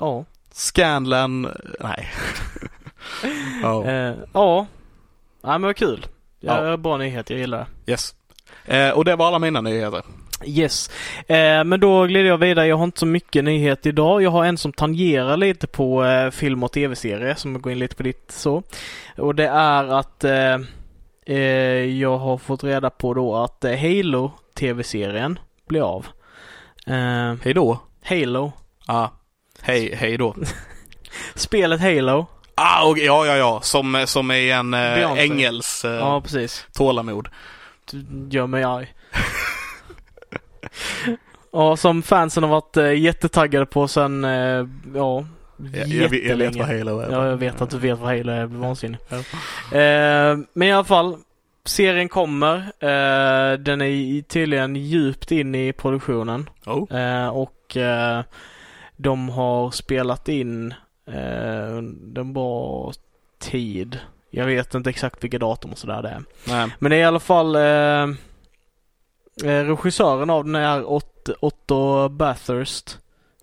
Ja. 0.00 0.24
Scanlan, 0.52 1.42
nej. 1.80 2.08
ja. 3.62 3.84
Eh, 3.84 4.14
ja. 4.32 4.66
Nej 5.42 5.52
men 5.52 5.62
vad 5.62 5.76
kul. 5.76 6.06
Ja, 6.40 6.66
Ja. 6.66 6.76
Bra 6.76 6.96
nyhet, 6.96 7.30
jag 7.30 7.38
gillar 7.38 7.58
det. 7.84 7.92
Yes. 7.92 8.14
Eh, 8.64 8.90
och 8.90 9.04
det 9.04 9.16
var 9.16 9.26
alla 9.26 9.38
mina 9.38 9.60
nyheter. 9.60 10.02
Yes. 10.44 10.90
Eh, 11.26 11.64
men 11.64 11.80
då 11.80 12.04
glider 12.06 12.28
jag 12.28 12.38
vidare. 12.38 12.66
Jag 12.66 12.76
har 12.76 12.84
inte 12.84 12.98
så 13.00 13.06
mycket 13.06 13.44
nyhet 13.44 13.86
idag. 13.86 14.22
Jag 14.22 14.30
har 14.30 14.44
en 14.44 14.58
som 14.58 14.72
tangerar 14.72 15.36
lite 15.36 15.66
på 15.66 16.04
eh, 16.04 16.30
film 16.30 16.62
och 16.62 16.72
tv-serie 16.72 17.34
som 17.36 17.62
går 17.62 17.72
in 17.72 17.78
lite 17.78 17.96
på 17.96 18.02
ditt 18.02 18.30
så. 18.30 18.62
Och 19.16 19.34
det 19.34 19.46
är 19.48 19.84
att 19.98 20.24
eh, 20.24 20.58
eh, 21.26 21.36
jag 22.00 22.18
har 22.18 22.38
fått 22.38 22.64
reda 22.64 22.90
på 22.90 23.14
då 23.14 23.36
att 23.36 23.64
eh, 23.64 23.76
Halo 23.78 24.32
tv-serien 24.58 25.38
blir 25.68 25.80
av. 25.82 26.06
Eh, 26.86 27.34
Hej 27.44 27.54
då. 27.54 27.78
Halo. 28.04 28.52
Ah. 28.86 29.08
Hej, 29.62 29.94
hej 29.94 30.16
då. 30.18 30.34
Spelet 31.34 31.80
Halo. 31.80 32.26
Ah, 32.54 32.84
och, 32.88 32.98
ja, 32.98 33.26
ja, 33.26 33.36
ja. 33.36 33.60
Som, 33.62 34.04
som 34.06 34.30
är 34.30 34.54
en 34.54 34.74
eh, 34.74 34.94
Beyoncé. 34.94 35.22
ängels 35.22 35.84
eh, 35.84 35.90
Ja, 35.92 36.20
precis. 36.20 36.66
tålamod. 36.72 37.28
Du 37.90 38.04
gör 38.36 38.46
mig 38.46 38.64
arg. 38.64 38.92
Ja, 41.52 41.76
som 41.76 42.02
fansen 42.02 42.42
har 42.42 42.50
varit 42.50 42.76
eh, 42.76 42.92
jättetaggade 42.92 43.66
på 43.66 43.88
sen, 43.88 44.24
eh, 44.24 44.66
ja, 44.94 45.24
Jag, 45.74 45.86
jag, 45.88 46.14
jag 46.14 46.36
vet 46.36 46.56
vad 46.56 46.66
Halo 46.66 46.98
är. 46.98 47.10
Ja, 47.10 47.26
jag 47.26 47.36
vet 47.36 47.60
att 47.60 47.70
du 47.70 47.78
vet 47.78 47.98
vad 47.98 48.08
Halo 48.08 48.32
är. 48.32 48.46
Vansinnigt. 48.46 49.02
Ja. 49.08 49.16
Eh, 49.78 50.38
men 50.52 50.68
i 50.68 50.72
alla 50.72 50.84
fall, 50.84 51.16
serien 51.64 52.08
kommer. 52.08 52.56
Eh, 52.58 53.58
den 53.58 53.80
är 53.80 54.22
tydligen 54.22 54.76
djupt 54.76 55.32
in 55.32 55.54
i 55.54 55.72
produktionen. 55.72 56.48
Oh. 56.66 57.00
Eh, 57.00 57.28
och 57.28 57.76
eh, 57.76 58.22
de 58.96 59.28
har 59.28 59.70
spelat 59.70 60.28
in 60.28 60.74
eh, 61.08 61.76
under 61.78 62.20
en 62.20 62.32
bra 62.32 62.92
tid. 63.38 63.98
Jag 64.30 64.46
vet 64.46 64.74
inte 64.74 64.90
exakt 64.90 65.24
vilka 65.24 65.38
datum 65.38 65.72
och 65.72 65.78
sådär 65.78 66.02
det 66.02 66.08
är. 66.08 66.22
Nej. 66.46 66.76
Men 66.78 66.90
det 66.90 66.96
är 66.96 67.00
i 67.00 67.04
alla 67.04 67.20
fall 67.20 67.56
regissören 69.44 70.30
av 70.30 70.44
den 70.44 70.54
är 70.54 70.90
Ott, 70.90 71.28
Otto 71.40 72.08
Bathurst. 72.08 72.98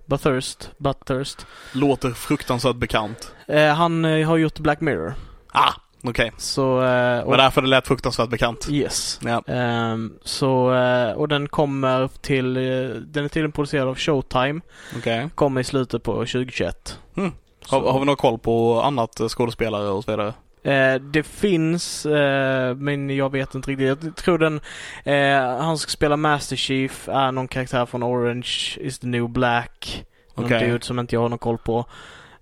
Bathurst, 0.05 0.71
Bathurst. 0.77 1.45
Låter 1.73 2.11
fruktansvärt 2.11 2.75
bekant. 2.75 3.33
Eh, 3.47 3.73
han 3.73 4.05
eh, 4.05 4.27
har 4.27 4.37
gjort 4.37 4.59
Black 4.59 4.81
Mirror. 4.81 5.13
Ah, 5.51 5.71
okej. 6.03 6.31
Så, 6.37 6.81
eh, 6.81 6.87
Det 7.17 7.23
och, 7.23 7.29
var 7.29 7.37
därför 7.37 7.61
det 7.61 7.67
lät 7.67 7.87
fruktansvärt 7.87 8.29
bekant. 8.29 8.67
yes. 8.69 9.19
Ja. 9.23 9.43
Ehm, 9.47 10.13
så, 10.23 10.73
eh, 10.73 11.11
och 11.11 11.27
den 11.27 11.47
kommer 11.49 12.07
till, 12.21 12.57
eh, 12.57 12.61
den 12.95 13.23
är 13.25 13.27
tydligen 13.29 13.51
producerad 13.51 13.87
av 13.87 13.95
Showtime. 13.97 14.61
Okej. 14.97 15.29
Kommer 15.35 15.61
i 15.61 15.63
slutet 15.63 16.03
på 16.03 16.13
2021. 16.13 16.99
Mm. 17.17 17.31
Så, 17.65 17.79
Har, 17.79 17.91
har 17.91 17.99
vi 17.99 18.05
någon 18.05 18.15
koll 18.15 18.39
på 18.39 18.81
annat 18.81 19.19
eh, 19.19 19.27
skådespelare 19.27 19.87
och 19.89 20.03
så 20.03 20.11
vidare? 20.11 20.33
Eh, 20.64 20.95
det 20.95 21.24
finns, 21.24 22.05
eh, 22.05 22.76
men 22.76 23.09
jag 23.09 23.32
vet 23.32 23.55
inte 23.55 23.72
riktigt. 23.72 24.03
Jag 24.03 24.16
tror 24.16 24.38
den, 24.38 24.59
eh, 25.03 25.57
han 25.57 25.78
ska 25.78 25.89
spela 25.89 26.18
Master 26.18 26.55
Chief 26.55 27.09
är 27.09 27.32
någon 27.32 27.47
karaktär 27.47 27.86
från 27.86 28.03
Orange 28.03 28.78
is 28.78 28.99
the 28.99 29.07
new 29.07 29.30
black. 29.30 30.05
Någon 30.36 30.45
Okej. 30.45 30.68
dude 30.70 30.86
som 30.86 30.99
inte 30.99 31.16
jag 31.16 31.22
har 31.22 31.30
någon 31.30 31.39
koll 31.39 31.57
på. 31.57 31.86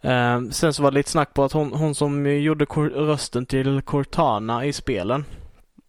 Eh, 0.01 0.41
sen 0.51 0.73
så 0.73 0.83
var 0.83 0.91
det 0.91 0.97
lite 0.97 1.09
snack 1.09 1.33
på 1.33 1.43
att 1.43 1.51
hon, 1.51 1.73
hon 1.73 1.95
som 1.95 2.25
gjorde 2.25 2.65
rösten 2.65 3.45
till 3.45 3.81
Cortana 3.81 4.65
i 4.65 4.73
spelen. 4.73 5.25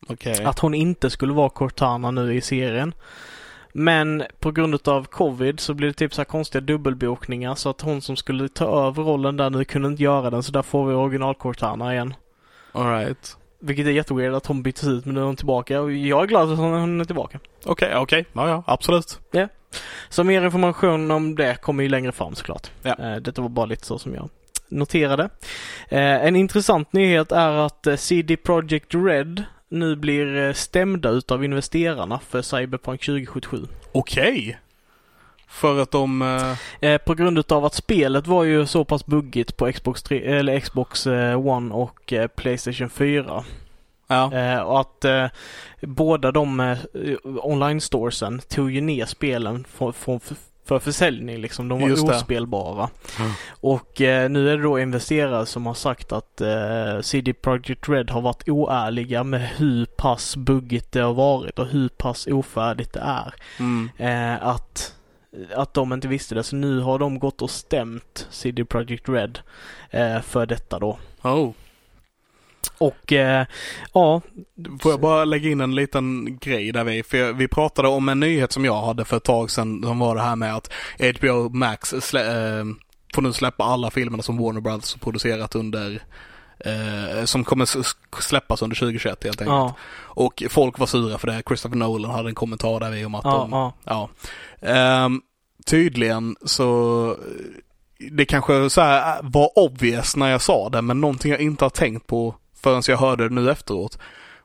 Okej. 0.08 0.44
Att 0.44 0.58
hon 0.58 0.74
inte 0.74 1.10
skulle 1.10 1.32
vara 1.32 1.50
Cortana 1.50 2.10
nu 2.10 2.34
i 2.34 2.40
serien. 2.40 2.94
Men 3.72 4.22
på 4.40 4.50
grund 4.50 4.88
av 4.88 5.04
covid 5.04 5.60
så 5.60 5.74
blir 5.74 5.88
det 5.88 5.94
typ 5.94 6.14
så 6.14 6.24
konstiga 6.24 6.60
dubbelbokningar 6.60 7.54
så 7.54 7.70
att 7.70 7.80
hon 7.80 8.02
som 8.02 8.16
skulle 8.16 8.48
ta 8.48 8.86
över 8.86 9.02
rollen 9.02 9.36
där 9.36 9.50
nu 9.50 9.64
kunde 9.64 9.88
inte 9.88 10.02
göra 10.02 10.30
den 10.30 10.42
så 10.42 10.52
där 10.52 10.62
får 10.62 10.86
vi 10.86 10.94
original 10.94 11.34
Cortana 11.34 11.92
igen. 11.94 12.14
Alright. 12.72 13.36
Vilket 13.58 13.86
är 13.86 13.90
jätteweird 13.90 14.34
att 14.34 14.46
hon 14.46 14.62
byttes 14.62 14.84
ut 14.88 15.04
men 15.04 15.14
nu 15.14 15.20
är 15.20 15.24
hon 15.24 15.36
tillbaka 15.36 15.80
och 15.80 15.92
jag 15.92 16.22
är 16.22 16.26
glad 16.26 16.52
att 16.52 16.58
hon 16.58 17.00
är 17.00 17.04
tillbaka. 17.04 17.38
Okej, 17.64 17.96
okej. 17.96 18.24
Ja, 18.32 18.48
ja, 18.48 18.62
absolut. 18.66 19.20
Så 20.08 20.24
mer 20.24 20.44
information 20.44 21.10
om 21.10 21.34
det 21.34 21.60
kommer 21.62 21.82
ju 21.82 21.88
längre 21.88 22.12
fram 22.12 22.34
såklart. 22.34 22.70
Ja. 22.82 22.94
Eh, 22.98 23.16
Detta 23.16 23.42
var 23.42 23.48
bara 23.48 23.66
lite 23.66 23.86
så 23.86 23.98
som 23.98 24.14
jag 24.14 24.28
noterade. 24.68 25.22
Eh, 25.88 26.24
En 26.26 26.36
intressant 26.36 26.92
nyhet 26.92 27.32
är 27.32 27.52
att 27.52 27.86
eh, 27.86 27.96
CD 27.96 28.36
Projekt 28.36 28.94
Red 28.94 29.44
nu 29.72 29.96
blir 29.96 30.36
eh, 30.36 30.52
stämda 30.52 31.08
utav 31.10 31.44
investerarna 31.44 32.20
för 32.28 32.42
Cyberpunk 32.42 33.00
2077. 33.00 33.66
Okej. 33.92 34.58
För 35.48 35.80
att 35.82 35.90
de... 35.90 36.22
eh, 36.22 36.56
Eh, 36.88 36.98
på 36.98 37.14
grund 37.14 37.38
utav 37.38 37.64
att 37.64 37.74
spelet 37.74 38.26
var 38.26 38.44
ju 38.44 38.66
så 38.66 38.84
pass 38.84 39.06
buggigt 39.06 39.56
på 39.56 39.72
Xbox, 39.72 40.02
3, 40.02 40.38
eller 40.38 40.60
Xbox 40.60 41.06
eh, 41.06 41.46
One 41.46 41.74
och 41.74 42.12
Playstation 42.36 42.90
4. 42.90 43.44
ja. 44.06 44.34
Eh, 44.34 44.60
och 44.60 44.80
att 44.80 45.04
eh, 45.04 45.26
båda 45.80 46.32
de 46.32 46.60
eh, 46.60 46.78
online-storesen 47.24 48.40
tog 48.48 48.70
ju 48.70 48.80
ner 48.80 49.06
spelen 49.06 49.64
från, 49.64 49.92
från, 49.92 50.20
för 50.64 50.78
försäljning 50.78 51.38
liksom. 51.38 51.68
De 51.68 51.80
var 51.80 51.88
Just 51.88 52.08
ospelbara. 52.08 52.90
Mm. 53.18 53.30
Och 53.50 54.00
eh, 54.00 54.30
nu 54.30 54.50
är 54.50 54.56
det 54.56 54.62
då 54.62 54.78
investerare 54.78 55.46
som 55.46 55.66
har 55.66 55.74
sagt 55.74 56.12
att 56.12 56.40
eh, 56.40 57.00
CD 57.00 57.32
Projekt 57.32 57.88
Red 57.88 58.10
har 58.10 58.20
varit 58.20 58.48
oärliga 58.48 59.24
med 59.24 59.48
hur 59.48 59.86
pass 59.86 60.36
buggigt 60.36 60.92
det 60.92 61.00
har 61.00 61.14
varit 61.14 61.58
och 61.58 61.66
hur 61.66 61.88
pass 61.88 62.26
ofärdigt 62.26 62.92
det 62.92 63.00
är. 63.00 63.34
Mm. 63.58 63.90
Eh, 63.96 64.46
att, 64.46 64.94
att 65.54 65.74
de 65.74 65.92
inte 65.92 66.08
visste 66.08 66.34
det. 66.34 66.42
Så 66.42 66.56
nu 66.56 66.80
har 66.80 66.98
de 66.98 67.18
gått 67.18 67.42
och 67.42 67.50
stämt 67.50 68.26
CD 68.30 68.64
Projekt 68.64 69.08
Red 69.08 69.38
eh, 69.90 70.20
för 70.20 70.46
detta 70.46 70.78
då. 70.78 70.98
Oh. 71.22 71.50
Och 72.78 73.12
eh, 73.12 73.46
ja, 73.92 74.20
Får 74.80 74.92
jag 74.92 75.00
bara 75.00 75.24
lägga 75.24 75.50
in 75.50 75.60
en 75.60 75.74
liten 75.74 76.38
grej 76.40 76.72
där 76.72 76.84
vi, 76.84 77.02
för 77.02 77.32
vi 77.32 77.48
pratade 77.48 77.88
om 77.88 78.08
en 78.08 78.20
nyhet 78.20 78.52
som 78.52 78.64
jag 78.64 78.82
hade 78.82 79.04
för 79.04 79.16
ett 79.16 79.24
tag 79.24 79.50
sedan 79.50 79.82
som 79.82 79.98
var 79.98 80.14
det 80.14 80.22
här 80.22 80.36
med 80.36 80.56
att 80.56 80.72
HBO 81.18 81.48
Max 81.48 81.94
slä, 82.00 82.20
eh, 82.20 82.64
får 83.14 83.22
nu 83.22 83.32
släppa 83.32 83.64
alla 83.64 83.90
filmerna 83.90 84.22
som 84.22 84.38
Warner 84.38 84.60
Brothers 84.60 84.94
har 84.94 84.98
producerat 85.00 85.54
under 85.54 86.02
eh, 86.64 87.24
som 87.24 87.44
kommer 87.44 87.68
släppas 88.20 88.62
under 88.62 88.76
2021 88.76 89.24
helt 89.24 89.40
enkelt. 89.40 89.54
ja, 89.54 89.74
Och 90.04 90.42
folk 90.50 90.78
var 90.78 90.86
sura 90.86 91.18
för 91.18 91.26
det. 91.26 91.42
Christopher 91.46 91.76
Nolan 91.76 92.10
hade 92.10 92.28
en 92.28 92.34
kommentar 92.34 92.80
där 92.80 92.90
vi 92.90 93.04
om 93.04 93.14
att 93.14 93.24
ja, 93.24 93.30
de, 93.30 93.52
ja. 93.52 93.72
Ja. 93.84 94.08
Ehm, 94.68 95.20
tydligen 95.66 96.36
så 96.44 97.10
eh, 97.10 97.16
det 98.10 98.24
kanske 98.24 98.70
så 98.70 98.80
här 98.80 99.20
var 99.22 99.58
obvious 99.58 100.16
när 100.16 100.30
jag 100.30 100.42
sa 100.42 100.68
det, 100.68 100.82
men 100.82 101.00
någonting 101.00 101.30
jag 101.30 101.40
inte 101.40 101.64
har 101.64 101.70
tänkt 101.70 102.06
på 102.06 102.34
förrän 102.62 102.82
jag 102.88 102.98
hörde 102.98 103.28
det 103.28 103.34
nu 103.34 103.50
efteråt. 103.50 103.98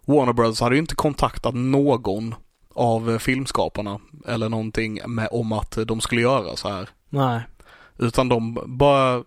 Warner 0.06 0.34
Brothers 0.34 0.62
hade 0.62 0.76
ju 0.76 0.82
inte 0.82 0.96
kontaktat 0.96 1.54
någon 1.56 2.36
av 2.74 3.12
eh, 3.12 3.18
filmskaparna 3.18 4.00
eller 4.28 4.50
någonting 4.50 5.00
med, 5.08 5.28
om 5.32 5.52
att 5.52 5.78
de 5.88 6.02
skulle 6.02 6.22
göra 6.22 6.56
så 6.56 6.70
här. 6.70 6.90
Nej. 7.10 7.42
Utan 7.98 8.30
de 8.30 8.60
bara 8.66 9.24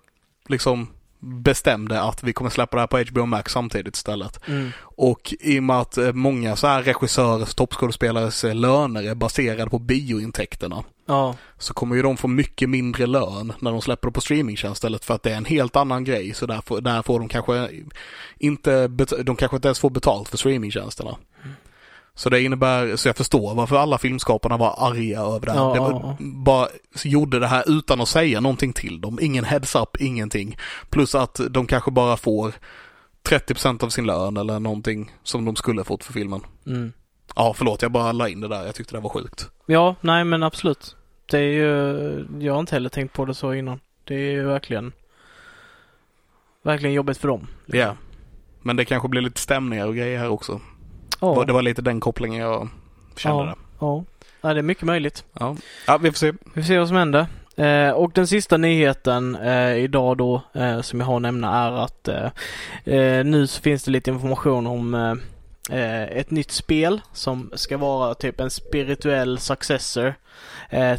liksom 0.49 0.89
bestämde 1.21 2.03
att 2.03 2.23
vi 2.23 2.33
kommer 2.33 2.51
släppa 2.51 2.77
det 2.77 2.81
här 2.81 2.87
på 2.87 3.11
HBO 3.11 3.27
Max 3.27 3.53
samtidigt 3.53 3.97
istället. 3.97 4.49
Mm. 4.49 4.71
Och 4.81 5.35
i 5.41 5.59
och 5.59 5.63
med 5.63 5.77
att 5.77 5.99
eh, 5.99 6.13
många 6.13 6.57
så 6.57 6.67
här 6.67 6.83
regissörers, 6.83 7.55
toppskådespelares 7.55 8.45
eh, 8.45 8.55
löner 8.55 9.03
är 9.03 9.15
baserade 9.15 9.71
på 9.71 9.79
biointäkterna 9.79 10.85
Ja, 11.11 11.37
så 11.59 11.75
kommer 11.75 11.97
ju 11.97 12.03
de 12.03 12.17
få 12.17 12.29
mycket 12.29 12.71
mindre 12.71 13.07
lön 13.07 13.53
när 13.59 13.71
de 13.71 13.83
släpper 13.83 14.09
det 14.09 14.13
på 14.13 14.21
streamingtjänst 14.21 14.79
istället 14.79 15.05
för 15.05 15.15
att 15.15 15.23
det 15.23 15.33
är 15.33 15.37
en 15.37 15.45
helt 15.45 15.77
annan 15.77 16.05
grej. 16.05 16.35
Så 16.35 16.47
där 16.47 16.61
får, 16.61 16.81
där 16.81 17.03
får 17.03 17.19
de 17.19 17.29
kanske 17.29 17.69
inte, 18.39 18.89
de 19.23 19.37
kanske 19.37 19.57
inte 19.57 19.69
ens 19.69 19.79
får 19.79 19.91
betalt 19.91 20.29
för 20.29 20.37
streamingtjänsterna. 20.37 21.17
Så 22.15 22.31
det 22.31 22.43
innebär, 22.43 22.97
så 22.97 23.09
jag 23.09 23.17
förstår 23.17 23.55
varför 23.55 23.77
alla 23.77 23.99
filmskaparna 23.99 24.57
var 24.57 24.75
arga 24.79 25.21
över 25.21 25.47
det 25.47 25.53
här. 25.53 25.59
Ja, 25.59 25.75
det 25.75 25.81
var, 25.81 25.91
ja, 25.91 26.17
bara 26.21 26.69
gjorde 27.05 27.39
det 27.39 27.47
här 27.47 27.65
utan 27.67 28.01
att 28.01 28.09
säga 28.09 28.41
någonting 28.41 28.73
till 28.73 29.01
dem. 29.01 29.19
Ingen 29.23 29.45
heads 29.45 29.75
up, 29.75 29.97
ingenting. 30.01 30.57
Plus 30.91 31.15
att 31.15 31.41
de 31.51 31.67
kanske 31.67 31.91
bara 31.91 32.17
får 32.17 32.53
30% 33.29 33.85
av 33.85 33.89
sin 33.89 34.07
lön 34.07 34.37
eller 34.37 34.61
någonting 34.61 35.13
som 35.23 35.45
de 35.45 35.57
skulle 35.57 35.85
fått 35.85 36.05
för 36.05 36.13
filmen. 36.13 36.41
mm. 36.67 36.93
Ja, 37.37 37.55
förlåt, 37.57 37.83
jag 37.83 37.93
bara 37.93 38.13
la 38.13 38.29
in 38.29 38.41
det 38.41 38.49
där. 38.49 38.67
Jag 38.67 38.75
tyckte 38.75 38.97
det 38.97 39.01
var 39.01 39.11
sjukt. 39.11 39.51
ja, 39.67 39.95
nej 40.01 40.25
men 40.25 40.43
absolut. 40.43 40.97
Det 41.27 41.39
är 41.39 41.43
ju, 41.53 42.27
jag 42.41 42.53
har 42.53 42.61
inte 42.61 42.75
heller 42.75 42.89
tänkt 42.89 43.13
på 43.13 43.25
det 43.25 43.35
så 43.35 43.55
innan. 43.55 43.81
Det 44.05 44.15
är 44.15 44.31
ju 44.33 44.45
verkligen, 44.45 44.93
verkligen 46.63 46.95
jobbigt 46.95 47.19
för 47.19 47.29
dem. 47.29 47.47
Ja. 47.67 47.97
Men 48.63 48.77
det 48.77 48.85
kanske 48.85 49.09
blir 49.09 49.23
lite 49.23 49.41
stämningar 49.41 49.87
och 49.87 49.97
grejer 49.97 50.19
här 50.19 50.29
också. 50.29 50.61
Ja, 51.21 51.45
Det 51.47 51.53
var 51.53 51.63
lite 51.63 51.83
den 51.83 52.01
kopplingen 52.01 52.41
jag 52.41 52.69
kände 53.17 53.39
ja, 53.43 53.45
där. 53.45 53.55
ja. 53.81 54.05
ja, 54.41 54.55
det 54.55 54.61
är 54.61 54.63
mycket 54.63 54.85
möjligt. 54.85 55.25
Ja. 55.33 55.57
ja, 55.87 55.99
vi 55.99 56.11
får 56.11 56.17
se. 56.17 56.33
Vi 56.55 56.63
får 56.63 56.69
se 56.69 56.79
vad 56.79 56.89
som 56.89 56.97
händer. 56.97 57.27
Eh, 57.57 57.91
och 57.91 58.13
den 58.15 58.27
sista 58.27 58.57
nyheten 58.57 59.37
eh, 59.37 59.75
idag 59.77 60.17
då 60.17 60.43
eh, 60.55 60.81
som 60.81 61.01
jag 61.01 61.07
har 61.07 61.17
att 61.17 61.23
nämna 61.23 61.67
är 61.67 61.73
att 61.73 62.09
eh, 62.09 62.27
eh, 62.85 63.25
nu 63.25 63.47
så 63.47 63.63
finns 63.63 63.85
det 63.85 63.91
lite 63.91 64.11
information 64.11 64.67
om 64.67 64.95
eh, 65.71 66.03
ett 66.03 66.31
nytt 66.31 66.51
spel 66.51 67.01
som 67.13 67.51
ska 67.55 67.77
vara 67.79 68.15
typ 68.15 68.41
en 68.41 68.51
spirituell 68.51 69.39
successor 69.39 70.15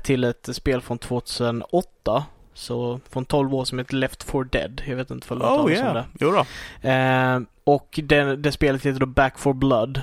till 0.03 0.23
ett 0.23 0.49
spel 0.51 0.81
från 0.81 0.97
2008. 0.97 2.25
Så 2.53 2.99
från 3.09 3.25
12 3.25 3.55
år 3.55 3.65
som 3.65 3.77
heter 3.77 3.95
Left 3.95 4.23
4 4.23 4.43
Dead. 4.43 4.81
Jag 4.85 4.95
vet 4.95 5.11
inte 5.11 5.33
hört 5.33 5.43
Oh 5.43 5.61
om 5.61 5.71
yeah, 5.71 5.93
det. 5.93 6.05
jo. 6.19 6.45
Eh, 6.89 7.39
och 7.63 7.99
det, 8.03 8.35
det 8.35 8.51
spelet 8.51 8.85
heter 8.85 8.99
då 8.99 9.05
Back 9.05 9.39
4 9.39 9.53
Blood. 9.53 10.01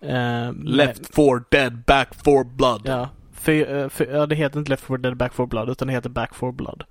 Eh, 0.00 0.52
Left 0.64 1.14
for 1.14 1.44
dead, 1.50 1.78
back 1.86 2.14
for 2.24 2.44
blood. 2.44 2.82
Ja. 2.84 3.08
För, 3.40 3.82
eh, 3.82 3.88
för, 3.88 4.06
ja, 4.06 4.26
det 4.26 4.34
heter 4.34 4.58
inte 4.58 4.70
Left 4.70 4.84
4 4.84 4.98
Dead 4.98 5.16
Back 5.16 5.34
4 5.34 5.46
Blood 5.46 5.70
utan 5.70 5.88
det 5.88 5.94
heter 5.94 6.10
Back 6.10 6.34
4 6.34 6.52
Blood. 6.52 6.84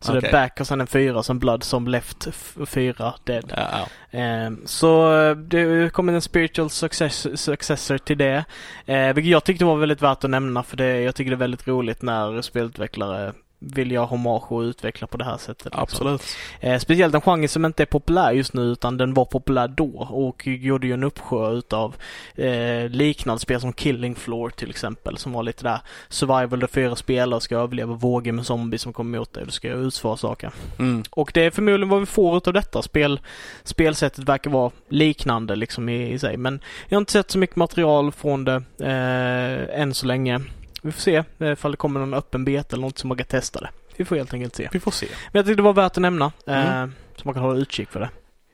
Så 0.00 0.12
det 0.12 0.18
Okej. 0.18 0.28
är 0.28 0.32
Back 0.32 0.60
och 0.60 0.66
sen 0.66 0.80
en 0.80 0.86
fyra 0.86 1.22
som 1.22 1.38
Blood 1.38 1.62
som 1.62 1.88
Left 1.88 2.28
4 2.66 3.14
Dead. 3.24 3.52
Ja, 3.56 3.86
ja. 4.10 4.18
Eh, 4.18 4.50
så 4.64 5.20
eh, 5.22 5.36
det 5.36 5.92
kommer 5.92 6.12
en 6.12 6.22
spiritual 6.22 6.70
success, 6.70 7.40
successor 7.40 7.98
till 7.98 8.18
det. 8.18 8.44
Eh, 8.86 9.12
vilket 9.14 9.30
jag 9.30 9.44
tyckte 9.44 9.64
var 9.64 9.76
väldigt 9.76 10.02
värt 10.02 10.24
att 10.24 10.30
nämna 10.30 10.62
för 10.62 10.76
det, 10.76 11.00
jag 11.00 11.14
tycker 11.14 11.30
det 11.30 11.34
är 11.34 11.38
väldigt 11.38 11.68
roligt 11.68 12.02
när 12.02 12.42
spelutvecklare 12.42 13.32
vill 13.74 13.90
göra 13.90 14.04
hommage 14.04 14.52
och 14.52 14.60
utveckla 14.60 15.06
på 15.06 15.16
det 15.16 15.24
här 15.24 15.36
sättet. 15.36 15.64
liksom. 15.64 15.82
Absolut. 15.82 16.22
Eh, 16.60 16.78
speciellt 16.78 17.14
en 17.14 17.20
genre 17.20 17.48
som 17.48 17.64
inte 17.64 17.82
är 17.82 17.86
populär 17.86 18.32
just 18.32 18.54
nu 18.54 18.62
utan 18.62 18.96
den 18.96 19.14
var 19.14 19.24
populär 19.24 19.68
då 19.68 20.06
och 20.10 20.46
gjorde 20.46 20.86
ju 20.86 20.92
en 20.92 21.02
uppsjö 21.02 21.52
utav 21.52 21.96
eh, 22.34 22.88
liknande 22.88 23.40
spel 23.40 23.60
som 23.60 23.72
Killing 23.72 24.14
Floor 24.14 24.50
till 24.50 24.70
exempel 24.70 25.16
som 25.16 25.32
var 25.32 25.42
lite 25.42 25.64
där 25.64 25.80
survival 26.08 26.60
där 26.60 26.66
fyra 26.66 26.96
spelare 26.96 27.40
ska 27.40 27.56
överleva 27.56 27.94
vågor 27.94 28.32
med 28.32 28.46
zombies 28.46 28.82
som 28.82 28.92
kommer 28.92 29.18
mot 29.18 29.32
dig 29.32 29.40
och 29.40 29.46
du 29.46 29.52
ska 29.52 29.68
utföra 29.68 30.16
saker. 30.16 30.50
Mm. 30.78 31.02
Och 31.10 31.30
det 31.34 31.42
är 31.42 31.50
förmodligen 31.50 31.88
vad 31.88 32.00
vi 32.00 32.06
får 32.06 32.36
utav 32.36 32.52
detta. 32.52 32.82
Spel, 32.82 33.20
spelsättet 33.62 34.28
verkar 34.28 34.50
vara 34.50 34.70
liknande 34.88 35.56
liksom 35.56 35.88
i, 35.88 36.12
i 36.12 36.18
sig 36.18 36.36
men 36.36 36.60
jag 36.88 36.96
har 36.96 37.00
inte 37.00 37.12
sett 37.12 37.30
så 37.30 37.38
mycket 37.38 37.56
material 37.56 38.12
från 38.12 38.44
det 38.44 38.62
eh, 38.80 39.80
än 39.80 39.94
så 39.94 40.06
länge. 40.06 40.40
Vi 40.84 40.92
får 40.92 41.00
se 41.00 41.22
eh, 41.38 41.52
ifall 41.52 41.70
det 41.70 41.76
kommer 41.76 42.00
någon 42.00 42.14
öppen 42.14 42.44
beta 42.44 42.76
eller 42.76 42.86
något 42.86 42.98
som 42.98 43.08
man 43.08 43.16
kan 43.16 43.26
testa 43.26 43.60
det. 43.60 43.70
Vi 43.96 44.04
får 44.04 44.16
helt 44.16 44.34
enkelt 44.34 44.56
se. 44.56 44.68
Vi 44.72 44.80
får 44.80 44.90
se. 44.90 45.06
Men 45.06 45.38
jag 45.38 45.46
tyckte 45.46 45.56
det 45.56 45.62
var 45.62 45.72
värt 45.72 45.92
att 45.92 46.02
nämna. 46.02 46.32
Eh, 46.46 46.74
Mm. 46.74 46.92
Så 47.16 47.22
man 47.24 47.34
kan 47.34 47.42
hålla 47.42 47.58
utkik 47.58 47.90
för 47.90 48.00
det. 48.00 48.10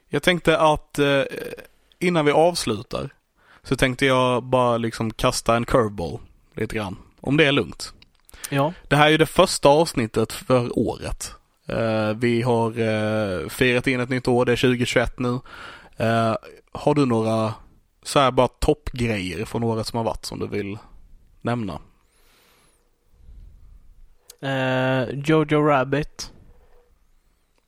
Jag 0.08 0.22
tänkte 0.22 0.58
att 0.58 0.98
eh, 0.98 1.22
innan 1.98 2.24
vi 2.24 2.32
avslutar 2.32 3.10
så 3.62 3.76
tänkte 3.76 4.06
jag 4.06 4.42
bara 4.42 4.76
liksom 4.76 5.10
kasta 5.12 5.56
en 5.56 5.64
curveball 5.64 6.18
lite 6.56 6.76
grann. 6.76 6.96
Om 7.20 7.36
det 7.36 7.44
är 7.44 7.52
lugnt. 7.52 7.92
Ja. 8.50 8.72
Det 8.88 8.96
här 8.96 9.06
är 9.06 9.10
ju 9.10 9.16
det 9.18 9.26
första 9.26 9.68
avsnittet 9.68 10.32
för 10.32 10.78
året. 10.78 11.34
Eh, 11.66 12.12
vi 12.16 12.42
har 12.42 13.48
firat 13.48 13.86
in 13.86 14.00
ett 14.00 14.08
nytt 14.08 14.28
år, 14.28 14.44
det 14.44 14.52
är 14.52 14.56
2021 14.56 15.18
nu. 15.18 15.38
Har 16.72 16.94
du 16.94 17.06
några 17.06 17.54
så 18.02 18.18
här 18.18 18.30
bara 18.30 18.48
toppgrejer 18.48 19.44
från 19.44 19.64
året 19.64 19.86
som 19.86 19.96
har 19.96 20.04
varit 20.04 20.24
som 20.24 20.38
du 20.38 20.46
vill 20.46 20.78
nämna? 21.40 21.80
Eh, 24.40 25.08
Jojo 25.24 25.62
Rabbit. 25.62 26.32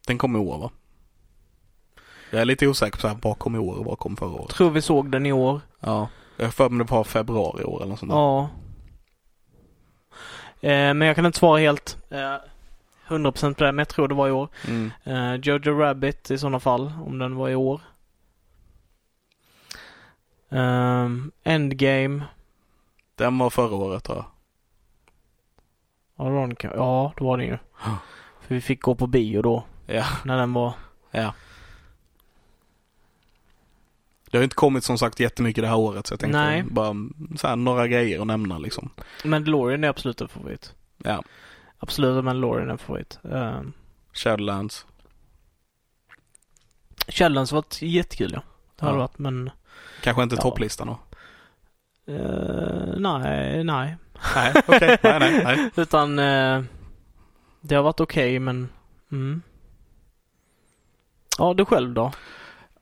Den 0.06 0.18
kom 0.18 0.36
i 0.36 0.38
år 0.38 0.58
va? 0.58 0.70
Jag 2.30 2.40
är 2.40 2.44
lite 2.44 2.66
osäker 2.66 2.96
på 2.96 3.00
så 3.00 3.08
här, 3.08 3.18
vad 3.22 3.38
kom 3.38 3.56
i 3.56 3.58
år 3.58 3.74
och 3.78 3.84
vad 3.84 3.98
kom 3.98 4.16
förra 4.16 4.30
året? 4.30 4.50
Tror 4.50 4.70
vi 4.70 4.82
såg 4.82 5.10
den 5.10 5.26
i 5.26 5.32
år. 5.32 5.60
Ja, 5.80 6.08
jag 6.36 6.46
har 6.46 6.52
för 6.52 6.68
mig 6.68 6.86
det 6.86 6.92
var 6.92 7.04
februari 7.04 7.62
i 7.62 7.64
år 7.64 7.76
eller 7.76 7.90
något 7.90 7.98
sånt 7.98 8.12
där. 8.12 8.18
Ja. 8.18 8.48
Eh, 10.60 10.94
men 10.94 11.00
jag 11.00 11.16
kan 11.16 11.26
inte 11.26 11.38
svara 11.38 11.58
helt 11.58 11.98
eh, 12.10 12.36
100% 13.08 13.54
på 13.54 13.64
det, 13.64 13.72
men 13.72 13.78
jag 13.78 13.88
tror 13.88 14.08
det 14.08 14.14
var 14.14 14.28
i 14.28 14.32
år. 14.32 14.48
Mm. 14.68 14.90
Eh, 15.04 15.34
Jojo 15.34 15.78
Rabbit 15.78 16.30
i 16.30 16.38
sådana 16.38 16.60
fall, 16.60 16.92
om 17.06 17.18
den 17.18 17.36
var 17.36 17.48
i 17.48 17.54
år. 17.54 17.80
Ehm, 20.50 21.32
Endgame. 21.42 22.22
Den 23.14 23.38
var 23.38 23.50
förra 23.50 23.74
året 23.74 24.04
tror 24.04 24.16
jag. 24.18 24.26
Ka- 26.30 26.72
ja, 26.76 27.12
det 27.16 27.24
var 27.24 27.36
den 27.38 27.46
ju. 27.46 27.58
För 28.40 28.54
vi 28.54 28.60
fick 28.60 28.82
gå 28.82 28.94
på 28.94 29.06
bio 29.06 29.42
då, 29.42 29.64
Ja, 29.86 30.04
när 30.24 30.36
den 30.36 30.52
var. 30.52 30.72
ja. 31.10 31.34
Det 34.30 34.38
har 34.38 34.42
inte 34.44 34.56
kommit 34.56 34.84
som 34.84 34.98
sagt 34.98 35.20
jättemycket 35.20 35.62
det 35.64 35.68
här 35.68 35.76
året 35.76 36.06
så 36.06 36.12
jag 36.12 36.20
tänkte 36.20 36.38
Nej. 36.38 36.62
bara 36.62 36.94
så 37.36 37.46
här, 37.48 37.56
några 37.56 37.86
grejer 37.88 38.20
att 38.20 38.26
nämna 38.26 38.58
liksom. 38.58 38.90
Mandalorian 39.24 39.84
är 39.84 39.88
absolut 39.88 40.20
en 40.20 40.28
favorit. 40.28 40.74
Ja. 41.04 41.22
Absolut 41.78 42.24
Mandalorian 42.24 42.68
är 42.68 42.72
en 42.72 42.78
favorit. 42.78 43.18
Uh, 43.32 43.60
Shadowlands. 44.12 44.86
Shadowlands 47.08 47.50
har 47.50 47.56
varit 47.58 47.82
jättekul 47.82 48.30
ja. 48.34 48.42
Det 48.76 48.84
har 48.84 48.88
Ja. 48.90 48.94
det 48.94 48.98
varit 48.98 49.18
men 49.18 49.50
Kanske 50.02 50.22
inte 50.22 50.34
Ja. 50.36 50.42
topplistan 50.42 50.86
då? 50.86 50.98
eh, 52.12 52.94
nej, 52.98 53.64
nej. 53.64 53.96
Nej, 54.34 54.52
okej. 54.66 54.98
nej, 55.02 55.18
nej, 55.20 55.44
nej. 55.44 55.70
Utan 55.76 56.18
eh, 56.18 56.62
det 57.60 57.74
har 57.74 57.82
varit 57.82 58.00
okej 58.00 58.38
men 58.38 58.68
mm. 59.12 59.42
Ja, 61.38 61.54
du 61.54 61.64
själv 61.64 61.94
då? 61.94 62.12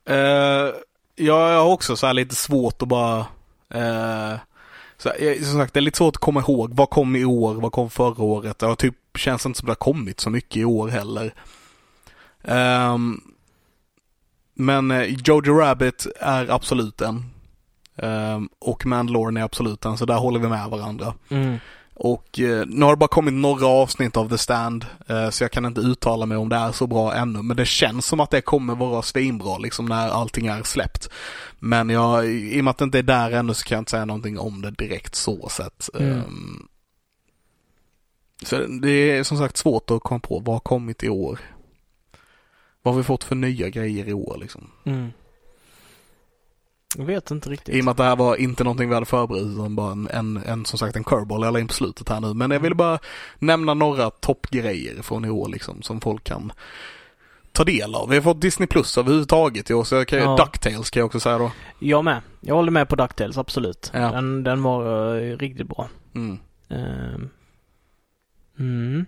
Eh, 0.05 0.71
jag 1.15 1.49
har 1.63 1.73
också 1.73 1.97
så 1.97 2.07
här 2.07 2.15
lite 2.15 2.35
svårt 2.35 2.83
att 2.83 2.89
bara... 2.89 3.19
eh, 3.75 4.39
så 4.97 5.11
jag- 5.21 5.45
som 5.45 5.59
sagt, 5.61 5.75
det 5.75 5.81
är 5.81 5.83
lite 5.83 5.99
svårt 5.99 6.17
att 6.17 6.21
komma 6.21 6.41
ihåg. 6.41 6.75
Vad 6.75 6.91
kom 6.91 7.17
i 7.17 7.25
år? 7.25 7.55
Vad 7.55 7.73
kom 7.73 7.91
förra 7.91 8.23
året? 8.25 8.59
Det 8.59 8.67
har 8.67 8.75
typ, 8.75 8.95
känns 9.15 9.47
inte 9.47 9.59
som 9.59 9.67
det 9.67 9.71
har 9.71 9.75
kommit 9.77 10.21
så 10.21 10.31
mycket 10.31 10.57
i 10.57 10.65
år 10.65 10.89
heller. 10.89 11.35
Ehm, 12.45 13.21
men 14.55 14.91
eh, 14.91 15.03
Jojo 15.25 15.59
Rabbit 15.59 16.07
är 16.21 16.51
absolut 16.51 17.01
en. 17.01 17.25
Ehm, 17.97 18.49
och 18.59 18.87
Mandalorian 18.87 19.37
är 19.37 19.43
absolut 19.43 19.85
en, 19.85 19.99
så 19.99 20.07
där 20.07 20.19
håller 20.19 20.41
vi 20.41 20.49
med 20.49 20.71
varandra. 20.71 21.15
Mm. 21.29 21.59
Och 21.95 22.41
eh, 22.41 22.67
nu 22.67 22.85
har 22.85 22.93
det 22.93 22.97
bara 22.97 23.09
kommit 23.09 23.35
några 23.35 23.67
avsnitt 23.67 24.17
av 24.17 24.29
The 24.29 24.39
Stand, 24.39 24.87
eh, 25.09 25.31
så 25.31 25.45
jag 25.45 25.51
kan 25.51 25.65
inte 25.65 25.81
uttala 25.81 26.27
mig 26.27 26.37
om 26.37 26.49
det 26.49 26.57
är 26.57 26.73
så 26.73 26.87
bra 26.87 27.15
ännu. 27.15 27.43
Men 27.43 27.57
det 27.57 27.67
känns 27.67 28.07
som 28.07 28.21
att 28.21 28.31
det 28.31 28.41
kommer 28.41 28.75
vara 28.75 29.03
svinbra 29.03 29.59
liksom 29.59 29.87
när 29.87 30.09
allting 30.09 30.47
är 30.47 30.63
släppt. 30.63 31.09
Men 31.59 31.91
jag, 31.91 32.27
i 32.27 32.61
och 32.61 32.65
med 32.65 32.71
att 32.71 32.79
det 32.79 32.85
inte 32.85 32.99
är 32.99 33.03
där 33.03 33.31
ännu 33.31 33.55
så 33.55 33.65
kan 33.65 33.77
jag 33.77 33.81
inte 33.81 33.91
säga 33.91 34.05
någonting 34.05 34.39
om 34.39 34.63
det 34.63 34.71
direkt 34.71 35.15
så 35.15 35.49
sett. 35.49 35.91
Mm. 35.95 36.13
Ehm, 36.13 36.69
så 38.43 38.57
det 38.67 38.91
är 38.91 39.23
som 39.23 39.39
sagt 39.39 39.57
svårt 39.57 39.91
att 39.91 40.03
komma 40.03 40.21
på 40.21 40.39
vad 40.39 40.55
har 40.55 40.61
kommit 40.61 41.03
i 41.03 41.09
år. 41.09 41.41
Vad 42.83 42.95
har 42.95 42.99
vi 42.99 43.05
fått 43.05 43.25
för 43.25 43.35
nya 43.35 43.69
grejer 43.69 44.09
i 44.09 44.13
år 44.13 44.37
liksom? 44.41 44.71
Mm. 44.85 45.09
Jag 46.97 47.05
vet 47.05 47.31
inte 47.31 47.51
riktigt. 47.51 47.75
I 47.75 47.81
och 47.81 47.85
med 47.85 47.91
att 47.93 47.97
det 47.97 48.05
här 48.05 48.17
var 48.17 48.37
inte 48.37 48.65
någonting 48.65 48.89
vi 48.89 48.95
hade 48.95 49.07
förberett 49.07 49.43
utan 49.43 49.77
bara 49.77 49.93
en, 49.93 50.09
en, 50.09 50.37
en 50.37 50.65
som 50.65 50.79
sagt 50.79 50.97
en 50.97 51.05
curveball 51.05 51.45
jag 51.45 51.53
la 51.53 51.61
in 51.61 51.67
på 51.67 51.75
slutet 51.75 52.09
här 52.09 52.21
nu. 52.21 52.35
Men 52.35 52.51
jag 52.51 52.61
ville 52.61 52.75
bara 52.75 52.99
nämna 53.39 53.75
några 53.75 54.11
toppgrejer 54.11 55.03
från 55.03 55.25
i 55.25 55.31
år 55.31 55.49
liksom 55.49 55.83
som 55.83 56.01
folk 56.01 56.25
kan 56.25 56.53
ta 57.53 57.65
del 57.65 57.95
av. 57.95 58.09
Vi 58.09 58.15
har 58.17 58.23
fått 58.23 58.41
Disney 58.41 58.67
Plus 58.67 58.99
överhuvudtaget 58.99 59.71
i 59.71 59.75
år 59.75 59.85
så 59.85 59.95
jag 59.95 60.09
kan, 60.09 60.19
Ja. 60.19 60.37
Ducktails 60.37 60.91
kan 60.91 61.01
jag 61.01 61.07
också 61.07 61.21
säga 61.21 61.39
då. 61.39 61.53
Jag 61.79 62.05
med. 62.05 62.23
Jag 62.41 62.55
håller 62.55 62.71
med 62.71 62.89
på 62.89 62.97
DuckTales, 62.97 63.39
absolut. 63.39 63.91
Ja. 63.95 63.99
Den, 64.13 64.45
den 64.45 64.63
var 64.63 65.17
eh, 65.17 65.37
riktigt 65.37 65.69
bra. 65.69 65.89
Mm. 66.15 66.39
Ehm. 66.69 67.29
Mm. 68.59 69.07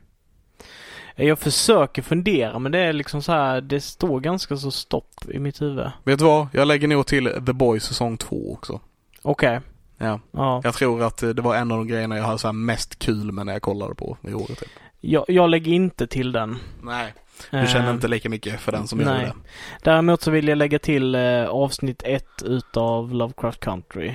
Jag 1.17 1.39
försöker 1.39 2.03
fundera 2.03 2.59
men 2.59 2.73
det 2.73 2.79
är 2.79 2.93
liksom 2.93 3.23
så 3.23 3.33
här, 3.33 3.61
det 3.61 3.81
står 3.81 4.21
ganska 4.21 4.57
så 4.57 4.71
stopp 4.71 5.15
i 5.29 5.39
mitt 5.39 5.63
huvud. 5.63 5.91
Vet 6.05 6.19
du 6.19 6.25
vad? 6.25 6.47
Jag 6.53 6.69
lägger 6.69 6.89
nog 6.89 7.07
till 7.07 7.29
The 7.47 7.53
Boys 7.53 7.85
säsong 7.85 8.17
två 8.17 8.53
också. 8.53 8.81
Okej. 9.23 9.61
Ja. 9.99 10.21
Ja. 10.31 10.61
Jag 10.65 10.75
tror 10.75 11.03
att 11.03 11.23
eh, 11.23 11.29
det 11.29 11.43
var 11.43 11.57
en 11.57 11.73
av 11.73 11.79
de 11.79 11.87
grejerna 11.89 12.17
jag 12.17 12.25
hade 12.25 12.39
så 12.39 12.53
mest 12.53 12.99
kul 12.99 13.33
med 13.33 13.47
när 13.47 13.53
jag 13.53 13.63
kollade 13.63 13.95
på 13.95 14.17
i 14.29 14.35
året. 14.35 14.59
Typ. 14.59 14.69
Jag, 15.01 15.25
jag 15.29 15.51
lägger 15.51 15.73
inte 15.73 16.07
till 16.07 16.33
den. 16.33 16.59
Nej. 16.83 17.15
Du 17.51 17.67
känner 17.67 17.89
Ehm, 17.89 17.95
inte 17.95 18.09
lika 18.09 18.29
mycket 18.29 18.61
för 18.61 18.73
den 18.73 18.87
som 18.89 19.01
jag 19.01 19.07
nej. 19.07 19.21
gjorde. 19.23 19.35
Däremot 19.83 20.23
så 20.23 20.31
vill 20.31 20.49
jag 20.49 20.59
lägga 20.59 20.79
till 20.79 21.15
eh, 21.15 21.45
avsnitt 21.47 22.03
ett 22.05 22.43
utav 22.45 23.15
Lovecraft 23.15 23.61
Country. 23.61 24.15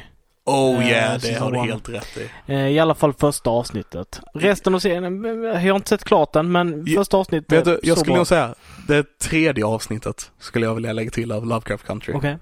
Oh 0.49 0.83
Eh, 0.83 0.89
yeah, 0.89 1.21
det 1.21 1.33
har 1.33 1.51
du 1.51 1.59
helt 1.59 1.89
rätt 1.89 2.17
i. 2.17 2.29
Eh, 2.53 2.67
I 2.67 2.79
alla 2.79 2.95
fall 2.95 3.13
första 3.13 3.49
avsnittet. 3.49 4.19
Resten 4.33 4.75
av 4.75 4.79
serien, 4.79 5.25
eh, 5.25 5.31
jag 5.65 5.73
har 5.73 5.75
inte 5.75 5.89
sett 5.89 6.03
klart 6.03 6.33
den 6.33 6.51
men 6.51 6.85
första 6.85 7.17
avsnittet 7.17 7.51
Vet 7.51 7.65
du, 7.65 7.79
jag 7.83 7.97
skulle 7.97 8.11
bra. 8.13 8.17
nog 8.17 8.27
säga 8.27 8.55
det 8.87 9.19
tredje 9.19 9.65
avsnittet 9.65 10.31
skulle 10.39 10.65
jag 10.65 10.75
vilja 10.75 10.93
lägga 10.93 11.11
till 11.11 11.31
av 11.31 11.45
Lovecraft 11.45 11.85
Country. 11.87 12.13
Okej, 12.13 12.37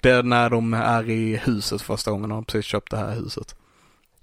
Det 0.00 0.10
är 0.10 0.22
när 0.22 0.50
de 0.50 0.74
är 0.74 1.10
i 1.10 1.36
huset 1.36 1.82
första 1.82 2.10
gången 2.10 2.30
och 2.32 2.36
de 2.36 2.44
precis 2.44 2.64
köpt 2.64 2.90
det 2.90 2.96
här 2.96 3.14
huset. 3.14 3.54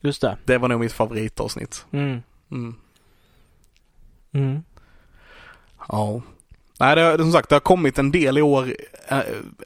just 0.01 0.21
det. 0.21 0.37
Det 0.45 0.57
var 0.57 0.67
nog 0.67 0.79
mitt 0.79 0.93
favoritavsnitt. 0.93 1.85
Mm. 1.91 2.21
Mm. 2.51 2.75
Mm. 4.33 4.63
Ja. 5.89 6.21
Nej, 6.79 6.95
det, 6.95 7.01
har- 7.01 7.17
som 7.17 7.31
sagt, 7.31 7.49
det 7.49 7.55
har 7.55 7.59
kommit 7.59 7.99
en 7.99 8.11
del 8.11 8.37
i 8.37 8.41
år 8.41 8.75
eh, 9.07 9.19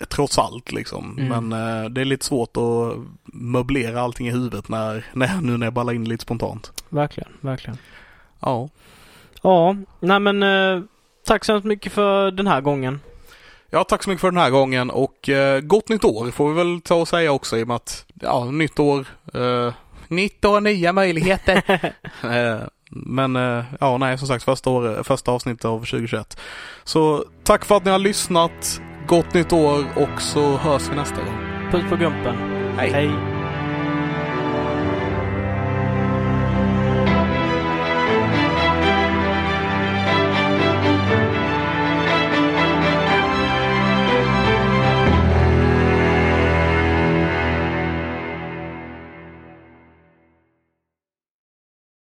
trots 0.10 0.38
allt 0.40 0.72
liksom. 0.72 1.18
Mm. 1.20 1.46
Men 1.48 1.84
eh, 1.84 1.90
det 1.90 2.02
är 2.02 2.06
lite 2.06 2.26
svårt 2.26 2.58
att 2.58 2.98
möblera 3.34 4.02
allting 4.02 4.28
i 4.28 4.32
huvudet 4.32 4.70
när, 4.70 5.06
när, 5.14 5.42
nu 5.42 5.58
när 5.58 5.66
jag 5.66 5.74
ballar 5.74 5.94
in 5.94 6.10
lite 6.10 6.22
spontant. 6.24 6.84
Verkligen, 6.90 7.30
verkligen. 7.42 7.78
Ja. 8.40 8.70
Ja, 9.42 9.76
nej 10.00 10.20
men 10.20 10.44
eh, 10.44 10.82
tack 11.26 11.46
så 11.46 11.52
hemskt 11.52 11.66
mycket 11.66 11.92
för 11.92 12.32
den 12.32 12.48
här 12.48 12.62
gången. 12.62 13.00
Ja, 13.70 13.84
tack 13.84 14.04
så 14.04 14.10
mycket 14.10 14.22
för 14.22 14.32
den 14.32 14.40
här 14.42 14.50
gången 14.50 14.90
och 14.90 15.30
eh, 15.30 15.62
gott 15.62 15.90
nytt 15.90 16.04
år 16.04 16.32
får 16.32 16.50
vi 16.50 16.56
väl 16.56 16.82
ta 16.82 16.96
och 16.96 17.08
säga 17.08 17.32
också 17.32 17.58
i 17.58 17.64
och 17.64 17.68
med 17.68 17.76
att, 17.76 18.06
ja, 18.22 18.46
nytt 18.46 18.80
år, 18.80 19.08
eh, 19.34 19.74
nytt 20.08 20.46
år, 20.46 20.62
nya 20.62 20.94
möjligheter. 20.94 21.62
men 22.90 23.36
eh, 23.36 23.64
ja, 23.80 23.98
nej, 23.98 24.18
som 24.18 24.28
sagt, 24.28 24.44
första, 24.44 24.70
år, 24.70 25.04
första 25.04 25.32
avsnittet 25.32 25.66
av 25.66 25.80
2021. 25.80 26.40
Så 26.84 27.26
tack 27.44 27.66
för 27.66 27.78
att 27.78 27.86
ni 27.86 27.92
har 27.92 28.00
lyssnat, 28.00 28.82
gott 29.08 29.34
nytt 29.34 29.54
år 29.54 29.86
och 29.96 30.22
så 30.22 30.58
hörs 30.58 30.90
vi 30.92 30.96
nästa 30.96 31.16
gång. 31.16 31.38
Puss 31.72 31.90
på 31.90 31.96
gumpen. 31.96 32.36
Hej. 32.78 32.92
Hej. 32.92 33.39